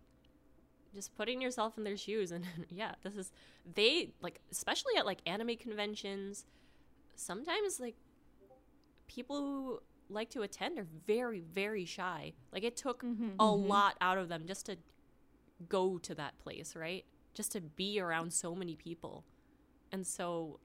just 0.96 1.16
putting 1.18 1.42
yourself 1.42 1.78
in 1.78 1.84
their 1.84 1.98
shoes 1.98 2.32
and 2.32 2.46
yeah, 2.70 2.94
this 3.04 3.16
is 3.16 3.32
they 3.76 4.12
like 4.22 4.40
especially 4.50 4.96
at 4.98 5.06
like 5.06 5.20
anime 5.26 5.58
conventions, 5.58 6.46
sometimes 7.16 7.82
like 7.82 7.96
people 9.08 9.42
who 9.42 9.80
like 10.10 10.30
to 10.30 10.42
attend 10.42 10.80
are 10.80 10.88
very 11.06 11.42
very 11.42 11.84
shy. 11.84 12.32
Like 12.54 12.64
it 12.64 12.78
took 12.78 13.04
mm-hmm. 13.04 13.32
a 13.40 13.52
lot 13.52 13.98
out 14.00 14.18
of 14.18 14.30
them 14.30 14.46
just 14.48 14.68
to 14.68 14.78
go 15.68 15.98
to 15.98 16.16
that 16.16 16.40
place, 16.40 16.78
right? 16.78 17.04
Just 17.40 17.54
to 17.54 17.62
be 17.62 18.02
around 18.02 18.34
so 18.34 18.54
many 18.54 18.76
people. 18.76 19.24
And 19.94 20.06
so 20.06 20.60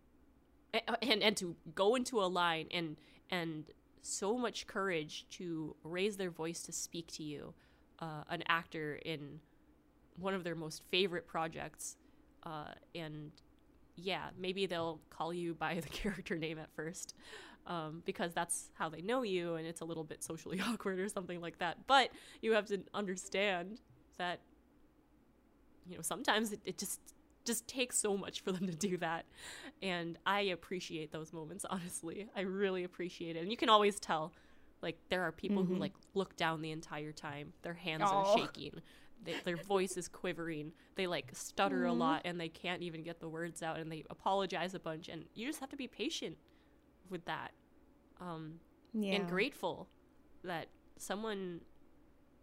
and 1.03 1.23
and 1.23 1.37
to 1.37 1.55
go 1.75 1.95
into 1.95 2.21
a 2.21 2.27
line 2.27 2.67
and 2.73 2.97
and 3.31 3.67
so 4.03 4.37
much 4.37 4.67
courage 4.67 5.27
to 5.31 5.77
raise 5.83 6.17
their 6.17 6.31
voice 6.31 6.63
to 6.63 6.73
speak 6.73 7.07
to 7.13 7.23
you 7.23 7.55
uh, 8.01 8.23
an 8.29 8.43
actor 8.49 8.99
in 9.05 9.41
one 10.19 10.35
of 10.35 10.45
their 10.45 10.55
most 10.55 10.83
favorite 10.91 11.27
projects 11.27 11.97
uh, 12.45 12.73
and 12.95 13.31
yeah 13.97 14.31
maybe 14.39 14.67
they'll 14.67 15.01
call 15.11 15.33
you 15.33 15.55
by 15.55 15.81
the 15.81 15.89
character 16.01 16.37
name 16.37 16.59
at 16.59 16.71
first 16.75 17.15
um, 17.67 18.03
because 18.05 18.35
that's 18.35 18.71
how 18.75 18.89
they 18.89 19.01
know 19.01 19.23
you 19.23 19.55
and 19.55 19.67
it's 19.67 19.81
a 19.81 19.85
little 19.85 20.05
bit 20.05 20.23
socially 20.23 20.61
awkward 20.69 20.99
or 20.99 21.09
something 21.09 21.41
like 21.41 21.59
that 21.59 21.79
but 21.87 22.11
you 22.43 22.53
have 22.53 22.67
to 22.67 22.83
understand 22.93 23.81
that 24.19 24.41
you 25.89 25.97
know 25.97 26.03
sometimes 26.03 26.53
it, 26.53 26.61
it 26.65 26.79
just 26.79 27.01
just 27.45 27.69
takes 27.69 27.99
so 27.99 28.17
much 28.17 28.41
for 28.41 28.53
them 28.53 28.67
to 28.67 28.75
do 28.75 28.97
that. 28.99 29.27
And 29.83 30.19
i 30.25 30.41
appreciate 30.41 31.13
those 31.13 31.33
moments 31.33 31.65
honestly. 31.69 32.29
I 32.35 32.41
really 32.41 32.85
appreciate 32.85 33.37
it. 33.37 33.41
And 33.41 33.51
you 33.51 33.57
can 33.57 33.69
always 33.69 34.01
tell 34.01 34.33
like 34.83 34.99
there 35.09 35.23
are 35.23 35.33
people 35.33 35.65
who 35.65 35.77
like 35.77 35.93
look 36.15 36.37
down 36.37 36.63
the 36.63 36.71
entire 36.71 37.13
time. 37.13 37.53
Their 37.63 37.75
hands 37.75 38.03
Aw. 38.05 38.23
are 38.23 38.25
shaking. 38.39 38.81
They, 39.23 39.35
their 39.45 39.57
voice 39.57 39.97
is 39.97 40.09
quivering. 40.09 40.73
They 40.97 41.07
like 41.07 41.31
stutter 41.33 41.87
a 41.87 41.93
lot 41.93 42.23
and 42.25 42.39
they 42.39 42.49
can't 42.49 42.83
even 42.83 43.03
get 43.03 43.21
the 43.21 43.29
words 43.29 43.63
out 43.63 43.79
and 43.79 43.91
they 43.91 44.05
apologize 44.11 44.75
a 44.75 44.79
bunch. 44.81 45.09
And 45.09 45.25
you 45.35 45.47
just 45.47 45.61
have 45.61 45.71
to 45.71 45.77
be 45.77 45.87
patient 45.89 46.37
with 47.11 47.25
that. 47.27 47.53
Um, 48.21 48.61
Yeah. 48.93 49.17
and 49.17 49.29
grateful 49.29 49.89
that 50.45 50.69
someone 50.99 51.61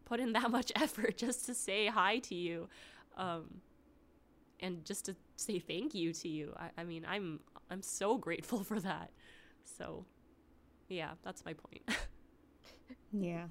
put 0.06 0.20
in 0.20 0.34
that 0.34 0.50
much 0.58 0.72
effort 0.76 1.18
just 1.18 1.46
to 1.46 1.54
say 1.54 1.88
hi 1.88 2.20
to 2.20 2.36
you 2.36 2.68
um, 3.18 3.62
and 4.60 4.86
just 4.86 5.06
to 5.06 5.16
say 5.36 5.60
thank 5.60 5.94
you 5.96 6.14
to 6.14 6.28
you 6.28 6.54
I, 6.58 6.70
I 6.82 6.84
mean 6.84 7.06
i'm 7.08 7.40
i'm 7.70 7.82
so 7.82 8.18
grateful 8.18 8.64
for 8.64 8.80
that 8.80 9.12
so 9.64 10.06
yeah 10.90 11.12
that's 11.24 11.44
my 11.46 11.54
point 11.54 11.84
Yeah. 13.12 13.46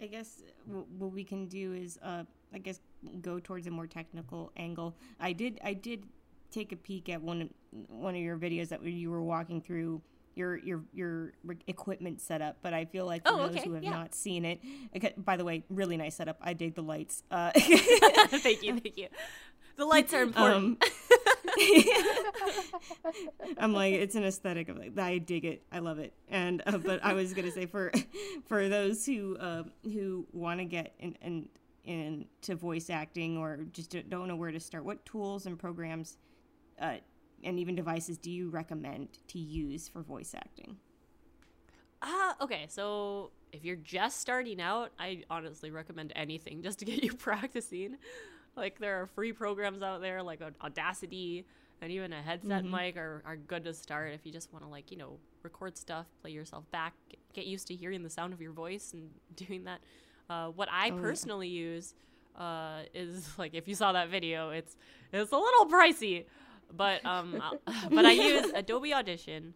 I 0.00 0.06
guess 0.06 0.42
what 0.66 1.12
we 1.12 1.24
can 1.24 1.46
do 1.46 1.72
is, 1.72 1.98
uh, 2.02 2.24
I 2.52 2.58
guess, 2.58 2.80
go 3.22 3.40
towards 3.40 3.66
a 3.66 3.70
more 3.70 3.86
technical 3.86 4.52
angle. 4.56 4.94
I 5.18 5.32
did, 5.32 5.58
I 5.64 5.72
did 5.72 6.04
take 6.50 6.72
a 6.72 6.76
peek 6.76 7.08
at 7.08 7.22
one, 7.22 7.50
one 7.88 8.14
of 8.14 8.20
your 8.20 8.36
videos 8.36 8.68
that 8.68 8.82
you 8.82 9.10
were 9.10 9.22
walking 9.22 9.60
through 9.60 10.02
your 10.36 10.56
your 10.58 10.82
your 10.92 11.32
equipment 11.66 12.20
setup, 12.20 12.58
but 12.62 12.74
I 12.74 12.84
feel 12.84 13.06
like 13.06 13.26
for 13.26 13.32
Oh, 13.34 13.46
those 13.48 13.56
okay, 13.56 13.64
who 13.68 13.74
have 13.74 13.84
yeah. 13.84 13.90
not 13.90 14.14
seen 14.14 14.44
it, 14.44 14.60
by 15.24 15.36
the 15.36 15.44
way, 15.44 15.64
really 15.70 15.96
nice 15.96 16.16
setup. 16.16 16.36
I 16.40 16.52
dig 16.52 16.74
the 16.74 16.82
lights. 16.82 17.22
Uh, 17.30 17.50
thank 17.54 18.62
you 18.62 18.78
thank 18.78 18.96
you 18.96 19.08
the 19.76 19.84
lights 19.84 20.14
are 20.14 20.22
important 20.22 20.82
Um, 20.82 20.90
I'm 23.58 23.72
like, 23.72 23.94
it's 23.94 24.14
an 24.14 24.24
aesthetic 24.24 24.68
of 24.68 24.78
like, 24.78 24.98
I 24.98 25.18
dig 25.18 25.44
it, 25.44 25.62
I 25.72 25.78
love 25.80 25.98
it. 25.98 26.12
And 26.28 26.62
uh, 26.66 26.78
but 26.78 27.04
I 27.04 27.14
was 27.14 27.32
gonna 27.34 27.50
say 27.50 27.66
for 27.66 27.92
for 28.46 28.68
those 28.68 29.04
who 29.06 29.36
uh, 29.38 29.64
who 29.84 30.26
want 30.32 30.60
to 30.60 30.64
get 30.64 30.94
in, 30.98 31.16
in 31.22 31.48
into 31.84 32.56
voice 32.56 32.90
acting 32.90 33.36
or 33.38 33.58
just 33.72 33.90
don't- 33.90 34.10
don't 34.10 34.26
know 34.28 34.34
where 34.36 34.50
to 34.50 34.58
start, 34.58 34.84
what 34.84 35.04
tools 35.06 35.46
and 35.46 35.56
programs 35.58 36.16
uh, 36.80 36.96
and 37.44 37.58
even 37.58 37.74
devices 37.74 38.18
do 38.18 38.30
you 38.30 38.48
recommend 38.48 39.18
to 39.28 39.38
use 39.38 39.88
for 39.88 40.02
voice 40.02 40.34
acting? 40.34 40.76
Ah, 42.02 42.36
okay. 42.40 42.66
So 42.68 43.30
if 43.52 43.64
you're 43.64 43.76
just 43.76 44.20
starting 44.20 44.60
out, 44.60 44.92
I 44.98 45.24
honestly 45.30 45.70
recommend 45.70 46.12
anything 46.14 46.62
just 46.62 46.78
to 46.80 46.84
get 46.84 47.02
you 47.02 47.12
practicing. 47.14 47.96
Like 48.56 48.78
there 48.78 49.00
are 49.00 49.06
free 49.06 49.32
programs 49.32 49.82
out 49.82 50.00
there 50.00 50.22
like 50.22 50.40
Audacity 50.62 51.46
and 51.82 51.92
even 51.92 52.12
a 52.12 52.22
headset 52.22 52.64
mic 52.64 52.96
are, 52.96 53.22
are 53.26 53.36
good 53.36 53.64
to 53.64 53.74
start 53.74 54.12
if 54.14 54.24
you 54.24 54.32
just 54.32 54.52
want 54.52 54.64
to 54.64 54.70
like, 54.70 54.90
you 54.90 54.96
know, 54.96 55.18
record 55.42 55.76
stuff, 55.76 56.06
play 56.22 56.30
yourself 56.30 56.70
back, 56.70 56.94
get, 57.34 57.46
used 57.46 57.66
to 57.68 57.74
hearing 57.74 58.02
the 58.02 58.10
sound 58.10 58.32
of 58.32 58.40
your 58.40 58.52
voice 58.52 58.92
and 58.94 59.10
doing 59.36 59.64
that. 59.64 59.80
Uh, 60.28 60.48
what 60.48 60.68
I 60.72 60.86
yeah. 60.86 61.00
personally 61.00 61.48
use 61.48 61.94
uh, 62.36 62.80
is 62.94 63.28
like 63.38 63.54
if 63.54 63.68
you 63.68 63.74
saw 63.74 63.92
that 63.92 64.08
video, 64.08 64.50
it's 64.50 64.76
it's 65.12 65.32
a 65.32 65.36
little 65.36 65.66
pricey, 65.66 66.24
but 66.74 67.04
um, 67.06 67.40
I'll- 67.42 67.60
but 67.90 68.04
I 68.04 68.12
use 68.12 68.46
Adobe 68.54 68.92
Audition. 68.94 69.54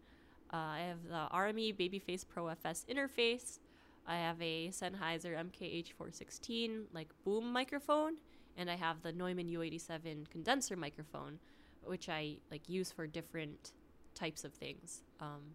Uh, 0.53 0.57
I 0.57 0.79
have 0.89 1.05
the 1.09 1.29
RME 1.37 1.77
Babyface 1.77 2.27
Pro 2.29 2.49
FS 2.49 2.85
interface. 2.91 3.59
I 4.07 4.17
have 4.17 4.41
a 4.43 4.69
Sennheiser 4.71 5.37
MKH416 5.51 6.87
like 6.93 7.09
boom 7.25 7.53
microphone, 7.53 8.15
and 8.57 8.69
I 8.71 8.75
have 8.77 9.03
the 9.03 9.13
Neumann 9.13 9.47
U87 9.49 10.29
condenser 10.31 10.75
microphone, 10.77 11.39
which 11.85 12.09
I 12.09 12.39
like 12.51 12.69
use 12.69 12.91
for 12.91 13.07
different 13.07 13.73
types 14.15 14.43
of 14.45 14.53
things. 14.53 15.03
Um, 15.21 15.55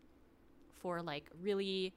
for 0.77 1.01
like 1.01 1.25
really, 1.41 1.93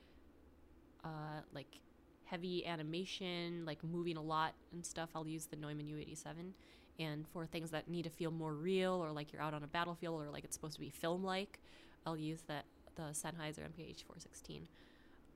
uh, 1.04 1.42
like 1.54 1.80
heavy 2.24 2.66
animation, 2.66 3.64
like 3.64 3.84
moving 3.84 4.16
a 4.16 4.22
lot 4.22 4.54
and 4.72 4.84
stuff, 4.84 5.10
I'll 5.14 5.28
use 5.28 5.46
the 5.46 5.56
Neumann 5.56 5.86
U87. 5.86 6.52
And 6.98 7.26
for 7.28 7.46
things 7.46 7.70
that 7.70 7.88
need 7.88 8.04
to 8.04 8.10
feel 8.10 8.30
more 8.30 8.52
real, 8.52 8.92
or 8.92 9.12
like 9.12 9.32
you're 9.32 9.42
out 9.42 9.54
on 9.54 9.62
a 9.62 9.68
battlefield, 9.68 10.20
or 10.20 10.30
like 10.30 10.44
it's 10.44 10.56
supposed 10.56 10.74
to 10.74 10.80
be 10.80 10.90
film-like, 10.90 11.60
I'll 12.04 12.16
use 12.16 12.42
that 12.48 12.64
the 12.96 13.02
Sennheiser 13.12 13.60
MKH416. 13.60 14.62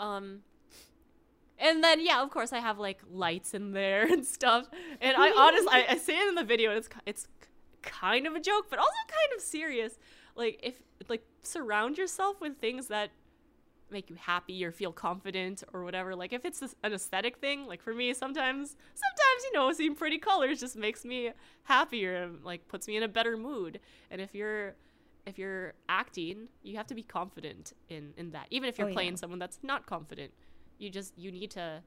Um, 0.01 0.41
and 1.59 1.83
then 1.83 2.05
yeah, 2.05 2.23
of 2.23 2.31
course 2.31 2.53
I 2.53 2.59
have 2.59 2.79
like 2.79 3.01
lights 3.11 3.55
in 3.55 3.73
there 3.73 4.03
and 4.13 4.27
stuff. 4.27 4.69
And 5.01 5.17
I 5.17 5.31
honestly, 5.31 5.69
I, 5.71 5.87
I 5.91 5.97
say 5.97 6.19
it 6.19 6.29
in 6.29 6.35
the 6.35 6.45
video, 6.45 6.71
and 6.71 6.79
it's 6.79 6.89
it's 7.07 7.29
kind 7.83 8.27
of 8.27 8.35
a 8.35 8.41
joke, 8.41 8.67
but 8.69 8.79
also 8.79 8.93
kind 9.09 9.37
of 9.37 9.43
serious. 9.43 9.99
Like 10.35 10.59
if 10.63 10.83
like 11.09 11.25
surround 11.43 11.99
yourself 11.99 12.41
with 12.41 12.59
things 12.59 12.89
that 12.89 13.11
make 13.93 14.11
you 14.11 14.17
happy 14.17 14.65
or 14.65 14.73
feel 14.73 14.93
confident 14.93 15.63
or 15.73 15.85
whatever. 15.85 16.15
Like 16.17 16.33
if 16.33 16.45
it's 16.45 16.63
an 16.63 16.93
aesthetic 16.93 17.39
thing, 17.39 17.67
like 17.67 17.83
for 17.83 17.95
me, 17.95 18.13
sometimes, 18.15 18.71
sometimes 18.71 19.43
you 19.45 19.53
know, 19.55 19.73
seeing 19.73 19.95
pretty 19.95 20.19
colors 20.19 20.61
just 20.61 20.77
makes 20.77 21.05
me 21.05 21.31
happier 21.65 22.23
and 22.23 22.43
like 22.45 22.69
puts 22.69 22.89
me 22.89 22.97
in 22.97 23.03
a 23.03 23.09
better 23.09 23.37
mood. 23.37 23.81
And 24.11 24.21
if 24.21 24.35
you're 24.35 24.77
if 25.27 25.39
you're 25.39 25.75
acting, 25.89 26.49
you 26.63 26.77
have 26.77 26.87
to 26.89 26.95
be 26.95 27.03
confident 27.03 27.73
in 27.89 28.13
in 28.17 28.31
that. 28.33 28.47
Even 28.51 28.69
if 28.69 28.79
you're 28.79 28.87
Oh, 28.87 28.91
yeah. 28.91 28.95
playing 28.95 29.17
someone 29.17 29.39
that's 29.39 29.61
not 29.63 29.87
confident, 29.87 30.33
you 30.79 30.91
just 30.91 31.17
you 31.17 31.31
need 31.31 31.51
to 31.53 31.83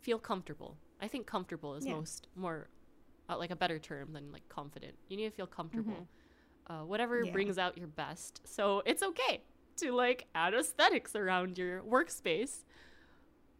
feel 0.00 0.18
comfortable. 0.18 0.78
I 1.00 1.08
think 1.08 1.26
comfortable 1.26 1.74
is 1.74 1.86
Yeah. 1.86 1.94
most 1.94 2.26
more 2.34 2.68
uh, 3.28 3.36
like 3.38 3.50
a 3.50 3.56
better 3.56 3.78
term 3.78 4.12
than 4.12 4.32
like 4.32 4.48
confident. 4.48 4.96
You 5.08 5.16
need 5.16 5.24
to 5.24 5.30
feel 5.30 5.46
comfortable. 5.46 6.08
Uh, 6.68 6.80
whatever 6.80 7.24
Yeah. 7.24 7.32
brings 7.32 7.58
out 7.58 7.78
your 7.78 7.86
best. 7.86 8.40
So 8.44 8.82
it's 8.84 9.02
okay 9.02 9.42
to 9.78 9.92
like 9.92 10.26
add 10.34 10.54
aesthetics 10.54 11.14
around 11.14 11.58
your 11.58 11.82
workspace. 11.82 12.64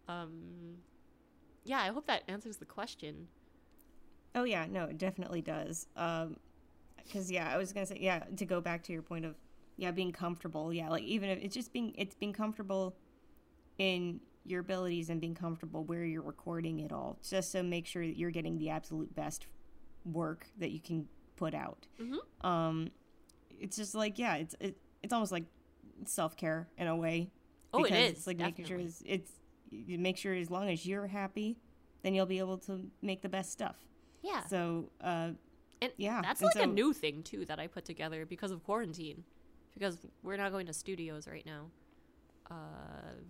Um, 0.08 0.78
yeah, 1.64 1.80
I 1.80 1.88
hope 1.88 2.06
that 2.06 2.22
answers 2.28 2.56
the 2.58 2.64
question. 2.64 3.28
Oh 4.34 4.44
yeah, 4.44 4.66
no, 4.68 4.84
it 4.84 4.98
definitely 4.98 5.42
does. 5.42 5.86
Um, 5.96 6.36
because 7.02 7.30
yeah, 7.30 7.48
I 7.52 7.56
was 7.56 7.72
gonna 7.72 7.86
say 7.86 7.98
yeah 8.00 8.20
to 8.36 8.44
go 8.44 8.60
back 8.60 8.82
to 8.84 8.92
your 8.92 9.02
point 9.02 9.24
of 9.24 9.34
yeah 9.76 9.90
being 9.90 10.12
comfortable. 10.12 10.72
Yeah, 10.72 10.88
like 10.90 11.04
even 11.04 11.30
if 11.30 11.38
it's 11.42 11.54
just 11.54 11.72
being 11.72 11.94
it's 11.96 12.14
being 12.14 12.32
comfortable 12.32 12.96
in 13.78 14.20
your 14.44 14.60
abilities 14.60 15.10
and 15.10 15.20
being 15.20 15.34
comfortable 15.34 15.84
where 15.84 16.04
you're 16.04 16.22
recording 16.22 16.80
it 16.80 16.92
all, 16.92 17.18
just 17.28 17.52
to 17.52 17.62
make 17.62 17.86
sure 17.86 18.06
that 18.06 18.16
you're 18.16 18.30
getting 18.30 18.58
the 18.58 18.70
absolute 18.70 19.12
best 19.14 19.46
work 20.04 20.46
that 20.58 20.70
you 20.70 20.80
can 20.80 21.08
put 21.36 21.52
out. 21.54 21.86
Mhm. 22.00 22.18
Um, 22.46 22.90
it's 23.58 23.76
just 23.76 23.94
like 23.94 24.18
yeah, 24.18 24.36
it's 24.36 24.54
it, 24.60 24.76
it's 25.02 25.12
almost 25.12 25.32
like 25.32 25.44
self 26.04 26.36
care 26.36 26.68
in 26.78 26.86
a 26.86 26.96
way. 26.96 27.30
Oh, 27.72 27.84
it 27.84 27.84
because 27.84 28.10
It's 28.10 28.26
like 28.26 28.38
making 28.38 28.64
sure 28.66 28.78
definitely. 28.78 29.10
it's, 29.10 29.30
it's 29.30 29.32
you 29.70 29.98
make 29.98 30.16
sure 30.16 30.34
as 30.34 30.50
long 30.50 30.68
as 30.68 30.86
you're 30.86 31.06
happy, 31.06 31.58
then 32.02 32.14
you'll 32.14 32.26
be 32.26 32.38
able 32.38 32.58
to 32.58 32.90
make 33.02 33.22
the 33.22 33.28
best 33.28 33.52
stuff. 33.52 33.76
Yeah. 34.22 34.44
So, 34.46 34.90
uh, 35.00 35.30
And 35.82 35.92
Yeah, 35.96 36.22
that's 36.22 36.40
and 36.40 36.50
like 36.54 36.64
a 36.64 36.66
new 36.66 36.92
thing 36.92 37.22
too 37.22 37.44
that 37.46 37.58
I 37.58 37.66
put 37.66 37.84
together 37.84 38.24
because 38.26 38.50
of 38.50 38.62
quarantine. 38.64 39.24
Because 39.74 39.98
we're 40.22 40.38
not 40.38 40.52
going 40.52 40.66
to 40.66 40.72
studios 40.72 41.26
right 41.28 41.44
now. 41.44 41.66
Uh, 42.50 42.54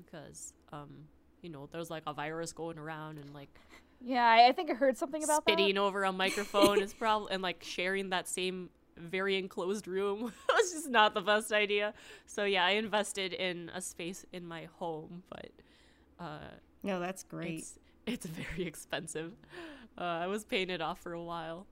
because 0.04 0.52
um, 0.72 1.08
you 1.42 1.48
know, 1.50 1.68
there's 1.72 1.90
like 1.90 2.02
a 2.06 2.12
virus 2.12 2.52
going 2.52 2.78
around 2.78 3.18
and 3.18 3.32
like 3.34 3.48
Yeah, 4.00 4.24
I, 4.26 4.48
I 4.48 4.52
think 4.52 4.70
I 4.70 4.74
heard 4.74 4.96
something 4.98 5.24
about 5.24 5.42
spitting 5.42 5.78
over 5.78 6.04
a 6.04 6.12
microphone 6.12 6.80
is 6.80 6.92
probably 6.98 7.32
and 7.32 7.42
like 7.42 7.64
sharing 7.64 8.10
that 8.10 8.28
same 8.28 8.68
very 8.97 9.36
enclosed 9.36 9.86
room 9.86 10.22
was 10.55 10.72
just 10.72 10.88
not 10.88 11.14
the 11.14 11.20
best 11.20 11.53
idea. 11.53 11.94
So 12.26 12.44
yeah, 12.44 12.64
I 12.64 12.70
invested 12.72 13.32
in 13.32 13.70
a 13.74 13.80
space 13.80 14.24
in 14.32 14.47
my 14.47 14.68
home, 14.78 15.22
but 15.28 15.51
uh, 16.18 16.38
no, 16.82 17.01
that's 17.01 17.22
great. 17.22 17.59
it's 17.61 17.78
it's 18.07 18.26
very 18.26 18.66
expensive. 18.66 19.32
Uh, 19.99 20.03
I 20.05 20.26
was 20.26 20.44
paying 20.44 20.70
it 20.70 20.80
off 20.80 21.01
for 21.01 21.12
a 21.12 21.22
while. 21.22 21.66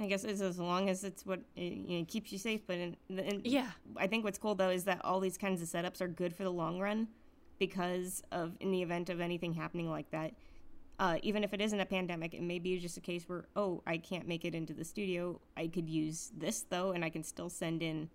I 0.00 0.06
guess 0.06 0.24
it's 0.24 0.40
as 0.40 0.58
long 0.58 0.88
as 0.88 1.04
it's 1.04 1.24
what 1.24 1.40
it, 1.54 1.72
you 1.72 1.98
know, 2.00 2.04
keeps 2.06 2.32
you 2.32 2.38
safe. 2.38 2.62
But 2.66 2.78
in, 2.78 2.96
in, 3.10 3.42
Yeah. 3.44 3.70
I 3.96 4.08
think 4.08 4.24
what's 4.24 4.38
cool 4.38 4.54
though 4.56 4.70
is 4.70 4.84
that 4.84 5.04
all 5.04 5.20
these 5.20 5.38
kinds 5.38 5.62
of 5.62 5.68
setups 5.68 6.00
are 6.00 6.08
good 6.08 6.34
for 6.34 6.42
the 6.42 6.50
long 6.50 6.80
run 6.80 7.08
because 7.60 8.22
of 8.32 8.56
in 8.58 8.72
the 8.72 8.82
event 8.82 9.08
of 9.08 9.20
anything 9.20 9.52
happening 9.54 9.88
like 9.88 10.10
that. 10.10 10.32
Uh, 10.98 11.18
even 11.22 11.42
if 11.42 11.52
it 11.52 11.60
isn't 11.60 11.80
a 11.80 11.86
pandemic, 11.86 12.34
it 12.34 12.42
may 12.42 12.58
be 12.58 12.78
just 12.78 12.96
a 12.96 13.00
case 13.00 13.28
where 13.28 13.46
oh, 13.56 13.82
I 13.86 13.98
can't 13.98 14.28
make 14.28 14.44
it 14.44 14.54
into 14.54 14.72
the 14.72 14.84
studio. 14.84 15.40
I 15.56 15.66
could 15.66 15.88
use 15.88 16.30
this 16.36 16.62
though, 16.68 16.92
and 16.92 17.04
I 17.04 17.10
can 17.10 17.24
still 17.24 17.50
send 17.50 17.82
in 17.82 18.08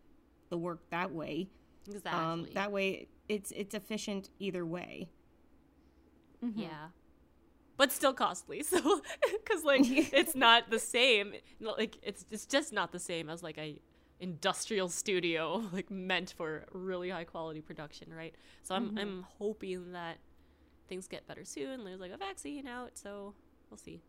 the 0.49 0.57
work 0.57 0.89
that 0.89 1.11
way. 1.11 1.49
Exactly. 1.87 2.11
Um, 2.11 2.47
that 2.53 2.71
way, 2.71 3.07
it's 3.27 3.51
it's 3.51 3.73
efficient 3.73 4.29
either 4.39 4.65
way. 4.65 5.09
Mm-hmm. 6.43 6.61
Yeah. 6.61 6.87
But 7.77 7.91
still 7.91 8.13
costly. 8.13 8.63
So 8.63 9.01
cuz 9.45 9.63
like 9.63 9.81
it's 9.85 10.35
not 10.35 10.69
the 10.69 10.79
same. 10.79 11.33
Like 11.59 11.97
it's 12.01 12.25
it's 12.29 12.45
just 12.45 12.71
not 12.71 12.91
the 12.91 12.99
same 12.99 13.29
as 13.29 13.43
like 13.43 13.57
a 13.57 13.81
industrial 14.19 14.89
studio 14.89 15.63
like 15.73 15.89
meant 15.89 16.33
for 16.35 16.65
really 16.71 17.09
high 17.09 17.23
quality 17.23 17.61
production, 17.61 18.13
right? 18.13 18.35
So 18.63 18.75
I'm 18.75 18.97
I'm 18.97 19.25
hoping 19.37 19.91
that 19.93 20.17
things 20.89 21.07
get 21.07 21.27
better 21.27 21.45
soon. 21.45 21.85
There's 21.85 21.99
like 21.99 22.11
a 22.11 22.17
vaccine 22.17 22.67
out, 22.67 22.97
so 22.97 23.33
we'll 23.69 23.77
see. 23.77 24.01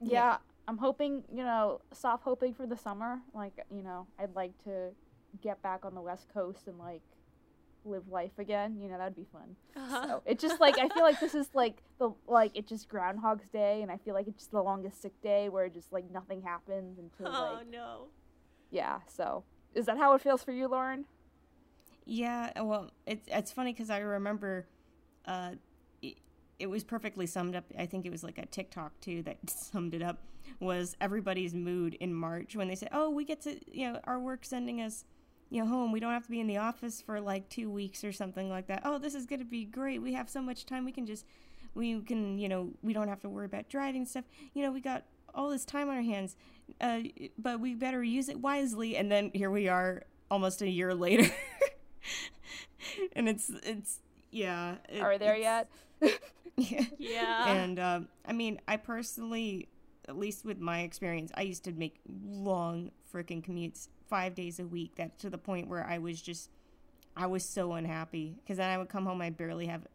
Yeah, 0.00 0.38
I'm 0.68 0.76
hoping, 0.78 1.22
you 1.32 1.44
know, 1.44 1.80
soft 1.92 2.24
hoping 2.24 2.52
for 2.52 2.66
the 2.66 2.76
summer. 2.76 3.20
Like, 3.32 3.64
you 3.74 3.82
know, 3.82 4.06
I'd 4.18 4.34
like 4.34 4.52
to 4.64 4.90
get 5.40 5.62
back 5.62 5.84
on 5.84 5.94
the 5.94 6.00
West 6.02 6.26
Coast 6.32 6.66
and 6.66 6.78
like 6.78 7.02
live 7.84 8.08
life 8.08 8.38
again. 8.38 8.78
You 8.80 8.88
know, 8.88 8.98
that'd 8.98 9.16
be 9.16 9.26
fun. 9.32 9.56
So 10.08 10.22
it's 10.26 10.42
just 10.42 10.60
like 10.60 10.78
I 10.78 10.88
feel 10.88 11.02
like 11.04 11.20
this 11.20 11.34
is 11.34 11.48
like 11.54 11.82
the 11.98 12.10
like 12.26 12.50
it's 12.54 12.68
just 12.68 12.88
Groundhog's 12.88 13.48
Day, 13.48 13.80
and 13.82 13.90
I 13.90 13.96
feel 13.98 14.12
like 14.14 14.26
it's 14.26 14.38
just 14.38 14.50
the 14.50 14.62
longest 14.62 15.00
sick 15.00 15.12
day 15.22 15.48
where 15.48 15.68
just 15.68 15.92
like 15.92 16.10
nothing 16.10 16.42
happens 16.42 16.98
until 16.98 17.28
oh 17.28 17.30
like 17.54 17.66
Oh 17.66 17.70
no. 17.70 18.06
yeah. 18.70 18.98
So 19.06 19.44
is 19.74 19.86
that 19.86 19.96
how 19.98 20.14
it 20.14 20.20
feels 20.20 20.42
for 20.42 20.52
you, 20.52 20.68
Lauren? 20.68 21.04
Yeah, 22.06 22.60
well, 22.62 22.90
it's 23.06 23.26
it's 23.28 23.52
funny 23.52 23.72
because 23.72 23.88
I 23.88 23.98
remember, 23.98 24.66
uh, 25.26 25.52
it, 26.58 26.66
was 26.66 26.84
perfectly 26.84 27.26
summed 27.26 27.54
up. 27.54 27.64
I 27.78 27.86
think 27.86 28.06
it 28.06 28.10
was 28.10 28.24
like 28.24 28.38
a 28.38 28.46
TikTok 28.46 29.00
too 29.00 29.22
that 29.22 29.38
summed 29.50 29.94
it 29.94 30.02
up. 30.02 30.18
Was 30.60 30.96
everybody's 31.00 31.54
mood 31.54 31.94
in 31.94 32.14
March 32.14 32.54
when 32.54 32.68
they 32.68 32.74
said, 32.74 32.90
"Oh, 32.92 33.10
we 33.10 33.24
get 33.24 33.40
to 33.42 33.58
you 33.70 33.92
know 33.92 34.00
our 34.04 34.20
work 34.20 34.44
sending 34.44 34.80
us." 34.80 35.04
You 35.50 35.62
know, 35.62 35.68
home. 35.68 35.92
We 35.92 36.00
don't 36.00 36.12
have 36.12 36.24
to 36.24 36.30
be 36.30 36.40
in 36.40 36.46
the 36.46 36.56
office 36.56 37.00
for 37.00 37.20
like 37.20 37.48
two 37.48 37.70
weeks 37.70 38.02
or 38.02 38.12
something 38.12 38.48
like 38.48 38.66
that. 38.66 38.82
Oh, 38.84 38.98
this 38.98 39.14
is 39.14 39.24
gonna 39.24 39.44
be 39.44 39.64
great. 39.64 40.02
We 40.02 40.12
have 40.14 40.28
so 40.28 40.42
much 40.42 40.66
time. 40.66 40.84
We 40.84 40.90
can 40.90 41.06
just, 41.06 41.26
we 41.74 42.00
can, 42.00 42.38
you 42.38 42.48
know, 42.48 42.70
we 42.82 42.92
don't 42.92 43.08
have 43.08 43.20
to 43.20 43.28
worry 43.28 43.46
about 43.46 43.68
driving 43.68 44.04
stuff. 44.04 44.24
You 44.52 44.62
know, 44.62 44.72
we 44.72 44.80
got 44.80 45.04
all 45.34 45.50
this 45.50 45.64
time 45.64 45.88
on 45.88 45.96
our 45.96 46.02
hands, 46.02 46.36
uh, 46.80 47.00
but 47.38 47.60
we 47.60 47.74
better 47.74 48.02
use 48.02 48.28
it 48.28 48.40
wisely. 48.40 48.96
And 48.96 49.12
then 49.12 49.30
here 49.32 49.50
we 49.50 49.68
are, 49.68 50.04
almost 50.30 50.62
a 50.62 50.68
year 50.68 50.94
later, 50.94 51.32
and 53.12 53.28
it's 53.28 53.50
it's 53.62 54.00
yeah. 54.34 54.76
it- 54.88 55.00
Are 55.00 55.10
we 55.10 55.18
there 55.18 55.36
yet? 55.36 55.68
Yeah. 56.00 56.10
Yeah. 56.98 57.48
And 57.48 57.78
um, 57.80 58.08
I 58.24 58.32
mean, 58.32 58.60
I 58.68 58.76
personally, 58.76 59.68
at 60.08 60.16
least 60.16 60.44
with 60.44 60.58
my 60.60 60.80
experience, 60.80 61.32
I 61.34 61.42
used 61.42 61.64
to 61.64 61.72
make 61.72 61.96
long 62.24 62.90
freaking 63.12 63.42
commutes 63.44 63.88
five 64.08 64.34
days 64.34 64.60
a 64.60 64.64
week. 64.66 64.94
That 64.96 65.18
to 65.20 65.30
the 65.30 65.38
point 65.38 65.68
where 65.68 65.84
I 65.84 65.98
was 65.98 66.20
just, 66.22 66.50
I 67.16 67.26
was 67.26 67.44
so 67.44 67.72
unhappy 67.72 68.36
because 68.42 68.58
then 68.58 68.70
I 68.70 68.78
would 68.78 68.88
come 68.88 69.06
home, 69.06 69.20
I 69.20 69.30
barely 69.30 69.66
have 69.66 69.86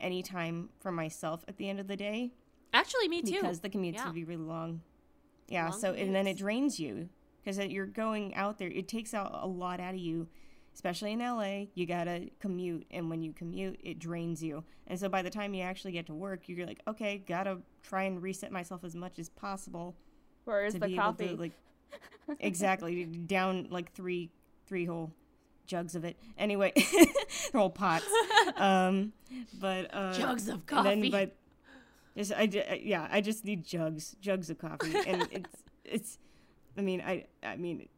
any 0.00 0.22
time 0.22 0.70
for 0.80 0.90
myself 0.90 1.44
at 1.46 1.56
the 1.56 1.68
end 1.68 1.78
of 1.78 1.86
the 1.86 1.96
day 1.96 2.32
Actually, 2.74 3.06
me 3.06 3.22
too. 3.22 3.38
because 3.40 3.60
the 3.60 3.70
commutes 3.70 3.94
Yeah. 3.94 4.06
would 4.06 4.14
be 4.14 4.24
really 4.24 4.42
long. 4.42 4.80
Yeah. 5.48 5.68
Long 5.68 5.78
so 5.78 5.92
and 5.92 6.12
then 6.14 6.26
it 6.26 6.36
drains 6.38 6.80
you 6.80 7.08
because 7.44 7.58
you're 7.58 7.86
going 7.86 8.34
out 8.34 8.58
there. 8.58 8.68
It 8.68 8.88
takes 8.88 9.14
out 9.14 9.38
a 9.40 9.46
lot 9.46 9.78
out 9.78 9.94
of 9.94 10.00
you, 10.00 10.26
especially 10.74 11.12
in 11.12 11.18
LA. 11.20 11.64
You 11.74 11.86
gotta 11.86 12.28
commute, 12.40 12.86
and 12.90 13.08
when 13.10 13.22
you 13.22 13.32
commute, 13.32 13.80
it 13.82 13.98
drains 13.98 14.42
you. 14.42 14.64
And 14.86 14.98
so 14.98 15.08
by 15.08 15.22
the 15.22 15.30
time 15.30 15.54
you 15.54 15.62
actually 15.62 15.92
get 15.92 16.06
to 16.06 16.14
work, 16.14 16.48
you're 16.48 16.66
like, 16.66 16.80
okay, 16.88 17.22
gotta 17.26 17.58
try 17.82 18.04
and 18.04 18.22
reset 18.22 18.52
myself 18.52 18.84
as 18.84 18.94
much 18.94 19.18
as 19.18 19.28
possible 19.28 19.94
Where 20.44 20.64
is 20.64 20.74
the 20.74 20.94
coffee? 20.96 21.28
to 21.28 21.36
like 21.36 21.52
exactly 22.40 23.04
down 23.04 23.68
like 23.70 23.92
three 23.92 24.30
three 24.66 24.84
whole 24.86 25.12
jugs 25.66 25.94
of 25.94 26.04
it. 26.04 26.16
Anyway, 26.38 26.72
whole 27.52 27.70
pots. 27.70 28.04
Um, 28.56 29.12
but 29.60 29.92
uh, 29.94 30.12
Jugs 30.14 30.48
of 30.48 30.62
and 30.70 30.86
then, 30.86 30.96
coffee. 30.98 31.10
but 31.10 31.36
just 32.16 32.32
I 32.32 32.42
yeah, 32.82 33.06
I 33.10 33.20
just 33.20 33.44
need 33.44 33.64
jugs, 33.64 34.16
jugs 34.20 34.50
of 34.50 34.58
coffee, 34.58 34.94
and 35.06 35.26
it's 35.30 35.62
it's. 35.84 36.18
I 36.76 36.80
mean, 36.82 37.00
I 37.00 37.26
I 37.42 37.56
mean, 37.56 37.88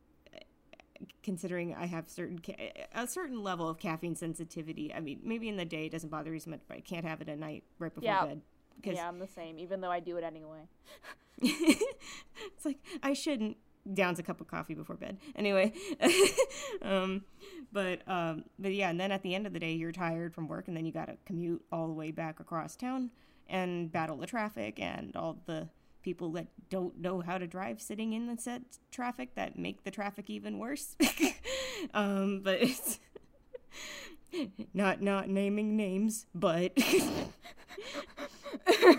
considering 1.22 1.74
I 1.74 1.86
have 1.86 2.08
certain 2.08 2.38
ca- 2.38 2.72
a 2.94 3.06
certain 3.06 3.42
level 3.42 3.68
of 3.68 3.78
caffeine 3.78 4.16
sensitivity. 4.16 4.92
I 4.92 5.00
mean, 5.00 5.20
maybe 5.22 5.48
in 5.48 5.56
the 5.56 5.64
day 5.64 5.86
it 5.86 5.92
doesn't 5.92 6.10
bother 6.10 6.30
me 6.30 6.36
as 6.36 6.46
much, 6.46 6.60
but 6.68 6.76
I 6.76 6.80
can't 6.80 7.04
have 7.04 7.20
it 7.20 7.28
at 7.28 7.38
night 7.38 7.64
right 7.78 7.94
before 7.94 8.06
Yeah. 8.06 8.26
bed 8.26 8.40
because 8.76 8.96
yeah, 8.96 9.08
I'm 9.08 9.18
the 9.18 9.26
same, 9.26 9.58
even 9.58 9.80
though 9.80 9.90
I 9.90 10.00
do 10.00 10.16
it 10.16 10.24
anyway. 10.24 10.68
it's 11.40 12.64
like 12.64 12.78
I 13.02 13.12
shouldn't 13.12 13.56
downs 13.92 14.18
a 14.18 14.22
cup 14.22 14.40
of 14.40 14.46
coffee 14.46 14.74
before 14.74 14.96
bed. 14.96 15.18
Anyway, 15.36 15.72
um, 16.82 17.24
but 17.72 18.00
um, 18.08 18.44
but 18.58 18.72
yeah, 18.72 18.88
and 18.90 18.98
then 18.98 19.12
at 19.12 19.22
the 19.22 19.34
end 19.34 19.46
of 19.46 19.52
the 19.52 19.58
day, 19.58 19.72
you're 19.72 19.92
tired 19.92 20.34
from 20.34 20.48
work, 20.48 20.68
and 20.68 20.76
then 20.76 20.86
you 20.86 20.92
got 20.92 21.06
to 21.06 21.16
commute 21.26 21.62
all 21.70 21.86
the 21.86 21.92
way 21.92 22.10
back 22.10 22.40
across 22.40 22.76
town 22.76 23.10
and 23.48 23.92
battle 23.92 24.16
the 24.16 24.26
traffic 24.26 24.80
and 24.80 25.14
all 25.16 25.38
the 25.46 25.68
people 26.04 26.30
that 26.32 26.46
don't 26.70 27.00
know 27.00 27.20
how 27.20 27.38
to 27.38 27.46
drive 27.46 27.80
sitting 27.80 28.12
in 28.12 28.26
the 28.26 28.36
set 28.40 28.62
traffic 28.90 29.34
that 29.34 29.58
make 29.58 29.82
the 29.82 29.90
traffic 29.90 30.30
even 30.30 30.58
worse. 30.58 30.96
um, 31.94 32.42
but 32.44 32.60
it's 32.60 33.00
not 34.74 35.02
not 35.02 35.28
naming 35.28 35.76
names, 35.76 36.26
but 36.34 36.72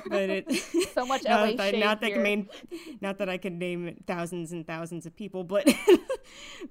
but 0.10 0.30
it 0.30 0.52
So 0.94 1.06
much 1.06 1.24
not 1.24 1.42
LA 1.42 1.56
that, 1.56 1.72
shade 1.72 1.80
not 1.80 2.02
that. 2.02 2.14
I 2.14 2.18
mean, 2.18 2.50
not 3.00 3.20
that 3.20 3.30
I 3.30 3.38
can 3.38 3.58
name 3.58 3.96
thousands 4.08 4.52
and 4.52 4.68
thousands 4.68 5.06
of 5.06 5.16
people, 5.16 5.44
but 5.44 5.72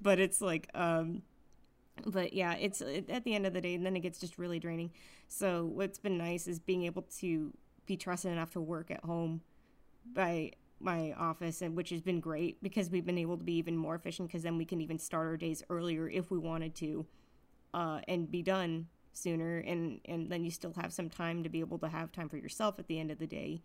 but 0.01 0.19
it's 0.19 0.41
like 0.41 0.69
um, 0.75 1.23
but 2.05 2.33
yeah, 2.33 2.53
it's 2.55 2.81
it, 2.81 3.09
at 3.09 3.23
the 3.23 3.33
end 3.35 3.45
of 3.45 3.53
the 3.53 3.61
day, 3.61 3.73
and 3.75 3.85
then 3.85 3.95
it 3.95 4.01
gets 4.01 4.19
just 4.19 4.37
really 4.37 4.59
draining. 4.59 4.91
So 5.27 5.65
what's 5.65 5.97
been 5.97 6.17
nice 6.17 6.47
is 6.47 6.59
being 6.59 6.83
able 6.83 7.03
to 7.19 7.53
be 7.85 7.97
trusted 7.97 8.31
enough 8.31 8.51
to 8.51 8.61
work 8.61 8.91
at 8.91 9.03
home 9.03 9.41
by 10.13 10.51
my 10.79 11.13
office 11.13 11.61
and 11.61 11.75
which 11.75 11.89
has 11.89 12.01
been 12.01 12.19
great 12.19 12.61
because 12.61 12.89
we've 12.89 13.05
been 13.05 13.17
able 13.17 13.37
to 13.37 13.43
be 13.43 13.53
even 13.53 13.77
more 13.77 13.95
efficient 13.95 14.27
because 14.27 14.43
then 14.43 14.57
we 14.57 14.65
can 14.65 14.81
even 14.81 14.99
start 14.99 15.25
our 15.27 15.37
days 15.37 15.63
earlier 15.69 16.09
if 16.09 16.29
we 16.31 16.37
wanted 16.37 16.75
to 16.75 17.05
uh, 17.73 17.99
and 18.07 18.29
be 18.29 18.41
done 18.41 18.87
sooner 19.13 19.59
and 19.59 20.01
and 20.05 20.29
then 20.29 20.43
you 20.43 20.51
still 20.51 20.73
have 20.75 20.91
some 20.91 21.09
time 21.09 21.41
to 21.43 21.49
be 21.49 21.61
able 21.61 21.77
to 21.79 21.87
have 21.87 22.11
time 22.11 22.27
for 22.27 22.35
yourself 22.37 22.77
at 22.77 22.87
the 22.87 22.99
end 22.99 23.09
of 23.09 23.17
the 23.17 23.25
day 23.27 23.61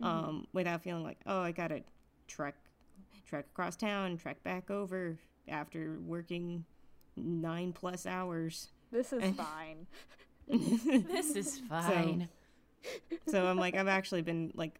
um, 0.00 0.46
without 0.52 0.82
feeling 0.82 1.02
like 1.02 1.18
oh 1.26 1.40
i 1.40 1.50
gotta 1.50 1.82
trek 2.28 2.54
trek 3.28 3.44
across 3.52 3.74
town 3.76 4.16
trek 4.16 4.42
back 4.44 4.70
over 4.70 5.18
after 5.48 5.98
working 6.06 6.64
nine 7.16 7.72
plus 7.72 8.06
hours 8.06 8.68
This 8.92 9.12
is 9.12 9.34
fine. 9.36 9.86
This 10.48 11.34
is 11.34 11.58
fine. 11.68 12.28
so 13.28 13.46
i'm 13.46 13.56
like 13.58 13.74
i've 13.74 13.88
actually 13.88 14.22
been 14.22 14.52
like 14.54 14.78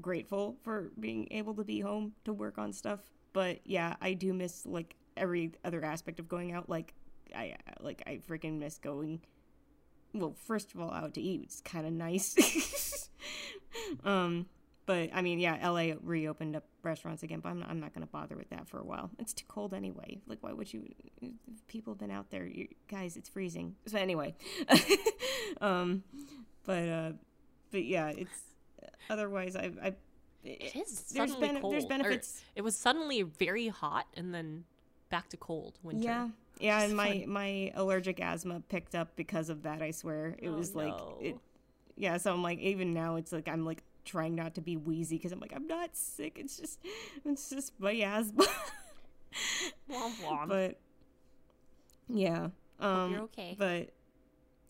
grateful 0.00 0.56
for 0.62 0.90
being 0.98 1.28
able 1.30 1.54
to 1.54 1.64
be 1.64 1.80
home 1.80 2.12
to 2.24 2.32
work 2.32 2.58
on 2.58 2.72
stuff 2.72 3.00
but 3.32 3.60
yeah 3.64 3.94
i 4.00 4.12
do 4.12 4.32
miss 4.32 4.66
like 4.66 4.96
every 5.16 5.52
other 5.64 5.84
aspect 5.84 6.18
of 6.18 6.28
going 6.28 6.52
out. 6.52 6.68
Like 6.68 6.94
i 7.34 7.54
like 7.80 8.02
i 8.06 8.20
freaking 8.28 8.58
miss 8.58 8.78
going 8.78 9.20
well 10.12 10.34
first 10.46 10.74
of 10.74 10.80
all 10.80 10.90
out 10.90 11.14
to 11.14 11.20
eat 11.20 11.42
it's 11.44 11.60
kind 11.60 11.86
of 11.86 11.92
nice. 11.92 12.36
Um 14.04 14.46
but 14.86 15.10
i 15.14 15.22
mean 15.22 15.38
yeah 15.38 15.68
la 15.68 15.92
reopened 16.02 16.56
up 16.56 16.64
restaurants 16.82 17.22
again 17.22 17.38
but 17.38 17.50
i'm 17.50 17.60
not, 17.60 17.68
I'm 17.70 17.78
not 17.78 17.94
gonna 17.94 18.06
bother 18.06 18.36
with 18.36 18.50
that 18.50 18.68
for 18.68 18.80
a 18.80 18.84
while. 18.84 19.10
It's 19.18 19.32
too 19.32 19.44
cold 19.46 19.72
anyway. 19.74 20.20
Like 20.26 20.38
why 20.40 20.52
would 20.52 20.72
you 20.72 20.88
people 21.68 21.92
have 21.92 21.98
been 22.00 22.10
out 22.10 22.30
there 22.30 22.46
you, 22.46 22.66
guys 22.88 23.16
it's 23.16 23.28
freezing. 23.28 23.76
So 23.86 23.98
anyway. 23.98 24.34
Um 25.60 26.02
but 26.64 26.88
uh 26.88 27.12
but 27.70 27.84
yeah 27.84 28.08
it's 28.08 28.49
otherwise 29.08 29.56
i 29.56 29.70
i 29.82 29.94
It 30.44 30.74
is 30.76 31.02
there's 31.12 31.30
suddenly 31.32 31.60
cold. 31.60 31.72
there's 31.74 31.84
or 31.84 31.88
benefits 31.88 32.42
it 32.54 32.62
was 32.62 32.76
suddenly 32.76 33.22
very 33.22 33.68
hot 33.68 34.06
and 34.16 34.34
then 34.34 34.64
back 35.10 35.28
to 35.30 35.36
cold 35.36 35.78
winter. 35.82 36.04
Yeah. 36.04 36.28
Yeah, 36.60 36.82
and 36.82 36.94
my 36.94 37.24
my 37.26 37.72
allergic 37.74 38.20
asthma 38.20 38.60
picked 38.68 38.94
up 38.94 39.16
because 39.16 39.48
of 39.48 39.62
that, 39.62 39.80
I 39.82 39.90
swear. 39.92 40.36
It 40.38 40.48
Oh, 40.48 40.52
was 40.52 40.74
like 40.74 40.96
no. 40.96 41.18
it 41.20 41.36
Yeah, 41.96 42.16
so 42.18 42.32
I'm 42.32 42.42
like 42.42 42.58
even 42.60 42.92
now 42.94 43.16
it's 43.16 43.32
like 43.32 43.48
I'm 43.48 43.64
like 43.64 43.82
trying 44.04 44.34
not 44.34 44.54
to 44.56 44.60
be 44.60 44.76
wheezy 44.76 45.18
cuz 45.18 45.32
I'm 45.32 45.40
like 45.40 45.52
I'm 45.54 45.66
not 45.66 45.96
sick. 45.96 46.38
It's 46.38 46.56
just 46.58 46.78
it's 47.24 47.50
just 47.50 47.72
my 47.80 47.92
asthma. 47.92 48.44
Womp 49.90 50.14
womp. 50.22 50.48
but 50.48 50.78
yeah. 52.08 52.48
Hope 52.78 52.86
Um 52.86 53.12
you're 53.12 53.22
okay. 53.22 53.54
but 53.58 53.90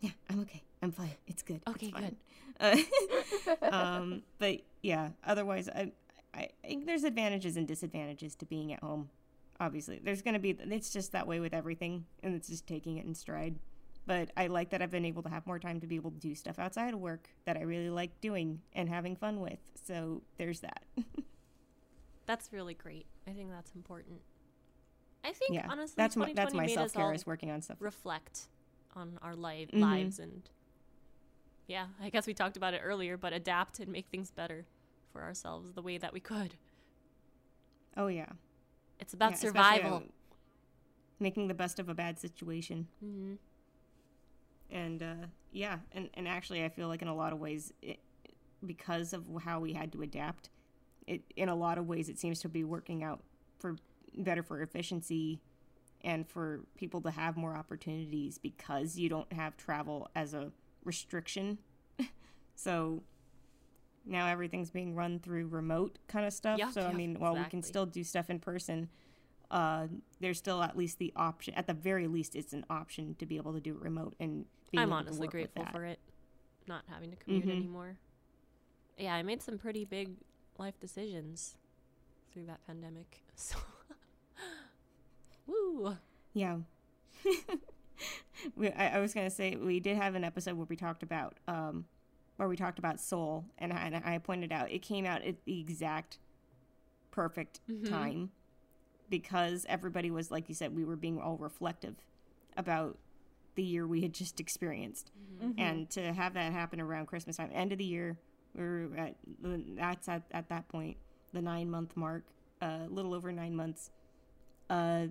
yeah, 0.00 0.11
I'm 0.28 0.40
okay. 0.40 0.62
I'm 0.83 0.93
fine. 0.93 1.11
It's 1.26 1.43
good. 1.43 1.61
It's 1.66 1.70
Okay, 1.76 1.91
fine. 1.91 2.16
Uh, 2.59 2.76
um, 3.70 4.22
but 4.39 4.61
yeah, 4.83 5.11
otherwise, 5.24 5.68
I, 5.68 5.93
I 6.35 6.49
think 6.64 6.87
there's 6.87 7.05
advantages 7.05 7.57
and 7.57 7.66
disadvantages 7.68 8.35
to 8.37 8.47
being 8.47 8.72
at 8.72 8.81
home. 8.83 9.11
Obviously, 9.61 10.01
there's 10.03 10.22
going 10.22 10.35
to 10.35 10.41
be, 10.41 10.51
it's 10.59 10.91
just 10.91 11.12
that 11.12 11.26
way 11.26 11.39
with 11.41 11.53
everything, 11.53 12.07
and 12.22 12.35
it's 12.35 12.49
just 12.49 12.66
taking 12.66 12.97
it 12.97 13.05
in 13.05 13.14
stride. 13.14 13.57
But 14.07 14.31
I 14.37 14.47
like 14.47 14.70
that 14.70 14.81
I've 14.81 14.91
been 14.91 15.05
able 15.05 15.22
to 15.24 15.28
have 15.28 15.47
more 15.47 15.59
time 15.59 15.81
to 15.81 15.87
be 15.87 15.97
able 15.97 16.11
to 16.12 16.18
do 16.18 16.35
stuff 16.35 16.59
outside 16.59 16.95
of 16.95 17.01
work 17.01 17.28
that 17.45 17.59
I 17.59 17.61
really 17.62 17.91
like 17.91 18.18
doing 18.22 18.62
and 18.72 18.89
having 18.89 19.14
fun 19.16 19.41
with. 19.41 19.59
So 19.87 20.22
there's 20.39 20.61
that. 20.61 20.83
That's 22.26 22.53
really 22.53 22.74
great. 22.74 23.07
I 23.26 23.33
think 23.33 23.51
that's 23.51 23.72
important. 23.74 24.20
I 25.24 25.33
think 25.33 25.53
yeah, 25.53 25.66
honestly, 25.68 25.95
that's 25.97 26.16
my 26.16 26.33
that's 26.33 26.55
my 26.55 26.66
self 26.68 26.93
care 26.93 27.12
is 27.12 27.26
working 27.26 27.51
on 27.51 27.61
stuff. 27.61 27.76
reflect 27.81 28.47
on 28.95 29.18
our 29.20 29.35
li- 29.35 29.68
Mhm. 29.72 29.81
lives 29.81 30.18
and 30.20 30.49
yeah, 31.70 31.86
I 32.02 32.10
guess 32.10 32.26
we 32.26 32.34
talked 32.34 32.56
about 32.56 32.74
it 32.74 32.82
earlier, 32.84 33.16
but 33.16 33.32
adapt 33.32 33.78
and 33.78 33.90
make 33.90 34.06
things 34.08 34.30
better 34.30 34.64
for 35.12 35.22
ourselves 35.22 35.72
the 35.72 35.82
way 35.82 35.98
that 35.98 36.12
we 36.12 36.20
could. 36.20 36.54
Oh 37.96 38.08
yeah, 38.08 38.26
It's 38.98 39.14
about 39.14 39.32
Yeah, 39.32 39.36
survival. 39.36 39.96
uh, 39.96 40.00
making 41.20 41.48
the 41.48 41.54
best 41.54 41.78
of 41.78 41.88
a 41.88 41.94
bad 41.94 42.18
situation. 42.18 42.88
hmm 43.00 43.34
and 44.72 45.02
uh, 45.02 45.26
yeah 45.52 45.78
and, 45.92 46.08
and 46.14 46.28
actually 46.28 46.64
i 46.64 46.68
feel 46.68 46.86
like 46.86 47.02
in 47.02 47.08
a 47.08 47.14
lot 47.14 47.32
of 47.32 47.40
ways 47.40 47.72
it, 47.82 47.98
because 48.64 49.12
of 49.12 49.24
how 49.42 49.58
we 49.58 49.72
had 49.72 49.90
to 49.92 50.02
adapt 50.02 50.48
it 51.08 51.22
in 51.36 51.48
a 51.48 51.54
lot 51.54 51.76
of 51.76 51.88
ways 51.88 52.08
it 52.08 52.18
seems 52.20 52.38
to 52.40 52.48
be 52.48 52.62
working 52.62 53.02
out 53.02 53.20
for 53.58 53.74
better 54.18 54.42
for 54.44 54.62
efficiency 54.62 55.40
and 56.02 56.28
for 56.28 56.60
people 56.76 57.00
to 57.00 57.10
have 57.10 57.36
more 57.36 57.56
opportunities 57.56 58.38
because 58.38 58.96
you 58.96 59.08
don't 59.08 59.32
have 59.32 59.56
travel 59.56 60.08
as 60.14 60.34
a 60.34 60.52
restriction 60.85 61.59
so 62.55 63.03
now 64.07 64.26
everything's 64.26 64.70
being 64.70 64.95
run 64.95 65.18
through 65.18 65.47
remote 65.49 65.99
kind 66.09 66.26
of 66.26 66.33
stuff 66.33 66.59
Yeah, 66.59 66.70
so 66.70 66.83
i 66.83 66.93
mean 66.93 67.16
while 67.18 67.35
we 67.35 67.45
can 67.51 67.62
still 67.62 67.87
do 67.87 68.03
stuff 68.05 68.31
in 68.31 68.39
person 68.39 68.89
uh, 69.51 69.89
there's 70.20 70.39
still 70.39 70.62
at 70.62 70.76
least 70.76 70.99
the 70.99 71.12
option 71.16 71.53
at 71.55 71.66
the 71.66 71.74
very 71.74 72.07
least 72.07 72.37
it's 72.37 72.53
an 72.53 72.64
option 72.70 73.16
to 73.16 73.26
be 73.26 73.37
able 73.37 73.53
to 73.53 73.61
do 73.61 73.72
it 73.74 73.81
remote 73.81 74.14
and 74.20 74.47
I'm 74.72 74.89
able 74.89 74.91
to 74.91 74.97
honestly 75.09 75.26
grateful 75.26 75.66
for 75.72 75.85
it, 75.85 75.99
not 76.68 76.85
having 76.89 77.11
to 77.11 77.16
commute 77.16 77.47
Mhm. 77.49 77.57
anymore. 77.57 77.99
Yeah, 78.97 79.14
I 79.14 79.22
made 79.24 79.43
some 79.43 79.59
pretty 79.59 79.85
big 79.85 80.16
life 80.59 80.78
decisions 80.78 81.57
through 82.31 82.47
that 82.47 82.64
pandemic. 82.66 83.24
So, 83.35 83.57
woo! 85.47 85.97
Yeah. 86.35 86.59
we, 88.57 88.70
I, 88.70 88.96
I 88.96 88.98
was 89.01 89.12
gonna 89.14 89.30
say 89.30 89.57
we 89.57 89.80
did 89.80 89.96
have 89.96 90.14
an 90.14 90.24
episode 90.24 90.55
where 90.57 90.66
we 90.68 90.76
talked 90.76 91.03
about 91.03 91.36
um, 91.48 91.84
where 92.36 92.48
we 92.48 92.57
talked 92.57 92.78
about 92.78 93.01
soul, 93.01 93.44
and 93.59 93.72
I, 93.72 93.76
and 93.86 93.96
I 94.05 94.18
pointed 94.18 94.53
out 94.53 94.70
it 94.70 94.80
came 94.82 95.05
out 95.05 95.22
at 95.22 95.44
the 95.44 95.61
exact 95.61 96.18
perfect 97.11 97.61
Mhm. 97.68 97.88
time 97.88 98.30
because 99.09 99.66
everybody 99.68 100.11
was 100.11 100.30
like 100.30 100.48
you 100.48 100.55
said 100.55 100.74
we 100.74 100.84
were 100.84 100.96
being 100.96 101.20
all 101.20 101.36
reflective 101.36 101.96
about 102.57 102.98
the 103.57 103.62
year 103.62 103.86
we 103.86 104.01
had 104.03 104.12
just 104.14 104.38
experienced, 104.40 105.11
Mhm. 105.42 105.55
and 105.59 105.90
to 105.90 106.12
have 106.12 106.34
that 106.34 106.53
happen 106.53 106.80
around 106.80 107.07
Christmas 107.07 107.36
time, 107.36 107.51
end 107.53 107.72
of 107.72 107.78
the 107.78 107.84
year, 107.84 108.16
we 108.55 108.62
were 108.62 108.88
at 108.96 109.16
that's 109.76 110.09
at 110.09 110.22
at 110.30 110.48
that 110.48 110.68
point 110.68 110.96
the 111.32 111.42
nine 111.42 111.68
month 111.70 111.96
mark, 111.96 112.24
a 112.61 112.86
little 112.88 113.12
over 113.14 113.30
nine 113.32 113.55
months. 113.55 113.90
Uh, 114.68 115.09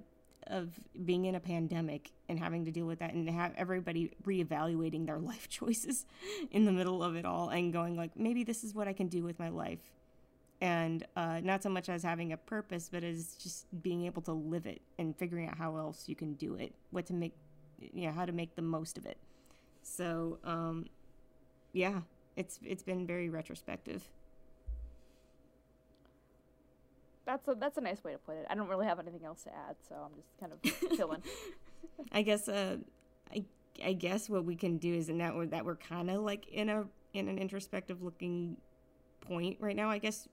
of 0.48 0.80
being 1.06 1.26
in 1.26 1.36
a 1.36 1.40
pandemic 1.40 2.12
and 2.28 2.40
having 2.40 2.66
to 2.66 2.72
deal 2.72 2.86
with 2.86 3.00
that 3.00 3.14
and 3.14 3.30
have 3.30 3.54
everybody 3.56 4.12
reevaluating 4.26 5.06
their 5.06 5.20
life 5.32 5.50
choices 5.50 6.06
in 6.52 6.66
the 6.66 6.72
middle 6.72 7.04
of 7.04 7.16
it 7.16 7.26
all 7.26 7.50
and 7.50 7.74
going 7.74 7.96
like 7.96 8.12
maybe 8.18 8.44
this 8.44 8.64
is 8.64 8.74
what 8.74 8.88
I 8.88 8.94
can 8.94 9.08
do 9.08 9.24
with 9.24 9.40
my 9.40 9.50
life. 9.50 9.92
And 10.62 11.06
uh, 11.16 11.40
not 11.42 11.64
so 11.64 11.70
much 11.70 11.88
as 11.88 12.04
having 12.04 12.34
a 12.34 12.38
purpose 12.38 12.90
but 12.92 13.04
as 13.04 13.36
just 13.36 13.66
being 13.82 14.06
able 14.06 14.22
to 14.24 14.34
live 14.34 14.66
it 14.66 14.82
and 14.98 15.16
figuring 15.16 15.48
out 15.48 15.58
how 15.58 15.78
else 15.78 16.10
you 16.10 16.16
can 16.16 16.34
do 16.34 16.56
it 16.56 16.74
what 16.92 17.06
to 17.08 17.14
make 17.14 17.34
you 17.80 18.08
know 18.08 18.12
how 18.12 18.26
to 18.26 18.34
make 18.34 18.56
the 18.56 18.62
most 18.62 18.98
of 18.98 19.06
it. 19.06 19.18
So 19.84 20.40
um, 20.44 20.86
yeah 21.74 22.02
it's 22.36 22.60
it's 22.64 22.84
been 22.84 23.06
very 23.06 23.30
retrospective 23.30 24.04
That's 27.30 27.48
a 27.48 27.54
that's 27.54 27.78
a 27.78 27.82
nice 27.82 28.04
way 28.04 28.14
to 28.14 28.18
put 28.18 28.38
it. 28.38 28.48
I 28.50 28.56
don't 28.56 28.68
really 28.68 28.88
have 28.88 28.98
anything 28.98 29.24
else 29.24 29.44
to 29.44 29.52
add, 29.52 29.76
so 29.88 29.94
I'm 29.96 30.16
just 30.16 30.40
kind 30.40 30.52
of 30.52 30.98
chilling. 30.98 31.22
I 32.12 32.24
guess 32.24 32.50
uh, 32.50 32.78
I 33.32 33.46
I 33.86 33.94
guess 33.94 34.28
what 34.30 34.46
we 34.46 34.56
can 34.56 34.78
do 34.78 34.92
is 34.92 35.10
in 35.10 35.20
that 35.20 35.36
we're, 35.36 35.46
that 35.46 35.64
we're 35.64 35.76
kind 35.76 36.10
of 36.10 36.24
like 36.24 36.48
in 36.48 36.70
a 36.70 36.86
in 37.14 37.28
an 37.28 37.38
introspective 37.38 38.02
looking 38.02 38.58
point 39.22 39.58
right 39.60 39.76
now. 39.76 39.92
I 39.92 40.00
guess 40.00 40.28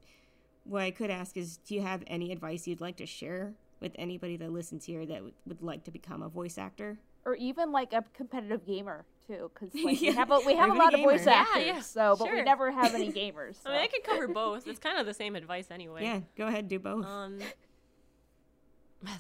what 0.65 0.81
I 0.81 0.91
could 0.91 1.11
ask 1.11 1.37
is, 1.37 1.59
do 1.59 1.75
you 1.75 1.83
have 1.83 2.03
any 2.07 2.33
advice 2.33 2.67
you'd 2.67 2.81
like 2.81 2.97
to 2.97 3.07
share 3.07 3.53
with 3.79 3.93
anybody 3.97 4.39
that 4.39 4.51
listens 4.51 4.87
here 4.87 5.05
that 5.05 5.23
would, 5.23 5.35
would 5.47 5.61
like 5.61 5.85
to 5.85 5.91
become 5.91 6.23
a 6.23 6.31
voice 6.31 6.57
actor? 6.57 6.99
Or 7.27 7.35
even 7.35 7.73
like 7.73 7.93
a 7.93 8.05
competitive 8.15 8.65
gamer 8.65 9.05
too, 9.27 9.51
because 9.53 9.75
like, 9.85 10.01
Yeah, 10.01 10.11
we 10.13 10.17
have 10.17 10.31
a, 10.31 10.39
we 10.47 10.55
have 10.55 10.71
a 10.71 10.73
even 10.73 10.81
a 10.81 10.85
lot 10.85 10.95
of 10.95 11.01
voice 11.01 11.25
gamer. 11.25 11.33
Yeah, 11.33 11.45
actors, 11.51 11.67
yeah, 11.67 11.81
so 11.81 12.17
but 12.17 12.31
we 12.31 12.43
never 12.43 12.71
have 12.71 12.95
any 12.95 13.13
gamers. 13.13 13.57
I 13.67 13.71
mean, 13.71 13.79
I 13.81 13.87
so. 13.87 13.91
could 13.93 14.05
cover 14.05 14.29
both. 14.29 14.67
It's 14.67 14.79
kind 14.89 14.97
of 14.97 15.05
the 15.05 15.13
same 15.13 15.35
advice 15.37 15.67
anyway. 15.71 16.05
Yeah, 16.05 16.21
go 16.39 16.47
ahead, 16.47 16.69
do 16.69 16.79
both. 16.79 17.05
Um, 17.05 17.41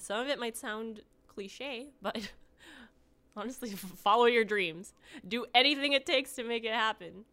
some 0.00 0.20
of 0.20 0.28
it 0.28 0.38
might 0.38 0.56
sound 0.56 1.00
cliche, 1.26 1.88
but 2.00 2.30
honestly, 3.36 3.70
follow 3.70 4.26
your 4.26 4.44
dreams. 4.44 4.94
Do 5.26 5.44
anything 5.54 5.92
it 5.92 6.06
takes 6.06 6.32
to 6.34 6.44
make 6.44 6.64
it 6.64 6.72
happen. 6.72 7.24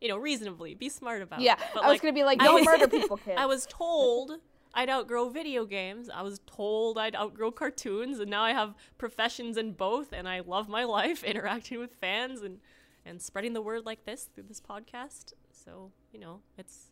You 0.00 0.08
know, 0.08 0.16
reasonably. 0.18 0.74
Be 0.74 0.90
smart 0.90 1.22
about 1.22 1.40
it. 1.40 1.44
yeah, 1.44 1.54
it. 1.54 1.58
But 1.74 1.82
I 1.84 1.88
was 1.88 1.94
like, 1.94 2.02
gonna 2.02 2.12
be 2.12 2.22
like, 2.22 2.40
I 2.40 2.44
don't 2.44 2.54
was- 2.56 2.66
murder 2.66 2.86
people, 2.86 3.16
kids. 3.16 3.36
I 3.38 3.46
was 3.46 3.66
told 3.66 4.32
I'd 4.74 4.88
outgrow 4.90 5.28
video 5.30 5.64
games. 5.64 6.08
I 6.08 6.22
was 6.22 6.40
told 6.46 6.98
I'd 6.98 7.16
outgrow 7.16 7.50
cartoons, 7.50 8.20
and 8.20 8.30
now 8.30 8.42
I 8.42 8.52
have 8.52 8.74
professions 8.98 9.56
in 9.56 9.72
both, 9.72 10.12
and 10.12 10.28
I 10.28 10.40
love 10.40 10.68
my 10.68 10.84
life 10.98 11.24
interacting 11.24 11.78
with 11.78 11.94
fans 11.94 12.42
and 12.42 12.58
and 13.06 13.22
spreading 13.22 13.54
the 13.54 13.62
word 13.62 13.86
like 13.86 14.04
this 14.04 14.28
through 14.34 14.44
this 14.44 14.60
podcast. 14.60 15.32
So 15.50 15.90
you 16.12 16.20
know, 16.20 16.40
it's 16.56 16.90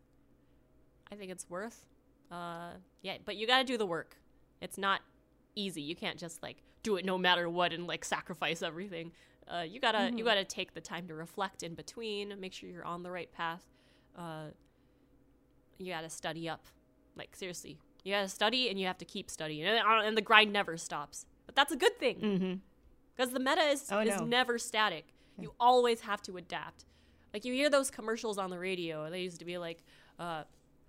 I 1.11 1.15
think 1.15 1.31
it's 1.31 1.49
worth. 1.49 1.85
Uh, 2.33 2.71
yeah, 3.03 3.19
but 3.25 3.37
you 3.37 3.47
got 3.47 3.59
to 3.59 3.65
do 3.65 3.77
the 3.79 3.87
work. 3.87 4.17
It's 4.61 4.79
not 4.79 5.01
easy. 5.55 5.83
You 5.83 5.95
can't 5.95 6.19
just 6.19 6.43
like 6.43 6.57
do 6.83 6.97
it 6.97 7.05
no 7.05 7.17
matter 7.19 7.49
what 7.49 7.73
and 7.73 7.87
like 7.87 8.05
sacrifice 8.05 8.63
everything. 8.63 9.13
Uh, 9.49 9.61
you 9.63 9.79
gotta 9.79 9.99
Mm-hmm. 9.99 10.19
you 10.19 10.25
gotta 10.25 10.45
take 10.45 10.75
the 10.75 10.81
time 10.81 11.07
to 11.07 11.15
reflect 11.15 11.63
in 11.63 11.75
between, 11.75 12.35
make 12.41 12.53
sure 12.53 12.69
you're 12.69 12.85
on 12.85 13.03
the 13.05 13.11
right 13.11 13.31
path. 13.31 13.65
Uh, 14.17 14.47
you 15.79 15.93
gotta 15.93 16.11
study 16.11 16.49
up, 16.49 16.65
like 17.17 17.35
seriously. 17.37 17.79
You 18.05 18.13
gotta 18.13 18.29
study 18.29 18.69
and 18.69 18.79
you 18.79 18.87
have 18.87 18.99
to 18.99 19.05
keep 19.05 19.31
studying, 19.31 19.65
and, 19.67 19.79
uh, 19.79 20.01
and 20.07 20.17
the 20.17 20.21
grind 20.23 20.53
never 20.53 20.77
stops. 20.77 21.27
But 21.47 21.55
that's 21.57 21.73
a 21.73 21.77
good 21.77 21.99
thing 21.99 22.17
Mm-hmm. 22.21 22.55
because 23.17 23.33
the 23.33 23.41
meta 23.41 23.63
is, 23.63 23.89
Oh, 23.91 24.01
is 24.01 24.19
no. 24.21 24.25
never 24.27 24.59
static. 24.59 25.07
You 25.39 25.53
always 25.61 26.01
have 26.03 26.23
to 26.23 26.37
adapt. 26.37 26.85
Like 27.35 27.45
you 27.45 27.53
hear 27.53 27.69
those 27.69 27.91
commercials 27.91 28.39
on 28.39 28.51
the 28.51 28.59
radio. 28.59 29.11
They 29.11 29.23
used 29.23 29.39
to 29.41 29.45
be 29.45 29.59
like, 29.59 29.83
uh, 30.19 30.45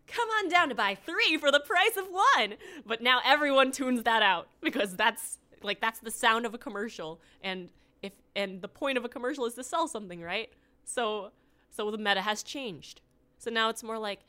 "Come 0.07 0.29
on 0.29 0.47
down 0.49 0.69
to 0.69 0.75
buy 0.75 0.95
three 0.95 1.37
for 1.37 1.51
the 1.51 1.59
price 1.59 1.97
of 1.97 2.05
one," 2.07 2.53
but 2.85 3.01
now 3.01 3.19
everyone 3.25 3.71
tunes 3.71 4.03
that 4.03 4.21
out 4.21 4.47
because 4.61 4.95
that's 4.95 5.39
like 5.63 5.81
that's 5.81 5.99
the 5.99 6.11
sound 6.11 6.45
of 6.45 6.53
a 6.53 6.57
commercial, 6.57 7.19
and 7.41 7.69
if 8.01 8.13
and 8.35 8.61
the 8.61 8.67
point 8.69 8.97
of 8.97 9.03
a 9.03 9.09
commercial 9.09 9.45
is 9.45 9.55
to 9.55 9.63
sell 9.63 9.87
something, 9.87 10.21
right? 10.21 10.49
So 10.85 11.31
so 11.71 11.89
the 11.91 11.97
meta 11.97 12.21
has 12.21 12.43
changed. 12.43 13.01
So 13.39 13.51
now 13.51 13.67
it's 13.69 13.83
more 13.83 13.97
like, 13.99 14.21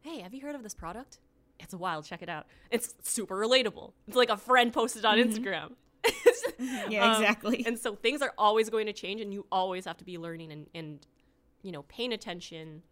"Hey, 0.00 0.20
have 0.20 0.34
you 0.34 0.40
heard 0.40 0.54
of 0.56 0.62
this 0.64 0.74
product? 0.74 1.18
It's 1.64 1.74
a 1.74 1.78
wild. 1.78 2.04
Check 2.04 2.22
it 2.22 2.28
out. 2.28 2.46
It's 2.70 2.94
super 3.02 3.34
relatable. 3.36 3.92
It's 4.06 4.16
like 4.16 4.28
a 4.30 4.36
friend 4.36 4.72
posted 4.72 5.04
on 5.04 5.18
Instagram." 5.18 5.72
Yeah, 6.88 7.04
Um, 7.16 7.22
exactly. 7.22 7.64
and 7.66 7.78
so 7.78 7.94
things 7.96 8.20
are 8.22 8.32
always 8.38 8.68
going 8.70 8.86
to 8.86 8.92
change, 8.92 9.20
and 9.20 9.32
you 9.32 9.46
always 9.50 9.84
have 9.86 9.96
to 9.98 10.04
be 10.04 10.18
learning 10.18 10.52
and, 10.52 10.66
and 10.74 11.06
you 11.62 11.72
know, 11.72 11.82
paying 11.84 12.12
attention, 12.12 12.82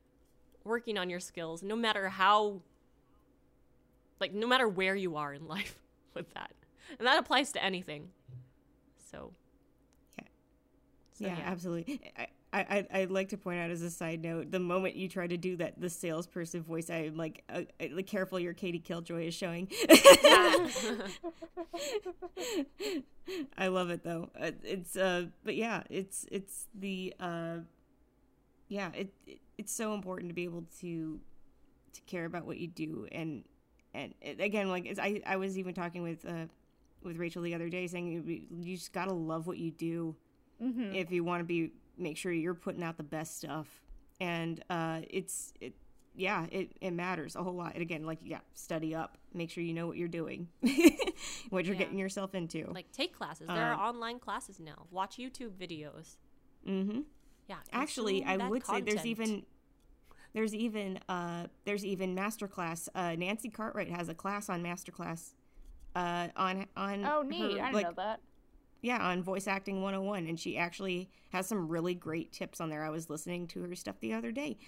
working 0.65 0.97
on 0.99 1.11
your 1.11 1.20
skills, 1.20 1.62
no 1.62 1.77
matter 1.77 2.09
how, 2.09 2.62
like, 4.20 4.32
no 4.32 4.47
matter 4.47 4.66
where 4.69 4.94
you 4.97 5.16
are 5.16 5.35
in 5.35 5.47
life 5.57 5.78
with 6.15 6.32
that. 6.35 6.53
And 6.99 7.07
that 7.07 7.19
applies 7.19 7.53
to 7.53 7.62
anything. 7.62 8.09
So, 9.11 9.32
Yeah. 10.19 10.24
so, 11.12 11.27
yeah, 11.27 11.39
absolutely. 11.44 12.01
I, 12.16 12.28
I, 12.53 12.66
I'd- 12.69 12.89
I'd 12.93 13.11
like 13.11 13.31
to 13.31 13.37
point 13.39 13.61
out 13.61 13.70
as 13.70 13.81
a 13.83 13.91
side 13.91 14.23
note, 14.23 14.51
the 14.51 14.59
moment 14.61 14.95
you 14.97 15.09
try 15.09 15.27
to 15.27 15.37
do 15.37 15.57
that, 15.57 15.81
the 15.81 15.89
salesperson 15.89 16.62
voice, 16.62 16.91
I'm 16.91 17.16
like, 17.16 17.45
uh, 17.49 17.62
like, 17.93 18.07
careful, 18.07 18.39
your 18.39 18.53
Katie 18.53 18.79
Killjoy 18.79 19.27
is 19.29 19.35
showing. 19.35 19.69
I 23.57 23.69
love 23.69 23.91
it 23.91 24.03
though. 24.05 24.31
Uh, 24.39 24.51
It's 24.65 24.97
uh, 24.97 25.27
but 25.45 25.55
yeah, 25.57 25.83
it's 25.91 26.27
it's 26.31 26.66
the 26.74 27.15
uh, 27.20 27.59
yeah, 28.69 28.91
it, 28.95 29.12
it 29.27 29.39
it's 29.59 29.73
so 29.73 29.95
important 29.95 30.29
to 30.31 30.35
be 30.35 30.45
able 30.45 30.65
to 30.81 31.20
to 31.93 32.01
care 32.03 32.24
about 32.24 32.47
what 32.47 32.59
you 32.59 32.66
do 32.69 33.07
and 33.12 33.45
and 33.95 34.15
it, 34.23 34.41
again, 34.41 34.69
like 34.69 34.87
it's, 34.87 34.99
I 34.99 35.20
I 35.27 35.37
was 35.37 35.59
even 35.59 35.74
talking 35.74 36.03
with 36.03 36.24
uh 36.27 36.47
with 37.03 37.16
Rachel 37.16 37.43
the 37.43 37.55
other 37.55 37.69
day 37.69 37.87
saying 37.87 38.09
you, 38.09 38.43
you 38.61 38.77
just 38.77 38.93
gotta 38.93 39.12
love 39.12 39.47
what 39.47 39.59
you 39.59 39.70
do 39.70 40.16
Mm-hmm. 40.62 40.95
if 40.95 41.11
you 41.11 41.24
want 41.24 41.41
to 41.41 41.45
be 41.45 41.73
make 41.98 42.16
sure 42.16 42.32
you're 42.32 42.55
putting 42.55 42.82
out 42.82 42.97
the 42.97 43.02
best 43.02 43.36
stuff 43.39 43.82
and 44.20 44.62
uh 44.70 45.01
it's 45.10 45.52
it 45.60 45.74
yeah 46.14 46.47
it, 46.51 46.70
it 46.81 46.90
matters 46.93 47.36
a 47.36 47.43
whole 47.43 47.55
lot 47.55 47.73
and 47.74 47.82
again 47.82 48.05
like 48.05 48.19
yeah 48.23 48.39
study 48.55 48.94
up 48.94 49.16
make 49.32 49.51
sure 49.51 49.62
you 49.64 49.73
know 49.73 49.86
what 49.86 49.97
you're 49.97 50.09
doing 50.09 50.48
what 51.51 51.64
you're 51.64 51.74
Yeah. 51.74 51.78
getting 51.81 51.98
yourself 51.98 52.35
into 52.35 52.66
like, 52.73 52.90
take 52.93 53.14
classes. 53.16 53.47
There 53.48 53.56
are 53.64 53.74
Um, 53.74 53.81
online 53.97 54.19
classes 54.19 54.60
now. 54.60 54.86
Watch 54.90 55.16
YouTube 55.16 55.52
videos. 55.52 56.16
mm-hmm 56.66 57.01
Yeah. 57.48 57.56
actually 57.73 58.24
i 58.24 58.36
that 58.36 58.51
would 58.51 58.64
say 58.66 58.81
there's 58.82 59.06
even 59.06 59.44
there's 60.35 60.55
even 60.55 60.98
uh 61.09 61.47
there's 61.64 61.85
even 61.85 62.14
masterclass 62.14 62.89
uh 62.94 63.14
nancy 63.16 63.48
cartwright 63.48 63.90
has 63.90 64.09
a 64.09 64.14
class 64.14 64.48
on 64.48 64.62
masterclass 64.62 65.35
uh 65.97 66.28
on 66.36 66.66
on 66.77 67.05
Oh, 67.05 67.23
neat. 67.23 67.40
her, 67.40 67.47
I 67.47 67.51
didn't 67.70 67.74
like, 67.74 67.86
know 67.86 67.93
that. 67.97 68.20
Yeah 68.82 68.98
on 68.98 69.22
voice 69.22 69.46
acting 69.46 69.80
101 69.80 70.26
and 70.26 70.38
she 70.38 70.59
actually 70.59 71.09
has 71.30 71.46
some 71.46 71.68
really 71.68 71.94
great 71.94 72.32
tips 72.32 72.60
on 72.60 72.68
there. 72.68 72.84
I 72.84 72.90
was 72.90 73.09
listening 73.09 73.46
to 73.48 73.62
her 73.62 73.74
stuff 73.74 73.98
the 74.00 74.12
other 74.12 74.32
day. 74.32 74.59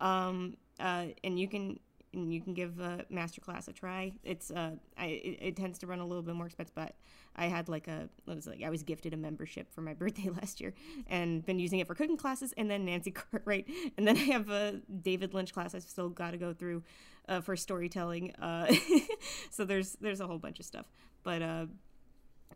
Um 0.00 0.56
uh 0.78 1.06
and 1.24 1.38
you 1.38 1.48
can 1.48 1.78
and 2.12 2.34
you 2.34 2.40
can 2.40 2.54
give 2.54 2.80
a 2.80 3.04
masterclass 3.12 3.68
a 3.68 3.72
try. 3.72 4.12
It's 4.24 4.50
uh 4.50 4.72
I, 4.98 5.06
it, 5.06 5.38
it 5.40 5.56
tends 5.56 5.78
to 5.78 5.86
run 5.86 6.00
a 6.00 6.06
little 6.06 6.22
bit 6.22 6.34
more 6.34 6.46
expensive 6.46 6.74
but 6.74 6.94
i 7.36 7.46
had 7.46 7.68
like 7.68 7.86
a 7.86 8.08
it 8.26 8.34
was 8.34 8.48
like 8.48 8.62
i 8.64 8.70
was 8.70 8.82
gifted 8.82 9.14
a 9.14 9.16
membership 9.16 9.72
for 9.72 9.82
my 9.82 9.94
birthday 10.02 10.28
last 10.28 10.60
year 10.60 10.74
and 11.06 11.46
been 11.46 11.60
using 11.60 11.78
it 11.78 11.86
for 11.86 11.94
cooking 11.94 12.16
classes 12.16 12.52
and 12.56 12.68
then 12.68 12.84
nancy 12.84 13.10
cartwright. 13.30 13.68
And 13.96 14.06
then 14.06 14.16
i 14.16 14.20
have 14.20 14.50
a 14.50 14.80
david 15.02 15.32
lynch 15.32 15.54
class 15.54 15.74
i've 15.74 15.84
still 15.84 16.08
got 16.08 16.32
to 16.32 16.38
go 16.38 16.52
through 16.52 16.82
uh, 17.28 17.40
for 17.40 17.54
storytelling 17.54 18.34
uh 18.36 18.74
so 19.50 19.64
there's 19.64 19.92
there's 20.00 20.20
a 20.20 20.26
whole 20.26 20.38
bunch 20.38 20.58
of 20.58 20.66
stuff. 20.66 20.86
But 21.22 21.42
uh 21.42 21.66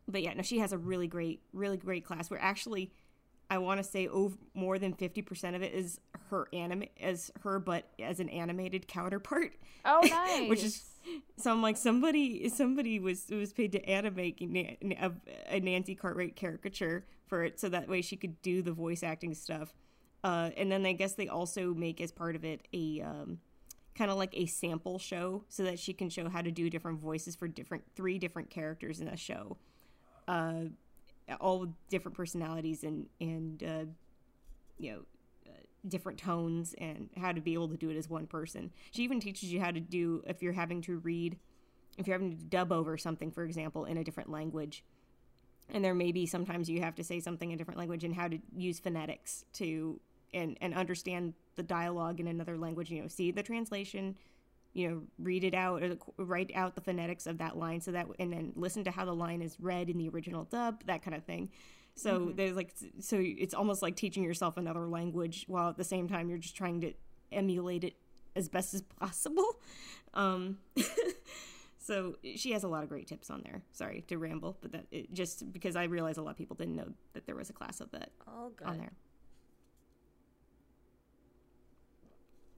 but 0.09 0.23
yeah, 0.23 0.35
no, 0.35 0.43
she 0.43 0.59
has 0.59 0.73
a 0.73 0.79
really 0.79 1.07
great, 1.07 1.41
really 1.53 1.77
great 1.77 2.05
class 2.05 2.31
where 2.31 2.41
actually, 2.41 2.93
I 3.51 3.59
want 3.59 3.83
to 3.83 3.85
say 3.85 4.07
over 4.09 4.37
more 4.55 4.79
than 4.79 4.93
fifty 4.93 5.23
percent 5.23 5.57
of 5.57 5.63
it 5.63 5.73
is 5.73 6.01
her 6.31 6.49
anime 6.53 6.85
as 7.01 7.31
her, 7.43 7.59
but 7.59 7.89
as 7.99 8.21
an 8.21 8.29
animated 8.29 8.87
counterpart. 8.89 9.53
Oh, 9.85 10.01
nice. 10.03 10.49
Which 10.49 10.63
is 10.63 10.85
so 11.37 11.53
I'm 11.53 11.63
like 11.63 11.77
somebody 11.77 12.49
somebody 12.49 12.99
was 12.99 13.27
was 13.31 13.53
paid 13.53 13.73
to 13.73 13.89
animate 13.89 14.41
a, 15.01 15.13
a 15.49 15.61
Nancy 15.61 15.95
Cartwright 15.95 16.37
caricature 16.37 17.07
for 17.27 17.45
it, 17.45 17.59
so 17.59 17.69
that 17.71 17.89
way 17.89 18.03
she 18.03 18.17
could 18.17 18.41
do 18.43 18.63
the 18.63 18.73
voice 18.73 19.03
acting 19.03 19.35
stuff. 19.35 19.75
Uh, 20.23 20.51
and 20.57 20.73
then 20.73 20.87
I 20.87 20.93
guess 20.93 21.15
they 21.15 21.29
also 21.29 21.75
make 21.75 22.01
as 22.01 22.11
part 22.11 22.35
of 22.35 22.45
it 22.45 22.67
a 22.73 23.03
um, 23.03 23.39
kind 23.95 24.11
of 24.11 24.17
like 24.17 24.35
a 24.35 24.47
sample 24.47 24.99
show, 24.99 25.45
so 25.49 25.65
that 25.65 25.79
she 25.79 25.93
can 25.93 26.09
show 26.09 26.29
how 26.29 26.41
to 26.41 26.51
do 26.51 26.69
different 26.71 27.01
voices 27.01 27.37
for 27.37 27.49
different 27.49 27.85
three 27.95 28.19
different 28.19 28.51
characters 28.51 29.01
in 29.01 29.09
a 29.09 29.17
show 29.17 29.59
uh, 30.29 30.65
all 31.41 31.67
different 31.89 32.17
personalities 32.17 32.85
and 32.85 33.07
and 33.21 33.63
uh, 33.63 33.85
you 34.79 34.93
know 34.93 34.99
uh, 35.47 35.61
different 35.89 36.19
tones 36.19 36.75
and 36.79 37.09
how 37.17 37.33
to 37.33 37.41
be 37.41 37.55
able 37.55 37.69
to 37.69 37.77
do 37.77 37.91
it 37.91 37.97
as 37.97 38.09
one 38.09 38.27
person. 38.27 38.71
She 38.91 39.03
even 39.03 39.21
teaches 39.21 39.53
you 39.53 39.61
how 39.61 39.71
to 39.71 39.81
do 39.81 40.23
if 40.27 40.43
you're 40.43 40.53
having 40.53 40.83
to 40.83 40.99
read, 40.99 41.39
if 41.99 42.07
you're 42.07 42.15
having 42.15 42.37
to 42.37 42.45
dub 42.45 42.73
over 42.73 42.97
something, 42.97 43.31
for 43.31 43.45
example, 43.45 43.85
in 43.85 43.97
a 43.97 44.05
different 44.05 44.31
language. 44.31 44.85
And 45.71 45.83
there 45.83 45.95
may 45.95 46.13
be 46.13 46.27
sometimes 46.27 46.69
you 46.69 46.83
have 46.83 46.95
to 46.97 47.05
say 47.05 47.21
something 47.21 47.51
in 47.51 47.55
a 47.55 47.59
different 47.59 47.79
language 47.79 48.05
and 48.05 48.15
how 48.15 48.29
to 48.29 48.39
use 48.55 48.79
phonetics 48.81 49.45
to 49.55 49.99
and 50.35 50.59
and 50.61 50.75
understand 50.75 51.35
the 51.57 51.63
dialogue 51.63 52.21
in 52.21 52.27
another 52.27 52.59
language. 52.59 52.91
You 52.91 53.03
know, 53.03 53.09
see 53.09 53.31
the 53.31 53.43
translation, 53.43 54.17
you 54.75 54.91
know 54.91 55.03
read 55.19 55.45
it 55.45 55.55
out 55.55 55.83
or 55.83 55.97
write 56.19 56.51
out 56.55 56.75
the 56.75 56.81
phonetics 56.81 57.27
of 57.27 57.39
that 57.39 57.57
line 57.57 57.81
so 57.81 57.93
that 57.93 58.07
and 58.19 58.33
then 58.33 58.53
listen 58.57 58.85
to 58.85 58.91
how 58.91 59.05
the 59.05 59.15
line 59.15 59.41
is 59.41 59.57
read 59.61 59.89
in 59.89 59.97
the 59.97 60.09
original 60.09 60.45
dub 60.45 60.83
that 60.87 61.03
kind 61.03 61.17
of 61.17 61.25
thing 61.25 61.49
so 61.97 62.33
there's 62.35 62.57
like 62.57 62.75
so 62.99 63.17
it's 63.21 63.55
almost 63.55 63.81
like 63.81 63.95
teaching 63.95 64.25
yourself 64.25 64.57
another 64.57 64.89
language 64.89 65.45
while 65.47 65.69
at 65.69 65.77
the 65.77 65.85
same 65.85 66.09
time 66.09 66.29
you're 66.29 66.39
just 66.39 66.57
trying 66.57 66.81
to 66.81 66.93
emulate 67.31 67.85
it 67.85 67.95
as 68.35 68.49
best 68.49 68.75
as 68.75 68.83
possible 68.83 69.47
um 70.15 70.59
so 71.79 72.17
she 72.35 72.51
has 72.51 72.65
a 72.65 72.69
lot 72.69 72.83
of 72.83 72.89
great 72.89 73.07
tips 73.07 73.31
on 73.31 73.43
there 73.45 73.63
sorry 73.73 74.03
to 74.09 74.19
ramble 74.19 74.57
but 74.61 74.73
that 74.73 74.87
it, 74.91 75.13
just 75.15 75.53
because 75.53 75.77
i 75.77 75.85
realize 75.85 76.17
a 76.17 76.23
lot 76.23 76.33
of 76.33 76.37
people 76.37 76.57
didn't 76.57 76.75
know 76.75 76.89
that 77.13 77.27
there 77.27 77.37
was 77.37 77.49
a 77.49 77.53
class 77.53 77.81
of 77.81 77.91
that 77.93 78.11
All 78.27 78.51
good. 78.51 78.67
on 78.67 78.79
there. 78.79 78.93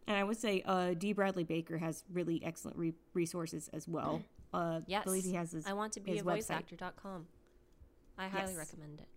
And 0.08 0.16
I 0.16 0.24
would 0.24 0.36
say 0.36 0.62
uh, 0.64 0.94
D. 0.94 1.12
Bradley 1.12 1.44
Baker 1.44 1.78
has 1.78 2.04
really 2.12 2.42
excellent 2.44 2.76
re- 2.78 2.94
resources 3.14 3.68
as 3.72 3.88
well. 3.88 4.22
Uh, 4.54 4.80
Yes. 4.86 5.02
I 5.02 5.04
believe 5.04 5.24
he 5.24 5.34
has 5.34 5.50
his. 5.52 5.66
I 5.66 5.72
want 5.74 5.92
to 5.94 6.00
be 6.00 6.18
a 6.18 6.22
voice 6.22 6.46
website. 6.46 6.58
actor.com. 6.58 7.26
I 8.16 8.28
highly 8.28 8.52
Yes. 8.52 8.56
recommend 8.58 9.00
it. 9.00 9.08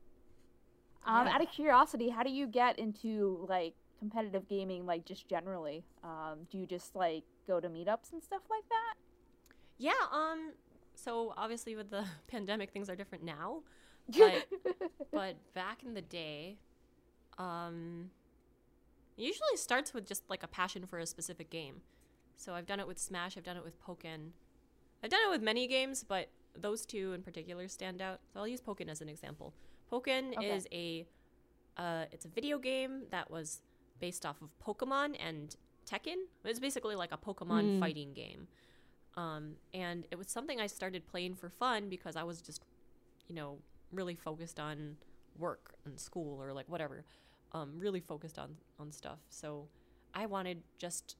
Um, 1.05 1.27
Yeah. 1.27 1.33
out 1.35 1.41
of 1.41 1.49
curiosity, 1.49 2.09
how 2.09 2.23
do 2.23 2.31
you 2.31 2.45
get 2.47 2.77
into 2.77 3.45
like 3.47 3.75
competitive 3.99 4.49
gaming, 4.49 4.85
like 4.85 5.05
just 5.05 5.29
generally? 5.29 5.85
Um, 6.03 6.39
do 6.51 6.57
you 6.57 6.65
just 6.65 6.93
like 6.95 7.23
go 7.47 7.59
to 7.61 7.69
meetups 7.69 8.11
and 8.11 8.21
stuff 8.21 8.41
like 8.49 8.67
that? 8.69 8.95
Yeah, 9.77 9.93
um 10.11 10.51
so 10.95 11.33
obviously 11.37 11.75
with 11.75 11.89
the 11.91 12.03
pandemic 12.27 12.71
things 12.71 12.89
are 12.89 12.95
different 12.95 13.23
now. 13.23 13.61
But 14.17 14.47
but 15.11 15.35
back 15.53 15.83
in 15.83 15.93
the 15.93 16.01
day, 16.01 16.57
um 17.37 18.09
it 19.19 19.23
usually 19.23 19.55
starts 19.57 19.93
with 19.93 20.07
just 20.07 20.23
like 20.29 20.43
a 20.43 20.47
passion 20.47 20.85
for 20.85 20.97
a 20.97 21.05
specific 21.05 21.49
game. 21.49 21.81
So 22.35 22.53
I've 22.53 22.65
done 22.65 22.79
it 22.79 22.87
with 22.87 22.97
Smash, 22.97 23.37
I've 23.37 23.43
done 23.43 23.57
it 23.57 23.63
with 23.63 23.79
Pokken. 23.83 24.31
I've 25.03 25.09
done 25.09 25.19
it 25.27 25.29
with 25.29 25.41
many 25.41 25.67
games, 25.67 26.03
but 26.07 26.29
those 26.57 26.85
two 26.85 27.13
in 27.13 27.21
particular 27.21 27.67
stand 27.67 28.01
out. 28.01 28.21
So 28.33 28.39
I'll 28.39 28.47
use 28.47 28.61
Pokken 28.61 28.89
as 28.89 29.01
an 29.01 29.09
example. 29.09 29.53
Pokken 29.91 30.35
Okay. 30.37 30.49
is 30.55 30.67
a 30.71 31.05
uh, 31.77 32.05
it's 32.11 32.25
a 32.25 32.27
video 32.29 32.57
game 32.57 33.03
that 33.11 33.29
was 33.31 33.61
based 33.99 34.25
off 34.25 34.41
of 34.41 34.49
Pokemon 34.65 35.15
and 35.19 35.55
Tekken. 35.89 36.15
It's 36.43 36.59
basically 36.59 36.95
like 36.95 37.11
a 37.13 37.17
Pokemon 37.17 37.63
Mm. 37.75 37.79
fighting 37.79 38.13
game. 38.13 38.47
Um, 39.15 39.55
and 39.73 40.05
it 40.11 40.17
was 40.17 40.27
something 40.29 40.59
I 40.61 40.67
started 40.67 41.05
playing 41.07 41.35
for 41.35 41.49
fun 41.49 41.89
because 41.89 42.15
I 42.15 42.23
was 42.23 42.41
just, 42.41 42.63
you 43.27 43.35
know, 43.35 43.59
really 43.91 44.15
focused 44.15 44.59
on 44.59 44.97
work 45.37 45.75
and 45.85 45.99
school 45.99 46.41
or 46.41 46.53
like 46.53 46.67
whatever. 46.69 47.05
Um, 47.51 47.73
really 47.77 47.99
focused 47.99 48.38
on 48.38 48.55
on 48.80 48.91
stuff. 48.91 49.19
So 49.30 49.67
I 50.13 50.26
wanted 50.26 50.61
just 50.77 51.15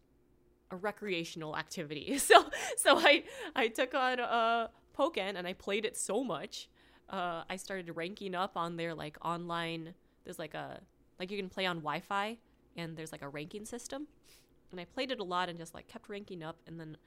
a 0.72 0.76
recreational 0.76 1.58
activity. 1.58 2.18
So 2.20 2.46
so 2.78 2.98
I 2.98 3.24
I 3.56 3.68
took 3.68 3.94
on 3.94 4.20
uh 4.20 4.68
Pokken 4.98 5.36
and 5.36 5.48
I 5.48 5.54
played 5.54 5.86
it 5.86 5.98
so 5.98 6.24
much. 6.24 6.70
Uh, 7.10 7.44
I 7.50 7.56
started 7.56 7.96
ranking 7.96 8.36
up 8.36 8.56
on 8.56 8.78
their 8.78 8.94
like 8.94 9.18
online. 9.24 9.94
There's 10.24 10.38
like 10.38 10.54
a 10.54 10.82
like 11.20 11.32
you 11.32 11.38
can 11.38 11.50
play 11.50 11.66
on 11.66 11.78
Wi-Fi 11.78 12.38
and 12.76 12.96
there's 12.96 13.12
like 13.12 13.22
a 13.22 13.30
ranking 13.30 13.66
system. 13.66 14.08
And 14.72 14.80
I 14.80 14.86
played 14.86 15.10
it 15.10 15.20
a 15.20 15.24
lot 15.24 15.50
and 15.50 15.58
just 15.58 15.74
like 15.74 15.88
kept 15.88 16.10
ranking 16.10 16.44
up. 16.44 16.58
And 16.68 16.80
then 16.80 16.98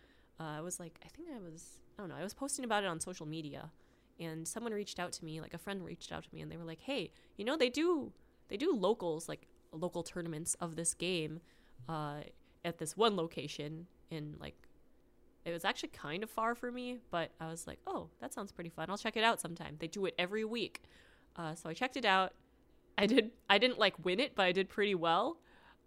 uh, 0.41 0.59
I 0.59 0.61
was 0.61 0.81
like, 0.81 0.99
I 1.05 1.09
think 1.09 1.29
I 1.35 1.39
was 1.39 1.83
I 1.97 2.03
don't 2.03 2.09
know. 2.09 2.17
I 2.17 2.23
was 2.23 2.35
posting 2.35 2.65
about 2.65 2.83
it 2.83 2.87
on 2.87 2.99
social 2.99 3.27
media, 3.27 3.71
and 4.19 4.49
someone 4.49 4.73
reached 4.73 4.99
out 4.99 5.13
to 5.13 5.25
me, 5.25 5.41
like 5.41 5.55
a 5.55 5.59
friend 5.59 5.85
reached 5.85 6.11
out 6.11 6.25
to 6.25 6.35
me, 6.35 6.41
and 6.41 6.51
they 6.51 6.57
were 6.57 6.65
like, 6.65 6.81
Hey, 6.81 7.13
you 7.37 7.45
know 7.45 7.57
they 7.57 7.69
do 7.69 8.13
they 8.53 8.59
do 8.59 8.75
locals 8.75 9.31
like 9.31 9.47
local 9.73 10.03
tournaments 10.03 10.55
of 10.61 10.77
this 10.77 10.93
game 10.93 11.41
uh, 11.89 12.21
at 12.67 12.77
this 12.77 12.95
one 12.99 13.17
location 13.17 13.87
in 14.11 14.35
like 14.39 14.55
it 15.47 15.53
was 15.53 15.65
actually 15.65 15.89
kind 15.89 16.23
of 16.23 16.29
far 16.29 16.55
for 16.55 16.71
me, 16.71 16.99
but 17.11 17.31
I 17.41 17.49
was 17.49 17.67
like, 17.67 17.79
oh, 17.87 18.11
that 18.21 18.35
sounds 18.35 18.53
pretty 18.53 18.69
fun. 18.69 18.91
I'll 18.91 18.99
check 18.99 19.17
it 19.17 19.25
out 19.25 19.41
sometime. 19.41 19.77
They 19.79 19.89
do 19.89 20.05
it 20.05 20.15
every 20.19 20.45
week. 20.45 20.83
Uh, 21.35 21.55
so 21.55 21.71
I 21.71 21.73
checked 21.73 21.97
it 21.97 22.05
out. 22.05 22.35
I 22.99 23.07
did 23.07 23.31
I 23.49 23.57
didn't 23.57 23.79
like 23.79 23.95
win 24.05 24.21
it, 24.21 24.35
but 24.35 24.43
I 24.43 24.53
did 24.53 24.69
pretty 24.69 24.95
well. 24.95 25.39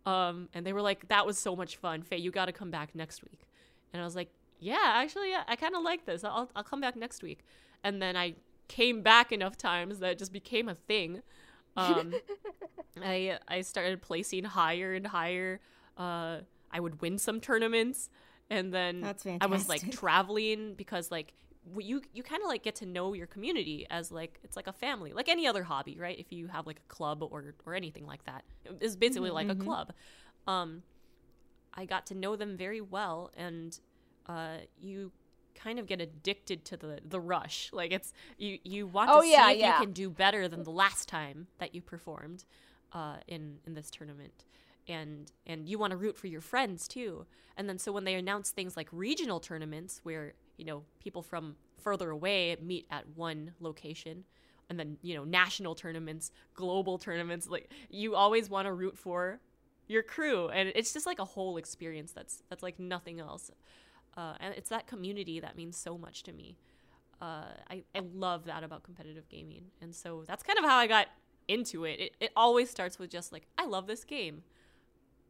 Um, 0.07 0.49
and 0.55 0.65
they 0.65 0.73
were 0.73 0.81
like, 0.81 1.07
that 1.09 1.23
was 1.23 1.37
so 1.37 1.55
much 1.55 1.77
fun. 1.77 2.01
Faye, 2.01 2.17
you 2.17 2.31
got 2.31 2.45
to 2.45 2.51
come 2.51 2.71
back 2.71 2.95
next 2.95 3.23
week. 3.23 3.41
And 3.93 4.01
I 4.01 4.05
was 4.05 4.15
like, 4.15 4.29
yeah, 4.59 4.93
actually, 4.95 5.29
yeah, 5.29 5.43
I 5.47 5.55
kind 5.55 5.75
of 5.75 5.83
like 5.83 6.05
this. 6.05 6.23
I'll, 6.23 6.49
I'll 6.55 6.63
come 6.63 6.81
back 6.81 6.95
next 6.95 7.21
week. 7.21 7.45
And 7.83 8.01
then 8.01 8.17
I 8.17 8.33
came 8.67 9.03
back 9.03 9.31
enough 9.31 9.55
times 9.55 9.99
that 9.99 10.13
it 10.13 10.17
just 10.17 10.33
became 10.33 10.67
a 10.67 10.73
thing. 10.75 11.21
Um, 11.75 12.13
I 13.03 13.37
I 13.47 13.61
started 13.61 14.01
placing 14.01 14.43
higher 14.43 14.93
and 14.93 15.07
higher. 15.07 15.59
Uh, 15.97 16.39
I 16.71 16.79
would 16.79 17.01
win 17.01 17.17
some 17.17 17.39
tournaments 17.39 18.09
and 18.49 18.73
then 18.73 19.01
That's 19.01 19.25
I 19.25 19.45
was 19.47 19.67
like 19.67 19.91
traveling 19.91 20.75
because 20.75 21.09
like 21.09 21.33
you 21.77 22.01
you 22.13 22.21
kind 22.21 22.43
of 22.43 22.47
like 22.47 22.63
get 22.63 22.75
to 22.75 22.85
know 22.85 23.13
your 23.13 23.27
community 23.27 23.87
as 23.89 24.11
like 24.11 24.39
it's 24.43 24.55
like 24.55 24.67
a 24.67 24.73
family, 24.73 25.13
like 25.13 25.29
any 25.29 25.47
other 25.47 25.63
hobby, 25.63 25.97
right? 25.99 26.17
If 26.17 26.31
you 26.31 26.47
have 26.47 26.67
like 26.67 26.79
a 26.79 26.93
club 26.93 27.23
or 27.23 27.55
or 27.65 27.73
anything 27.73 28.05
like 28.05 28.23
that, 28.25 28.43
it's 28.79 28.95
basically 28.95 29.31
like 29.31 29.49
a 29.49 29.55
club. 29.55 29.93
Um, 30.47 30.83
I 31.73 31.85
got 31.85 32.05
to 32.07 32.15
know 32.15 32.35
them 32.35 32.55
very 32.55 32.81
well, 32.81 33.31
and 33.35 33.77
uh, 34.27 34.57
you 34.79 35.11
kind 35.55 35.79
of 35.79 35.87
get 35.87 36.01
addicted 36.01 36.65
to 36.65 36.77
the 36.77 36.99
the 37.03 37.19
rush. 37.19 37.69
Like 37.73 37.91
it's 37.91 38.13
you 38.37 38.59
you 38.63 38.87
want 38.87 39.11
Oh, 39.11 39.21
to 39.21 39.27
yeah, 39.27 39.47
see 39.47 39.53
if 39.53 39.59
yeah. 39.59 39.79
you 39.79 39.85
can 39.85 39.93
do 39.93 40.09
better 40.09 40.47
than 40.47 40.63
the 40.63 40.71
last 40.71 41.07
time 41.09 41.47
that 41.59 41.73
you 41.75 41.81
performed 41.81 42.45
uh, 42.93 43.17
in 43.27 43.59
in 43.65 43.73
this 43.73 43.89
tournament 43.89 44.45
and 44.87 45.31
and 45.45 45.67
you 45.67 45.79
want 45.79 45.91
to 45.91 45.97
root 45.97 46.17
for 46.17 46.27
your 46.27 46.41
friends 46.41 46.87
too. 46.87 47.25
And 47.57 47.69
then 47.69 47.77
so 47.79 47.91
when 47.91 48.03
they 48.03 48.15
announce 48.15 48.51
things 48.51 48.75
like 48.77 48.87
regional 48.91 49.39
tournaments 49.39 49.99
where, 50.03 50.33
you 50.57 50.65
know, 50.65 50.83
people 50.99 51.21
from 51.21 51.55
further 51.77 52.09
away 52.09 52.55
meet 52.61 52.85
at 52.91 53.07
one 53.15 53.53
location 53.59 54.25
and 54.69 54.79
then, 54.79 54.97
you 55.01 55.15
know, 55.15 55.23
national 55.23 55.75
tournaments, 55.75 56.31
global 56.53 56.97
tournaments, 56.97 57.47
like 57.47 57.71
you 57.89 58.15
always 58.15 58.49
want 58.49 58.65
to 58.65 58.73
root 58.73 58.97
for 58.97 59.39
your 59.87 60.01
crew 60.03 60.49
and 60.49 60.71
it's 60.75 60.93
just 60.93 61.05
like 61.05 61.19
a 61.19 61.25
whole 61.25 61.57
experience 61.57 62.11
that's 62.11 62.43
that's 62.49 62.63
like 62.63 62.79
nothing 62.79 63.19
else. 63.19 63.51
Uh, 64.17 64.33
and 64.39 64.53
it's 64.55 64.69
that 64.69 64.87
community 64.87 65.39
that 65.39 65.55
means 65.57 65.77
so 65.77 65.97
much 65.97 66.23
to 66.23 66.33
me. 66.33 66.55
Uh, 67.21 67.45
I, 67.69 67.83
I 67.93 67.99
love 68.13 68.45
that 68.45 68.63
about 68.63 68.83
competitive 68.83 69.27
gaming. 69.29 69.65
And 69.81 69.93
so 69.95 70.23
that's 70.27 70.43
kind 70.43 70.57
of 70.59 70.65
how 70.65 70.77
I 70.77 70.87
got 70.87 71.07
into 71.47 71.85
it. 71.85 71.99
it. 71.99 72.15
It 72.19 72.31
always 72.35 72.69
starts 72.69 72.97
with 72.99 73.09
just 73.09 73.31
like, 73.31 73.43
I 73.57 73.65
love 73.65 73.87
this 73.87 74.03
game 74.03 74.43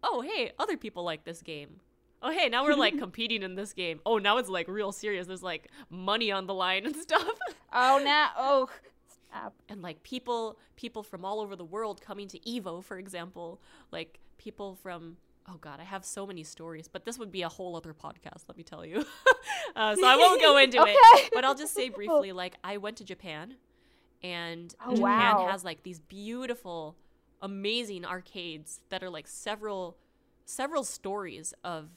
oh 0.08 0.22
hey 0.22 0.52
other 0.60 0.78
people 0.78 1.04
like 1.04 1.24
this 1.24 1.42
game 1.42 1.80
oh 2.22 2.30
hey 2.30 2.48
now 2.48 2.64
we're 2.64 2.76
like 2.76 2.96
competing 3.00 3.42
in 3.42 3.56
this 3.56 3.74
game 3.74 4.00
oh 4.06 4.20
now 4.20 4.38
it's 4.38 4.50
like 4.50 4.68
real 4.68 4.92
serious 4.92 5.26
there's 5.26 5.42
like 5.42 5.72
money 5.90 6.32
on 6.32 6.46
the 6.46 6.54
line 6.54 6.86
and 6.86 6.96
stuff 7.08 7.28
Oh, 7.74 8.00
now. 8.04 8.30
Oh, 8.38 8.70
snap. 9.32 9.54
and 9.68 9.82
like 9.82 10.04
people 10.04 10.60
people 10.76 11.02
from 11.02 11.26
all 11.26 11.40
over 11.40 11.56
the 11.56 11.66
world 11.66 12.02
coming 12.02 12.28
to 12.28 12.40
evo 12.42 12.84
for 12.84 13.00
example 13.00 13.60
like 13.92 14.20
people 14.38 14.76
from 14.76 15.18
oh 15.48 15.58
god 15.62 15.80
i 15.80 15.84
have 15.84 16.04
so 16.06 16.26
many 16.26 16.44
stories 16.44 16.88
but 16.88 17.06
this 17.06 17.18
would 17.20 17.32
be 17.32 17.42
a 17.44 17.50
whole 17.50 17.76
other 17.76 17.94
podcast 17.94 18.44
let 18.48 18.58
me 18.58 18.64
tell 18.64 18.86
you 18.86 19.06
uh, 19.76 19.96
so 19.96 20.06
i 20.06 20.16
won't 20.16 20.42
go 20.42 20.58
into 20.58 20.80
Okay. 20.82 20.92
it 20.94 21.32
but 21.34 21.44
i'll 21.46 21.56
just 21.56 21.74
say 21.74 21.90
briefly 21.90 22.32
like 22.32 22.56
i 22.64 22.78
went 22.78 22.98
to 22.98 23.04
japan 23.04 23.56
and 24.24 24.74
Oh, 24.86 24.96
japan 24.96 25.38
wow. 25.38 25.48
has 25.48 25.64
like 25.64 25.84
these 25.84 26.00
beautiful 26.00 26.96
amazing 27.42 28.06
arcades 28.06 28.80
that 28.90 29.04
are 29.04 29.10
like 29.10 29.28
several 29.28 29.98
several 30.46 30.84
stories 30.84 31.54
of 31.64 31.90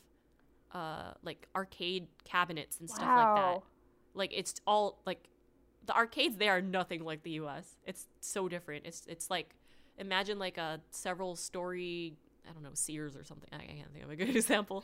uh 0.75 1.13
like 1.23 1.49
arcade 1.57 2.09
cabinets 2.25 2.79
and 2.81 2.91
stuff 2.91 3.09
like 3.17 3.35
that 3.35 3.61
like 4.15 4.31
it's 4.35 4.61
all 4.67 5.01
like 5.07 5.29
the 5.87 5.97
arcades 5.97 6.37
there 6.37 6.53
are 6.53 6.61
nothing 6.61 7.03
like 7.03 7.23
the 7.23 7.31
US. 7.43 7.77
It's 7.87 8.09
so 8.21 8.47
different. 8.47 8.85
It's 8.85 9.07
it's 9.07 9.31
like 9.31 9.55
imagine 9.97 10.39
like 10.39 10.59
a 10.59 10.81
several 10.91 11.35
story 11.35 12.13
I 12.49 12.53
don't 12.53 12.63
know 12.63 12.71
Sears 12.75 13.17
or 13.17 13.25
something. 13.25 13.49
I 13.53 13.59
can't 13.59 13.93
think 13.93 14.05
of 14.05 14.11
a 14.11 14.17
good 14.17 14.31
example. 14.37 14.83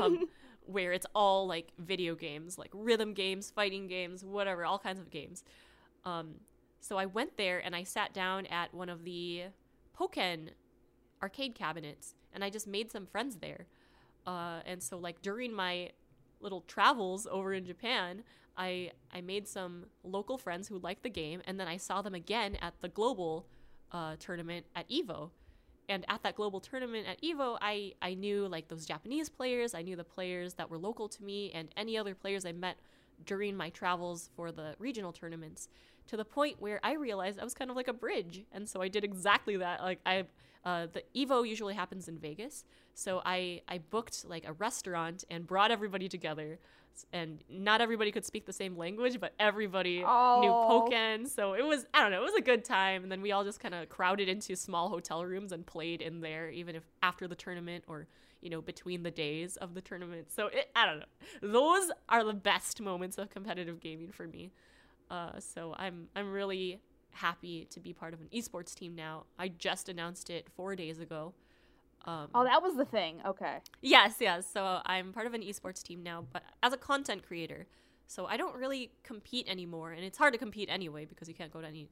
um, 0.00 0.28
where 0.66 0.92
it's 0.92 1.06
all 1.14 1.46
like 1.46 1.72
video 1.78 2.14
games, 2.14 2.58
like 2.58 2.70
rhythm 2.72 3.12
games, 3.14 3.50
fighting 3.50 3.86
games, 3.86 4.24
whatever, 4.24 4.64
all 4.64 4.78
kinds 4.78 5.00
of 5.00 5.10
games. 5.10 5.44
Um, 6.04 6.36
so 6.80 6.96
I 6.96 7.06
went 7.06 7.36
there 7.36 7.58
and 7.64 7.74
I 7.74 7.84
sat 7.84 8.12
down 8.12 8.46
at 8.46 8.72
one 8.74 8.88
of 8.88 9.04
the 9.04 9.44
Pokken 9.98 10.50
arcade 11.22 11.54
cabinets 11.54 12.14
and 12.32 12.42
I 12.42 12.50
just 12.50 12.66
made 12.66 12.90
some 12.90 13.06
friends 13.06 13.36
there. 13.36 13.66
Uh, 14.26 14.60
and 14.66 14.82
so 14.82 14.98
like 14.98 15.22
during 15.22 15.52
my 15.52 15.90
little 16.40 16.62
travels 16.62 17.26
over 17.30 17.52
in 17.52 17.64
Japan, 17.64 18.22
I 18.56 18.92
I 19.12 19.20
made 19.20 19.48
some 19.48 19.86
local 20.02 20.38
friends 20.38 20.68
who 20.68 20.78
liked 20.78 21.02
the 21.02 21.10
game, 21.10 21.42
and 21.46 21.58
then 21.58 21.66
I 21.66 21.76
saw 21.76 22.02
them 22.02 22.14
again 22.14 22.56
at 22.60 22.74
the 22.80 22.88
global 22.88 23.46
uh, 23.92 24.16
tournament 24.18 24.66
at 24.76 24.88
Evo. 24.88 25.30
And 25.88 26.04
at 26.08 26.22
that 26.22 26.36
global 26.36 26.60
tournament 26.60 27.06
at 27.06 27.20
Evo, 27.22 27.58
I 27.60 27.92
I 28.00 28.14
knew 28.14 28.48
like 28.48 28.68
those 28.68 28.86
Japanese 28.86 29.28
players, 29.28 29.74
I 29.74 29.82
knew 29.82 29.96
the 29.96 30.04
players 30.04 30.54
that 30.54 30.70
were 30.70 30.78
local 30.78 31.08
to 31.08 31.22
me, 31.22 31.50
and 31.52 31.68
any 31.76 31.98
other 31.98 32.14
players 32.14 32.46
I 32.46 32.52
met 32.52 32.76
during 33.24 33.56
my 33.56 33.70
travels 33.70 34.30
for 34.34 34.50
the 34.50 34.74
regional 34.78 35.12
tournaments. 35.12 35.68
To 36.08 36.16
the 36.16 36.24
point 36.24 36.60
where 36.60 36.80
I 36.82 36.94
realized 36.94 37.38
I 37.38 37.44
was 37.44 37.54
kind 37.54 37.70
of 37.70 37.76
like 37.76 37.88
a 37.88 37.92
bridge, 37.92 38.44
and 38.52 38.68
so 38.68 38.82
I 38.82 38.88
did 38.88 39.04
exactly 39.04 39.56
that. 39.56 39.80
Like 39.82 40.00
I, 40.04 40.24
uh, 40.64 40.86
the 40.92 41.02
Evo 41.16 41.48
usually 41.48 41.74
happens 41.74 42.08
in 42.08 42.18
Vegas, 42.18 42.64
so 42.94 43.22
I 43.24 43.62
I 43.68 43.78
booked 43.78 44.24
like 44.26 44.46
a 44.46 44.52
restaurant 44.52 45.24
and 45.30 45.46
brought 45.46 45.70
everybody 45.70 46.08
together, 46.08 46.58
and 47.12 47.42
not 47.48 47.80
everybody 47.80 48.10
could 48.12 48.24
speak 48.24 48.46
the 48.46 48.52
same 48.52 48.76
language, 48.76 49.18
but 49.20 49.32
everybody 49.38 49.98
knew 49.98 50.04
Oh. 50.06 50.88
Pokken. 50.90 51.26
So 51.28 51.54
it 51.54 51.64
was 51.64 51.86
I 51.94 52.00
don't 52.02 52.10
know, 52.10 52.20
it 52.20 52.24
was 52.24 52.34
a 52.34 52.42
good 52.42 52.64
time. 52.64 53.02
And 53.02 53.10
then 53.12 53.20
we 53.22 53.32
all 53.32 53.44
just 53.44 53.60
kind 53.60 53.74
of 53.74 53.88
crowded 53.88 54.28
into 54.28 54.54
small 54.56 54.88
hotel 54.88 55.24
rooms 55.24 55.52
and 55.52 55.64
played 55.66 56.00
in 56.02 56.20
there, 56.20 56.48
even 56.50 56.74
if 56.76 56.82
after 57.02 57.26
the 57.28 57.34
tournament 57.34 57.84
or 57.86 58.06
you 58.40 58.50
know 58.50 58.60
between 58.60 59.02
the 59.02 59.10
days 59.10 59.56
of 59.56 59.74
the 59.74 59.80
tournament. 59.80 60.30
So 60.30 60.46
it, 60.48 60.70
I 60.76 60.86
don't 60.86 60.98
know, 61.00 61.06
those 61.42 61.90
are 62.08 62.22
the 62.24 62.34
best 62.34 62.80
moments 62.80 63.18
of 63.18 63.30
competitive 63.30 63.80
gaming 63.80 64.10
for 64.12 64.26
me. 64.26 64.50
Uh, 65.10 65.38
so 65.38 65.74
I'm 65.78 66.08
I'm 66.14 66.30
really 66.32 66.80
happy 67.10 67.66
to 67.70 67.78
be 67.80 67.92
part 67.92 68.12
of 68.12 68.20
an 68.20 68.28
esports 68.34 68.74
team 68.74 68.94
now. 68.96 69.24
I 69.38 69.48
just 69.48 69.88
announced 69.88 70.30
it 70.30 70.48
four 70.56 70.74
days 70.76 70.98
ago. 70.98 71.32
Um, 72.06 72.28
Oh, 72.34 72.44
that 72.44 72.62
was 72.62 72.76
the 72.76 72.84
thing. 72.84 73.20
Okay. 73.24 73.58
Yes, 73.80 74.16
yes. 74.20 74.46
So 74.52 74.80
I'm 74.84 75.12
part 75.12 75.26
of 75.26 75.34
an 75.34 75.42
esports 75.42 75.82
team 75.82 76.02
now, 76.02 76.26
but 76.32 76.42
as 76.62 76.72
a 76.72 76.76
content 76.76 77.26
creator. 77.26 77.66
So 78.06 78.26
I 78.26 78.36
don't 78.36 78.54
really 78.56 78.90
compete 79.02 79.48
anymore, 79.48 79.92
and 79.92 80.04
it's 80.04 80.18
hard 80.18 80.34
to 80.34 80.38
compete 80.38 80.68
anyway 80.70 81.06
because 81.06 81.26
you 81.28 81.34
can't 81.34 81.50
go 81.50 81.60
to 81.62 81.66
any, 81.66 81.88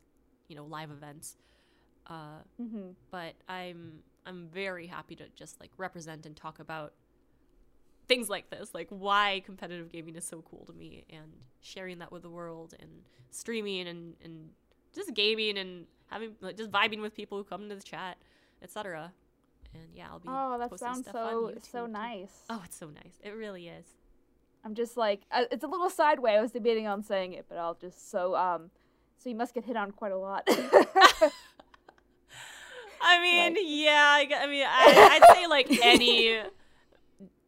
you 0.48 0.54
know, 0.56 0.64
live 0.64 0.90
events. 0.90 1.36
Uh, 2.06 2.40
Mm-hmm. 2.60 2.90
but 3.10 3.34
I'm 3.48 4.00
I'm 4.26 4.48
very 4.52 4.86
happy 4.88 5.16
to 5.16 5.24
just 5.34 5.58
like 5.60 5.70
represent 5.78 6.26
and 6.26 6.36
talk 6.36 6.58
about 6.60 6.92
things 8.08 8.28
like 8.28 8.50
this, 8.50 8.74
like 8.74 8.88
why 8.90 9.42
competitive 9.46 9.90
gaming 9.90 10.16
is 10.16 10.24
so 10.26 10.42
cool 10.42 10.64
to 10.66 10.72
me, 10.72 11.04
and 11.10 11.32
sharing 11.60 11.98
that 12.00 12.12
with 12.12 12.22
the 12.22 12.30
world, 12.30 12.74
and 12.80 12.90
streaming 13.30 13.88
and 13.88 14.14
and 14.22 14.50
just 14.94 15.14
gaming 15.14 15.56
and 15.58 15.86
having 16.08 16.32
like 16.40 16.56
just 16.56 16.70
vibing 16.70 17.00
with 17.00 17.14
people 17.14 17.38
who 17.38 17.44
come 17.44 17.62
into 17.62 17.76
the 17.76 17.82
chat, 17.82 18.18
etc. 18.62 19.12
And 19.74 19.88
yeah, 19.94 20.06
I'll 20.10 20.18
be. 20.18 20.28
Oh, 20.28 20.58
that 20.58 20.70
posting 20.70 20.88
sounds 20.88 21.08
so 21.10 21.52
so 21.62 21.86
nice. 21.86 22.44
Oh, 22.50 22.62
it's 22.64 22.76
so 22.76 22.86
nice. 22.88 23.18
It 23.22 23.30
really 23.30 23.68
is. 23.68 23.86
I'm 24.64 24.74
just 24.74 24.96
like 24.96 25.22
uh, 25.30 25.44
it's 25.50 25.64
a 25.64 25.68
little 25.68 25.90
sideway. 25.90 26.32
I 26.32 26.42
was 26.42 26.52
debating 26.52 26.86
on 26.86 27.02
saying 27.02 27.32
it, 27.32 27.46
but 27.48 27.58
I'll 27.58 27.74
just 27.74 28.10
so 28.10 28.34
um. 28.34 28.70
So 29.18 29.28
you 29.28 29.36
must 29.36 29.54
get 29.54 29.64
hit 29.64 29.76
on 29.76 29.92
quite 29.92 30.10
a 30.10 30.18
lot. 30.18 30.42
I 33.04 33.20
mean, 33.20 33.56
yeah, 33.60 34.04
I, 34.08 34.28
I 34.36 34.46
mean, 34.46 34.64
I, 34.66 35.20
I'd 35.20 35.36
say 35.36 35.46
like 35.46 35.68
any 35.82 36.40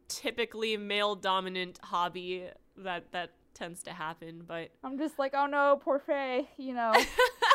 typically 0.07 0.77
male 0.77 1.15
dominant 1.15 1.79
hobby 1.83 2.45
that 2.77 3.11
that 3.11 3.31
tends 3.53 3.81
to 3.83 3.91
happen, 3.91 4.43
but 4.45 4.69
I'm 4.83 4.97
just 4.97 5.17
like, 5.17 5.33
oh 5.35 5.47
no, 5.47 5.79
poor 5.81 5.99
Faye. 5.99 6.47
You 6.57 6.73
know, 6.75 6.93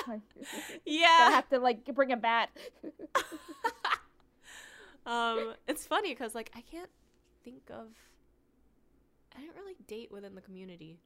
yeah. 0.85 1.07
I 1.07 1.31
have 1.31 1.49
to 1.51 1.59
like 1.59 1.85
bring 1.95 2.13
a 2.13 2.17
bat. 2.17 2.51
Um, 5.07 5.55
it's 5.67 5.87
funny 5.87 6.11
because 6.11 6.35
like 6.35 6.51
I 6.55 6.61
can't 6.61 6.91
think 7.45 7.63
of, 7.71 7.87
I 9.37 9.41
didn't 9.41 9.57
really 9.57 9.77
date 9.87 10.11
within 10.13 10.35
the 10.35 10.41
community. 10.41 10.99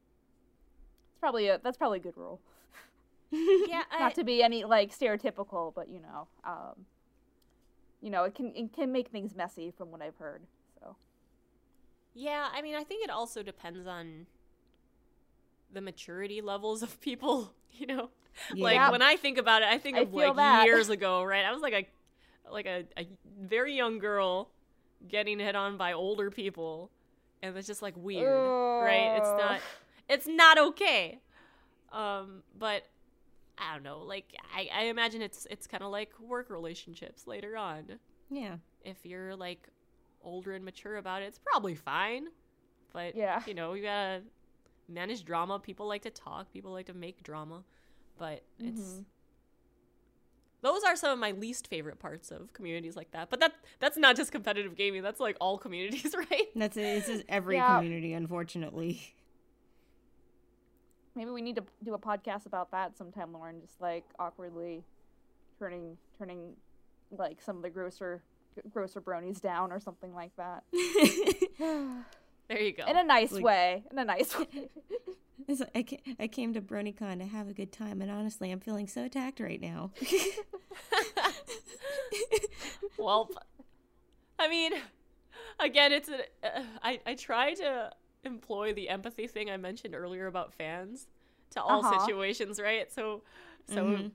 It's 1.09 1.19
probably 1.19 1.47
a 1.47 1.59
that's 1.63 1.77
probably 1.77 1.99
a 1.99 2.01
good 2.01 2.17
rule. 2.17 2.39
yeah, 3.31 3.83
I, 3.91 3.99
Not 3.99 4.15
to 4.15 4.23
be 4.23 4.43
any 4.43 4.63
like 4.63 4.95
stereotypical, 4.97 5.73
but 5.73 5.89
you 5.89 5.99
know, 5.99 6.27
um, 6.43 6.85
you 8.01 8.09
know, 8.09 8.23
it 8.23 8.35
can 8.35 8.53
it 8.55 8.73
can 8.73 8.91
make 8.91 9.09
things 9.09 9.35
messy 9.35 9.71
from 9.75 9.91
what 9.91 10.01
I've 10.01 10.17
heard. 10.17 10.43
So 10.79 10.95
yeah. 12.13 12.49
I 12.53 12.61
mean, 12.61 12.75
I 12.75 12.83
think 12.83 13.03
it 13.03 13.09
also 13.09 13.43
depends 13.43 13.87
on 13.87 14.27
the 15.73 15.81
maturity 15.81 16.41
levels 16.41 16.83
of 16.83 16.99
people. 17.01 17.51
You 17.77 17.87
know, 17.87 18.09
like 18.55 18.89
when 18.89 19.01
I 19.01 19.17
think 19.17 19.37
about 19.37 19.61
it, 19.61 19.67
I 19.67 19.77
think 19.79 19.97
I 19.97 20.03
of 20.03 20.13
like 20.13 20.37
that. 20.37 20.63
years 20.63 20.89
ago, 20.89 21.25
right? 21.25 21.43
I 21.43 21.51
was 21.51 21.61
like 21.61 21.73
a 21.73 21.85
like 22.49 22.65
a, 22.65 22.85
a 22.97 23.05
very 23.39 23.75
young 23.75 23.99
girl 23.99 24.49
getting 25.07 25.39
hit 25.39 25.55
on 25.55 25.77
by 25.77 25.93
older 25.93 26.31
people, 26.31 26.89
and 27.41 27.55
it's 27.57 27.67
just 27.67 27.81
like 27.81 27.93
weird, 27.97 28.25
right? 28.83 29.15
It's 29.17 29.27
not 29.43 29.59
it's 30.09 30.27
not 30.27 30.57
okay. 30.57 31.19
Um, 31.91 32.43
but 32.57 32.83
I 33.57 33.73
don't 33.73 33.83
know. 33.83 33.99
Like 33.99 34.25
I, 34.55 34.69
I 34.73 34.83
imagine 34.85 35.21
it's 35.21 35.47
it's 35.49 35.67
kind 35.67 35.83
of 35.83 35.91
like 35.91 36.11
work 36.19 36.49
relationships 36.49 37.27
later 37.27 37.55
on. 37.57 37.85
Yeah. 38.29 38.57
If 38.83 38.97
you're 39.05 39.35
like 39.35 39.67
older 40.23 40.53
and 40.53 40.65
mature 40.65 40.97
about 40.97 41.21
it, 41.21 41.25
it's 41.25 41.39
probably 41.39 41.75
fine. 41.75 42.27
But 42.93 43.15
Yeah. 43.15 43.41
you 43.45 43.53
know, 43.53 43.73
you 43.73 43.83
gotta 43.83 44.21
manage 44.89 45.23
drama. 45.25 45.59
People 45.59 45.87
like 45.87 46.01
to 46.03 46.09
talk. 46.09 46.51
People 46.51 46.71
like 46.71 46.87
to 46.87 46.93
make 46.93 47.23
drama. 47.23 47.63
But 48.17 48.43
it's 48.59 48.79
Mhm. 48.81 49.05
Those 50.65 50.83
are 50.83 50.95
some 50.95 51.11
of 51.11 51.19
my 51.19 51.29
least 51.31 51.67
favorite 51.67 51.99
parts 51.99 52.31
of 52.31 52.51
communities 52.53 52.95
like 52.95 53.11
that. 53.11 53.29
But 53.29 53.39
that 53.39 53.53
that's 53.79 53.97
not 53.97 54.15
just 54.15 54.31
competitive 54.31 54.75
gaming. 54.75 55.03
That's 55.03 55.19
like 55.19 55.37
all 55.39 55.57
communities, 55.59 56.15
right? 56.31 56.47
That's 56.55 56.75
it. 56.75 56.81
It's 56.81 57.07
just 57.07 57.23
every 57.29 57.55
Yeah. 57.57 57.75
community, 57.77 58.13
unfortunately. 58.13 59.13
maybe 61.15 61.29
we 61.31 61.41
need 61.41 61.55
to 61.55 61.63
do 61.83 61.93
a 61.93 61.99
podcast 61.99 62.45
about 62.45 62.71
that 62.71 62.97
sometime, 62.97 63.31
Lauren. 63.31 63.61
Just 63.61 63.79
like 63.79 64.03
awkwardly 64.19 64.83
turning 65.59 65.97
turning 66.17 66.53
like 67.11 67.41
some 67.41 67.57
of 67.57 67.61
the 67.63 67.69
grosser 67.69 68.23
grosser 68.73 69.01
bronies 69.01 69.39
down 69.41 69.71
or 69.71 69.79
something 69.79 70.13
like 70.13 70.31
that. 70.37 70.63
There 72.47 72.61
you 72.61 72.73
go. 72.73 72.85
In 72.85 72.95
a 72.95 73.03
nice 73.03 73.31
Like- 73.31 73.43
way. 73.43 73.83
In 73.91 73.97
a 73.97 74.05
nice 74.05 74.37
way. 74.39 74.69
I, 75.75 75.83
ca- 75.83 76.01
I 76.19 76.27
came 76.27 76.53
to 76.53 76.61
BronyCon 76.61 77.19
to 77.19 77.25
have 77.25 77.49
a 77.49 77.53
good 77.53 77.71
time, 77.71 78.01
and 78.01 78.11
honestly, 78.11 78.51
I'm 78.51 78.59
feeling 78.59 78.87
so 78.87 79.03
attacked 79.03 79.39
right 79.39 79.61
now. 79.61 79.91
well, 82.97 83.29
I 84.39 84.47
mean, 84.49 84.73
again, 85.59 85.91
it's 85.91 86.09
a, 86.09 86.19
uh, 86.43 86.63
I 86.83 86.99
I 87.05 87.13
try 87.15 87.53
to 87.55 87.91
employ 88.23 88.73
the 88.73 88.89
empathy 88.89 89.27
thing 89.27 89.49
I 89.49 89.57
mentioned 89.57 89.95
earlier 89.95 90.27
about 90.27 90.53
fans 90.53 91.07
to 91.51 91.61
all 91.61 91.81
Uh-huh. 91.81 91.83
situations, 91.83 92.59
right? 92.59 92.91
So, 92.91 93.23
so 93.65 93.87
Mhm. 93.87 94.11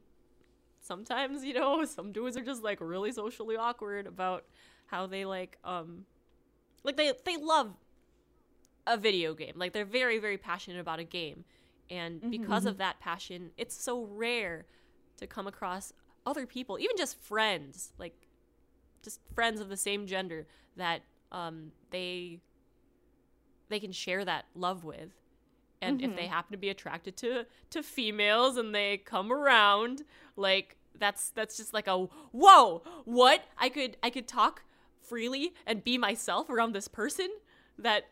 sometimes 0.81 1.45
you 1.45 1.55
know 1.55 1.85
some 1.85 2.13
dudes 2.13 2.37
are 2.37 2.45
just 2.45 2.63
like 2.63 2.79
really 2.81 3.13
socially 3.13 3.57
awkward 3.57 4.07
about 4.07 4.45
how 4.87 5.07
they 5.07 5.25
like 5.25 5.59
um 5.65 6.07
like 6.85 6.97
they 6.97 7.13
they 7.25 7.37
love 7.37 7.75
a 8.91 8.97
video 8.97 9.35
game. 9.35 9.55
Like 9.57 9.73
they're 9.73 9.85
very 9.85 10.19
very 10.19 10.39
passionate 10.39 10.81
about 10.81 10.99
a 10.99 11.05
game. 11.05 11.45
And 11.89 12.21
mm-hmm, 12.21 12.31
because 12.31 12.67
of 12.67 12.75
mm-hmm. 12.75 12.81
that 12.81 13.01
passion 13.01 13.51
it's 13.57 13.81
so 13.81 14.05
rare 14.05 14.67
to 15.17 15.27
come 15.27 15.47
across 15.47 15.93
other 16.27 16.47
people 16.47 16.79
even 16.79 16.97
just 16.97 17.19
friends 17.19 17.93
like 17.99 18.15
just 19.03 19.21
friends 19.35 19.61
of 19.61 19.69
the 19.69 19.77
same 19.77 20.07
gender 20.07 20.47
that 20.77 21.03
um 21.33 21.73
they 21.91 22.41
they 23.71 23.81
can 23.81 23.93
share 23.93 24.25
that 24.25 24.47
love 24.55 24.85
with. 24.85 25.11
And 25.83 26.03
if 26.03 26.15
they 26.15 26.25
mm-hmm. 26.25 26.33
happen 26.33 26.53
to 26.53 26.59
be 26.59 26.69
attracted 26.69 27.17
to 27.19 27.47
to 27.71 27.83
females 27.83 28.59
and 28.59 28.75
they 28.75 28.99
come 28.99 29.33
around 29.33 30.03
like 30.37 30.77
that's 30.99 31.31
that's 31.31 31.57
just 31.57 31.73
like 31.73 31.87
a 31.87 32.07
whoa 32.33 32.83
what? 33.07 33.45
I 33.57 33.71
could 33.71 33.97
i 34.03 34.11
could 34.11 34.29
talk 34.29 34.63
freely 35.01 35.55
and 35.67 35.83
be 35.83 35.97
myself 35.97 36.51
around 36.51 36.75
this 36.75 36.87
person 36.87 37.29
that 37.79 38.09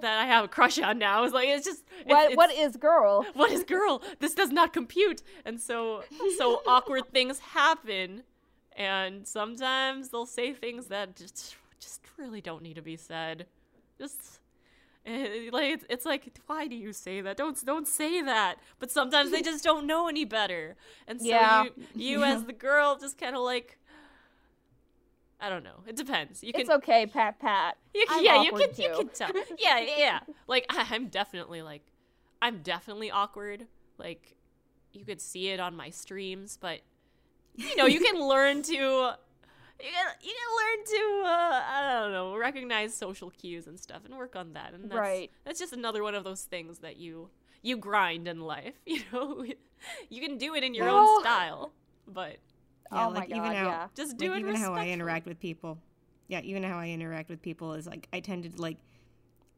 that 0.00 0.18
i 0.20 0.26
have 0.26 0.44
a 0.44 0.48
crush 0.48 0.78
on 0.78 0.98
now. 0.98 1.24
It's 1.24 1.34
like 1.34 1.48
it's 1.48 1.64
just 1.66 1.84
it's, 2.00 2.08
what 2.08 2.24
it's- 2.24 2.36
what 2.36 2.50
is 2.52 2.76
girl? 2.76 3.24
what 3.34 3.50
is 3.50 3.64
girl? 3.64 4.02
This 4.20 4.34
does 4.34 4.50
not 4.50 4.72
compute. 4.72 5.22
And 5.44 5.60
so 5.60 6.02
so 6.38 6.62
awkward 6.66 7.10
things 7.12 7.38
happen. 7.38 8.22
And 8.76 9.26
sometimes 9.26 10.08
they'll 10.08 10.26
say 10.26 10.52
things 10.52 10.86
that 10.86 11.16
just 11.16 11.56
just 11.80 12.00
really 12.16 12.40
don't 12.40 12.62
need 12.62 12.76
to 12.76 12.82
be 12.82 12.96
said. 12.96 13.46
Just 13.98 14.40
eh, 15.04 15.50
like 15.52 15.72
it's, 15.74 15.84
it's 15.90 16.06
like 16.06 16.38
why 16.46 16.66
do 16.66 16.76
you 16.76 16.92
say 16.92 17.20
that? 17.20 17.36
Don't 17.36 17.62
don't 17.64 17.86
say 17.88 18.22
that. 18.22 18.56
But 18.78 18.90
sometimes 18.90 19.30
they 19.30 19.42
just 19.50 19.62
don't 19.62 19.86
know 19.86 20.08
any 20.08 20.24
better. 20.24 20.76
And 21.06 21.20
so 21.20 21.26
Yeah. 21.28 21.64
you 21.64 21.72
you 21.94 22.22
as 22.24 22.44
the 22.44 22.52
girl 22.52 22.96
just 22.98 23.18
kind 23.18 23.36
of 23.36 23.42
like 23.42 23.78
I 25.42 25.48
don't 25.48 25.64
know. 25.64 25.82
It 25.86 25.96
depends. 25.96 26.42
You 26.44 26.52
can 26.52 26.60
It's 26.62 26.70
okay, 26.70 27.04
Pat 27.06 27.38
Pat. 27.40 27.76
you, 27.94 28.06
yeah, 28.20 28.42
you 28.42 28.52
can 28.52 28.68
you 28.78 28.90
can 28.96 29.08
tell. 29.08 29.30
Yeah, 29.58 29.80
yeah. 29.98 30.20
Like 30.46 30.64
I, 30.70 30.86
I'm 30.90 31.08
definitely 31.08 31.62
like 31.62 31.82
I'm 32.40 32.62
definitely 32.62 33.10
awkward. 33.10 33.66
Like 33.98 34.36
you 34.92 35.04
could 35.04 35.20
see 35.20 35.48
it 35.48 35.58
on 35.58 35.74
my 35.76 35.90
streams, 35.90 36.56
but 36.60 36.80
you 37.56 37.74
know, 37.76 37.86
you 37.86 37.98
can 38.00 38.20
learn 38.28 38.62
to 38.62 38.72
you 38.72 39.88
can 39.90 40.06
you 40.22 40.32
can 40.32 40.50
learn 40.60 40.84
to 40.86 41.28
uh, 41.28 41.62
I 41.66 42.00
don't 42.02 42.12
know, 42.12 42.36
recognize 42.36 42.94
social 42.94 43.30
cues 43.30 43.66
and 43.66 43.80
stuff 43.80 44.02
and 44.04 44.16
work 44.16 44.36
on 44.36 44.52
that. 44.52 44.74
And 44.74 44.84
that's 44.84 44.94
Right. 44.98 45.30
that's 45.44 45.58
just 45.58 45.72
another 45.72 46.04
one 46.04 46.14
of 46.14 46.22
those 46.24 46.42
things 46.42 46.78
that 46.78 46.98
you 46.98 47.30
you 47.62 47.76
grind 47.76 48.28
in 48.28 48.40
life, 48.40 48.74
you 48.86 49.00
know. 49.12 49.44
you 50.08 50.20
can 50.20 50.38
do 50.38 50.54
it 50.54 50.62
in 50.62 50.72
your 50.74 50.86
No. 50.86 50.98
own 51.00 51.20
style, 51.20 51.72
but 52.06 52.36
Yeah, 52.92 53.06
oh 53.06 53.10
like 53.10 53.28
god, 53.30 53.36
even 53.36 53.52
how 53.52 53.66
yeah. 53.66 53.86
just 53.94 54.16
do 54.16 54.28
like 54.30 54.36
it 54.36 54.40
even 54.40 54.54
how 54.54 54.74
I 54.74 54.88
interact 54.88 55.26
with 55.26 55.40
people. 55.40 55.78
Yeah, 56.28 56.40
even 56.40 56.62
how 56.62 56.78
I 56.78 56.88
interact 56.88 57.28
with 57.30 57.42
people 57.42 57.74
is 57.74 57.86
like 57.86 58.08
I 58.12 58.20
tend 58.20 58.44
to 58.44 58.60
like 58.60 58.78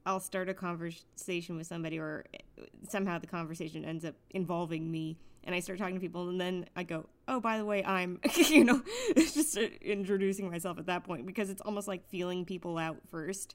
I'll 0.07 0.21
start 0.21 0.49
a 0.49 0.55
conversation 0.55 1.57
with 1.57 1.67
somebody 1.67 1.99
or 1.99 2.25
uh, 2.35 2.65
somehow 2.89 3.19
the 3.19 3.27
conversation 3.27 3.85
ends 3.85 4.05
up 4.05 4.15
involving 4.31 4.91
me 4.91 5.17
and 5.45 5.55
I 5.55 5.61
start 5.61 5.79
talking 5.79 5.95
to 5.95 6.01
people 6.01 6.29
and 6.29 6.41
then 6.41 6.67
I 6.75 6.83
go, 6.85 7.07
"Oh, 7.29 7.41
by 7.41 7.59
the 7.59 7.65
way, 7.65 7.85
I'm," 7.85 8.19
you 8.37 8.65
know, 8.65 8.83
just 9.17 9.57
uh, 9.59 9.63
introducing 9.83 10.51
myself 10.51 10.79
at 10.79 10.87
that 10.87 11.05
point 11.05 11.27
because 11.27 11.51
it's 11.51 11.61
almost 11.63 11.89
like 11.89 12.07
feeling 12.09 12.45
people 12.45 12.79
out 12.79 12.97
first. 13.11 13.55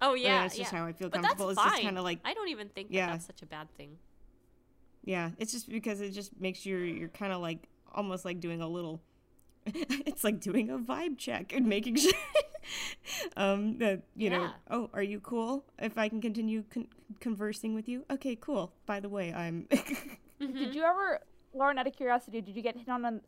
Oh 0.00 0.14
yeah, 0.14 0.42
that's 0.42 0.56
just 0.56 0.72
yeah. 0.72 0.78
how 0.78 0.86
I 0.86 0.92
feel 0.92 1.08
But 1.08 1.22
that's 1.22 1.34
comfortable. 1.34 1.54
fine. 1.54 1.66
It's 1.66 1.74
just 1.76 1.84
kind 1.84 1.98
of 1.98 2.04
like 2.04 2.20
I 2.24 2.34
don't 2.34 2.48
even 2.48 2.68
think 2.68 2.88
that 2.88 2.94
Yeah. 2.94 3.06
that's 3.08 3.26
such 3.26 3.42
a 3.42 3.46
bad 3.46 3.68
thing. 3.76 3.98
Yeah, 5.04 5.30
it's 5.38 5.52
just 5.52 5.68
because 5.68 6.00
it 6.00 6.10
just 6.10 6.38
makes 6.40 6.64
you 6.66 6.76
you're 6.78 7.08
kind 7.08 7.32
of 7.32 7.40
like 7.40 7.68
almost 7.92 8.24
like 8.24 8.40
doing 8.40 8.60
a 8.60 8.68
little. 8.68 9.02
it's 10.06 10.24
like 10.24 10.40
doing 10.40 10.70
a 10.70 10.78
vibe 10.78 11.18
check 11.18 11.52
and 11.52 11.66
making 11.66 11.96
sure 11.96 12.12
um 13.36 13.78
that 13.78 14.02
you 14.14 14.28
know 14.28 14.50
oh 14.70 14.90
are 14.92 15.02
you 15.02 15.20
cool 15.20 15.64
if 15.78 15.96
I 15.96 16.08
can 16.08 16.20
continue 16.20 16.64
con- 16.70 16.88
conversing 17.20 17.74
with 17.74 17.88
you 17.88 18.04
okay 18.10 18.36
cool 18.36 18.72
by 18.86 19.00
the 19.00 19.08
way 19.08 19.32
I'm 19.32 19.66
Did 20.40 20.74
you 20.74 20.84
ever, 20.84 21.20
Lauren? 21.52 21.78
Out 21.78 21.86
of 21.86 21.96
curiosity, 21.96 22.40
did 22.40 22.54
you 22.54 22.62
get 22.62 22.76
hit 22.76 22.88
on? 22.88 23.04
on 23.04 23.20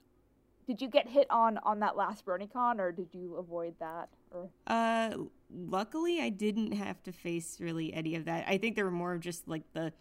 did 0.67 0.81
you 0.81 0.89
get 0.89 1.09
hit 1.09 1.27
on 1.31 1.59
on 1.65 1.81
that 1.81 1.97
last 1.97 2.25
BronyCon, 2.25 2.79
or 2.79 2.93
did 2.93 3.09
you 3.13 3.37
avoid 3.37 3.75
that? 3.81 4.09
Or 4.31 4.49
uh 4.67 5.17
luckily 5.53 6.21
I 6.21 6.29
didn't 6.29 6.73
have 6.73 7.03
to 7.03 7.13
face 7.13 7.59
really 7.61 7.93
any 7.93 8.15
of 8.15 8.25
that 8.27 8.45
I 8.47 8.57
think 8.57 8.77
there 8.77 8.85
were 8.85 8.93
more 8.93 9.13
of 9.15 9.21
just 9.21 9.49
like 9.49 9.65
the 9.73 9.93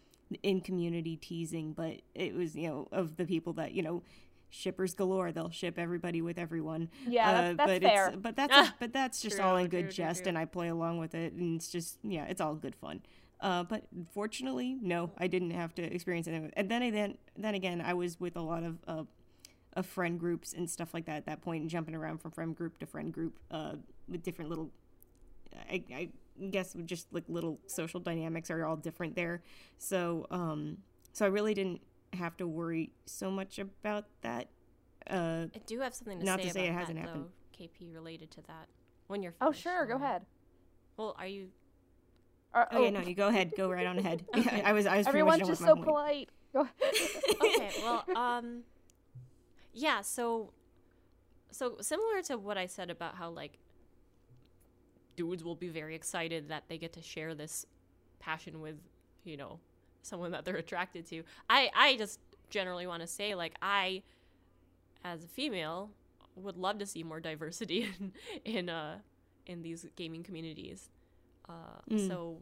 in 0.44 0.62
community 0.62 1.16
teasing 1.16 1.74
but 1.74 2.04
it 2.14 2.36
was 2.36 2.56
you 2.56 2.68
know 2.68 2.88
of 2.92 3.18
the 3.18 3.26
people 3.26 3.54
that 3.54 3.72
you 3.72 3.82
know 3.82 4.04
shippers 4.50 4.94
galore 4.96 5.32
they'll 5.32 5.50
ship 5.52 5.78
everybody 5.78 6.22
with 6.22 6.38
everyone 6.40 6.90
Yeah, 7.08 7.32
that's- 7.32 7.52
Uh, 7.52 7.54
that's 7.58 7.72
but 7.72 7.82
fair. 7.82 8.08
it's 8.08 8.18
but 8.18 8.36
that's 8.36 8.54
Ah, 8.56 8.76
but 8.80 8.94
that's 8.94 9.22
just 9.22 9.38
true, 9.38 9.46
all 9.46 9.58
in 9.58 9.68
good 9.68 9.86
true, 9.86 9.92
jest 9.92 10.24
true. 10.24 10.30
and 10.30 10.38
i 10.38 10.46
play 10.46 10.68
along 10.70 10.98
with 10.98 11.14
it 11.16 11.34
and 11.34 11.56
it's 11.58 11.72
just 11.72 12.00
yeah 12.04 12.26
it's 12.26 12.42
all 12.42 12.56
good 12.56 12.76
fun 12.76 13.02
uh, 13.42 13.64
but 13.64 13.84
fortunately 14.14 14.78
no 14.82 15.12
i 15.18 15.28
didn't 15.28 15.52
have 15.52 15.74
to 15.76 15.84
experience 15.84 16.28
it 16.28 16.34
and 16.56 16.70
then 16.70 16.92
then 16.92 17.18
then 17.38 17.54
again 17.56 17.80
i 17.82 17.94
was 17.94 18.20
with 18.20 18.36
a 18.36 18.42
lot 18.42 18.64
of 18.64 18.78
uh, 18.88 19.04
of 19.74 19.86
friend 19.86 20.20
groups 20.20 20.54
and 20.54 20.68
stuff 20.70 20.94
like 20.96 21.06
that 21.06 21.18
at 21.18 21.26
that 21.28 21.42
point 21.42 21.62
and 21.62 21.70
jumping 21.70 21.94
around 21.96 22.18
from 22.20 22.32
friend 22.32 22.56
group 22.56 22.80
to 22.80 22.86
friend 22.88 23.14
group 23.14 23.38
uh, 23.52 23.74
with 24.08 24.24
different 24.24 24.50
little 24.50 24.72
I, 25.70 25.84
I 25.94 26.10
guess 26.50 26.76
just 26.86 27.08
like 27.14 27.24
little 27.28 27.60
social 27.68 28.00
dynamics 28.00 28.50
are 28.50 28.66
all 28.66 28.76
different 28.78 29.16
there 29.16 29.42
so 29.78 30.26
um 30.32 30.78
so 31.14 31.26
i 31.26 31.28
really 31.28 31.54
didn't 31.54 31.82
have 32.14 32.36
to 32.38 32.48
worry 32.48 32.92
so 33.06 33.30
much 33.32 33.60
about 33.60 34.06
that 34.22 34.48
uh 35.10 35.46
I 35.56 35.60
do 35.66 35.80
have 35.80 35.94
something 35.94 36.20
to 36.20 36.26
Not 36.26 36.40
say 36.40 36.48
to 36.48 36.54
say 36.54 36.66
it 36.66 36.70
about 36.70 36.80
hasn't 36.80 36.98
that, 36.98 37.08
happened. 37.08 37.26
though, 37.58 37.66
KP, 37.66 37.94
related 37.94 38.32
to 38.32 38.42
that. 38.44 38.68
When 39.08 39.24
you're 39.24 39.34
oh, 39.42 39.48
finished, 39.48 39.64
sure, 39.64 39.86
go 39.86 39.96
ahead. 39.96 40.26
Well, 40.98 41.16
are 41.18 41.28
you? 41.28 41.50
Or- 42.54 42.68
oh, 42.72 42.84
yeah 42.84 42.90
no 42.90 43.02
you 43.02 43.14
go 43.14 43.28
ahead 43.28 43.52
go 43.56 43.70
right 43.70 43.86
on 43.86 44.00
ahead 44.00 44.26
Okay. 44.36 44.64
i 44.64 44.74
was 44.74 44.88
i 44.88 44.98
was 44.98 45.08
pretty 45.08 45.24
much 45.24 45.42
everyone's 45.42 45.48
just 45.50 45.62
so 45.62 45.76
point. 45.76 45.86
polite. 45.86 46.30
Go 46.54 46.68
okay 47.44 47.70
well 47.84 48.04
um 48.16 48.64
yeah 49.72 50.02
so 50.02 50.52
so 51.52 51.78
similar 51.80 52.24
to 52.24 52.40
what 52.40 52.58
i 52.58 52.66
said 52.66 52.90
about 52.90 53.14
how 53.14 53.30
like 53.30 53.60
dudes 55.16 55.44
will 55.44 55.56
be 55.56 55.68
very 55.68 55.94
excited 55.94 56.50
that 56.50 56.64
they 56.68 56.80
get 56.80 56.94
to 56.94 57.04
share 57.04 57.36
this 57.36 57.68
passion 58.20 58.62
with 58.62 58.78
you 59.24 59.38
know 59.38 59.60
someone 60.02 60.32
that 60.32 60.46
they're 60.46 60.56
attracted 60.56 61.06
to. 61.08 61.24
I 61.50 61.70
I 61.76 61.96
just 61.98 62.20
generally 62.50 62.88
want 62.88 63.02
to 63.02 63.08
say 63.08 63.36
like 63.36 63.56
I 63.62 64.04
as 65.04 65.24
a 65.24 65.28
female 65.28 65.92
would 66.36 66.58
love 66.58 66.78
to 66.80 66.86
see 66.86 67.04
more 67.04 67.20
diversity 67.20 67.88
in 68.00 68.14
in 68.46 68.70
uh 68.70 69.00
in 69.46 69.62
these 69.62 69.86
gaming 69.96 70.24
communities. 70.24 70.90
Uh, 71.48 71.80
Mm. 71.90 72.08
So 72.08 72.38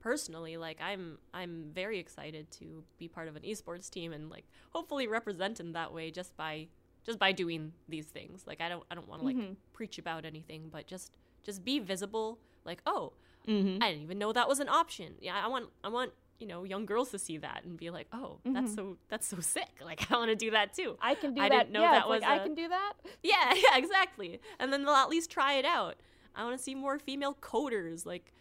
personally, 0.00 0.56
like 0.56 0.80
I'm 0.80 1.18
I'm 1.34 1.70
very 1.74 1.98
excited 1.98 2.50
to 2.52 2.84
be 2.98 3.08
part 3.08 3.28
of 3.28 3.36
an 3.36 3.42
esports 3.42 3.90
team 3.90 4.12
and 4.12 4.30
like 4.30 4.44
hopefully 4.70 5.06
represent 5.06 5.60
in 5.60 5.72
that 5.72 5.92
way 5.92 6.10
just 6.10 6.36
by 6.36 6.68
just 7.04 7.18
by 7.18 7.32
doing 7.32 7.72
these 7.88 8.06
things. 8.06 8.44
Like 8.46 8.60
I 8.60 8.68
don't 8.68 8.84
I 8.90 8.94
don't 8.94 9.08
want 9.08 9.20
to 9.22 9.26
like 9.26 9.36
Mhm. 9.36 9.56
preach 9.72 9.98
about 9.98 10.24
anything, 10.24 10.68
but 10.70 10.86
just 10.86 11.18
just 11.42 11.64
be 11.64 11.78
visible. 11.78 12.38
Like 12.64 12.82
oh, 12.86 13.12
Mm-hmm. 13.48 13.82
I 13.82 13.88
didn't 13.88 14.02
even 14.02 14.18
know 14.18 14.34
that 14.34 14.48
was 14.48 14.60
an 14.60 14.68
option. 14.68 15.14
Yeah, 15.20 15.40
I 15.42 15.48
want 15.48 15.70
I 15.82 15.88
want 15.88 16.12
you 16.40 16.46
know 16.46 16.64
young 16.64 16.86
girls 16.86 17.10
to 17.10 17.18
see 17.18 17.36
that 17.38 17.62
and 17.64 17.76
be 17.76 17.90
like 17.90 18.08
oh 18.12 18.38
that's 18.44 18.72
Mhm. 18.72 18.74
so 18.74 18.96
that's 19.08 19.26
so 19.28 19.38
sick. 19.40 19.68
Like 19.84 20.10
I 20.10 20.16
want 20.16 20.30
to 20.30 20.36
do 20.36 20.50
that 20.52 20.72
too. 20.74 20.96
I 21.00 21.14
can 21.14 21.34
do 21.34 21.42
I 21.42 21.48
that. 21.50 21.54
I 21.54 21.58
didn't 21.60 21.72
know 21.72 21.82
yeah, 21.82 21.92
that 21.92 21.98
it's 22.00 22.08
like, 22.08 22.20
was 22.22 22.28
I 22.28 22.36
a- 22.36 22.42
can 22.42 22.54
do 22.54 22.68
that. 22.68 22.92
Yeah, 23.22 23.52
yeah, 23.64 23.76
exactly. 23.76 24.40
And 24.58 24.72
then 24.72 24.84
they'll 24.84 24.94
at 24.94 25.08
least 25.10 25.30
try 25.30 25.52
it 25.54 25.64
out. 25.64 25.96
I 26.34 26.44
want 26.44 26.56
to 26.56 26.62
see 26.62 26.74
more 26.74 26.98
female 26.98 27.34
coders, 27.40 28.06
like 28.06 28.32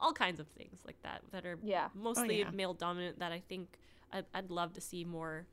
all 0.00 0.12
kinds 0.12 0.38
of 0.40 0.46
things 0.48 0.80
like 0.86 1.00
that 1.02 1.22
that 1.32 1.44
are 1.46 1.58
Yeah. 1.62 1.88
mostly 1.94 2.40
yeah. 2.40 2.50
male 2.50 2.74
dominant. 2.74 3.18
That 3.20 3.32
I 3.32 3.40
think 3.48 3.78
I'd, 4.12 4.26
I'd 4.34 4.50
love 4.50 4.74
to 4.74 4.80
see 4.80 5.04
more, 5.04 5.46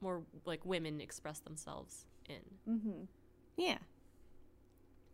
more 0.00 0.22
like 0.44 0.64
women 0.64 1.00
express 1.00 1.38
themselves 1.40 2.04
in. 2.28 2.42
Mm-hmm. 2.74 3.02
Yeah. 3.56 3.78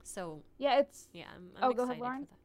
So 0.02 0.42
Yeah, 0.58 0.80
it's. 0.80 1.08
yeah, 1.12 1.26
I'm, 1.34 1.50
I'm 1.56 1.70
Oh, 1.70 1.72
go 1.72 1.82
ahead, 1.84 1.96
excited 1.98 2.00
Lauren. 2.02 2.26
for 2.26 2.32
that. 2.32 2.38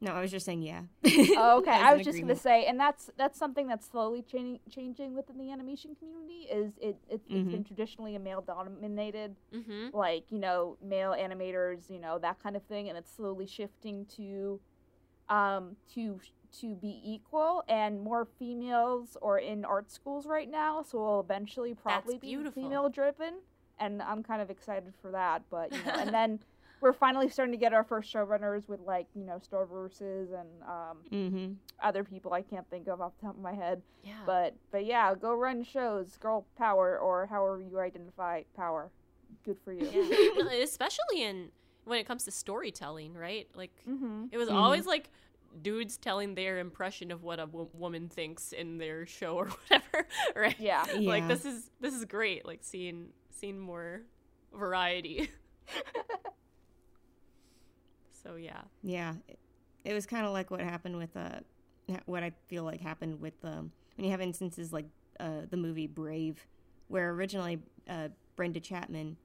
No, 0.00 0.12
I 0.12 0.20
was 0.20 0.30
just 0.30 0.46
saying 0.46 0.62
yeah. 0.62 0.82
Oh, 1.04 1.58
okay. 1.58 1.70
I 1.72 1.90
an 1.92 1.98
was 1.98 2.04
just 2.06 2.18
agreement. 2.18 2.28
gonna 2.28 2.34
say, 2.40 2.66
and 2.66 2.78
that's 2.78 3.10
that's 3.16 3.36
something 3.38 3.66
that's 3.66 3.84
slowly 3.88 4.22
changing 4.22 4.60
changing 4.70 5.14
within 5.16 5.38
the 5.38 5.50
animation 5.50 5.96
community. 5.98 6.46
Is 6.50 6.74
it? 6.80 6.96
It's, 7.10 7.24
it's 7.26 7.28
Mm-hmm. 7.32 7.50
been 7.50 7.64
traditionally 7.64 8.14
a 8.14 8.20
male 8.20 8.40
dominated, 8.40 9.34
Mm-hmm. 9.52 9.96
like 9.96 10.30
you 10.30 10.38
know, 10.38 10.76
male 10.82 11.10
animators, 11.18 11.90
you 11.90 11.98
know, 11.98 12.18
that 12.20 12.40
kind 12.42 12.54
of 12.56 12.62
thing, 12.64 12.88
and 12.88 12.96
it's 12.96 13.10
slowly 13.12 13.46
shifting 13.46 14.06
to, 14.16 14.60
um, 15.28 15.74
to 15.94 16.20
to 16.60 16.74
be 16.76 17.00
equal 17.04 17.62
and 17.68 18.00
more 18.00 18.24
females 18.38 19.16
are 19.20 19.38
in 19.38 19.64
art 19.64 19.90
schools 19.90 20.26
right 20.26 20.50
now, 20.50 20.80
so 20.80 20.98
we'll 20.98 21.20
eventually 21.20 21.74
probably 21.74 22.16
be 22.18 22.38
female 22.54 22.88
driven, 22.88 23.34
and 23.78 24.00
I'm 24.00 24.22
kind 24.22 24.40
of 24.40 24.48
excited 24.48 24.94
for 25.02 25.10
that. 25.10 25.42
But 25.50 25.72
you 25.72 25.78
know, 25.84 25.92
and 25.98 26.14
then. 26.14 26.38
We're 26.80 26.92
finally 26.92 27.28
starting 27.28 27.52
to 27.52 27.58
get 27.58 27.72
our 27.72 27.84
first 27.84 28.12
showrunners 28.12 28.68
with 28.68 28.80
like 28.80 29.06
you 29.14 29.24
know 29.24 29.38
Star 29.42 29.66
vs. 29.66 30.30
and 30.30 30.48
um, 30.62 30.98
mm-hmm. 31.12 31.52
other 31.82 32.04
people 32.04 32.32
I 32.32 32.42
can't 32.42 32.68
think 32.70 32.86
of 32.88 33.00
off 33.00 33.12
the 33.20 33.26
top 33.26 33.36
of 33.36 33.42
my 33.42 33.54
head. 33.54 33.82
Yeah. 34.04 34.12
But 34.26 34.54
but 34.70 34.84
yeah, 34.84 35.14
go 35.14 35.34
run 35.34 35.64
shows, 35.64 36.16
girl 36.18 36.46
power, 36.56 36.98
or 36.98 37.26
however 37.26 37.60
you 37.60 37.78
identify 37.80 38.42
power. 38.56 38.90
Good 39.44 39.58
for 39.64 39.72
you. 39.72 39.88
yeah. 39.90 40.62
Especially 40.62 41.22
in 41.22 41.50
when 41.84 41.98
it 41.98 42.06
comes 42.06 42.24
to 42.24 42.30
storytelling, 42.30 43.14
right? 43.14 43.48
Like 43.54 43.72
Mm-hmm. 43.88 44.26
it 44.32 44.38
was 44.38 44.48
Mhm. 44.48 44.54
always 44.54 44.86
like 44.86 45.10
dudes 45.62 45.96
telling 45.96 46.34
their 46.34 46.58
impression 46.58 47.10
of 47.10 47.22
what 47.22 47.40
a 47.40 47.46
woman 47.46 48.08
thinks 48.08 48.52
in 48.52 48.76
their 48.78 49.06
show 49.06 49.34
or 49.36 49.46
whatever, 49.68 50.06
right? 50.36 50.56
Yeah. 50.60 50.84
Like 50.98 51.26
this 51.26 51.44
is 51.44 51.70
this 51.80 51.94
is 51.94 52.04
great. 52.04 52.44
Like 52.46 52.60
seeing 52.62 53.08
seeing 53.30 53.58
more 53.58 54.02
variety. 54.54 55.30
so 58.28 58.36
yeah. 58.36 58.60
Yeah, 58.82 59.14
it, 59.26 59.38
it 59.84 59.94
was 59.94 60.06
kind 60.06 60.26
of 60.26 60.32
like 60.32 60.50
what 60.50 60.60
happened 60.60 60.96
with 60.96 61.16
uh, 61.16 61.40
what 62.06 62.22
I 62.22 62.32
feel 62.46 62.64
like 62.64 62.80
happened 62.80 63.20
with 63.20 63.34
um, 63.42 63.72
when 63.96 64.04
you 64.04 64.10
have 64.10 64.20
instances 64.20 64.72
like 64.72 64.86
uh, 65.18 65.42
the 65.48 65.56
movie 65.56 65.86
Brave, 65.86 66.46
where 66.88 67.10
originally 67.10 67.60
uh, 67.88 68.08
Brenda 68.36 68.60
Chapman 68.60 69.16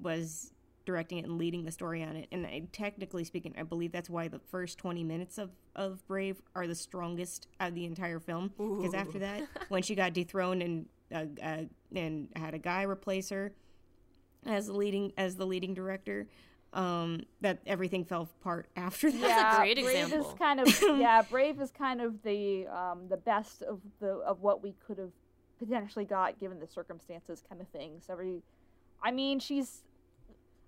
was 0.00 0.52
directing 0.84 1.18
it 1.18 1.24
and 1.24 1.38
leading 1.38 1.64
the 1.64 1.70
story 1.70 2.02
on 2.02 2.16
it, 2.16 2.26
and 2.32 2.44
I, 2.44 2.62
technically 2.72 3.22
speaking, 3.22 3.54
I 3.56 3.62
believe 3.62 3.92
that's 3.92 4.10
why 4.10 4.26
the 4.26 4.40
first 4.40 4.78
twenty 4.78 5.04
minutes 5.04 5.38
of 5.38 5.50
of 5.76 6.04
Brave 6.08 6.42
are 6.56 6.66
the 6.66 6.74
strongest 6.74 7.46
out 7.60 7.68
of 7.68 7.74
the 7.76 7.84
entire 7.84 8.18
film, 8.18 8.52
because 8.58 8.94
after 8.94 9.20
that, 9.20 9.42
when 9.68 9.82
she 9.82 9.94
got 9.94 10.12
dethroned 10.14 10.62
and 10.62 10.86
uh, 11.14 11.26
uh, 11.40 11.62
and 11.94 12.28
had 12.34 12.54
a 12.54 12.58
guy 12.58 12.82
replace 12.82 13.28
her 13.28 13.52
as 14.46 14.66
the 14.66 14.72
leading 14.72 15.12
as 15.16 15.36
the 15.36 15.46
leading 15.46 15.74
director 15.74 16.26
um 16.74 17.20
that 17.42 17.58
everything 17.66 18.04
fell 18.04 18.28
apart 18.40 18.66
after 18.76 19.10
that 19.10 19.20
yeah, 19.20 19.58
great 19.58 19.76
Brave 19.82 20.04
example. 20.04 20.30
is 20.32 20.38
kind 20.38 20.60
of 20.60 20.82
yeah, 20.98 21.20
Brave 21.22 21.60
is 21.60 21.70
kind 21.70 22.00
of 22.00 22.22
the 22.22 22.66
um 22.68 23.08
the 23.08 23.16
best 23.18 23.62
of 23.62 23.80
the 24.00 24.08
of 24.26 24.40
what 24.40 24.62
we 24.62 24.74
could 24.86 24.96
have 24.98 25.10
potentially 25.58 26.04
got 26.04 26.40
given 26.40 26.58
the 26.58 26.66
circumstances 26.66 27.42
kind 27.48 27.60
of 27.60 27.68
thing. 27.68 28.00
So 28.06 28.14
every 28.14 28.42
I 29.02 29.10
mean, 29.10 29.38
she's 29.38 29.82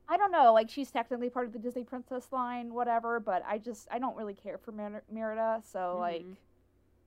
I 0.08 0.18
don't 0.18 0.30
know, 0.30 0.52
like 0.52 0.68
she's 0.68 0.90
technically 0.90 1.30
part 1.30 1.46
of 1.46 1.52
the 1.54 1.58
Disney 1.58 1.84
princess 1.84 2.26
line, 2.30 2.74
whatever, 2.74 3.18
but 3.18 3.42
I 3.48 3.56
just 3.56 3.88
I 3.90 3.98
don't 3.98 4.16
really 4.16 4.34
care 4.34 4.58
for 4.58 4.72
Mer- 4.72 5.02
Merida, 5.10 5.62
so 5.72 5.96
like 5.98 6.22
Mhm. 6.22 6.36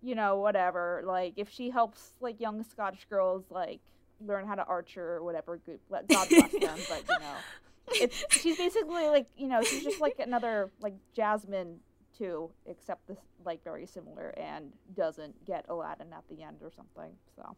you 0.01 0.15
know, 0.15 0.37
whatever. 0.37 1.03
Like 1.05 1.33
if 1.37 1.49
she 1.51 1.69
helps 1.69 2.13
like 2.19 2.39
young 2.41 2.63
Scottish 2.63 3.05
girls 3.09 3.43
like 3.51 3.79
learn 4.25 4.47
how 4.47 4.55
to 4.55 4.65
archer 4.65 5.07
or 5.17 5.23
whatever, 5.23 5.57
good 5.63 5.79
God 5.91 6.07
bless 6.09 6.29
them, 6.51 6.79
but 6.89 7.03
you 7.07 7.19
know 7.19 7.35
it's 7.95 8.23
she's 8.29 8.57
basically 8.57 9.07
like 9.07 9.27
you 9.37 9.47
know 9.47 9.61
she's 9.61 9.83
just 9.83 9.99
like 10.01 10.19
another 10.19 10.71
like 10.81 10.95
Jasmine 11.15 11.79
too, 12.17 12.49
except 12.65 13.07
this 13.07 13.17
like 13.45 13.63
very 13.63 13.85
similar 13.85 14.29
and 14.37 14.71
doesn't 14.95 15.45
get 15.45 15.65
Aladdin 15.69 16.07
at 16.13 16.23
the 16.29 16.43
end 16.43 16.57
or 16.61 16.71
something. 16.71 17.11
So 17.35 17.55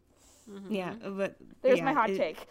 Mhm. 0.49 0.65
yeah 0.71 0.93
but 1.11 1.35
there's 1.61 1.77
yeah, 1.77 1.85
my 1.85 1.93
hot 1.93 2.09
it- 2.09 2.17
take. 2.17 2.47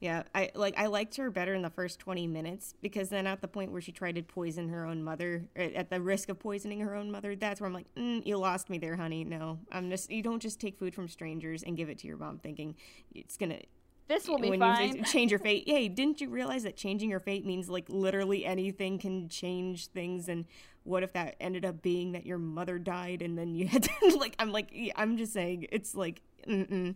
yeah 0.00 0.24
i 0.34 0.50
like 0.54 0.74
i 0.76 0.86
liked 0.86 1.16
her 1.16 1.30
better 1.30 1.54
in 1.54 1.62
the 1.62 1.70
first 1.70 1.98
20 2.00 2.26
minutes 2.26 2.74
because 2.82 3.08
then 3.08 3.26
at 3.26 3.40
the 3.40 3.48
point 3.48 3.72
where 3.72 3.80
she 3.80 3.92
tried 3.92 4.16
to 4.16 4.22
poison 4.22 4.68
her 4.68 4.84
own 4.84 5.02
mother 5.02 5.46
at 5.56 5.88
the 5.88 6.00
risk 6.02 6.28
of 6.28 6.38
poisoning 6.38 6.80
her 6.80 6.94
own 6.94 7.10
mother 7.10 7.34
that's 7.34 7.60
where 7.62 7.68
i'm 7.68 7.72
like 7.72 7.86
mm, 7.94 8.20
you 8.26 8.36
lost 8.36 8.68
me 8.68 8.76
there 8.76 8.96
honey 8.96 9.24
no 9.24 9.58
i'm 9.72 9.88
just 9.88 10.10
you 10.10 10.22
don't 10.22 10.40
just 10.42 10.60
take 10.60 10.76
food 10.76 10.94
from 10.94 11.08
strangers 11.08 11.62
and 11.62 11.78
give 11.78 11.88
it 11.88 11.96
to 11.96 12.06
your 12.06 12.18
mom 12.18 12.38
thinking 12.38 12.74
it's 13.14 13.38
gonna 13.38 13.58
This 14.06 14.28
will 14.28 14.38
be 14.38 14.50
when 14.50 14.60
fine. 14.60 14.96
you 14.96 15.02
change 15.04 15.30
your 15.30 15.38
fate 15.40 15.64
hey 15.66 15.88
didn't 15.88 16.20
you 16.20 16.28
realize 16.28 16.62
that 16.64 16.76
changing 16.76 17.10
your 17.10 17.20
fate 17.20 17.44
means 17.44 17.68
like 17.68 17.86
literally 17.88 18.44
anything 18.44 18.98
can 18.98 19.28
change 19.28 19.88
things 19.88 20.28
and 20.28 20.44
what 20.84 21.02
if 21.02 21.12
that 21.14 21.36
ended 21.40 21.64
up 21.64 21.82
being 21.82 22.12
that 22.12 22.26
your 22.26 22.38
mother 22.38 22.78
died 22.78 23.22
and 23.22 23.38
then 23.38 23.54
you 23.54 23.66
had 23.66 23.82
to 23.82 24.16
like 24.18 24.34
i'm 24.38 24.52
like 24.52 24.72
i'm 24.96 25.16
just 25.16 25.32
saying 25.32 25.66
it's 25.72 25.94
like 25.94 26.20
mm-mm. 26.46 26.94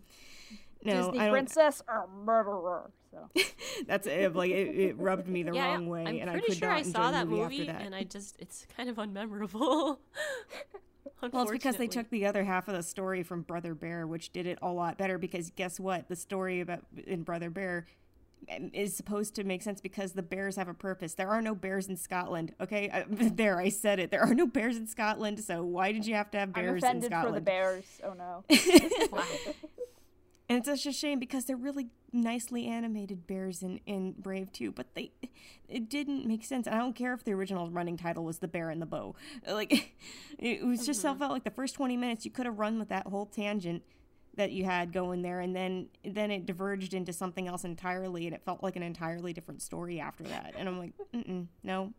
no 0.85 1.07
Disney 1.07 1.19
I 1.19 1.25
don't, 1.25 1.33
princess 1.33 1.83
or 1.89 2.09
murderer. 2.25 2.91
So 3.11 3.31
that's 3.87 4.07
it 4.07 4.37
like 4.37 4.51
it, 4.51 4.79
it 4.79 4.99
rubbed 4.99 5.29
me 5.29 5.43
the 5.43 5.55
yeah, 5.55 5.73
wrong 5.73 5.89
way 5.89 6.05
I'm 6.07 6.17
and 6.17 6.29
i 6.29 6.35
pretty 6.35 6.49
could 6.49 6.57
sure 6.59 6.69
not 6.69 6.77
I 6.77 6.81
enjoy 6.81 6.93
saw 6.93 7.11
that 7.11 7.27
movie, 7.27 7.61
movie, 7.61 7.67
that 7.67 7.81
and 7.81 7.95
I 7.95 8.05
just 8.05 8.37
it's 8.39 8.67
kind 8.77 8.91
of 8.91 8.97
unmemorable. 8.97 9.97
Well 11.33 11.43
it's 11.43 11.51
because 11.51 11.77
they 11.77 11.87
took 11.87 12.09
the 12.11 12.27
other 12.27 12.45
half 12.45 12.69
of 12.69 12.75
the 12.75 12.83
story 12.83 13.23
from 13.23 13.43
brother 13.43 13.75
bear 13.75 14.07
which 14.07 14.33
did 14.33 14.47
it 14.47 14.59
a 14.63 14.69
lot 14.69 14.97
better 14.99 15.19
because 15.19 15.51
guess 15.51 15.81
what 15.81 16.09
the 16.09 16.17
story 16.17 16.61
about 16.61 16.81
in 17.07 17.23
brother 17.23 17.51
bear 17.51 17.87
um, 18.55 18.71
is 18.73 18.95
supposed 18.97 19.35
to 19.35 19.45
make 19.45 19.63
sense 19.63 19.81
because 19.81 20.13
the 20.13 20.23
bears 20.23 20.57
have 20.57 20.69
a 20.69 20.75
purpose. 20.75 21.15
There 21.15 21.29
are 21.29 21.43
no 21.43 21.55
bears 21.55 21.89
in 21.89 21.97
Scotland. 21.97 22.55
Okay, 22.61 22.89
I, 22.89 23.05
there 23.09 23.61
I 23.61 23.69
said 23.69 23.99
it. 23.99 24.11
There 24.11 24.23
are 24.23 24.35
no 24.35 24.47
bears 24.47 24.77
in 24.77 24.87
Scotland. 24.87 25.41
So 25.41 25.65
why 25.65 25.93
did 25.93 26.07
you 26.07 26.15
have 26.15 26.31
to 26.33 26.39
have 26.39 26.51
I'm 26.55 26.65
bears 26.65 26.83
in 26.83 26.89
offended 26.89 27.13
for 27.13 27.33
the 27.33 27.41
bears. 27.41 27.85
Oh 28.05 28.13
no. 28.13 28.45
Wow. 29.13 29.25
And 30.49 30.59
it's 30.59 30.69
such 30.69 30.87
a 30.87 30.93
shame 30.93 31.19
because 31.19 31.45
they're 31.45 31.57
really 31.57 31.89
nicely 32.11 32.67
animated 32.67 33.27
bears 33.27 33.63
in, 33.63 33.81
in 33.85 34.13
Brave 34.13 34.51
too, 34.51 34.73
but 34.73 34.95
they 34.95 35.13
it 35.69 35.91
didn't 35.91 36.25
make 36.27 36.43
sense. 36.45 36.67
And 36.67 36.75
I 36.75 36.79
don't 36.79 36.95
care 36.97 37.13
if 37.13 37.23
the 37.25 37.33
original 37.33 37.71
running 37.71 37.99
title 37.99 38.25
was 38.25 38.39
The 38.39 38.49
Bear 38.49 38.71
and 38.71 38.81
the 38.81 38.87
Bow. 38.87 39.15
Like 39.47 39.95
it 40.39 40.65
was 40.65 40.87
just 40.87 41.01
Mm-hmm. 41.01 41.15
so 41.15 41.19
felt 41.19 41.33
like 41.33 41.45
the 41.45 41.51
first 41.51 41.75
twenty 41.75 41.97
minutes 41.99 42.25
you 42.25 42.31
could 42.31 42.47
have 42.47 42.59
run 42.59 42.79
with 42.79 42.89
that 42.89 43.07
whole 43.07 43.27
tangent 43.27 43.83
that 44.37 44.53
you 44.53 44.65
had 44.65 44.93
going 44.93 45.21
there 45.23 45.41
and 45.41 45.55
then 45.55 45.89
then 46.05 46.31
it 46.31 46.47
diverged 46.47 46.95
into 46.95 47.13
something 47.13 47.49
else 47.49 47.65
entirely 47.65 48.25
and 48.27 48.35
it 48.35 48.43
felt 48.45 48.63
like 48.63 48.77
an 48.77 48.83
entirely 48.85 49.33
different 49.33 49.61
story 49.61 50.01
after 50.01 50.23
that. 50.25 50.55
And 50.57 50.69
I'm 50.69 50.79
like, 50.79 50.93
no. 51.63 51.93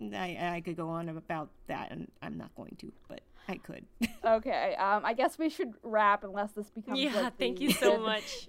I, 0.00 0.54
I 0.56 0.62
could 0.64 0.76
go 0.76 0.88
on 0.90 1.08
about 1.08 1.50
that 1.66 1.90
and 1.90 2.08
I'm 2.22 2.38
not 2.38 2.54
going 2.54 2.76
to, 2.78 2.92
but 3.08 3.20
I 3.48 3.56
could. 3.56 3.84
Okay. 4.24 4.74
Um. 4.78 5.04
I 5.04 5.14
guess 5.14 5.38
we 5.38 5.48
should 5.48 5.72
wrap 5.82 6.22
unless 6.24 6.52
this 6.52 6.68
becomes 6.70 6.98
yeah, 7.00 7.14
like 7.20 7.38
thank 7.38 7.58
the- 7.58 7.64
you 7.64 7.70
so 7.72 7.98
much. 8.10 8.48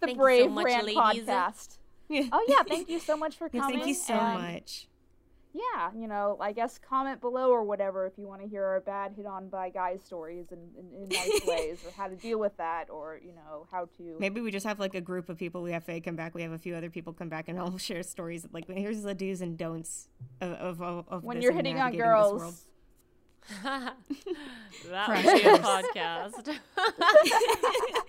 The 0.00 0.06
Thank 0.08 0.10
you 0.10 0.14
so 0.16 0.22
Brave 0.22 0.50
much, 0.50 0.64
Rant 0.66 0.84
ladies. 0.86 0.98
podcast. 1.26 1.78
yeah. 2.08 2.28
Oh 2.32 2.44
yeah, 2.48 2.62
thank 2.68 2.88
you 2.90 2.98
so 2.98 3.16
much 3.16 3.36
for 3.36 3.48
Yeah, 3.52 3.60
coming. 3.62 3.76
thank 3.78 3.88
you 3.88 3.94
so 3.94 4.12
and- 4.14 4.42
much. 4.54 4.88
yeah, 5.54 5.90
you 5.96 6.08
know, 6.08 6.36
I 6.40 6.52
guess 6.52 6.78
comment 6.78 7.20
below 7.22 7.50
or 7.50 7.62
whatever 7.62 8.06
if 8.06 8.14
you 8.18 8.26
want 8.26 8.42
to 8.42 8.48
hear 8.48 8.64
our 8.64 8.80
bad 8.80 9.12
hit 9.16 9.24
on 9.24 9.48
by 9.48 9.70
guys 9.70 10.00
stories 10.04 10.46
in, 10.50 10.58
in, 10.76 11.02
in 11.04 11.08
nice 11.08 11.40
ways 11.46 11.78
or 11.86 11.92
how 11.96 12.08
to 12.08 12.16
deal 12.16 12.38
with 12.40 12.56
that 12.58 12.90
or, 12.90 13.18
you 13.24 13.32
know, 13.32 13.66
how 13.70 13.88
to. 13.96 14.16
Maybe 14.18 14.40
we 14.40 14.50
just 14.50 14.66
have 14.66 14.80
like 14.80 14.94
a 14.96 15.00
group 15.00 15.28
of 15.28 15.38
people. 15.38 15.62
We 15.62 15.70
have 15.72 15.84
Faye 15.84 16.00
come 16.00 16.16
back. 16.16 16.34
We 16.34 16.42
have 16.42 16.52
a 16.52 16.58
few 16.58 16.74
other 16.74 16.90
people 16.90 17.12
come 17.12 17.28
back, 17.28 17.48
and 17.48 17.58
all 17.58 17.78
share 17.78 18.02
stories. 18.02 18.44
Like 18.52 18.68
here's 18.68 19.02
the 19.02 19.14
do's 19.14 19.40
and 19.40 19.56
don'ts 19.56 20.08
of 20.40 20.52
of, 20.52 20.82
of, 20.82 21.04
of 21.08 21.24
when 21.24 21.36
this 21.36 21.44
you're 21.44 21.52
hitting 21.52 21.76
on 21.80 21.92
navigating 21.92 22.00
this 22.00 22.16
world. 22.32 22.40
girls. 22.40 22.64
that 23.62 23.94
Crash 25.06 25.24
would 25.24 25.34
be 25.34 25.48
a 25.48 25.58
podcast. 25.58 26.58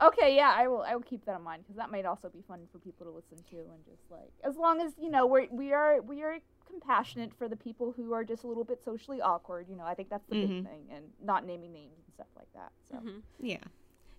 Okay, 0.00 0.36
yeah, 0.36 0.54
I 0.56 0.68
will. 0.68 0.82
I 0.82 0.94
will 0.94 1.02
keep 1.02 1.24
that 1.24 1.34
in 1.36 1.42
mind 1.42 1.64
because 1.64 1.74
that 1.74 1.90
might 1.90 2.06
also 2.06 2.28
be 2.28 2.40
fun 2.46 2.60
for 2.70 2.78
people 2.78 3.04
to 3.04 3.10
listen 3.10 3.36
to, 3.50 3.56
and 3.56 3.84
just 3.84 4.08
like 4.12 4.30
as 4.44 4.56
long 4.56 4.80
as 4.80 4.92
you 4.96 5.10
know 5.10 5.26
we're 5.26 5.48
we 5.50 5.72
are 5.72 6.00
we 6.02 6.22
are 6.22 6.36
compassionate 6.68 7.34
for 7.34 7.48
the 7.48 7.56
people 7.56 7.90
who 7.96 8.12
are 8.12 8.22
just 8.22 8.44
a 8.44 8.46
little 8.46 8.62
bit 8.62 8.80
socially 8.84 9.20
awkward. 9.20 9.66
You 9.68 9.74
know, 9.74 9.82
I 9.82 9.94
think 9.94 10.08
that's 10.08 10.24
the 10.28 10.36
Mhm. 10.36 10.40
big 10.48 10.66
thing, 10.68 10.86
and 10.94 11.04
not 11.20 11.44
naming 11.44 11.72
names 11.72 11.94
and 11.96 12.14
stuff 12.14 12.28
like 12.36 12.46
that. 12.54 12.70
So 12.88 12.98
Mhm. 12.98 13.22
Yeah. 13.40 13.56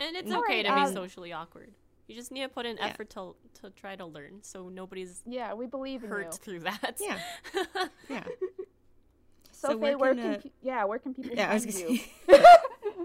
And 0.01 0.17
it's 0.17 0.29
All 0.29 0.39
okay 0.39 0.55
right, 0.57 0.65
to 0.65 0.75
be 0.75 0.81
um, 0.81 0.93
socially 0.93 1.31
awkward. 1.31 1.73
You 2.07 2.15
just 2.15 2.33
need 2.33 2.41
to 2.41 2.49
put 2.49 2.65
in 2.65 2.75
Yeah. 2.75 2.87
effort 2.87 3.09
to 3.11 3.37
to 3.61 3.69
try 3.69 3.95
to 3.95 4.05
learn, 4.05 4.43
so 4.43 4.67
nobody's 4.67 5.21
yeah, 5.25 5.53
we 5.53 5.65
believe 5.65 6.03
in 6.03 6.09
hurt 6.09 6.25
you. 6.25 6.31
through 6.39 6.59
that. 6.59 6.97
Yeah. 6.99 7.19
Yeah. 8.09 8.25
So, 9.59 9.69
So 9.69 9.73
Faye, 9.73 9.95
where 9.95 9.97
where 9.97 10.13
can, 10.15 10.23
can, 10.23 10.33
uh, 10.33 10.37
pe- 10.43 10.49
yeah, 10.61 10.83
where 10.85 10.99
can 10.99 11.13
people 11.13 11.35
Yeah, 11.35 11.49
I 11.51 11.53
was 11.55 11.65
find 11.65 11.77
you? 11.77 11.97
say. 11.97 12.11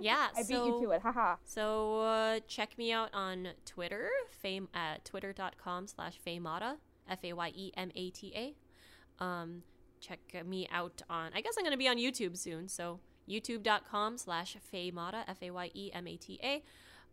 yeah. 0.01 0.29
I 0.37 0.43
beat 0.43 0.51
you 0.55 0.81
to 0.85 0.91
it. 0.93 1.03
Haha. 1.03 1.37
So 1.45 2.01
uh, 2.03 2.41
check 2.47 2.79
me 2.79 2.93
out 2.93 3.11
on 3.13 3.49
Twitter, 3.67 4.09
fame 4.31 4.69
at 4.75 5.05
twitter.com 5.05 5.87
slash 5.89 6.19
FayeMata, 6.25 6.77
F 7.09 7.19
A 7.25 7.33
Y 7.33 7.53
E 7.57 7.73
M 7.77 7.91
A 7.97 8.11
T 8.11 8.33
A. 8.37 9.25
Um, 9.25 9.63
check 10.01 10.21
me 10.47 10.69
out 10.71 11.03
on, 11.11 11.31
I 11.35 11.41
guess 11.41 11.55
I'm 11.59 11.65
going 11.65 11.73
to 11.73 11.79
be 11.79 11.89
on 11.89 11.97
YouTube 11.97 12.37
soon, 12.37 12.69
so 12.69 13.01
youtube.com 13.29 14.19
slash 14.19 14.57
FayeMata, 14.73 15.25
F 15.27 15.39
A 15.43 15.51
Y 15.51 15.71
E 15.75 15.91
M 15.93 16.07
A 16.07 16.17
T 16.17 16.39
A. 16.43 16.63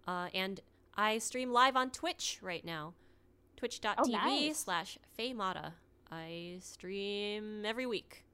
Uh, 0.08 0.28
and 0.34 0.60
I 0.96 1.18
stream 1.20 1.52
live 1.52 1.76
on 1.76 1.90
Twitch 1.90 2.40
right 2.42 2.64
now, 2.66 2.94
twitch.tv 3.56 4.10
nice. 4.12 4.58
slash 4.60 4.98
FayeMata. 5.18 5.74
I 6.12 6.58
stream 6.60 7.64
every 7.66 7.86
week, 7.86 8.26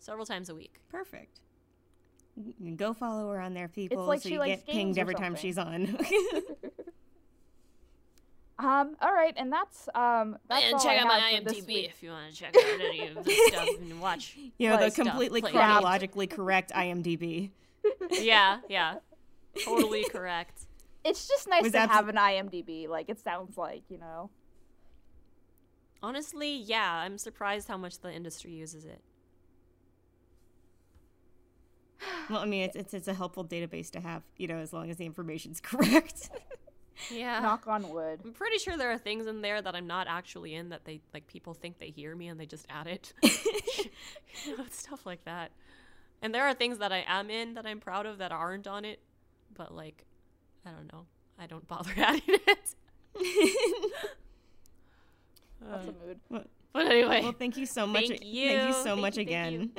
several 0.00 0.26
times 0.26 0.48
a 0.48 0.54
week. 0.54 0.80
Perfect. 0.90 1.40
Go 2.76 2.94
follow 2.94 3.28
her 3.30 3.40
on 3.40 3.54
there, 3.54 3.68
people, 3.68 4.00
It's 4.00 4.08
like 4.08 4.22
so 4.22 4.28
she 4.28 4.34
you 4.34 4.40
likes 4.40 4.62
get 4.62 4.66
games 4.66 4.76
pinged 4.76 4.98
every 4.98 5.14
time 5.14 5.36
she's 5.36 5.58
on. 5.58 5.98
Um. 8.60 8.94
All 9.00 9.12
right, 9.12 9.32
and 9.36 9.50
that's 9.50 9.88
um. 9.94 10.36
That's 10.48 10.64
and 10.64 10.74
all 10.74 10.80
check 10.80 10.98
I 10.98 11.00
out 11.00 11.06
my 11.06 11.18
have 11.18 11.44
for 11.44 11.48
this 11.48 11.60
IMDb 11.64 11.88
if 11.88 12.02
you 12.02 12.10
want 12.10 12.30
to 12.30 12.36
check 12.36 12.54
out 12.54 12.80
any 12.80 13.08
of 13.08 13.24
the 13.24 13.32
stuff 13.48 13.68
and 13.80 14.00
watch. 14.02 14.36
you 14.58 14.68
know, 14.68 14.76
the 14.76 14.90
stuff, 14.90 15.06
completely 15.06 15.40
play 15.40 15.52
chronologically 15.52 16.26
correct 16.26 16.70
IMDb. 16.72 17.52
Yeah, 18.10 18.58
yeah. 18.68 18.96
Totally 19.64 20.04
correct. 20.04 20.66
It's 21.04 21.26
just 21.26 21.48
nice 21.48 21.62
Was 21.62 21.72
to 21.72 21.78
abso- 21.78 21.88
have 21.88 22.08
an 22.10 22.16
IMDb. 22.16 22.86
Like 22.86 23.08
it 23.08 23.18
sounds 23.18 23.56
like 23.56 23.82
you 23.88 23.96
know. 23.96 24.28
Honestly, 26.02 26.54
yeah, 26.56 26.92
I'm 26.96 27.16
surprised 27.16 27.66
how 27.66 27.78
much 27.78 28.00
the 28.00 28.12
industry 28.12 28.52
uses 28.52 28.84
it. 28.84 29.00
Well, 32.28 32.40
I 32.40 32.46
mean, 32.46 32.62
it's, 32.62 32.76
it's 32.76 32.94
it's 32.94 33.08
a 33.08 33.14
helpful 33.14 33.44
database 33.44 33.90
to 33.92 34.00
have, 34.00 34.22
you 34.36 34.46
know, 34.46 34.56
as 34.56 34.72
long 34.72 34.90
as 34.90 34.96
the 34.96 35.06
information's 35.06 35.60
correct. 35.62 36.30
Yeah. 37.10 37.40
Knock 37.40 37.66
on 37.66 37.88
wood. 37.90 38.20
I'm 38.24 38.32
pretty 38.32 38.58
sure 38.58 38.76
there 38.76 38.90
are 38.90 38.98
things 38.98 39.26
in 39.26 39.40
there 39.40 39.60
that 39.62 39.74
I'm 39.74 39.86
not 39.86 40.06
actually 40.06 40.54
in 40.54 40.68
that 40.70 40.84
they 40.84 41.00
like 41.14 41.26
people 41.26 41.54
think 41.54 41.78
they 41.78 41.90
hear 41.90 42.14
me 42.14 42.28
and 42.28 42.38
they 42.38 42.46
just 42.46 42.66
add 42.68 42.86
it. 42.86 43.12
you 44.44 44.56
know, 44.58 44.64
stuff 44.70 45.06
like 45.06 45.24
that. 45.24 45.50
And 46.22 46.34
there 46.34 46.44
are 46.44 46.52
things 46.54 46.78
that 46.78 46.92
I 46.92 47.04
am 47.06 47.30
in 47.30 47.54
that 47.54 47.64
I'm 47.66 47.80
proud 47.80 48.04
of 48.06 48.18
that 48.18 48.32
aren't 48.32 48.66
on 48.66 48.84
it, 48.84 49.00
but 49.54 49.74
like 49.74 50.04
I 50.66 50.70
don't 50.70 50.92
know. 50.92 51.06
I 51.38 51.46
don't 51.46 51.66
bother 51.66 51.92
adding 51.96 52.22
it. 52.28 52.42
That's 52.46 52.76
Uh, 55.62 55.90
a 55.90 56.06
mood. 56.06 56.20
but 56.28 56.46
anyway. 56.86 57.20
well, 57.22 57.32
thank 57.32 57.56
you 57.56 57.66
so 57.66 57.86
much. 57.86 58.08
Thank 58.08 58.24
you, 58.24 58.48
Thank 58.48 58.62
you. 58.62 58.66
you 58.68 58.72
so 58.74 58.82
Thank 58.84 59.00
much 59.00 59.16
you, 59.18 59.24
thank 59.26 59.28
again. 59.28 59.72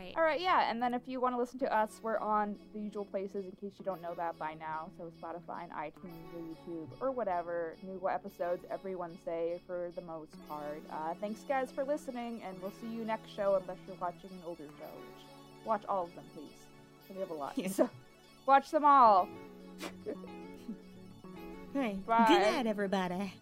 All 0.00 0.06
right. 0.06 0.14
All 0.16 0.22
right, 0.22 0.40
yeah, 0.40 0.70
and 0.70 0.82
then 0.82 0.94
if 0.94 1.02
you 1.06 1.20
want 1.20 1.34
to 1.34 1.38
listen 1.38 1.58
to 1.60 1.74
us, 1.76 2.00
we're 2.02 2.18
on 2.18 2.56
the 2.74 2.80
usual 2.80 3.04
places 3.04 3.44
in 3.44 3.52
case 3.52 3.72
you 3.78 3.84
don't 3.84 4.02
know 4.02 4.14
that 4.14 4.38
by 4.38 4.54
now. 4.54 4.90
So 4.98 5.10
Spotify 5.20 5.64
and 5.64 5.72
iTunes 5.72 6.34
or 6.34 6.40
YouTube 6.40 6.88
or 7.00 7.10
whatever. 7.10 7.74
New 7.82 8.08
episodes 8.08 8.64
every 8.70 8.94
Wednesday 8.94 9.60
for 9.66 9.90
the 9.94 10.02
most 10.02 10.32
part. 10.48 10.82
Uh, 10.90 11.14
thanks, 11.20 11.40
guys, 11.48 11.70
for 11.70 11.84
listening, 11.84 12.42
and 12.46 12.60
we'll 12.62 12.72
see 12.80 12.88
you 12.88 13.04
next 13.04 13.34
show 13.34 13.58
unless 13.60 13.78
you're 13.86 13.96
watching 14.00 14.30
an 14.30 14.42
older 14.46 14.64
show. 14.78 15.64
Watch 15.64 15.82
all 15.88 16.04
of 16.04 16.14
them, 16.14 16.24
please. 16.34 17.14
We 17.14 17.20
have 17.20 17.30
a 17.30 17.34
lot. 17.34 17.52
Yeah. 17.56 17.68
So 17.68 17.90
watch 18.46 18.70
them 18.70 18.84
all. 18.84 19.28
Right. 21.72 22.04
Bye. 22.04 22.24
Good 22.26 22.40
night, 22.40 22.66
everybody. 22.66 23.32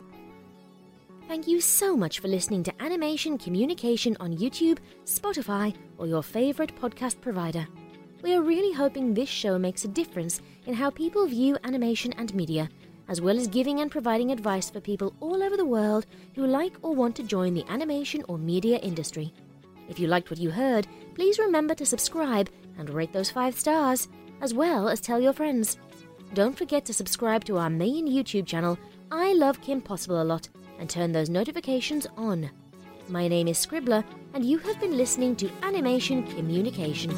Thank 1.29 1.47
you 1.47 1.61
so 1.61 1.95
much 1.95 2.21
for 2.21 2.29
listening 2.29 2.63
to 2.63 2.83
Animation 2.83 3.37
Communication 3.37 4.17
on 4.19 4.39
YouTube, 4.39 4.79
Spotify, 5.05 5.75
or 5.99 6.07
your 6.07 6.23
favorite 6.23 6.75
podcast 6.81 7.21
provider. 7.21 7.69
We 8.23 8.33
are 8.33 8.41
really 8.41 8.73
hoping 8.73 9.13
this 9.13 9.29
show 9.29 9.59
makes 9.59 9.85
a 9.85 9.89
difference 9.89 10.41
in 10.65 10.73
how 10.73 10.89
people 10.89 11.27
view 11.27 11.59
animation 11.65 12.15
and 12.15 12.35
media, 12.35 12.71
as 13.09 13.21
well 13.21 13.37
as 13.37 13.47
giving 13.47 13.81
and 13.81 13.91
providing 13.91 14.33
advice 14.33 14.71
for 14.71 14.81
people 14.81 15.13
all 15.21 15.43
over 15.43 15.59
the 15.59 15.67
world 15.67 16.07
who 16.35 16.47
like 16.47 16.73
or 16.81 16.95
want 16.95 17.15
to 17.17 17.23
join 17.23 17.53
the 17.53 17.67
animation 17.69 18.25
or 18.27 18.39
media 18.39 18.79
industry. 18.79 19.35
If 19.87 19.99
you 19.99 20.07
liked 20.07 20.31
what 20.31 20.41
you 20.41 20.51
heard, 20.51 20.89
please 21.15 21.39
remember 21.39 21.75
to 21.75 21.85
subscribe 21.85 22.49
and 22.79 22.89
rate 22.89 23.13
those 23.13 23.31
five 23.31 23.55
stars, 23.55 24.09
as 24.41 24.55
well 24.55 24.89
as 24.89 24.99
tell 24.99 25.21
your 25.21 25.35
friends. 25.35 25.77
Don't 26.33 26.57
forget 26.57 26.87
to 26.87 26.95
subscribe 26.95 27.45
to 27.45 27.59
our 27.59 27.69
main 27.69 28.09
YouTube 28.09 28.47
channel, 28.47 28.79
I 29.13 29.35
Love 29.35 29.61
Kim 29.61 29.83
Possible 29.83 30.23
a 30.23 30.25
Lot, 30.25 30.49
and 30.79 30.89
turn 30.89 31.13
those 31.13 31.29
notifications 31.29 32.07
on. 32.17 32.51
My 33.09 33.29
name 33.29 33.49
is 33.49 33.59
Scribbler, 33.59 34.05
and 34.35 34.45
you 34.45 34.59
have 34.59 34.81
been 34.81 34.97
listening 34.97 35.35
to 35.37 35.51
Animation 35.63 36.23
Communication. 36.35 37.11